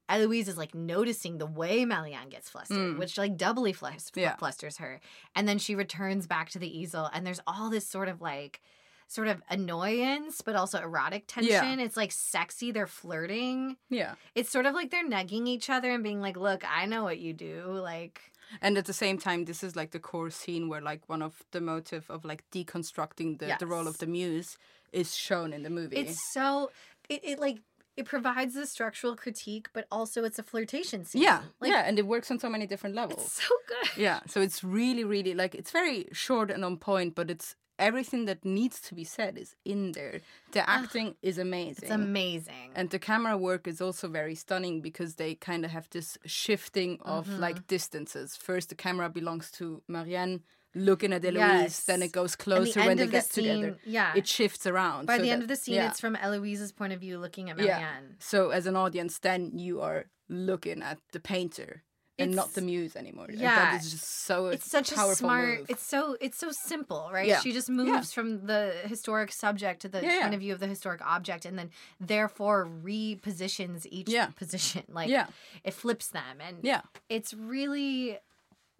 Eloise 0.07 0.47
is 0.47 0.57
like 0.57 0.73
noticing 0.73 1.37
the 1.37 1.45
way 1.45 1.83
Marianne 1.85 2.29
gets 2.29 2.49
flustered, 2.49 2.77
Mm. 2.95 2.97
which 2.99 3.17
like 3.17 3.35
doubly 3.35 3.73
flus- 3.73 4.11
Yeah. 4.15 4.35
flusters 4.37 4.77
her. 4.77 5.01
And 5.35 5.47
then 5.47 5.57
she 5.57 5.75
returns 5.75 6.27
back 6.27 6.49
to 6.51 6.59
the 6.59 6.79
easel, 6.79 7.09
and 7.13 7.25
there's 7.27 7.41
all 7.45 7.69
this 7.69 7.87
sort 7.87 8.07
of 8.07 8.21
like, 8.21 8.61
sort 9.07 9.27
of 9.27 9.41
annoyance, 9.51 10.41
but 10.41 10.55
also 10.55 10.79
erotic 10.81 11.27
tension. 11.27 11.79
It's 11.79 11.95
like 11.97 12.11
sexy. 12.11 12.71
They're 12.71 12.87
flirting. 12.87 13.77
Yeah. 13.89 14.15
It's 14.33 14.49
sort 14.49 14.65
of 14.65 14.73
like 14.73 14.89
they're 14.91 15.07
negging 15.07 15.47
each 15.47 15.69
other 15.69 15.91
and 15.91 16.03
being 16.03 16.21
like, 16.21 16.37
"Look, 16.37 16.63
I 16.67 16.85
know 16.87 17.03
what 17.03 17.19
you 17.19 17.33
do." 17.33 17.65
Like, 17.65 18.31
And 18.61 18.77
at 18.77 18.85
the 18.85 18.93
same 18.93 19.17
time, 19.17 19.45
this 19.45 19.63
is 19.63 19.75
like 19.75 19.91
the 19.91 19.99
core 19.99 20.29
scene 20.29 20.69
where 20.69 20.81
like 20.81 21.07
one 21.09 21.21
of 21.21 21.43
the 21.51 21.61
motive 21.61 22.09
of 22.09 22.23
like 22.25 22.43
deconstructing 22.51 23.39
the, 23.39 23.55
the 23.59 23.67
role 23.67 23.87
of 23.87 23.97
the 23.97 24.07
muse 24.07 24.57
is 24.93 25.15
shown 25.15 25.51
in 25.53 25.63
the 25.63 25.69
movie. 25.69 25.97
it's 25.97 26.31
so 26.33 26.71
it, 27.09 27.21
it 27.23 27.39
like 27.39 27.59
it 27.97 28.05
provides 28.05 28.53
the 28.55 28.65
structural 28.67 29.15
critique, 29.15 29.67
but 29.73 29.85
also 29.91 30.23
it's 30.23 30.39
a 30.39 30.43
flirtation 30.43 31.05
scene. 31.05 31.21
yeah, 31.21 31.41
like, 31.61 31.71
yeah, 31.71 31.83
and 31.87 31.97
it 31.99 32.05
works 32.05 32.29
on 32.31 32.39
so 32.39 32.49
many 32.49 32.65
different 32.67 32.95
levels. 32.95 33.21
It's 33.25 33.43
so 33.47 33.55
good. 33.67 33.97
yeah, 34.01 34.19
so 34.27 34.41
it's 34.41 34.63
really, 34.63 35.03
really 35.03 35.33
like 35.33 35.55
it's 35.55 35.71
very 35.71 36.07
short 36.11 36.51
and 36.51 36.63
on 36.65 36.77
point, 36.77 37.15
but 37.15 37.29
it's 37.31 37.55
everything 37.77 38.23
that 38.25 38.45
needs 38.45 38.79
to 38.79 38.95
be 38.95 39.03
said 39.03 39.37
is 39.37 39.53
in 39.65 39.91
there. 39.91 40.21
The 40.53 40.69
acting 40.69 41.15
is 41.21 41.37
amazing. 41.37 41.83
It's 41.83 41.91
amazing. 41.91 42.71
And 42.73 42.89
the 42.89 42.99
camera 42.99 43.37
work 43.37 43.67
is 43.67 43.81
also 43.81 44.07
very 44.07 44.33
stunning 44.35 44.79
because 44.79 45.15
they 45.15 45.35
kind 45.35 45.65
of 45.65 45.71
have 45.71 45.89
this 45.89 46.17
shifting 46.25 46.99
of 47.01 47.27
Mm-hmm. 47.27 47.41
like 47.41 47.67
distances. 47.67 48.35
First, 48.37 48.69
the 48.69 48.75
camera 48.75 49.09
belongs 49.09 49.51
to 49.51 49.81
Marianne 49.89 50.43
looking 50.75 51.13
at 51.13 51.23
Eloise, 51.25 51.85
then 51.85 52.01
it 52.03 52.11
goes 52.11 52.33
And 52.33 52.39
the 52.39 52.43
closer 52.43 52.79
when 52.81 52.97
they 52.97 53.07
get 53.07 53.29
together. 53.31 53.77
yeah. 53.85 54.13
It 54.15 54.27
shifts 54.27 54.67
around. 54.67 55.07
By 55.07 55.17
so 55.17 55.23
the 55.23 55.31
end 55.31 55.41
of 55.41 55.47
the 55.47 55.55
scene, 55.55 55.75
yeah. 55.75 55.89
it's 55.89 55.99
from 55.99 56.15
Eloise's 56.17 56.71
point 56.71 56.93
of 56.93 56.99
view 56.99 57.17
looking 57.17 57.49
at 57.49 57.57
yeah. 57.57 57.65
Marianne. 57.79 58.15
So 58.19 58.49
as 58.51 58.67
an 58.67 58.75
audience, 58.75 59.17
then 59.19 59.57
you 59.57 59.81
are 59.81 60.05
looking 60.29 60.83
at 60.83 60.99
the 61.13 61.19
painter 61.19 61.83
and 62.17 62.33
not 62.33 62.53
the 62.53 62.61
muse 62.61 62.95
anymore. 62.95 63.25
And 63.27 63.39
yeah. 63.39 63.55
that 63.55 63.81
is 63.83 63.91
just 63.91 64.23
so 64.25 64.47
It's 64.47 64.69
such 64.71 64.91
a 64.91 64.95
powerful 64.95 65.15
smart. 65.15 65.59
move. 65.59 65.69
It's 65.69 65.85
so 65.85 66.15
it's 66.21 66.37
so 66.37 66.49
simple, 66.51 67.09
right? 67.11 67.27
Yeah. 67.27 67.39
She 67.41 67.51
just 67.51 67.69
moves 67.69 68.13
from 68.13 68.45
the 68.47 68.73
historic 68.85 69.33
subject 69.33 69.81
to 69.81 69.89
the 69.89 70.01
Yeah, 70.01 70.21
point 70.21 70.31
yeah. 70.31 70.33
of 70.35 70.39
view 70.39 70.53
of 70.53 70.59
the 70.61 70.67
historic 70.67 71.01
object, 71.05 71.43
and 71.45 71.59
then 71.59 71.71
therefore 71.99 72.69
repositions 72.83 73.85
each 73.89 74.09
Yeah. 74.09 74.27
position. 74.27 74.83
Like 74.87 75.09
Yeah. 75.09 75.27
it 75.63 75.73
flips 75.73 76.07
them, 76.07 76.39
and 76.39 76.59
yeah, 76.63 76.81
it's 77.09 77.33
really 77.33 78.17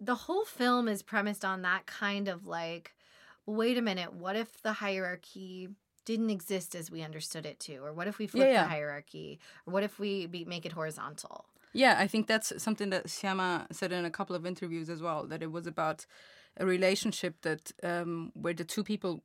the 0.00 0.14
whole 0.14 0.44
film 0.44 0.88
is 0.88 1.02
premised 1.02 1.44
on 1.44 1.62
that 1.62 1.86
kind 1.86 2.28
of 2.28 2.46
like 2.46 2.94
wait 3.46 3.78
a 3.78 3.82
minute 3.82 4.12
what 4.12 4.36
if 4.36 4.62
the 4.62 4.74
hierarchy 4.74 5.68
didn't 6.04 6.30
exist 6.30 6.74
as 6.74 6.90
we 6.90 7.02
understood 7.02 7.44
it 7.46 7.58
to 7.58 7.76
or 7.78 7.92
what 7.92 8.06
if 8.06 8.18
we 8.18 8.26
flip 8.26 8.48
yeah. 8.48 8.62
the 8.62 8.68
hierarchy 8.68 9.40
or 9.66 9.72
what 9.72 9.82
if 9.82 9.98
we 9.98 10.26
be, 10.26 10.44
make 10.44 10.64
it 10.66 10.72
horizontal 10.72 11.46
Yeah, 11.76 11.96
I 11.98 12.06
think 12.06 12.26
that's 12.26 12.52
something 12.62 12.90
that 12.90 13.06
Sciamma 13.06 13.66
said 13.70 13.92
in 13.92 14.04
a 14.06 14.10
couple 14.10 14.34
of 14.34 14.46
interviews 14.46 14.88
as 14.88 15.02
well. 15.02 15.26
That 15.26 15.42
it 15.42 15.52
was 15.52 15.66
about 15.66 16.06
a 16.56 16.64
relationship 16.64 17.42
that 17.42 17.70
um, 17.82 18.32
where 18.34 18.54
the 18.54 18.64
two 18.64 18.82
people 18.82 19.22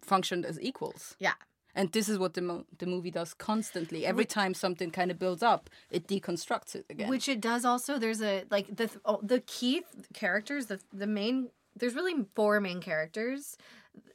functioned 0.00 0.46
as 0.46 0.58
equals. 0.60 1.16
Yeah. 1.18 1.34
And 1.74 1.90
this 1.92 2.08
is 2.08 2.18
what 2.18 2.34
the 2.34 2.42
mo- 2.42 2.66
the 2.78 2.86
movie 2.86 3.10
does 3.10 3.32
constantly. 3.34 4.04
Every 4.04 4.26
time 4.26 4.52
something 4.54 4.90
kind 4.90 5.10
of 5.10 5.18
builds 5.18 5.42
up, 5.42 5.70
it 5.90 6.06
deconstructs 6.06 6.74
it 6.74 6.84
again. 6.90 7.08
Which 7.08 7.28
it 7.28 7.40
does 7.40 7.64
also. 7.64 7.98
There's 7.98 8.20
a 8.22 8.44
like 8.50 8.76
the 8.76 8.90
oh, 9.04 9.20
the 9.22 9.40
key 9.40 9.80
th- 9.80 10.06
characters. 10.12 10.66
The 10.66 10.80
the 10.92 11.06
main. 11.06 11.48
There's 11.74 11.94
really 11.94 12.26
four 12.34 12.60
main 12.60 12.80
characters: 12.82 13.56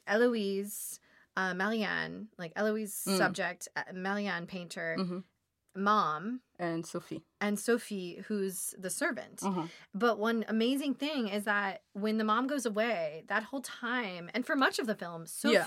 Eloise, 0.06 1.00
uh, 1.36 1.54
Marianne, 1.54 2.28
like 2.38 2.52
Eloise 2.56 2.94
subject, 2.94 3.68
uh, 3.76 3.82
Marianne 3.92 4.46
painter, 4.46 4.96
Mhm. 4.98 5.24
mom, 5.74 6.40
and 6.58 6.86
Sophie. 6.86 7.24
and 7.40 7.58
Sophie, 7.58 8.22
who's 8.28 8.74
the 8.78 8.90
servant. 8.90 9.40
Uh-huh. 9.42 9.66
But 9.94 10.18
one 10.18 10.44
amazing 10.48 10.94
thing 10.94 11.28
is 11.28 11.44
that 11.44 11.82
when 11.92 12.18
the 12.18 12.24
mom 12.24 12.46
goes 12.46 12.66
away, 12.66 13.24
that 13.28 13.44
whole 13.44 13.60
time, 13.62 14.30
and 14.34 14.46
for 14.46 14.56
much 14.56 14.78
of 14.78 14.86
the 14.86 14.94
film, 14.94 15.26
Yeah. 15.44 15.64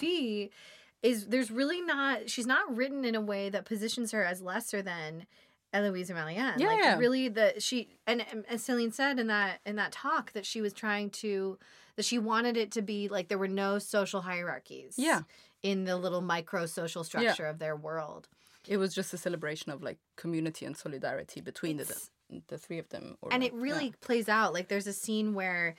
Is 1.04 1.28
there's 1.28 1.50
really 1.50 1.82
not 1.82 2.30
she's 2.30 2.46
not 2.46 2.76
written 2.76 3.06
in 3.06 3.16
a 3.16 3.22
way 3.22 3.50
that 3.50 3.66
positions 3.66 4.12
her 4.12 4.24
as 4.24 4.42
lesser 4.42 4.82
than 4.82 5.26
Eloise 5.74 6.12
Marianne. 6.12 6.60
Yeah, 6.60 6.68
like 6.68 7.00
really 7.00 7.30
the 7.30 7.54
she 7.60 7.90
and, 8.06 8.26
and 8.32 8.46
as 8.48 8.64
Celine 8.64 8.92
said 8.92 9.20
in 9.20 9.28
that 9.28 9.62
in 9.66 9.78
that 9.78 9.92
talk 9.92 10.34
that 10.34 10.46
she 10.46 10.62
was 10.62 10.74
trying 10.74 11.10
to 11.12 11.58
that 11.96 12.06
she 12.06 12.20
wanted 12.20 12.58
it 12.58 12.72
to 12.72 12.82
be 12.82 13.08
like 13.08 13.30
there 13.30 13.38
were 13.38 13.48
no 13.48 13.80
social 13.80 14.22
hierarchies. 14.22 14.96
Yeah. 14.98 15.22
In 15.64 15.86
the 15.86 15.96
little 15.96 16.22
micro 16.22 16.66
social 16.66 17.04
structure 17.04 17.46
of 17.46 17.60
their 17.60 17.76
world. 17.76 18.28
It 18.68 18.78
was 18.78 18.94
just 18.94 19.14
a 19.14 19.18
celebration 19.18 19.72
of 19.72 19.82
like 19.82 19.98
community 20.18 20.66
and 20.66 20.76
solidarity 20.76 21.42
between 21.42 21.78
the 21.78 21.96
the 22.48 22.58
three 22.58 22.80
of 22.80 22.90
them. 22.90 23.18
Or 23.22 23.32
and 23.32 23.42
like- 23.44 23.54
it 23.54 23.56
really 23.58 23.86
yeah. 23.86 24.02
plays 24.02 24.30
out 24.30 24.54
like 24.54 24.68
there's 24.68 24.88
a 24.88 24.94
scene 24.94 25.34
where 25.34 25.76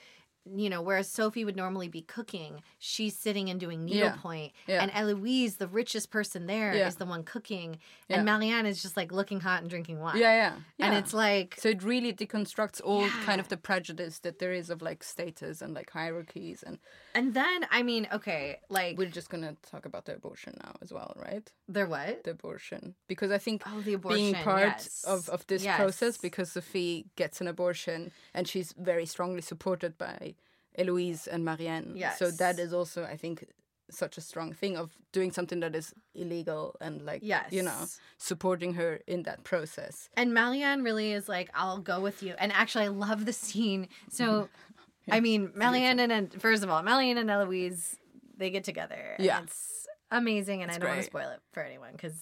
you 0.55 0.69
know 0.69 0.81
whereas 0.81 1.09
sophie 1.09 1.45
would 1.45 1.55
normally 1.55 1.87
be 1.87 2.01
cooking 2.01 2.61
she's 2.77 3.15
sitting 3.17 3.49
and 3.49 3.59
doing 3.59 3.85
needlepoint 3.85 4.51
Yeah. 4.67 4.81
and 4.81 4.91
eloise 4.93 5.55
the 5.55 5.67
richest 5.67 6.11
person 6.11 6.47
there 6.47 6.71
is 6.71 6.77
Yeah. 6.77 6.89
the 6.89 7.05
one 7.05 7.23
cooking 7.23 7.77
Yeah. 8.09 8.17
and 8.17 8.25
marianne 8.25 8.65
is 8.65 8.81
just 8.81 8.97
like 8.97 9.11
looking 9.13 9.39
hot 9.39 9.61
and 9.61 9.69
drinking 9.69 9.99
wine 9.99 10.17
Yeah, 10.17 10.33
yeah, 10.77 10.85
and 10.85 10.93
it's 10.95 11.13
like 11.13 11.55
so 11.57 11.69
it 11.69 11.81
really 11.81 12.11
deconstructs 12.11 12.81
all 12.83 13.07
kind 13.25 13.39
of 13.39 13.47
the 13.47 13.55
prejudice 13.57 14.19
that 14.19 14.39
there 14.39 14.51
is 14.51 14.69
of 14.69 14.81
like 14.81 15.01
status 15.03 15.61
and 15.61 15.73
like 15.73 15.89
hierarchies 15.91 16.61
and 16.61 16.77
and 17.15 17.33
then 17.33 17.65
i 17.71 17.81
mean 17.81 18.07
okay 18.11 18.59
like 18.69 18.97
we're 18.97 19.09
just 19.09 19.29
gonna 19.29 19.55
talk 19.71 19.85
about 19.85 20.03
the 20.05 20.13
abortion 20.13 20.57
now 20.63 20.75
as 20.81 20.91
well 20.91 21.13
right 21.15 21.51
they're 21.69 21.87
what 21.87 22.23
the 22.25 22.31
abortion 22.31 22.95
because 23.07 23.31
i 23.31 23.37
think 23.37 23.63
oh 23.67 23.79
the 23.81 23.93
abortion, 23.93 24.19
being 24.31 24.35
part 24.35 24.61
yes. 24.63 25.05
of, 25.07 25.29
of 25.29 25.47
this 25.47 25.63
Yes. 25.63 25.77
process 25.77 26.17
because 26.17 26.51
sophie 26.51 27.05
gets 27.15 27.39
an 27.39 27.47
abortion 27.47 28.11
and 28.33 28.45
she's 28.47 28.73
very 28.77 29.05
strongly 29.05 29.41
supported 29.41 29.97
by 29.97 30.32
eloise 30.77 31.27
and 31.27 31.43
marianne 31.45 31.95
so 32.17 32.31
that 32.31 32.59
is 32.59 32.73
also 32.73 33.03
i 33.05 33.15
think 33.17 33.45
such 33.91 34.17
a 34.17 34.21
strong 34.21 34.53
thing 34.53 34.75
of 34.77 34.91
doing 35.11 35.31
something 35.31 35.59
that 35.59 35.75
is 35.75 35.93
illegal 36.15 36.75
and 36.81 37.01
like 37.05 37.21
you 37.51 37.61
know 37.61 37.85
supporting 38.17 38.73
her 38.73 38.99
in 39.07 39.23
that 39.23 39.43
process 39.43 40.09
And 40.15 40.33
Marianne 40.33 40.81
really 40.83 41.11
is 41.11 41.27
like, 41.29 41.49
I'll 41.53 41.79
go 41.79 41.99
with 41.99 42.23
you. 42.23 42.33
And 42.39 42.51
actually, 42.51 42.85
I 42.85 42.87
love 42.87 43.25
the 43.25 43.33
scene. 43.33 43.87
So, 44.09 44.49
I 45.11 45.19
mean, 45.19 45.51
Marianne 45.53 45.99
and 45.99 46.33
first 46.41 46.63
of 46.63 46.69
all, 46.71 46.81
Marianne 46.81 47.17
and 47.19 47.29
Eloise, 47.29 47.97
they 48.37 48.49
get 48.49 48.63
together. 48.63 49.15
and 49.17 49.25
Yeah. 49.25 49.41
it's 49.43 49.85
amazing. 50.09 50.61
And 50.63 50.71
It's 50.71 50.77
I 50.77 50.79
don't 50.79 50.89
want 50.89 51.01
to 51.01 51.05
spoil 51.13 51.29
it 51.29 51.41
for 51.51 51.61
anyone 51.61 51.91
because, 51.91 52.17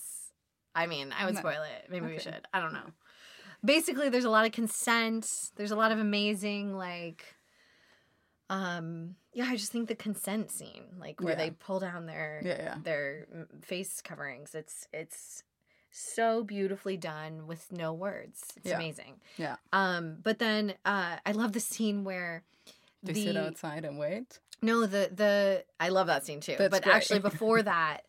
I 0.75 0.87
mean, 0.87 1.13
I 1.17 1.25
would 1.25 1.35
No. 1.35 1.41
spoil 1.41 1.61
it. 1.75 1.89
Maybe 1.89 2.07
we 2.07 2.19
should. 2.19 2.43
I 2.53 2.59
don't 2.59 2.73
know. 2.73 2.89
Basically, 3.63 4.09
there's 4.09 4.25
a 4.25 4.29
lot 4.37 4.45
of 4.45 4.51
consent. 4.51 5.51
There's 5.55 5.71
a 5.71 5.75
lot 5.75 5.91
of 5.91 5.99
amazing 5.99 6.75
like. 6.75 7.35
Um. 8.51 9.15
Yeah, 9.33 9.45
I 9.47 9.55
just 9.55 9.71
think 9.71 9.87
the 9.87 9.95
consent 9.95 10.51
scene, 10.51 10.83
like 10.99 11.21
where 11.21 11.33
Yeah. 11.33 11.37
they 11.37 11.51
pull 11.51 11.79
down 11.79 12.05
their 12.05 12.41
Yeah, 12.43 12.57
yeah. 12.61 12.75
their 12.83 13.25
mm, 13.33 13.63
face 13.63 14.01
coverings. 14.03 14.53
It's 14.53 14.87
it's 14.93 15.43
so 15.89 16.43
beautifully 16.43 16.97
done 16.97 17.47
with 17.47 17.71
no 17.71 17.93
words. 17.93 18.43
It's 18.57 18.71
amazing. 18.71 19.19
yeah 19.37 19.55
Um, 19.73 20.17
but 20.21 20.39
then 20.39 20.73
uh, 20.85 21.17
I 21.25 21.31
love 21.31 21.53
the 21.53 21.59
scene 21.59 22.03
where 22.03 22.43
they 23.03 23.13
the 23.13 23.23
sit 23.25 23.37
outside 23.37 23.83
and 23.85 23.97
wait 23.97 24.39
no 24.61 24.81
the 24.85 25.09
the 25.13 25.65
I 25.79 25.89
love 25.89 26.07
that 26.07 26.25
scene 26.25 26.39
too. 26.41 26.55
That's 26.57 26.69
but 26.71 26.83
great. 26.83 26.95
actually 26.95 27.19
before 27.31 27.61
that. 27.63 28.01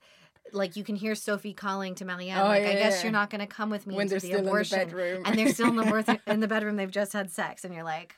Like 0.53 0.77
you 0.77 0.85
can 0.85 0.97
hear 0.97 1.15
Sophie 1.15 1.55
calling 1.55 1.95
to 1.95 2.05
Marianne, 2.05 2.39
Oh, 2.39 2.45
like 2.45 2.63
yeah, 2.65 2.69
I 2.71 2.75
guess 2.75 2.97
yeah. 2.99 3.05
you're 3.05 3.13
not 3.13 3.31
going 3.31 3.41
to 3.41 3.47
come 3.47 3.71
with 3.71 3.87
me 3.87 3.95
when 3.95 4.03
into 4.05 4.15
they're 4.15 4.21
the 4.21 4.27
still 4.27 4.39
in 4.41 4.63
the 4.63 4.69
bedroom 4.71 5.23
and 5.25 5.39
they're 5.39 5.55
still 5.55 5.69
in 5.69 5.77
the 5.77 6.21
in 6.27 6.41
the 6.41 6.49
bedroom. 6.49 6.77
They've 6.77 6.91
just 6.91 7.13
had 7.15 7.31
sex, 7.31 7.65
and 7.65 7.73
you're 7.73 7.85
like, 7.85 8.17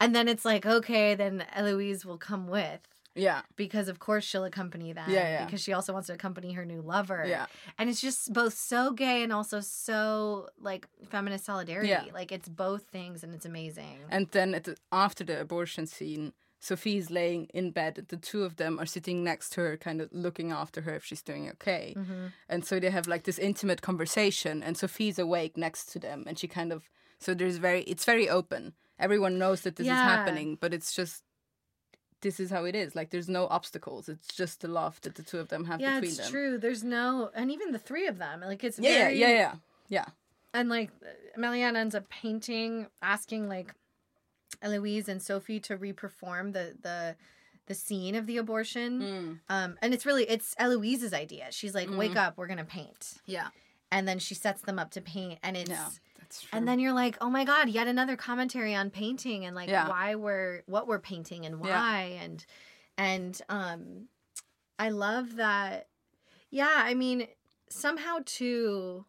and 0.00 0.14
then 0.14 0.28
it's 0.28 0.44
like, 0.44 0.66
okay, 0.66 1.14
then 1.14 1.44
Eloise 1.54 2.04
will 2.04 2.18
come 2.18 2.46
with 2.48 2.80
yeah 3.16 3.40
because 3.56 3.88
of 3.88 3.98
course 3.98 4.24
she'll 4.24 4.44
accompany 4.44 4.92
them. 4.92 5.08
Yeah, 5.08 5.28
yeah. 5.28 5.44
Because 5.46 5.62
she 5.62 5.72
also 5.72 5.92
wants 5.92 6.06
to 6.08 6.12
accompany 6.12 6.52
her 6.52 6.64
new 6.64 6.82
lover. 6.82 7.24
yeah 7.26 7.46
And 7.78 7.88
it's 7.88 8.00
just 8.00 8.32
both 8.32 8.54
so 8.54 8.92
gay 8.92 9.22
and 9.22 9.32
also 9.32 9.60
so 9.60 10.50
like 10.60 10.86
feminist 11.08 11.46
solidarity. 11.46 11.88
Yeah. 11.88 12.04
Like 12.12 12.30
it's 12.30 12.48
both 12.48 12.82
things 12.84 13.24
and 13.24 13.34
it's 13.34 13.46
amazing. 13.46 13.98
And 14.10 14.28
then 14.28 14.54
at 14.54 14.64
the, 14.64 14.76
after 14.92 15.24
the 15.24 15.40
abortion 15.40 15.86
scene, 15.86 16.32
Sophie's 16.60 17.10
laying 17.10 17.46
in 17.54 17.70
bed. 17.70 18.06
The 18.08 18.16
two 18.16 18.44
of 18.44 18.56
them 18.56 18.78
are 18.78 18.86
sitting 18.86 19.22
next 19.22 19.50
to 19.50 19.60
her, 19.60 19.76
kind 19.76 20.00
of 20.00 20.08
looking 20.12 20.50
after 20.52 20.80
her 20.82 20.94
if 20.96 21.04
she's 21.04 21.22
doing 21.22 21.48
okay. 21.50 21.94
Mm-hmm. 21.96 22.26
And 22.48 22.64
so 22.64 22.80
they 22.80 22.90
have 22.90 23.06
like 23.06 23.24
this 23.24 23.38
intimate 23.38 23.82
conversation, 23.82 24.62
and 24.62 24.76
Sophie's 24.76 25.18
awake 25.18 25.56
next 25.56 25.92
to 25.92 25.98
them, 25.98 26.24
and 26.26 26.38
she 26.38 26.48
kind 26.48 26.72
of 26.72 26.88
so 27.18 27.34
there's 27.34 27.58
very 27.58 27.82
it's 27.82 28.04
very 28.04 28.28
open. 28.28 28.74
Everyone 28.98 29.38
knows 29.38 29.60
that 29.62 29.76
this 29.76 29.86
Yeah. 29.86 29.94
is 29.94 30.10
happening, 30.10 30.56
but 30.60 30.72
it's 30.74 30.92
just 30.94 31.22
this 32.22 32.40
is 32.40 32.50
how 32.50 32.64
it 32.64 32.74
is. 32.74 32.94
Like 32.96 33.10
there's 33.10 33.28
no 33.28 33.46
obstacles. 33.48 34.08
It's 34.08 34.28
just 34.34 34.60
the 34.62 34.68
love 34.68 35.00
that 35.02 35.14
the 35.16 35.22
two 35.22 35.38
of 35.38 35.48
them 35.48 35.64
have 35.66 35.80
yeah, 35.80 35.96
between 36.00 36.08
it's 36.10 36.18
them. 36.20 36.30
true. 36.30 36.58
There's 36.58 36.82
no 36.82 37.30
and 37.34 37.50
even 37.50 37.72
the 37.72 37.78
three 37.78 38.06
of 38.06 38.18
them. 38.18 38.40
Like 38.40 38.64
it's 38.64 38.78
Yeah, 38.78 38.90
yeah, 38.90 38.98
very 39.04 39.18
yeah, 39.20 39.28
yeah, 39.28 39.54
yeah. 39.88 40.04
and 40.54 40.68
like 40.68 40.90
Marianne 41.36 41.76
ends 41.76 41.94
up 41.94 42.08
painting, 42.08 42.86
asking 43.02 43.48
like 43.48 43.74
Eloise 44.62 45.08
and 45.08 45.20
Sophie 45.20 45.60
to 45.60 45.76
reperform 45.76 46.52
the 46.52 46.74
the 46.80 47.16
the 47.66 47.74
scene 47.74 48.14
of 48.14 48.26
the 48.26 48.38
abortion. 48.38 49.00
Mm. 49.02 49.40
Um, 49.48 49.78
and 49.82 49.92
it's 49.92 50.06
really 50.06 50.24
it's 50.24 50.54
Eloise's 50.58 51.12
idea. 51.12 51.48
She's 51.50 51.74
like, 51.74 51.88
Mm-hmm. 51.88 51.98
"Wake 51.98 52.16
up, 52.16 52.38
we're 52.38 52.46
gonna 52.46 52.64
paint," 52.64 53.14
Yeah, 53.26 53.48
and 53.92 54.06
then 54.08 54.18
she 54.20 54.34
sets 54.34 54.62
them 54.62 54.78
up 54.78 54.90
to 54.92 55.00
paint, 55.02 55.38
and 55.42 55.56
it's 55.56 55.68
yeah. 55.70 55.88
And 56.52 56.66
then 56.66 56.78
you're 56.78 56.92
like, 56.92 57.16
"Oh 57.20 57.30
my 57.30 57.44
god, 57.44 57.68
yet 57.68 57.86
another 57.88 58.16
commentary 58.16 58.74
on 58.74 58.90
painting 58.90 59.44
and 59.44 59.54
like 59.56 59.68
Yeah. 59.68 59.88
why 59.88 60.14
we're 60.14 60.62
what 60.66 60.86
we're 60.86 60.98
painting 61.00 61.46
and 61.46 61.56
Yeah. 61.64 61.80
why 61.80 62.18
and 62.20 62.44
and 62.98 63.40
um, 63.48 64.08
I 64.78 64.88
love 64.90 65.36
that. 65.36 65.88
Yeah, 66.50 66.72
I 66.74 66.94
mean 66.94 67.26
somehow 67.68 68.18
too. 68.24 69.04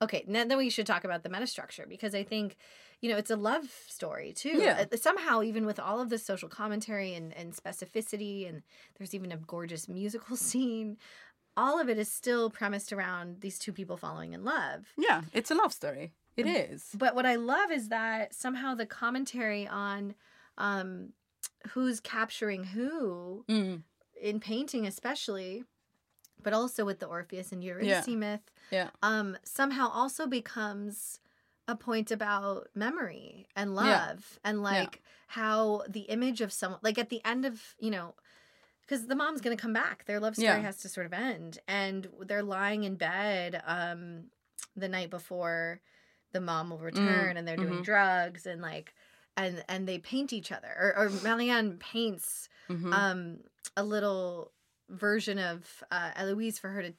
Okay, 0.00 0.24
now 0.26 0.44
then 0.44 0.58
we 0.58 0.68
should 0.70 0.86
talk 0.86 1.04
about 1.04 1.22
the 1.22 1.28
metastructure 1.28 1.88
because 1.88 2.14
I 2.14 2.24
think 2.24 2.56
you 3.00 3.10
know 3.10 3.16
it's 3.16 3.30
a 3.30 3.36
love 3.36 3.64
story 3.88 4.32
too 4.32 4.58
Yeah. 4.58 4.84
Uh, 4.92 4.96
somehow 4.96 5.42
even 5.42 5.64
with 5.66 5.78
all 5.80 6.00
of 6.00 6.08
the 6.08 6.18
social 6.18 6.48
commentary 6.48 7.14
and, 7.14 7.32
and 7.36 7.52
specificity 7.54 8.48
and 8.48 8.62
there's 8.98 9.14
even 9.14 9.32
a 9.32 9.36
gorgeous 9.36 9.88
musical 9.88 10.36
scene 10.48 10.98
all 11.56 11.78
of 11.80 11.88
it 11.88 11.98
is 11.98 12.10
still 12.10 12.48
premised 12.50 12.92
around 12.92 13.40
these 13.42 13.58
two 13.58 13.72
people 13.72 13.96
falling 13.96 14.32
in 14.32 14.42
love 14.44 14.86
yeah, 14.96 15.22
it's 15.32 15.50
a 15.50 15.54
love 15.54 15.72
story. 15.72 16.12
It 16.36 16.46
Mm. 16.46 16.98
but 16.98 17.14
what 17.14 17.26
i 17.26 17.34
love 17.36 17.70
is 17.70 17.88
that 17.88 18.34
somehow 18.34 18.74
the 18.74 18.86
commentary 18.86 19.66
on 19.66 20.14
um 20.56 21.12
who's 21.70 22.00
capturing 22.00 22.64
who 22.64 23.44
Mm. 23.48 23.82
in 24.20 24.40
painting 24.40 24.86
especially 24.86 25.64
but 26.42 26.52
also 26.52 26.84
with 26.84 26.98
the 27.00 27.06
orpheus 27.06 27.52
and 27.52 27.62
eurydice 27.62 28.06
myth 28.08 28.50
Yeah. 28.70 28.90
um 29.02 29.36
somehow 29.44 29.88
also 29.88 30.26
becomes 30.26 31.20
a 31.68 31.76
point 31.76 32.10
about 32.10 32.68
memory 32.74 33.46
and 33.54 33.74
love 33.74 34.38
Yeah. 34.42 34.50
and 34.50 34.62
like 34.62 35.02
how 35.28 35.82
the 35.88 36.00
image 36.02 36.40
of 36.40 36.52
someone 36.52 36.80
like 36.82 36.98
at 36.98 37.10
the 37.10 37.24
end 37.24 37.44
of 37.44 37.74
you 37.78 37.90
know 37.90 38.14
because 38.80 39.06
the 39.06 39.14
mom's 39.14 39.40
gonna 39.40 39.56
come 39.56 39.72
back 39.72 40.04
their 40.06 40.18
love 40.20 40.34
story 40.34 40.46
Yeah. 40.48 40.60
has 40.62 40.78
to 40.78 40.88
sort 40.88 41.06
of 41.06 41.12
end 41.12 41.58
and 41.68 42.08
they're 42.22 42.42
lying 42.42 42.84
in 42.84 42.96
bed 42.96 43.62
um 43.66 44.30
the 44.76 44.88
night 44.88 45.10
before 45.10 45.80
the 46.32 46.40
mom 46.40 46.70
will 46.70 46.78
return 46.78 47.36
and 47.36 47.46
they're 47.46 47.56
doing 47.56 47.80
mhm. 47.80 47.84
drugs 47.84 48.46
and 48.46 48.60
like 48.62 48.94
and 49.36 49.64
and 49.68 49.86
they 49.88 49.98
paint 49.98 50.32
each 50.32 50.50
other 50.52 50.68
or, 50.78 50.96
or 51.06 51.10
Marianne 51.22 51.78
paints 51.78 52.48
Mhm. 52.68 52.92
um 52.92 53.38
a 53.76 53.82
little 53.84 54.52
version 54.88 55.38
of 55.38 55.82
uh, 55.90 56.10
Eloise 56.16 56.58
for 56.58 56.68
her 56.70 56.82
to 56.82 56.92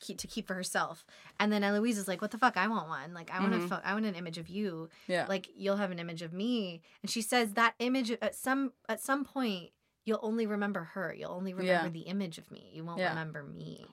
keep 0.00 0.18
to 0.18 0.26
keep 0.26 0.46
for 0.46 0.54
herself. 0.54 1.04
And 1.38 1.52
then 1.52 1.62
Eloise 1.62 1.98
is 1.98 2.08
like, 2.08 2.20
"What 2.22 2.30
the 2.30 2.38
fuck? 2.38 2.56
I 2.56 2.66
want 2.68 2.88
one. 2.88 3.14
Like, 3.14 3.30
I 3.30 3.40
want 3.40 3.52
Mhm. 3.52 3.64
a, 3.64 3.68
fo- 3.68 3.80
I 3.84 3.92
want 3.94 4.06
an 4.06 4.14
image 4.14 4.38
of 4.38 4.48
you. 4.48 4.88
yeah. 5.06 5.26
Like, 5.28 5.48
you'll 5.54 5.76
have 5.76 5.90
an 5.90 5.98
image 5.98 6.22
of 6.22 6.32
me." 6.32 6.82
And 7.02 7.10
she 7.10 7.22
says 7.22 7.52
that 7.54 7.74
image 7.78 8.10
at 8.10 8.34
some 8.34 8.72
at 8.88 9.00
some 9.00 9.24
point 9.24 9.70
you'll 10.06 10.20
only 10.22 10.46
remember 10.46 10.84
her. 10.84 11.14
You'll 11.16 11.32
only 11.32 11.54
remember 11.54 11.86
Yeah. 11.86 11.88
the 11.90 12.00
image 12.08 12.36
of 12.38 12.50
me. 12.50 12.70
You 12.74 12.84
won't 12.84 12.98
Yeah. 12.98 13.10
remember 13.10 13.42
me. 13.42 13.86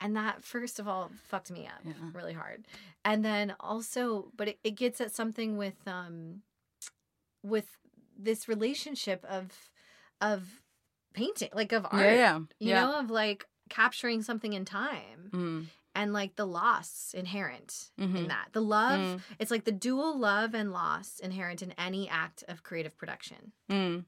And 0.00 0.14
that 0.16 0.42
first 0.44 0.78
of 0.78 0.86
all 0.88 1.10
fucked 1.28 1.50
me 1.50 1.66
up 1.66 1.80
Yeah. 1.84 1.92
really 2.12 2.32
hard 2.34 2.66
and 3.04 3.24
then 3.24 3.54
also 3.60 4.30
but 4.36 4.48
it, 4.48 4.58
it 4.64 4.72
gets 4.72 5.00
at 5.00 5.14
something 5.14 5.56
with 5.56 5.86
um 5.86 6.42
with 7.42 7.66
this 8.18 8.48
relationship 8.48 9.24
of 9.28 9.70
of 10.20 10.60
painting 11.14 11.48
like 11.54 11.72
of 11.72 11.84
art 11.90 12.02
Yeah, 12.04 12.14
yeah, 12.14 12.38
you 12.38 12.68
yeah. 12.70 12.80
know 12.84 12.98
of 12.98 13.10
like 13.10 13.44
capturing 13.70 14.22
something 14.22 14.52
in 14.52 14.64
time 14.64 15.30
Mm. 15.32 15.66
and 15.94 16.12
like 16.12 16.36
the 16.36 16.46
loss 16.46 17.12
inherent 17.14 17.90
in 17.98 18.12
Mhm. 18.12 18.28
that 18.28 18.48
the 18.52 18.60
love 18.62 19.00
Mm. 19.00 19.20
it's 19.38 19.50
like 19.50 19.64
the 19.64 19.72
dual 19.72 20.18
love 20.18 20.54
and 20.54 20.72
loss 20.72 21.18
inherent 21.20 21.62
in 21.62 21.72
any 21.72 22.08
act 22.08 22.44
of 22.48 22.62
creative 22.62 22.96
production 22.96 23.52
Mm. 23.70 24.04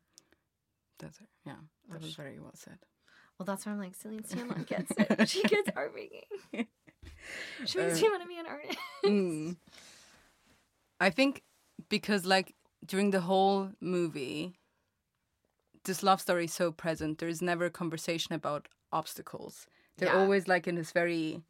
That's 0.98 1.20
it. 1.20 1.28
Yeah, 1.46 1.54
that 1.90 2.00
was 2.02 2.14
very 2.16 2.40
well 2.40 2.56
said. 2.56 2.78
Well 3.38 3.44
that's 3.46 3.64
why 3.66 3.72
i'm 3.72 3.78
like 3.78 3.94
celine 3.94 4.22
sciamma 4.22 4.66
gets 4.66 4.92
it 4.98 5.28
she 5.28 5.42
gets 5.44 5.68
art 5.76 5.94
making 5.94 6.22
she 7.66 7.78
makes 7.78 7.98
Uh, 7.98 8.02
me 8.02 8.08
want 8.10 8.22
to 8.22 8.28
be 8.28 8.38
an 8.38 8.46
artist 8.46 8.78
Mm. 9.04 9.56
I 11.00 11.10
think 11.10 11.42
because 11.88 12.26
like 12.26 12.54
during 12.84 13.10
the 13.12 13.20
whole 13.20 13.70
movie, 13.80 14.58
this 15.84 16.02
love 16.02 16.20
story 16.20 16.46
is 16.46 16.52
so 16.52 16.72
present. 16.72 17.18
There 17.18 17.28
is 17.28 17.40
never 17.40 17.66
a 17.66 17.70
conversation 17.70 18.34
about 18.34 18.68
obstacles. 18.92 19.66
They're 19.96 20.08
Yeah. 20.08 20.20
always 20.20 20.48
like 20.48 20.66
in 20.66 20.74
this 20.74 20.90
very 20.92 21.42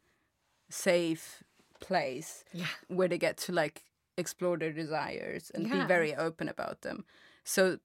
safe 0.69 1.43
place 1.79 2.43
yeah 2.53 2.67
where 2.87 3.07
they 3.07 3.17
get 3.17 3.37
to 3.37 3.51
like 3.53 3.83
explore 4.17 4.57
their 4.57 4.71
desires 4.73 5.49
and 5.55 5.65
Yeah. 5.65 5.81
be 5.81 5.87
very 5.87 6.13
open 6.15 6.47
about 6.49 6.81
them. 6.81 7.05
So 7.43 7.79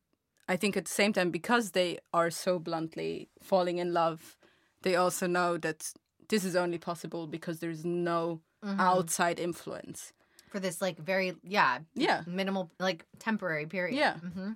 I 0.49 0.57
think 0.57 0.77
at 0.77 0.85
the 0.85 0.91
same 0.91 1.13
time, 1.13 1.31
because 1.31 1.71
they 1.71 1.99
are 2.13 2.31
so 2.31 2.59
bluntly 2.59 3.29
falling 3.43 3.79
in 3.79 3.93
love, 3.93 4.37
they 4.83 4.95
also 4.97 5.27
know 5.27 5.57
that 5.59 5.93
this 6.29 6.45
is 6.45 6.55
only 6.57 6.79
possible 6.79 7.27
because 7.27 7.59
there's 7.61 7.85
no 7.85 8.41
Mm-hmm. 8.65 8.81
outside 8.81 9.39
influence. 9.39 10.13
for 10.51 10.59
this 10.61 10.81
like 10.81 10.99
very 10.99 11.35
yeah 11.43 11.81
Yeah. 11.95 12.23
minimal 12.27 12.71
like 12.81 13.05
temporary 13.19 13.67
period 13.67 13.99
Yeah. 13.99 14.17
hmm 14.17 14.53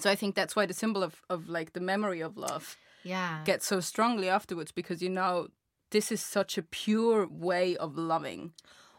So 0.00 0.10
I 0.10 0.16
think 0.16 0.34
that's 0.34 0.56
why 0.56 0.66
the 0.66 0.74
symbol 0.74 1.02
of, 1.04 1.22
of 1.30 1.48
like 1.48 1.72
the 1.72 1.80
memory 1.80 2.20
of 2.20 2.36
love 2.36 2.76
yeah 3.04 3.44
gets 3.44 3.64
so 3.66 3.78
strongly 3.80 4.28
afterwards 4.28 4.72
because 4.72 5.02
you 5.04 5.08
know 5.10 5.48
this 5.90 6.10
is 6.10 6.20
such 6.20 6.58
a 6.58 6.62
pure 6.62 7.28
way 7.28 7.76
of 7.76 7.96
loving. 7.96 8.52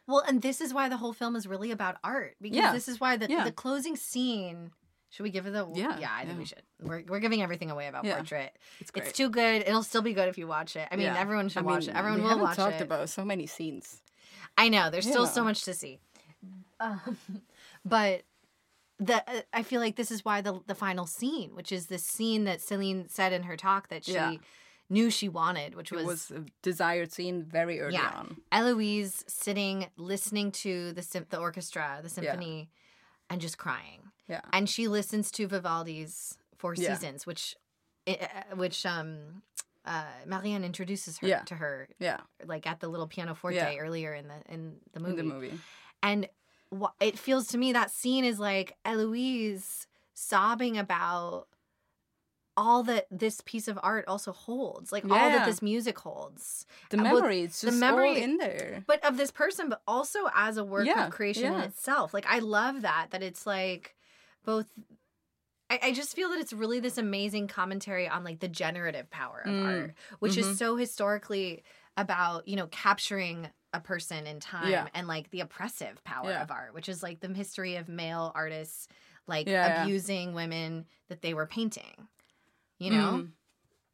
well 0.07 0.23
and 0.27 0.41
this 0.41 0.61
is 0.61 0.73
why 0.73 0.87
the 0.87 0.97
whole 0.97 1.13
film 1.13 1.35
is 1.35 1.45
really 1.47 1.71
about 1.71 1.97
art 2.01 2.35
because 2.41 2.57
Yeah. 2.57 2.71
this 2.71 2.87
is 2.87 2.99
why 3.01 3.17
the, 3.17 3.27
Yeah. 3.27 3.43
the 3.43 3.51
closing 3.51 3.97
scene 3.97 4.71
should 5.15 5.23
we 5.23 5.29
give 5.29 5.45
it 5.47 5.51
the 5.53 5.65
Yeah, 5.73 5.97
yeah 5.97 6.09
i 6.13 6.25
think 6.25 6.37
we 6.37 6.45
should 6.45 6.61
we're, 6.81 7.03
we're 7.07 7.19
giving 7.19 7.41
everything 7.41 7.71
away 7.71 7.87
about 7.87 8.03
Yeah. 8.03 8.15
portrait 8.15 8.57
It's 8.81 8.91
great. 8.91 9.07
it's 9.07 9.17
too 9.17 9.29
good 9.29 9.61
it'll 9.65 9.83
still 9.83 10.01
be 10.01 10.13
good 10.13 10.27
if 10.27 10.37
you 10.37 10.45
watch 10.47 10.75
it 10.75 10.87
i 10.91 10.95
mean 10.97 11.05
Yeah. 11.05 11.17
everyone 11.19 11.47
should 11.49 11.59
I 11.63 11.65
watch 11.65 11.87
mean, 11.87 11.95
it 11.95 11.95
everyone 11.99 12.21
will 12.23 12.39
watch 12.39 12.57
talked 12.57 12.75
it 12.75 12.81
about 12.81 13.09
so 13.09 13.23
many 13.23 13.47
scenes. 13.47 14.01
i 14.57 14.67
know 14.69 14.89
there's 14.89 15.07
still 15.07 15.25
so 15.27 15.43
much 15.43 15.63
to 15.63 15.73
see 15.73 15.99
um, 16.81 16.99
but 17.85 18.23
the 18.99 19.15
uh, 19.29 19.41
i 19.53 19.63
feel 19.63 19.79
like 19.81 19.95
this 19.95 20.11
is 20.11 20.23
why 20.25 20.41
the 20.41 20.59
the 20.67 20.75
final 20.75 21.05
scene 21.05 21.55
which 21.55 21.71
is 21.71 21.87
the 21.87 21.97
scene 21.97 22.43
that 22.43 22.61
celine 22.61 23.07
said 23.07 23.31
in 23.33 23.43
her 23.43 23.55
talk 23.57 23.87
that 23.89 24.03
she 24.05 24.13
Yeah. 24.13 24.33
knew 24.89 25.09
she 25.09 25.27
wanted 25.29 25.75
which 25.75 25.91
It 25.91 26.05
was 26.05 26.31
a 26.31 26.43
desired 26.61 27.11
scene 27.11 27.43
very 27.43 27.79
early 27.79 27.93
Yeah. 27.95 28.11
on. 28.15 28.37
Eloise 28.51 29.23
sitting 29.27 29.87
listening 29.97 30.51
to 30.63 30.91
the 30.93 31.01
sym- 31.01 31.25
the 31.29 31.39
orchestra, 31.39 31.99
the 32.03 32.09
symphony, 32.09 32.69
and 33.29 33.41
just 33.41 33.57
crying. 33.57 34.01
Yeah. 34.27 34.41
And 34.53 34.69
she 34.69 34.87
listens 34.87 35.31
to 35.31 35.47
Vivaldi's 35.47 36.37
Four 36.57 36.73
Yeah. 36.75 36.93
Seasons, 36.95 37.25
which 37.27 37.55
uh, 38.07 38.15
which 38.55 38.85
um 38.85 39.41
uh 39.85 40.03
Marianne 40.25 40.63
introduces 40.63 41.17
her 41.19 41.27
Yeah. 41.27 41.41
to 41.43 41.55
her 41.55 41.87
Yeah. 41.99 42.21
like 42.45 42.65
at 42.67 42.79
the 42.79 42.87
little 42.87 43.07
pianoforte 43.07 43.55
Yeah. 43.55 43.75
earlier 43.77 44.13
in 44.13 44.27
the 44.27 44.41
in 44.53 44.77
the 44.93 44.99
movie. 44.99 45.19
In 45.19 45.27
the 45.29 45.33
movie. 45.35 45.59
And 46.01 46.29
wh- 46.75 46.93
it 46.99 47.17
feels 47.19 47.47
to 47.49 47.57
me 47.57 47.73
that 47.73 47.91
scene 47.91 48.25
is 48.25 48.39
like 48.39 48.75
Eloise 48.85 49.87
sobbing 50.13 50.77
about 50.77 51.47
all 52.57 52.83
that 52.83 53.05
this 53.11 53.41
piece 53.41 53.67
of 53.67 53.77
art 53.83 54.05
also 54.07 54.31
holds, 54.31 54.91
like 54.93 55.03
all 55.03 55.09
that 55.29 55.45
this 55.45 55.61
music 55.61 55.99
holds 55.99 56.65
The 56.89 56.95
memory, 56.97 57.41
it's 57.41 57.59
the 57.59 57.71
memory- 57.71 58.11
all 58.11 58.15
in 58.15 58.37
there. 58.37 58.83
but 58.87 59.03
of 59.03 59.17
this 59.17 59.29
person 59.29 59.67
but 59.67 59.81
also 59.85 60.29
as 60.33 60.55
a 60.55 60.63
work 60.63 60.85
Yeah, 60.85 61.07
of 61.07 61.11
creation 61.11 61.53
in 61.53 61.59
itself 61.59 62.13
like 62.13 62.25
i 62.29 62.39
love 62.39 62.81
that 62.83 63.07
that 63.11 63.21
it's 63.21 63.45
like 63.45 63.94
both 64.45 64.67
I, 65.69 65.79
I 65.83 65.93
just 65.93 66.15
feel 66.15 66.29
that 66.29 66.39
it's 66.39 66.53
really 66.53 66.79
this 66.79 66.97
amazing 66.97 67.47
commentary 67.47 68.07
on 68.07 68.23
like 68.23 68.39
the 68.39 68.47
generative 68.47 69.09
power 69.09 69.41
of 69.41 69.53
Mm, 69.53 69.65
art 69.65 69.93
which 70.19 70.33
mhm. 70.33 70.39
is 70.39 70.57
so 70.57 70.75
historically 70.75 71.63
about 71.97 72.47
you 72.47 72.55
know 72.55 72.67
capturing 72.67 73.49
a 73.73 73.79
person 73.79 74.25
in 74.27 74.39
time 74.39 74.69
Yeah. 74.71 74.87
and 74.93 75.07
like 75.07 75.31
the 75.31 75.41
oppressive 75.41 76.03
power 76.03 76.29
Yeah. 76.29 76.43
of 76.43 76.51
art 76.51 76.73
which 76.73 76.87
is 76.87 77.03
like 77.03 77.19
the 77.19 77.33
history 77.33 77.75
of 77.75 77.89
male 77.89 78.31
artists 78.35 78.87
like 79.27 79.47
Yeah, 79.47 79.81
abusing 79.81 80.33
women 80.33 80.85
that 81.09 81.21
they 81.21 81.33
were 81.33 81.47
painting 81.47 82.07
you 82.79 82.91
know 82.91 83.25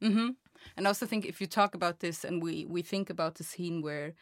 mm-hmm 0.02 0.30
And 0.76 0.86
I 0.86 0.90
also 0.90 1.06
think 1.06 1.24
if 1.24 1.40
you 1.40 1.46
talk 1.46 1.74
about 1.74 2.00
this 2.00 2.24
and 2.24 2.42
we 2.42 2.66
we 2.66 2.82
think 2.82 3.10
about 3.10 3.36
the 3.36 3.44
scene 3.44 3.82
where 3.82 4.14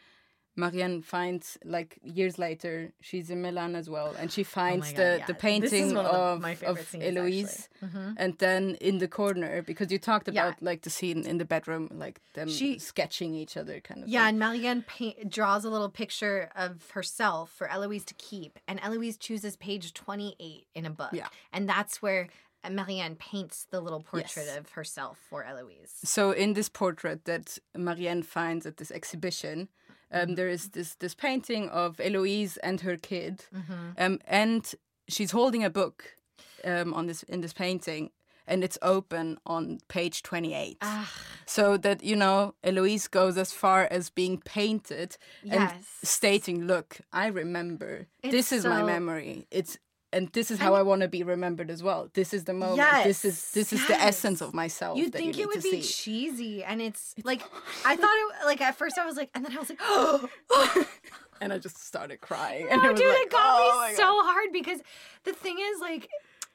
Marianne 0.55 1.01
finds 1.01 1.57
like 1.63 1.97
years 2.03 2.37
later 2.37 2.91
she's 2.99 3.29
in 3.29 3.41
Milan 3.41 3.73
as 3.75 3.89
well 3.89 4.13
and 4.19 4.31
she 4.31 4.43
finds 4.43 4.87
Oh 4.87 4.91
God, 4.91 4.97
the 4.97 5.17
yeah. 5.19 5.25
the 5.25 5.33
painting 5.33 5.97
of 5.97 6.43
of 6.45 6.63
of 6.63 6.79
scenes, 6.87 7.03
Eloise. 7.17 7.69
Mhm. 7.81 8.15
and 8.17 8.37
then 8.39 8.75
in 8.81 8.97
the 8.97 9.07
corner 9.07 9.61
because 9.61 9.91
you 9.91 9.97
talked 9.99 10.27
Yeah. 10.27 10.33
about 10.49 10.61
like 10.61 10.81
the 10.81 10.89
scene 10.89 11.25
in 11.25 11.37
the 11.37 11.45
bedroom 11.45 11.87
like 11.93 12.19
them 12.33 12.49
She- 12.49 12.79
sketching 12.79 13.33
each 13.33 13.55
other 13.55 13.79
kind 13.79 14.03
of 14.03 14.09
Yeah, 14.09 14.21
thing. 14.25 14.29
and 14.29 14.39
Marianne 14.39 14.83
paint, 14.83 15.29
draws 15.29 15.63
a 15.63 15.69
little 15.69 15.89
picture 15.89 16.49
of 16.55 16.91
herself 16.91 17.49
for 17.57 17.67
Eloise 17.69 18.05
to 18.05 18.13
keep, 18.15 18.59
and 18.67 18.79
Eloise 18.81 19.17
chooses 19.17 19.55
page 19.55 19.93
28 19.93 20.67
in 20.75 20.85
a 20.85 20.89
book. 20.89 21.11
Yeah. 21.13 21.27
And 21.53 21.67
that's 21.67 22.01
where 22.01 22.27
Marianne 22.69 23.15
paints 23.15 23.65
the 23.71 23.81
little 23.81 24.01
portrait 24.03 24.45
Yes. 24.45 24.57
of 24.57 24.69
herself 24.77 25.17
for 25.29 25.43
Eloise. 25.43 25.93
So 26.03 26.29
in 26.31 26.53
this 26.53 26.69
portrait 26.69 27.25
that 27.25 27.57
Marianne 27.75 28.21
finds 28.21 28.65
at 28.67 28.75
this 28.77 28.91
exhibition, 28.91 29.57
Mm-hmm. 29.61 29.80
Um, 30.11 30.35
there 30.35 30.49
is 30.49 30.69
this 30.69 30.95
this 30.95 31.15
painting 31.15 31.69
of 31.69 31.99
Eloise 31.99 32.57
and 32.63 32.81
her 32.81 32.97
kid, 32.97 33.45
Mm-hmm. 33.53 33.91
um, 33.97 34.19
and 34.27 34.75
she's 35.07 35.31
holding 35.31 35.63
a 35.63 35.69
book 35.69 36.15
um, 36.63 36.93
on 36.93 37.07
this 37.07 37.23
in 37.23 37.41
this 37.41 37.53
painting, 37.53 38.11
and 38.47 38.63
it's 38.63 38.77
open 38.81 39.37
on 39.45 39.79
page 39.87 40.21
twenty 40.21 40.53
eight. 40.53 40.77
Ah, 40.81 41.09
So 41.45 41.77
that 41.77 42.03
you 42.03 42.15
know, 42.15 42.53
Eloise 42.63 43.07
goes 43.09 43.37
as 43.37 43.51
far 43.53 43.87
as 43.91 44.09
being 44.09 44.41
painted 44.45 45.17
and 45.49 45.71
stating, 46.03 46.67
"Look, 46.67 46.99
I 47.13 47.27
remember. 47.27 48.07
It's 48.23 48.31
this 48.31 48.51
is 48.51 48.65
my 48.65 48.83
memory. 48.83 49.47
It's." 49.51 49.77
And 50.13 50.27
this 50.33 50.51
is 50.51 50.59
how 50.59 50.73
I 50.73 50.81
want 50.81 51.01
to 51.03 51.07
be 51.07 51.23
remembered 51.23 51.71
as 51.71 51.81
well. 51.81 52.09
This 52.13 52.33
is 52.33 52.43
the 52.43 52.53
moment. 52.53 53.03
this 53.05 53.23
is 53.23 53.35
Yes, 53.35 53.51
this 53.51 53.73
is 53.73 53.87
the 53.87 53.95
essence 53.95 54.41
of 54.41 54.53
myself. 54.53 54.97
You'd 54.97 55.13
think 55.13 55.37
you 55.37 55.43
it 55.43 55.47
would 55.47 55.63
be 55.63 55.81
see. 55.81 56.03
cheesy, 56.03 56.63
and 56.65 56.81
it's 56.81 57.15
like, 57.23 57.41
I 57.85 57.95
thought 57.95 58.09
it, 58.41 58.45
like, 58.45 58.59
at 58.59 58.75
first 58.75 58.97
I 58.97 59.05
was 59.05 59.15
like, 59.15 59.29
and 59.33 59.45
then 59.45 59.55
I 59.55 59.59
was 59.59 59.69
like, 59.69 59.79
oh, 59.81 60.27
and 61.41 61.53
I 61.53 61.57
just 61.59 61.81
started 61.85 62.19
crying. 62.19 62.65
No, 62.65 62.71
and 62.71 62.81
oh, 62.81 62.85
it 62.87 62.91
was 62.91 62.99
dude, 62.99 63.09
like, 63.09 63.17
it 63.21 63.31
got 63.31 63.59
oh 63.61 63.63
me 63.63 63.87
God. 63.87 63.95
so 63.95 64.21
hard 64.23 64.49
because 64.51 64.81
the 65.23 65.33
thing 65.33 65.57
is, 65.59 65.79
like, 65.79 66.09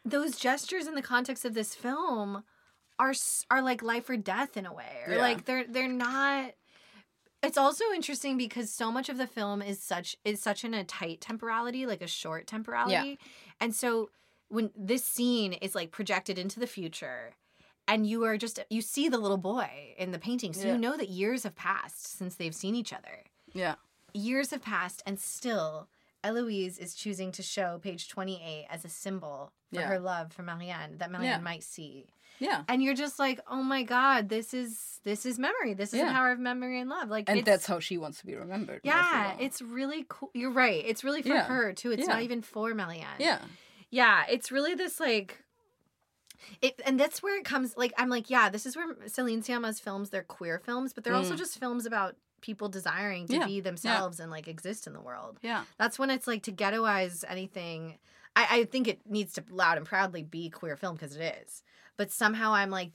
those 0.05 0.37
gestures 0.37 0.87
in 0.87 0.95
the 0.95 1.03
context 1.03 1.45
of 1.45 1.55
this 1.55 1.75
film 1.75 2.45
are 2.99 3.15
are 3.51 3.63
like 3.63 3.83
life 3.83 4.09
or 4.11 4.17
death 4.17 4.57
in 4.57 4.67
a 4.67 4.73
way, 4.73 5.03
or 5.07 5.15
Yeah. 5.15 5.21
like 5.21 5.45
they're 5.47 5.65
they're 5.67 5.89
not. 5.89 6.53
It's 7.47 7.59
also 7.59 7.84
interesting 7.94 8.36
because 8.36 8.70
so 8.72 8.90
much 8.90 9.09
of 9.09 9.18
the 9.18 9.26
film 9.26 9.62
is 9.62 9.80
such 9.80 10.16
is 10.24 10.40
such 10.40 10.64
in 10.64 10.74
a 10.74 10.84
tight 10.84 11.20
temporality, 11.20 11.86
like 11.86 12.03
a 12.03 12.07
short 12.07 12.47
temporality, 12.47 13.18
and 13.61 13.74
so 13.74 14.11
when 14.49 14.70
this 14.76 15.05
scene 15.05 15.52
is 15.55 15.74
like 15.74 15.90
projected 15.90 16.39
into 16.39 16.60
the 16.60 16.66
future. 16.66 17.35
And 17.89 18.05
you 18.05 18.24
are 18.24 18.36
just 18.36 18.59
you 18.68 18.82
see 18.82 19.09
the 19.09 19.16
little 19.18 19.36
boy 19.36 19.94
in 19.97 20.10
the 20.10 20.18
painting, 20.18 20.52
so 20.52 20.66
Yeah. 20.66 20.73
you 20.73 20.78
know 20.78 20.97
that 20.97 21.09
years 21.09 21.44
have 21.44 21.55
passed 21.55 22.05
since 22.18 22.35
they've 22.35 22.55
seen 22.55 22.74
each 22.74 22.93
other 22.93 23.23
Yeah. 23.52 23.77
years 24.12 24.51
have 24.51 24.62
passed 24.62 25.02
and 25.06 25.20
still 25.20 25.86
Eloise 26.24 26.78
is 26.78 26.97
choosing 26.97 27.31
to 27.31 27.43
show 27.44 27.78
page 27.78 28.09
28 28.09 28.66
as 28.68 28.85
a 28.85 28.89
symbol 28.89 29.52
for 29.73 29.81
Yeah. 29.81 29.86
her 29.86 30.01
love 30.01 30.32
for 30.32 30.43
Marianne 30.43 30.98
that 30.98 31.12
Marianne 31.12 31.39
Yeah. 31.39 31.44
might 31.44 31.62
see. 31.62 32.06
Yeah. 32.39 32.63
And 32.69 32.83
you're 32.83 32.95
just 32.95 33.19
like, 33.19 33.41
"Oh 33.49 33.63
my 33.63 33.83
god, 33.83 34.29
this 34.29 34.53
is 34.55 35.01
this 35.05 35.25
is 35.25 35.39
memory. 35.39 35.75
This 35.75 35.93
is 35.95 36.01
the 36.01 36.07
power 36.13 36.31
of 36.33 36.39
memory 36.39 36.81
and 36.81 36.91
love." 36.91 37.09
Like 37.09 37.29
And 37.29 37.45
that's 37.45 37.67
how 37.67 37.81
she 37.81 37.97
wants 37.99 38.19
to 38.21 38.27
be 38.27 38.35
remembered. 38.35 38.81
Yeah, 38.85 39.35
it's 39.39 39.63
really 39.63 40.05
cool. 40.09 40.31
You're 40.35 40.51
right. 40.53 40.83
It's 40.87 41.03
really 41.05 41.23
for 41.23 41.29
Yeah. 41.29 41.45
her 41.45 41.73
too. 41.73 41.93
It's 41.93 42.03
Yeah. 42.07 42.15
not 42.15 42.23
even 42.23 42.43
for 42.43 42.75
Marianne. 42.75 43.17
Yeah. 43.19 43.41
Yeah, 43.91 44.25
it's 44.29 44.51
really 44.53 44.75
this 44.75 45.01
like 45.01 45.43
it 46.63 46.81
and 46.85 46.99
that's 47.01 47.23
where 47.23 47.39
it 47.39 47.45
comes 47.45 47.77
like 47.77 47.93
I'm 47.97 48.09
like, 48.09 48.29
yeah, 48.31 48.49
this 48.51 48.67
is 48.67 48.77
where 48.77 48.87
Celine 49.07 49.43
Sciamma's 49.43 49.81
films, 49.81 50.11
they're 50.11 50.23
queer 50.23 50.59
films, 50.59 50.93
but 50.93 51.05
they're 51.05 51.15
also 51.15 51.35
Mm. 51.35 51.39
just 51.39 51.59
films 51.59 51.87
about 51.87 52.17
people 52.43 52.69
desiring 52.69 53.27
to 53.27 53.35
Yeah, 53.35 53.47
be 53.47 53.53
yeah. 53.55 53.61
themselves 53.63 54.21
and 54.21 54.31
like 54.31 54.47
exist 54.47 54.87
in 54.87 54.93
the 54.93 55.01
world. 55.01 55.39
Yeah. 55.43 55.65
That's 55.79 55.99
when 55.99 56.11
it's 56.11 56.27
like 56.27 56.43
to 56.45 56.53
ghettoize 56.53 57.25
anything. 57.29 57.99
I, 58.37 58.47
I 58.51 58.65
think 58.65 58.87
it 58.87 59.01
needs 59.09 59.33
to 59.35 59.45
loud 59.51 59.79
and 59.79 59.87
proudly 59.87 60.23
be 60.23 60.51
queer 60.51 60.77
film 60.77 60.95
because 60.97 61.17
it 61.17 61.37
is. 61.47 61.63
But 61.97 62.10
somehow 62.10 62.52
I'm 62.52 62.70
like, 62.70 62.93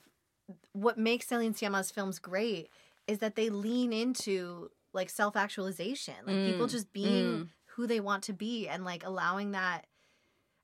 what 0.72 0.98
makes 0.98 1.26
Celine 1.28 1.54
Sciamma's 1.54 1.90
films 1.90 2.18
great 2.18 2.68
is 3.06 3.18
that 3.18 3.34
they 3.36 3.50
lean 3.50 3.92
into 3.92 4.70
like 4.92 5.10
self 5.10 5.36
actualization, 5.36 6.14
like 6.26 6.44
people 6.44 6.66
Mm, 6.66 6.70
just 6.70 6.92
being 6.92 7.24
mm. 7.26 7.48
who 7.76 7.86
they 7.86 8.00
want 8.00 8.22
to 8.24 8.32
be 8.32 8.68
and 8.68 8.84
like 8.84 9.04
allowing 9.04 9.52
that, 9.52 9.86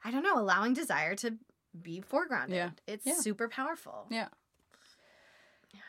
I 0.05 0.11
don't 0.11 0.23
know, 0.23 0.39
allowing 0.39 0.75
desire 0.75 1.15
to 1.17 1.37
be 1.81 2.01
foregrounded. 2.01 2.51
Yeah. 2.51 2.71
It's 2.87 3.07
Yeah. 3.07 3.15
super 3.15 3.49
powerful. 3.49 4.07
Yeah. 4.11 4.29
Yeah. 5.73 5.81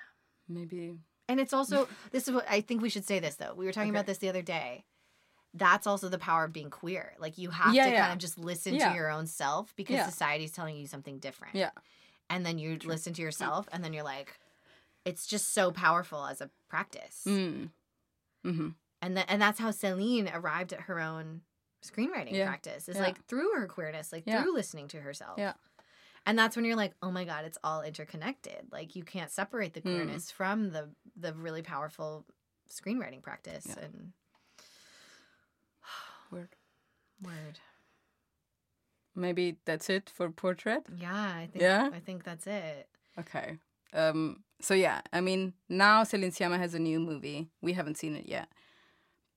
Maybe. 0.48 0.98
And 1.28 1.40
it's 1.40 1.54
also, 1.54 1.88
this 2.12 2.28
is 2.28 2.34
what 2.34 2.46
I 2.50 2.62
think 2.62 2.82
we 2.82 2.90
should 2.90 3.06
say 3.06 3.20
this 3.20 3.36
though. 3.36 3.54
We 3.54 3.66
were 3.66 3.72
talking 3.74 3.90
about 3.92 4.06
this 4.06 4.18
the 4.20 4.30
other 4.30 4.42
day. 4.42 4.86
That's 5.54 5.88
also 5.88 6.10
the 6.10 6.20
power 6.20 6.44
of 6.46 6.54
being 6.54 6.70
queer. 6.70 7.14
Like 7.20 7.38
you 7.38 7.50
have 7.50 7.74
Yeah, 7.74 7.86
to 7.86 7.92
yeah. 7.92 8.02
kind 8.02 8.14
of 8.14 8.20
just 8.20 8.38
listen 8.38 8.76
Yeah. 8.76 8.90
to 8.90 8.96
your 8.96 9.10
own 9.10 9.26
self 9.28 9.76
because 9.76 10.06
society's 10.06 10.52
telling 10.52 10.76
you 10.78 10.88
something 10.88 11.20
different. 11.20 11.56
Yeah. 11.56 11.72
And 12.30 12.46
then 12.46 12.60
you 12.60 12.78
listen 12.84 13.14
to 13.14 13.22
yourself 13.22 13.68
and 13.72 13.84
then 13.84 13.92
you're 13.94 14.04
like, 14.04 14.40
it's 15.06 15.26
just 15.26 15.54
so 15.54 15.72
powerful 15.72 16.26
as 16.26 16.42
a 16.42 16.50
practice. 16.70 17.24
Mm. 17.28 17.70
Mm-hmm. 18.46 18.70
and 19.02 19.18
then 19.18 19.26
and 19.28 19.42
that's 19.42 19.60
how 19.60 19.72
Celine 19.72 20.30
arrived 20.34 20.72
at 20.72 20.82
her 20.82 21.00
own 21.00 21.42
screenwriting 21.84 22.32
Yeah. 22.32 22.46
practice 22.48 22.88
is 22.88 22.96
Yeah. 22.96 23.04
like 23.04 23.26
through 23.26 23.52
her 23.56 23.68
queerness, 23.68 24.12
like 24.14 24.24
Yeah. 24.26 24.42
through 24.44 24.54
listening 24.54 24.88
to 24.90 25.02
herself. 25.02 25.38
Yeah. 25.38 25.54
And 26.26 26.38
that's 26.38 26.56
when 26.56 26.64
you're 26.66 26.76
like, 26.76 26.94
oh 27.02 27.12
my 27.12 27.26
god, 27.26 27.46
it's 27.46 27.58
all 27.64 27.82
interconnected. 27.82 28.68
Like 28.72 28.96
you 28.96 29.04
can't 29.04 29.32
separate 29.32 29.74
the 29.74 29.82
Mm. 29.82 29.96
queerness 29.96 30.32
from 30.32 30.72
the 30.72 30.90
the 31.18 31.34
really 31.34 31.62
powerful 31.62 32.26
screenwriting 32.70 33.22
practice 33.22 33.66
and 33.66 34.14
Word. 36.32 36.56
word. 37.22 37.60
Maybe 39.20 39.58
that's 39.66 39.90
it 39.90 40.10
for 40.10 40.30
portrait. 40.30 40.84
Yeah, 40.98 41.14
I 41.14 41.48
think 41.52 41.62
Yeah? 41.62 41.90
I 41.94 42.00
think 42.00 42.24
that's 42.24 42.48
it. 42.48 42.88
Okay. 43.20 43.58
Um. 43.94 44.44
So 44.62 44.74
yeah, 44.74 45.02
I 45.14 45.22
mean, 45.22 45.54
now 45.68 46.04
Celine 46.04 46.32
Sciamma 46.32 46.58
has 46.58 46.74
a 46.74 46.80
new 46.80 47.00
movie. 47.00 47.50
We 47.62 47.74
haven't 47.74 47.98
seen 47.98 48.16
it 48.16 48.28
yet, 48.28 48.50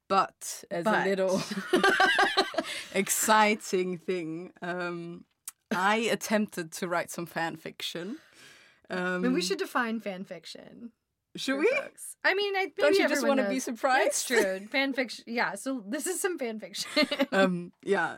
but 0.09 0.65
as 0.71 0.85
But. 0.85 1.07
a 1.07 1.09
little 1.09 1.43
exciting 2.95 3.99
thing, 3.99 4.53
um, 4.61 5.25
I 5.71 5.97
attempted 5.97 6.73
to 6.73 6.89
write 6.89 7.11
some 7.11 7.27
fan 7.27 7.57
fiction. 7.57 8.19
Um, 8.91 9.23
mean, 9.23 9.33
we 9.33 9.43
should 9.43 9.59
define 9.59 10.01
fan 10.01 10.25
fiction. 10.25 10.93
Should 11.37 11.59
we? 11.59 11.71
folks. 11.77 12.17
I 12.25 12.35
mean, 12.35 12.55
I 12.57 12.71
Don't 12.77 12.95
you 12.99 13.09
just 13.09 13.27
want 13.27 13.41
to 13.41 13.49
be 13.49 13.59
surprised? 13.59 14.09
It's 14.09 14.25
true. 14.27 14.61
Fan 14.71 14.93
fiction. 14.93 15.25
Yeah. 15.27 15.55
So 15.55 15.83
this 15.89 16.07
is 16.07 16.21
some 16.21 16.39
fan 16.39 16.61
fiction. 16.61 16.91
um, 17.33 17.73
yeah. 17.83 18.17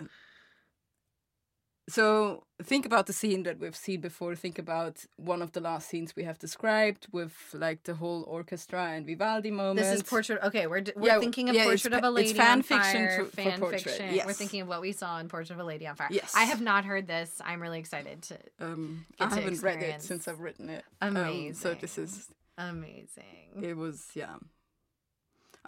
So 1.86 2.44
think 2.62 2.86
about 2.86 3.05
the 3.06 3.12
scene 3.12 3.43
that 3.43 3.59
we've 3.59 3.77
seen 3.77 4.01
before. 4.01 4.35
Think 4.35 4.59
about 4.59 5.05
one 5.16 5.43
of 5.43 5.52
the 5.52 5.61
last 5.61 5.89
scenes 5.90 6.16
we 6.16 6.24
have 6.24 6.39
described 6.39 7.09
with 7.12 7.35
like 7.52 7.82
the 7.82 7.94
whole 7.94 8.24
orchestra 8.27 8.86
and 8.93 9.05
Vivaldi 9.05 9.51
moment. 9.51 9.81
This 9.81 9.94
is 9.97 10.02
portrait. 10.02 10.40
Okay, 10.44 10.66
we're 10.66 10.81
d- 10.81 10.93
we're 10.97 11.09
Yeah, 11.09 11.20
thinking 11.20 11.51
of 11.51 11.55
yeah, 11.55 11.65
portrait 11.65 11.93
of 11.93 12.02
a 12.02 12.11
lady 12.11 12.31
it's 12.31 12.39
fan 12.39 12.52
on 12.59 12.62
fiction 12.62 13.06
fire. 13.09 13.19
for- 13.19 13.24
for 13.27 13.36
fan 13.36 13.59
portrait, 13.61 13.82
fiction. 13.82 14.16
We're 14.27 14.32
thinking 14.32 14.62
of 14.62 14.69
what 14.69 14.81
we 14.81 14.93
saw 14.93 15.19
in 15.19 15.28
Portrait 15.28 15.55
of 15.55 15.61
a 15.61 15.65
Lady 15.65 15.86
on 15.86 15.94
Fire. 15.97 16.09
Yes. 16.11 16.32
I 16.35 16.44
have 16.44 16.62
not 16.62 16.86
heard 16.86 17.06
this. 17.06 17.39
I'm 17.44 17.61
really 17.61 17.81
excited 17.81 18.23
to. 18.23 18.39
Um, 18.61 19.05
I 19.20 19.28
to 19.28 19.35
haven't 19.35 19.61
read 19.62 19.82
it 19.82 20.01
since 20.01 20.27
I've 20.27 20.40
written 20.40 20.70
it. 20.70 20.85
Um, 21.02 21.52
so 21.52 21.74
this 21.74 21.98
is 21.98 22.28
Amazing. 22.56 23.62
it 23.62 23.77
was 23.77 24.06
yeah. 24.15 24.36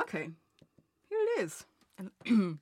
Okay, 0.00 0.30
here 1.10 1.18
it 1.36 1.40
is. 1.42 1.64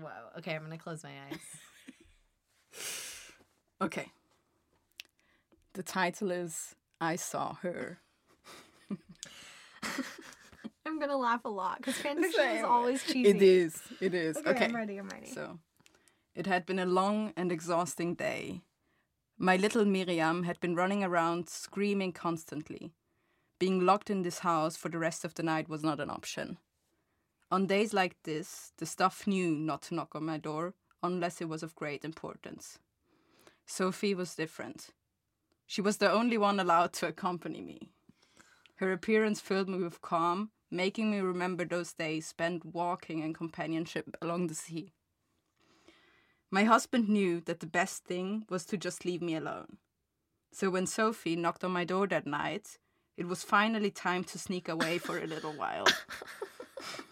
Whoa. 0.00 0.38
Okay, 0.38 0.54
I'm 0.54 0.62
gonna 0.62 0.78
close 0.78 1.02
my 1.04 1.10
eyes. 1.30 1.38
Okay. 3.82 4.12
The 5.72 5.82
title 5.82 6.30
is 6.30 6.74
I 7.00 7.16
Saw 7.16 7.54
Her. 7.62 7.98
I'm 10.84 10.98
gonna 11.00 11.16
laugh 11.16 11.46
a 11.46 11.48
lot 11.48 11.78
because 11.78 11.94
fan 11.94 12.20
fiction 12.22 12.44
is 12.56 12.62
always 12.64 13.02
cheesy. 13.02 13.30
It 13.30 13.40
is. 13.40 13.80
It 14.00 14.12
is. 14.14 14.36
Okay, 14.36 14.50
Okay. 14.50 14.64
I'm 14.66 14.76
ready. 14.76 14.98
I'm 14.98 15.08
ready. 15.08 15.28
So, 15.30 15.58
it 16.34 16.46
had 16.46 16.66
been 16.66 16.78
a 16.78 16.84
long 16.84 17.32
and 17.38 17.50
exhausting 17.50 18.14
day. 18.14 18.60
My 19.38 19.56
little 19.56 19.86
Miriam 19.86 20.42
had 20.42 20.60
been 20.60 20.74
running 20.76 21.02
around 21.02 21.48
screaming 21.48 22.12
constantly. 22.12 22.92
Being 23.58 23.80
locked 23.80 24.10
in 24.10 24.20
this 24.22 24.40
house 24.40 24.76
for 24.76 24.90
the 24.90 24.98
rest 24.98 25.24
of 25.24 25.32
the 25.34 25.42
night 25.42 25.68
was 25.70 25.82
not 25.82 26.00
an 26.00 26.10
option. 26.10 26.58
On 27.52 27.66
days 27.66 27.92
like 27.92 28.16
this, 28.22 28.72
the 28.78 28.86
staff 28.86 29.26
knew 29.26 29.50
not 29.50 29.82
to 29.82 29.94
knock 29.94 30.14
on 30.14 30.24
my 30.24 30.38
door 30.38 30.74
unless 31.02 31.40
it 31.40 31.48
was 31.48 31.64
of 31.64 31.74
great 31.74 32.04
importance. 32.04 32.78
Sophie 33.66 34.14
was 34.14 34.36
different. 34.36 34.90
She 35.66 35.80
was 35.80 35.96
the 35.96 36.10
only 36.10 36.38
one 36.38 36.60
allowed 36.60 36.92
to 36.94 37.08
accompany 37.08 37.60
me. 37.60 37.90
Her 38.76 38.92
appearance 38.92 39.40
filled 39.40 39.68
me 39.68 39.78
with 39.78 40.00
calm, 40.00 40.50
making 40.70 41.10
me 41.10 41.18
remember 41.18 41.64
those 41.64 41.92
days 41.92 42.26
spent 42.26 42.64
walking 42.64 43.20
in 43.20 43.34
companionship 43.34 44.16
along 44.22 44.46
the 44.46 44.54
sea. 44.54 44.92
My 46.52 46.64
husband 46.64 47.08
knew 47.08 47.40
that 47.42 47.60
the 47.60 47.66
best 47.66 48.04
thing 48.04 48.44
was 48.48 48.64
to 48.66 48.76
just 48.76 49.04
leave 49.04 49.22
me 49.22 49.34
alone. 49.34 49.78
So 50.52 50.70
when 50.70 50.86
Sophie 50.86 51.36
knocked 51.36 51.64
on 51.64 51.72
my 51.72 51.84
door 51.84 52.06
that 52.08 52.26
night, 52.26 52.78
it 53.16 53.28
was 53.28 53.44
finally 53.44 53.90
time 53.90 54.24
to 54.24 54.38
sneak 54.38 54.68
away 54.68 54.98
for 54.98 55.18
a 55.18 55.26
little 55.26 55.52
while. 55.52 55.86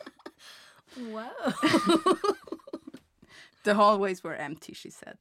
Whoa. 0.98 2.16
The 3.68 3.74
hallways 3.74 4.24
were 4.24 4.34
empty, 4.34 4.72
she 4.72 4.88
said. 4.88 5.18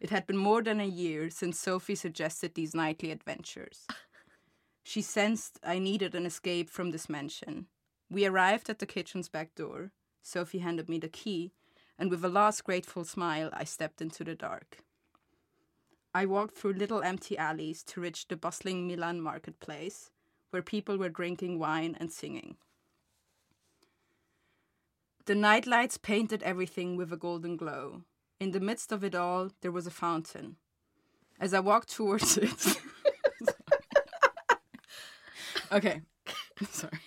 It 0.00 0.10
had 0.10 0.26
been 0.26 0.36
more 0.36 0.60
than 0.60 0.80
a 0.80 0.86
year 0.86 1.30
since 1.30 1.56
Sophie 1.56 1.94
suggested 1.94 2.54
these 2.54 2.74
nightly 2.74 3.12
adventures. 3.12 3.86
She 4.82 5.02
sensed 5.02 5.60
I 5.62 5.78
needed 5.78 6.14
an 6.14 6.26
escape 6.26 6.68
from 6.68 6.90
this 6.90 7.08
mansion. 7.08 7.66
We 8.10 8.26
arrived 8.26 8.68
at 8.70 8.80
the 8.80 8.86
kitchen's 8.86 9.28
back 9.28 9.54
door. 9.54 9.92
Sophie 10.22 10.58
handed 10.58 10.88
me 10.88 10.98
the 10.98 11.08
key, 11.08 11.52
and 11.96 12.10
with 12.10 12.24
a 12.24 12.28
last 12.28 12.64
grateful 12.64 13.04
smile, 13.04 13.50
I 13.52 13.62
stepped 13.64 14.00
into 14.00 14.24
the 14.24 14.34
dark. 14.34 14.78
I 16.12 16.26
walked 16.26 16.56
through 16.56 16.72
little 16.72 17.02
empty 17.02 17.38
alleys 17.38 17.84
to 17.84 18.00
reach 18.00 18.26
the 18.26 18.36
bustling 18.36 18.88
Milan 18.88 19.20
marketplace, 19.20 20.10
where 20.50 20.62
people 20.62 20.96
were 20.96 21.08
drinking 21.08 21.58
wine 21.58 21.96
and 22.00 22.10
singing. 22.12 22.56
The 25.26 25.34
night 25.34 25.66
lights 25.66 25.98
painted 25.98 26.42
everything 26.42 26.96
with 26.96 27.12
a 27.12 27.16
golden 27.16 27.56
glow. 27.56 28.02
In 28.40 28.52
the 28.52 28.60
midst 28.60 28.92
of 28.92 29.02
it 29.04 29.14
all, 29.14 29.50
there 29.60 29.72
was 29.72 29.86
a 29.86 29.90
fountain. 29.90 30.56
As 31.40 31.54
I 31.54 31.60
walked 31.60 31.90
towards 31.90 32.38
it. 32.38 32.78
okay. 35.72 36.02
Sorry. 36.70 37.00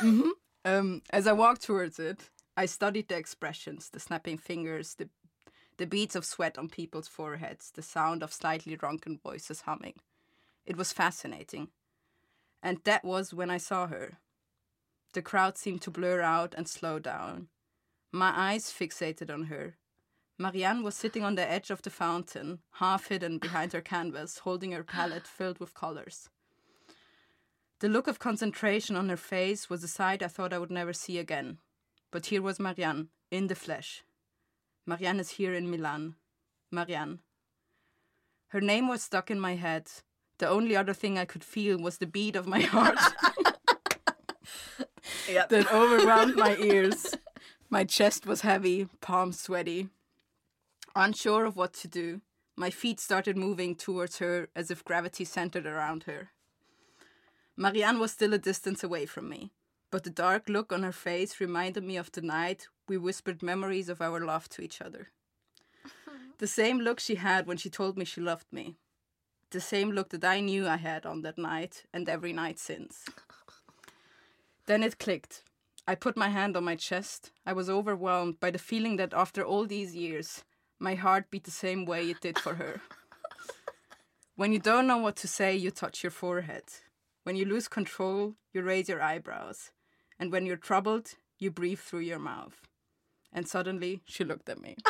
Mhm. 0.00 0.30
Um, 0.64 1.02
as 1.10 1.26
I 1.26 1.32
walked 1.32 1.62
towards 1.62 1.98
it, 1.98 2.30
I 2.56 2.66
studied 2.66 3.08
the 3.08 3.16
expressions, 3.16 3.90
the 3.90 4.00
snapping 4.00 4.38
fingers, 4.38 4.94
the, 4.94 5.08
the 5.76 5.86
beads 5.86 6.16
of 6.16 6.24
sweat 6.24 6.56
on 6.58 6.68
people's 6.68 7.08
foreheads, 7.08 7.70
the 7.72 7.82
sound 7.82 8.22
of 8.22 8.32
slightly 8.32 8.76
drunken 8.76 9.18
voices 9.18 9.62
humming. 9.62 9.94
It 10.66 10.76
was 10.76 10.92
fascinating. 10.92 11.68
And 12.62 12.78
that 12.84 13.04
was 13.04 13.34
when 13.34 13.50
I 13.50 13.58
saw 13.58 13.86
her. 13.88 14.18
The 15.14 15.22
crowd 15.22 15.56
seemed 15.56 15.80
to 15.82 15.92
blur 15.92 16.20
out 16.22 16.54
and 16.56 16.68
slow 16.68 16.98
down. 16.98 17.46
My 18.10 18.32
eyes 18.34 18.72
fixated 18.72 19.32
on 19.32 19.44
her. 19.44 19.76
Marianne 20.38 20.82
was 20.82 20.96
sitting 20.96 21.22
on 21.22 21.36
the 21.36 21.48
edge 21.48 21.70
of 21.70 21.82
the 21.82 21.90
fountain, 21.90 22.58
half 22.74 23.06
hidden 23.06 23.38
behind 23.38 23.72
her 23.72 23.80
canvas, 23.80 24.38
holding 24.38 24.72
her 24.72 24.82
palette 24.82 25.28
filled 25.28 25.60
with 25.60 25.72
colors. 25.72 26.28
The 27.78 27.88
look 27.88 28.08
of 28.08 28.18
concentration 28.18 28.96
on 28.96 29.08
her 29.08 29.16
face 29.16 29.70
was 29.70 29.84
a 29.84 29.88
sight 29.88 30.20
I 30.20 30.26
thought 30.26 30.52
I 30.52 30.58
would 30.58 30.72
never 30.72 30.92
see 30.92 31.18
again. 31.18 31.58
But 32.10 32.26
here 32.26 32.42
was 32.42 32.58
Marianne, 32.58 33.08
in 33.30 33.46
the 33.46 33.54
flesh. 33.54 34.02
Marianne 34.84 35.20
is 35.20 35.30
here 35.30 35.54
in 35.54 35.70
Milan. 35.70 36.16
Marianne. 36.72 37.20
Her 38.48 38.60
name 38.60 38.88
was 38.88 39.02
stuck 39.02 39.30
in 39.30 39.38
my 39.38 39.54
head. 39.54 39.88
The 40.38 40.48
only 40.48 40.74
other 40.74 40.94
thing 40.94 41.18
I 41.18 41.24
could 41.24 41.44
feel 41.44 41.78
was 41.78 41.98
the 41.98 42.06
beat 42.06 42.34
of 42.34 42.48
my 42.48 42.60
heart 42.62 42.98
that 45.26 45.72
overwhelmed 45.72 46.36
my 46.36 46.56
ears. 46.60 47.14
My 47.70 47.84
chest 47.84 48.26
was 48.26 48.42
heavy, 48.42 48.88
palms 49.00 49.40
sweaty. 49.40 49.88
Unsure 50.94 51.44
of 51.44 51.56
what 51.56 51.72
to 51.74 51.88
do, 51.88 52.20
my 52.56 52.70
feet 52.70 53.00
started 53.00 53.36
moving 53.36 53.74
towards 53.74 54.18
her 54.18 54.48
as 54.54 54.70
if 54.70 54.84
gravity 54.84 55.24
centered 55.24 55.66
around 55.66 56.04
her. 56.04 56.30
Marianne 57.56 57.98
was 57.98 58.12
still 58.12 58.32
a 58.32 58.38
distance 58.38 58.84
away 58.84 59.06
from 59.06 59.28
me, 59.28 59.52
but 59.90 60.04
the 60.04 60.10
dark 60.10 60.48
look 60.48 60.72
on 60.72 60.82
her 60.82 60.92
face 60.92 61.40
reminded 61.40 61.84
me 61.84 61.96
of 61.96 62.12
the 62.12 62.22
night 62.22 62.68
we 62.88 62.96
whispered 62.96 63.42
memories 63.42 63.88
of 63.88 64.00
our 64.00 64.24
love 64.24 64.48
to 64.50 64.62
each 64.62 64.80
other. 64.80 65.10
The 66.38 66.48
same 66.48 66.80
look 66.80 66.98
she 66.98 67.14
had 67.14 67.46
when 67.46 67.56
she 67.56 67.70
told 67.70 67.96
me 67.96 68.04
she 68.04 68.20
loved 68.20 68.52
me. 68.52 68.74
The 69.50 69.60
same 69.60 69.92
look 69.92 70.08
that 70.08 70.24
I 70.24 70.40
knew 70.40 70.66
I 70.66 70.78
had 70.78 71.06
on 71.06 71.22
that 71.22 71.38
night 71.38 71.84
and 71.92 72.08
every 72.08 72.32
night 72.32 72.58
since. 72.58 73.04
Then 74.66 74.82
it 74.82 74.98
clicked. 74.98 75.42
I 75.86 75.94
put 75.94 76.16
my 76.16 76.28
hand 76.30 76.56
on 76.56 76.64
my 76.64 76.76
chest. 76.76 77.30
I 77.44 77.52
was 77.52 77.68
overwhelmed 77.68 78.40
by 78.40 78.50
the 78.50 78.58
feeling 78.58 78.96
that 78.96 79.12
after 79.12 79.42
all 79.44 79.66
these 79.66 79.94
years, 79.94 80.44
my 80.78 80.94
heart 80.94 81.30
beat 81.30 81.44
the 81.44 81.50
same 81.50 81.84
way 81.84 82.10
it 82.10 82.20
did 82.20 82.38
for 82.38 82.54
her. 82.54 82.80
When 84.36 84.52
you 84.52 84.58
don't 84.58 84.88
know 84.88 84.96
what 84.98 85.14
to 85.16 85.28
say, 85.28 85.54
you 85.54 85.70
touch 85.70 86.02
your 86.02 86.10
forehead. 86.10 86.64
When 87.22 87.36
you 87.36 87.44
lose 87.44 87.68
control, 87.68 88.34
you 88.52 88.62
raise 88.62 88.88
your 88.88 89.00
eyebrows. 89.00 89.70
And 90.18 90.32
when 90.32 90.44
you're 90.44 90.56
troubled, 90.56 91.14
you 91.38 91.52
breathe 91.52 91.78
through 91.78 92.00
your 92.00 92.18
mouth. 92.18 92.56
And 93.32 93.46
suddenly, 93.46 94.02
she 94.06 94.24
looked 94.24 94.48
at 94.48 94.60
me. 94.60 94.76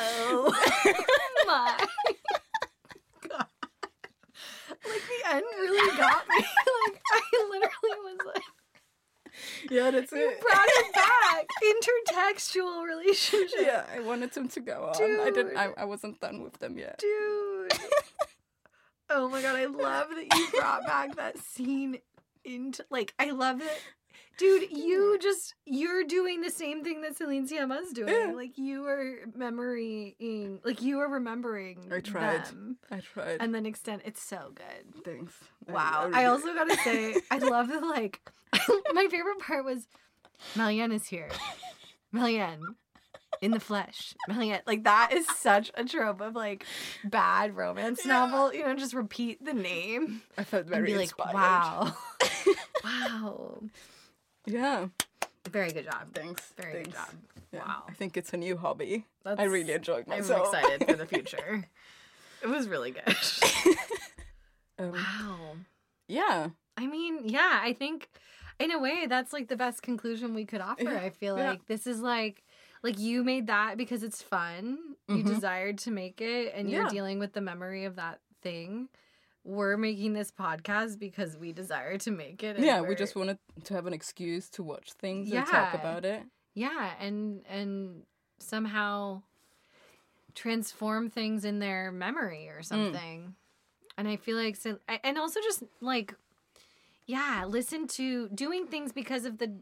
Oh 0.00 0.52
my. 1.46 1.86
Like 4.88 5.02
the 5.02 5.34
end 5.34 5.44
really 5.58 5.96
got 5.96 6.24
me. 6.28 6.44
Like 6.86 7.00
I 7.12 7.20
literally 7.50 8.00
was 8.04 8.18
like 8.34 8.42
yeah, 9.70 9.90
that's 9.90 10.12
it. 10.12 10.18
you 10.18 10.36
brought 10.40 10.66
it 10.66 10.94
back. 10.94 11.46
Intertextual 11.62 12.84
relationship. 12.84 13.60
Yeah, 13.60 13.84
I 13.94 14.00
wanted 14.00 14.32
them 14.32 14.48
to 14.48 14.60
go 14.60 14.92
on. 14.94 15.20
I 15.20 15.30
didn't. 15.30 15.56
I, 15.56 15.70
I 15.76 15.84
wasn't 15.84 16.20
done 16.20 16.42
with 16.42 16.58
them 16.58 16.78
yet. 16.78 16.98
Dude. 16.98 17.72
oh 19.10 19.28
my 19.28 19.42
god, 19.42 19.56
I 19.56 19.66
love 19.66 20.08
that 20.10 20.26
you 20.36 20.48
brought 20.58 20.86
back 20.86 21.16
that 21.16 21.38
scene 21.38 21.98
into 22.44 22.84
like 22.90 23.14
I 23.18 23.30
love 23.30 23.60
it. 23.60 23.82
Dude, 24.38 24.70
you 24.70 25.18
just 25.20 25.54
you're 25.66 26.04
doing 26.04 26.40
the 26.40 26.50
same 26.50 26.84
thing 26.84 27.02
that 27.02 27.16
Celine 27.16 27.46
Sciamma's 27.48 27.92
doing. 27.92 28.08
Yeah. 28.14 28.32
Like 28.34 28.56
you 28.56 28.86
are 28.86 29.16
memorying 29.36 30.60
like 30.64 30.80
you 30.80 31.00
are 31.00 31.08
remembering 31.08 31.90
I 31.92 32.00
tried. 32.00 32.46
them. 32.46 32.76
I 32.90 33.00
tried. 33.00 33.38
And 33.40 33.52
then 33.54 33.66
extend 33.66 34.02
it's 34.04 34.22
so 34.22 34.52
good. 34.54 35.04
Thanks. 35.04 35.34
Wow. 35.68 36.04
really- 36.06 36.14
I 36.14 36.24
also 36.26 36.54
gotta 36.54 36.76
say, 36.78 37.16
I 37.30 37.38
love 37.38 37.68
the 37.68 37.80
like 37.80 38.20
my 38.94 39.08
favorite 39.10 39.40
part 39.40 39.64
was 39.64 39.88
Marianne 40.56 40.92
is 40.92 41.06
here. 41.06 41.28
Marianne 42.12 42.62
in 43.42 43.50
the 43.50 43.60
flesh. 43.60 44.14
Marianne 44.28 44.62
like 44.68 44.84
that 44.84 45.10
is 45.12 45.26
such 45.36 45.70
a 45.74 45.84
trope 45.84 46.20
of 46.20 46.36
like 46.36 46.64
bad 47.04 47.56
romance 47.56 48.06
novel. 48.06 48.54
You 48.54 48.64
know, 48.64 48.74
just 48.76 48.94
repeat 48.94 49.44
the 49.44 49.52
name 49.52 50.22
I 50.38 50.44
felt 50.44 50.62
and 50.62 50.70
very 50.70 50.86
be 50.86 50.94
like, 50.94 51.02
inspired. 51.10 51.34
wow. 51.34 51.96
wow. 52.84 53.58
Yeah. 54.48 54.88
Very 55.50 55.70
good 55.72 55.84
job. 55.84 56.12
Thanks. 56.14 56.52
Very 56.56 56.72
thanks. 56.84 56.88
good 56.88 56.94
job. 56.94 57.08
Yeah, 57.52 57.60
Wow. 57.66 57.82
I 57.88 57.92
think 57.92 58.16
it's 58.16 58.32
a 58.32 58.36
new 58.36 58.56
hobby. 58.56 59.06
That's, 59.24 59.40
I 59.40 59.44
really 59.44 59.72
enjoyed 59.72 60.06
myself. 60.06 60.48
I'm 60.54 60.60
excited 60.64 60.86
for 60.88 60.96
the 60.96 61.06
future. 61.14 61.66
It 62.42 62.48
was 62.48 62.68
really 62.68 62.90
good. 62.92 63.04
Um, 64.80 64.92
wow. 64.92 65.56
yeah. 66.06 66.50
I 66.76 66.86
mean, 66.86 67.22
yeah, 67.28 67.58
I 67.60 67.72
think 67.72 68.08
in 68.60 68.70
a 68.70 68.78
way 68.78 69.06
that's 69.08 69.32
like 69.32 69.48
the 69.48 69.56
best 69.56 69.82
conclusion 69.82 70.34
we 70.34 70.44
could 70.44 70.60
offer. 70.60 70.84
Yeah, 70.84 71.00
I 71.00 71.10
feel 71.10 71.36
yeah. 71.36 71.50
like 71.50 71.66
this 71.66 71.84
is 71.86 72.00
like 72.00 72.44
like 72.84 72.96
you 72.96 73.24
made 73.24 73.48
that 73.48 73.76
because 73.76 74.04
it's 74.04 74.22
fun. 74.22 74.78
You 75.08 75.16
Mhm. 75.24 75.26
desired 75.26 75.78
to 75.78 75.90
make 75.90 76.20
it 76.20 76.52
and 76.54 76.70
you're 76.70 76.86
dealing 76.88 77.18
with 77.18 77.32
the 77.32 77.40
memory 77.40 77.86
of 77.86 77.96
that 77.96 78.20
thing. 78.40 78.88
We're 79.48 79.78
making 79.78 80.12
this 80.12 80.30
podcast 80.30 80.98
because 80.98 81.34
we 81.38 81.52
desire 81.52 81.96
to 81.98 82.10
make 82.10 82.42
it. 82.42 82.58
Yeah, 82.58 82.82
we 82.82 82.94
just 82.94 83.16
wanted 83.16 83.38
to 83.64 83.74
have 83.74 83.86
an 83.86 83.94
excuse 83.94 84.50
to 84.50 84.62
watch 84.62 84.92
things 84.92 85.32
and 85.32 85.46
talk 85.46 85.72
about 85.72 86.04
it. 86.04 86.22
yeah, 86.54 86.90
and 87.00 87.40
and 87.48 88.02
somehow 88.38 89.22
transform 90.34 91.08
things 91.10 91.44
in 91.44 91.58
their 91.60 91.90
memory 91.90 92.46
Mm. 92.50 92.58
or 92.58 92.62
something. 92.62 93.34
And 93.96 94.06
I 94.06 94.16
feel 94.16 94.36
like 94.36 94.54
so, 94.54 94.78
and 95.02 95.18
also 95.18 95.40
just 95.40 95.64
like, 95.80 96.14
yeah, 97.06 97.44
listen 97.48 97.88
to 97.88 98.28
doing 98.28 98.66
things 98.66 98.92
because 98.92 99.24
of 99.24 99.38
the 99.38 99.52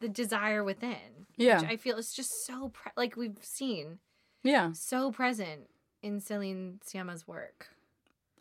the 0.00 0.08
desire 0.08 0.64
within. 0.64 1.26
Yeah. 1.36 1.60
which 1.60 1.70
I 1.70 1.76
feel 1.76 1.96
is 1.98 2.12
just 2.12 2.44
so 2.46 2.70
pre- 2.70 2.92
like 2.96 3.16
we've 3.16 3.38
seen 3.42 3.98
Yeah. 4.42 4.72
so 4.72 5.10
present 5.12 5.70
in 6.02 6.20
Celine 6.20 6.80
Sciamma's 6.84 7.28
work. 7.28 7.68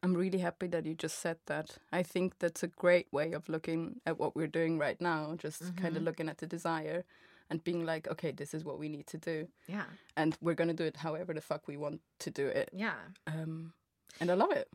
I'm 0.02 0.14
really 0.14 0.38
happy 0.40 0.68
that 0.68 0.86
you 0.86 0.94
just 0.96 1.20
said 1.20 1.38
that. 1.48 1.78
I 1.92 2.04
think 2.04 2.40
that's 2.40 2.64
a 2.64 2.68
great 2.68 3.08
way 3.12 3.34
of 3.34 3.50
looking 3.50 4.00
at 4.06 4.18
what 4.18 4.36
we're 4.36 4.48
doing 4.48 4.78
right 4.78 5.00
now, 5.02 5.36
just 5.38 5.60
kind 5.76 5.78
Mm-hmm. 5.80 5.98
of 5.98 6.04
looking 6.04 6.30
at 6.30 6.38
the 6.38 6.48
desire 6.48 7.04
and 7.50 7.64
being 7.64 7.86
like, 7.86 8.08
okay, 8.08 8.32
this 8.32 8.54
is 8.54 8.64
what 8.64 8.80
we 8.80 8.88
need 8.90 9.08
to 9.08 9.18
do. 9.18 9.48
Yeah, 9.68 9.86
And 10.16 10.38
we're 10.42 10.56
going 10.56 10.70
to 10.70 10.74
do 10.74 10.86
it 10.86 10.98
however 10.98 11.34
the 11.34 11.42
fuck 11.42 11.68
we 11.68 11.78
want 11.78 12.00
to 12.20 12.30
do 12.32 12.48
it. 12.48 12.70
yeah. 12.74 12.96
Um, 13.28 13.74
and 14.22 14.30
I 14.32 14.36
love 14.36 14.52
it. 14.52 14.68